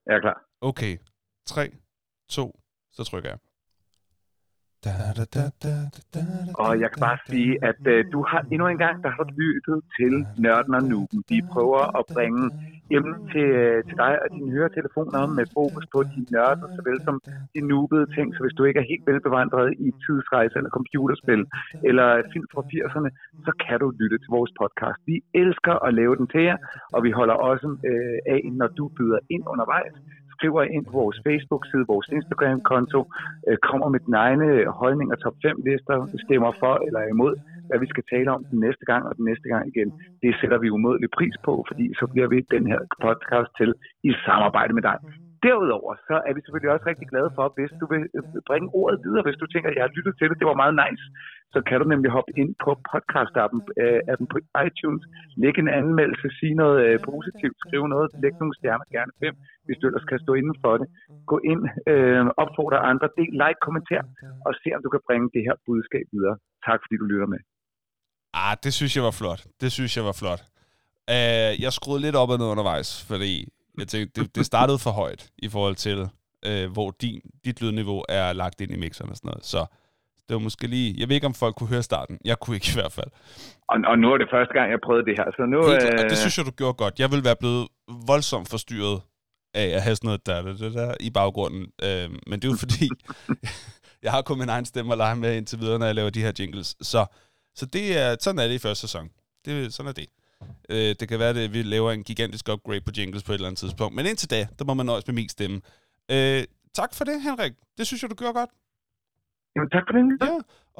Jeg 0.05 0.15
er 0.15 0.19
klar. 0.19 0.41
Okay. 0.61 0.97
3, 1.45 1.69
2, 2.29 2.59
så 2.91 3.03
trykker 3.03 3.29
jeg. 3.29 3.39
Og 6.63 6.71
jeg 6.81 6.89
kan 6.91 6.99
bare 7.07 7.19
sige, 7.29 7.51
at 7.69 7.81
øh, 7.93 7.99
du 8.13 8.19
har 8.29 8.41
endnu 8.51 8.67
en 8.67 8.79
gang, 8.85 8.95
der 9.05 9.11
har 9.17 9.25
lyttet 9.41 9.77
til 9.97 10.13
Nørden 10.43 10.73
og 10.79 10.83
Nuben. 10.91 11.19
Vi 11.29 11.39
prøver 11.53 11.81
at 11.99 12.03
bringe 12.15 12.43
emnet 12.97 13.19
til, 13.33 13.47
øh, 13.61 13.79
til 13.87 13.95
dig 14.03 14.13
og 14.23 14.27
dine 14.35 14.51
høretelefoner 14.55 15.21
med 15.37 15.45
fokus 15.57 15.85
på 15.93 15.99
de 16.13 16.21
nørder, 16.33 16.67
såvel 16.77 16.97
som 17.07 17.15
de 17.53 17.59
nubede 17.71 18.05
ting. 18.15 18.27
Så 18.35 18.39
hvis 18.43 18.55
du 18.57 18.63
ikke 18.67 18.79
er 18.83 18.87
helt 18.91 19.05
velbevandret 19.09 19.67
i 19.85 19.87
tidsrejse 20.03 20.55
eller 20.59 20.73
computerspil 20.79 21.41
eller 21.89 22.07
film 22.33 22.47
fra 22.53 22.63
80'erne, 22.71 23.09
så 23.45 23.51
kan 23.63 23.77
du 23.83 23.87
lytte 24.01 24.17
til 24.23 24.31
vores 24.37 24.51
podcast. 24.61 24.99
Vi 25.11 25.15
elsker 25.41 25.75
at 25.87 25.91
lave 25.99 26.13
den 26.19 26.27
til 26.33 26.43
jer, 26.49 26.57
og 26.95 26.99
vi 27.05 27.11
holder 27.19 27.37
også 27.49 27.67
øh, 27.89 28.17
af, 28.35 28.41
når 28.59 28.69
du 28.79 28.83
byder 28.97 29.19
ind 29.33 29.43
undervejs 29.53 29.95
skriver 30.35 30.61
ind 30.75 30.83
på 30.85 30.93
vores 31.01 31.17
Facebook-side, 31.27 31.85
vores 31.93 32.07
Instagram-konto, 32.17 32.99
øh, 33.47 33.57
kommer 33.69 33.87
med 33.93 33.99
dine 34.05 34.17
egne 34.25 34.47
øh, 34.57 34.67
holdninger, 34.81 35.15
top 35.15 35.35
5-lister, 35.45 35.97
stemmer 36.25 36.51
for 36.61 36.73
eller 36.87 37.01
imod, 37.13 37.33
hvad 37.67 37.79
vi 37.83 37.87
skal 37.93 38.03
tale 38.13 38.29
om 38.35 38.41
den 38.51 38.59
næste 38.65 38.85
gang 38.91 39.01
og 39.09 39.13
den 39.19 39.25
næste 39.29 39.47
gang 39.53 39.63
igen. 39.71 39.89
Det 40.23 40.31
sætter 40.39 40.57
vi 40.63 40.67
umådelig 40.75 41.09
pris 41.17 41.35
på, 41.47 41.53
fordi 41.69 41.85
så 41.99 42.05
bliver 42.11 42.27
vi 42.33 42.37
den 42.55 42.63
her 42.71 42.79
podcast 43.05 43.49
til 43.59 43.69
i 44.09 44.11
samarbejde 44.25 44.73
med 44.77 44.83
dig. 44.89 44.97
Derudover 45.45 45.91
så 46.07 46.15
er 46.27 46.33
vi 46.33 46.41
selvfølgelig 46.41 46.73
også 46.73 46.87
rigtig 46.91 47.07
glade 47.13 47.31
for, 47.37 47.45
hvis 47.57 47.71
du 47.81 47.85
vil 47.93 48.03
øh, 48.17 48.23
bringe 48.49 48.69
ordet 48.81 48.99
videre, 49.05 49.23
hvis 49.27 49.39
du 49.41 49.45
tænker, 49.47 49.69
at 49.69 49.75
jeg 49.77 49.85
har 49.87 49.95
lyttet 49.97 50.13
til 50.15 50.29
det, 50.29 50.39
det 50.41 50.47
var 50.51 50.61
meget 50.63 50.75
nice, 50.83 51.05
så 51.53 51.59
kan 51.67 51.77
du 51.81 51.85
nemlig 51.93 52.09
hoppe 52.17 52.31
ind 52.41 52.51
på 52.63 52.71
podcast-appen 52.91 53.59
øh, 53.83 53.99
appen 54.11 54.27
på 54.33 54.37
iTunes, 54.67 55.03
lægge 55.43 55.59
en 55.65 55.71
anmeldelse, 55.81 56.27
sige 56.39 56.55
noget 56.61 56.77
øh, 56.85 56.95
positivt, 57.11 57.55
skrive 57.65 57.87
noget, 57.93 58.07
læg 58.23 58.33
nogle 58.41 58.55
stjerner, 58.59 58.85
gerne 58.97 59.13
fem, 59.23 59.33
hvis 59.65 59.77
du 59.79 59.83
ellers 59.89 60.07
kan 60.11 60.19
stå 60.25 60.31
inden 60.41 60.57
for 60.63 60.73
det. 60.79 60.87
Gå 61.31 61.37
ind, 61.51 61.63
øh, 61.91 62.23
opfordre 62.43 62.79
andre, 62.91 63.07
del, 63.17 63.31
like, 63.41 63.59
kommenter, 63.65 64.03
og 64.45 64.51
se 64.61 64.67
om 64.75 64.81
du 64.85 64.89
kan 64.95 65.03
bringe 65.07 65.27
det 65.35 65.41
her 65.47 65.55
budskab 65.67 66.05
videre. 66.15 66.35
Tak 66.67 66.79
fordi 66.83 66.95
du 67.01 67.05
lytter 67.11 67.29
med. 67.33 67.41
Ah, 68.43 68.55
det 68.63 68.71
synes 68.77 68.93
jeg 68.97 69.03
var 69.09 69.15
flot. 69.21 69.41
Det 69.61 69.69
synes 69.77 69.91
jeg 69.97 70.05
var 70.09 70.17
flot. 70.21 70.41
Uh, 71.15 71.51
jeg 71.63 71.71
skruede 71.79 72.01
lidt 72.05 72.15
op 72.21 72.29
og 72.33 72.37
ned 72.37 72.47
undervejs, 72.55 72.89
fordi 73.11 73.31
jeg 73.79 73.87
tænkte, 73.87 74.11
det, 74.21 74.35
det 74.35 74.45
startede 74.45 74.79
for 74.85 74.93
højt 75.01 75.23
i 75.37 75.49
forhold 75.55 75.75
til, 75.75 75.99
uh, 76.49 76.65
hvor 76.75 76.89
din, 77.01 77.21
dit 77.45 77.61
lydniveau 77.61 77.99
er 78.09 78.33
lagt 78.33 78.61
ind 78.61 78.71
i 78.71 78.79
mixeren 78.83 79.09
og 79.11 79.17
sådan 79.17 79.29
noget. 79.31 79.45
Så 79.53 79.61
det 80.27 80.33
var 80.33 80.39
måske 80.39 80.67
lige... 80.67 80.95
Jeg 80.97 81.07
ved 81.07 81.15
ikke, 81.15 81.27
om 81.27 81.33
folk 81.33 81.55
kunne 81.55 81.69
høre 81.69 81.83
starten. 81.83 82.19
Jeg 82.25 82.39
kunne 82.39 82.55
ikke 82.55 82.69
i 82.73 82.77
hvert 82.79 82.91
fald. 82.91 83.11
Og, 83.71 83.77
og 83.91 83.99
nu 83.99 84.07
er 84.13 84.17
det 84.17 84.27
første 84.31 84.53
gang, 84.53 84.71
jeg 84.71 84.79
prøvede 84.85 85.05
det 85.05 85.15
her, 85.19 85.27
så 85.37 85.45
nu... 85.45 85.59
Helt, 85.67 85.83
øh... 85.83 86.09
Det 86.09 86.17
synes 86.17 86.37
jeg, 86.37 86.45
du 86.45 86.51
gjorde 86.51 86.73
godt. 86.73 86.99
Jeg 86.99 87.11
ville 87.11 87.25
være 87.25 87.35
blevet 87.35 87.67
voldsomt 88.07 88.49
forstyrret 88.49 89.01
af 89.53 89.67
at 89.77 89.81
have 89.81 89.95
sådan 89.95 90.07
noget 90.07 90.25
der, 90.25 90.41
der, 90.41 90.53
der, 90.53 90.69
der 90.69 90.95
i 90.99 91.09
baggrunden. 91.09 91.63
Øh, 91.83 92.09
men 92.27 92.39
det 92.39 92.45
er 92.47 92.51
jo 92.51 92.57
fordi, 92.57 92.89
jeg 94.05 94.11
har 94.11 94.21
kun 94.21 94.39
min 94.39 94.49
egen 94.49 94.65
stemme 94.65 94.91
at 94.91 94.97
lege 94.97 95.15
med 95.15 95.37
indtil 95.37 95.59
videre, 95.59 95.79
når 95.79 95.85
jeg 95.85 95.95
laver 95.95 96.09
de 96.09 96.21
her 96.21 96.33
jingles. 96.39 96.75
Så, 96.81 97.05
så 97.55 97.65
det 97.65 97.97
er, 98.01 98.15
sådan 98.19 98.39
er 98.39 98.47
det 98.47 98.55
i 98.55 98.59
første 98.59 98.81
sæson. 98.81 99.09
Det, 99.45 99.73
sådan 99.73 99.89
er 99.89 99.93
det. 99.93 100.07
Øh, 100.69 100.95
det 100.99 101.09
kan 101.09 101.19
være, 101.19 101.29
at 101.29 101.53
vi 101.53 101.63
laver 101.63 101.91
en 101.91 102.03
gigantisk 102.03 102.49
upgrade 102.49 102.81
på 102.81 102.91
jingles 102.97 103.23
på 103.23 103.31
et 103.31 103.35
eller 103.35 103.47
andet 103.47 103.59
tidspunkt. 103.59 103.95
Men 103.95 104.05
indtil 104.05 104.29
da, 104.29 104.47
der 104.59 104.65
må 104.65 104.73
man 104.73 104.85
nøjes 104.85 105.07
med 105.07 105.13
min 105.13 105.29
stemme. 105.29 105.61
Øh, 106.11 106.43
tak 106.75 106.93
for 106.93 107.03
det, 107.03 107.21
Henrik. 107.21 107.53
Det 107.77 107.87
synes 107.87 108.01
jeg, 108.01 108.09
du 108.09 108.15
gjorde 108.15 108.33
godt. 108.33 108.49
Jamen, 109.55 109.69
tak 109.69 109.83
for 109.87 109.93
det. 109.97 110.03
Ja, 110.21 110.35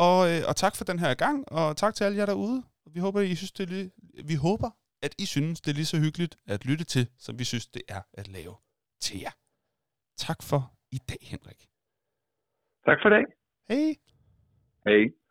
og, 0.06 0.18
øh, 0.32 0.42
og 0.50 0.56
tak 0.56 0.74
for 0.78 0.86
den 0.92 1.00
her 1.00 1.14
gang, 1.14 1.52
og 1.52 1.78
tak 1.78 1.94
til 1.96 2.04
alle 2.04 2.18
jer 2.18 2.26
derude. 2.26 2.64
Vi 2.94 3.00
håber, 3.00 3.22
I 3.22 3.36
synes, 3.36 3.52
det 3.52 3.64
er 3.64 3.68
lige, 3.76 3.92
vi 4.32 4.36
håber, 4.36 4.70
at 5.06 5.14
I 5.24 5.26
synes, 5.26 5.62
det 5.62 5.72
er 5.72 5.76
lige 5.76 5.86
så 5.86 6.00
hyggeligt 6.00 6.38
at 6.48 6.66
lytte 6.66 6.86
til, 6.94 7.08
som 7.18 7.40
vi 7.40 7.44
synes, 7.44 7.68
det 7.68 7.82
er 7.88 8.02
at 8.14 8.28
lave 8.28 8.56
til 9.02 9.20
jer. 9.20 9.36
Tak 10.18 10.40
for 10.50 10.62
i 10.92 11.00
dag, 11.10 11.22
Henrik. 11.22 11.62
Tak 12.86 12.98
for 13.02 13.08
i 13.10 13.14
dag. 13.18 13.26
Hej. 13.70 13.96
Hej. 14.86 15.23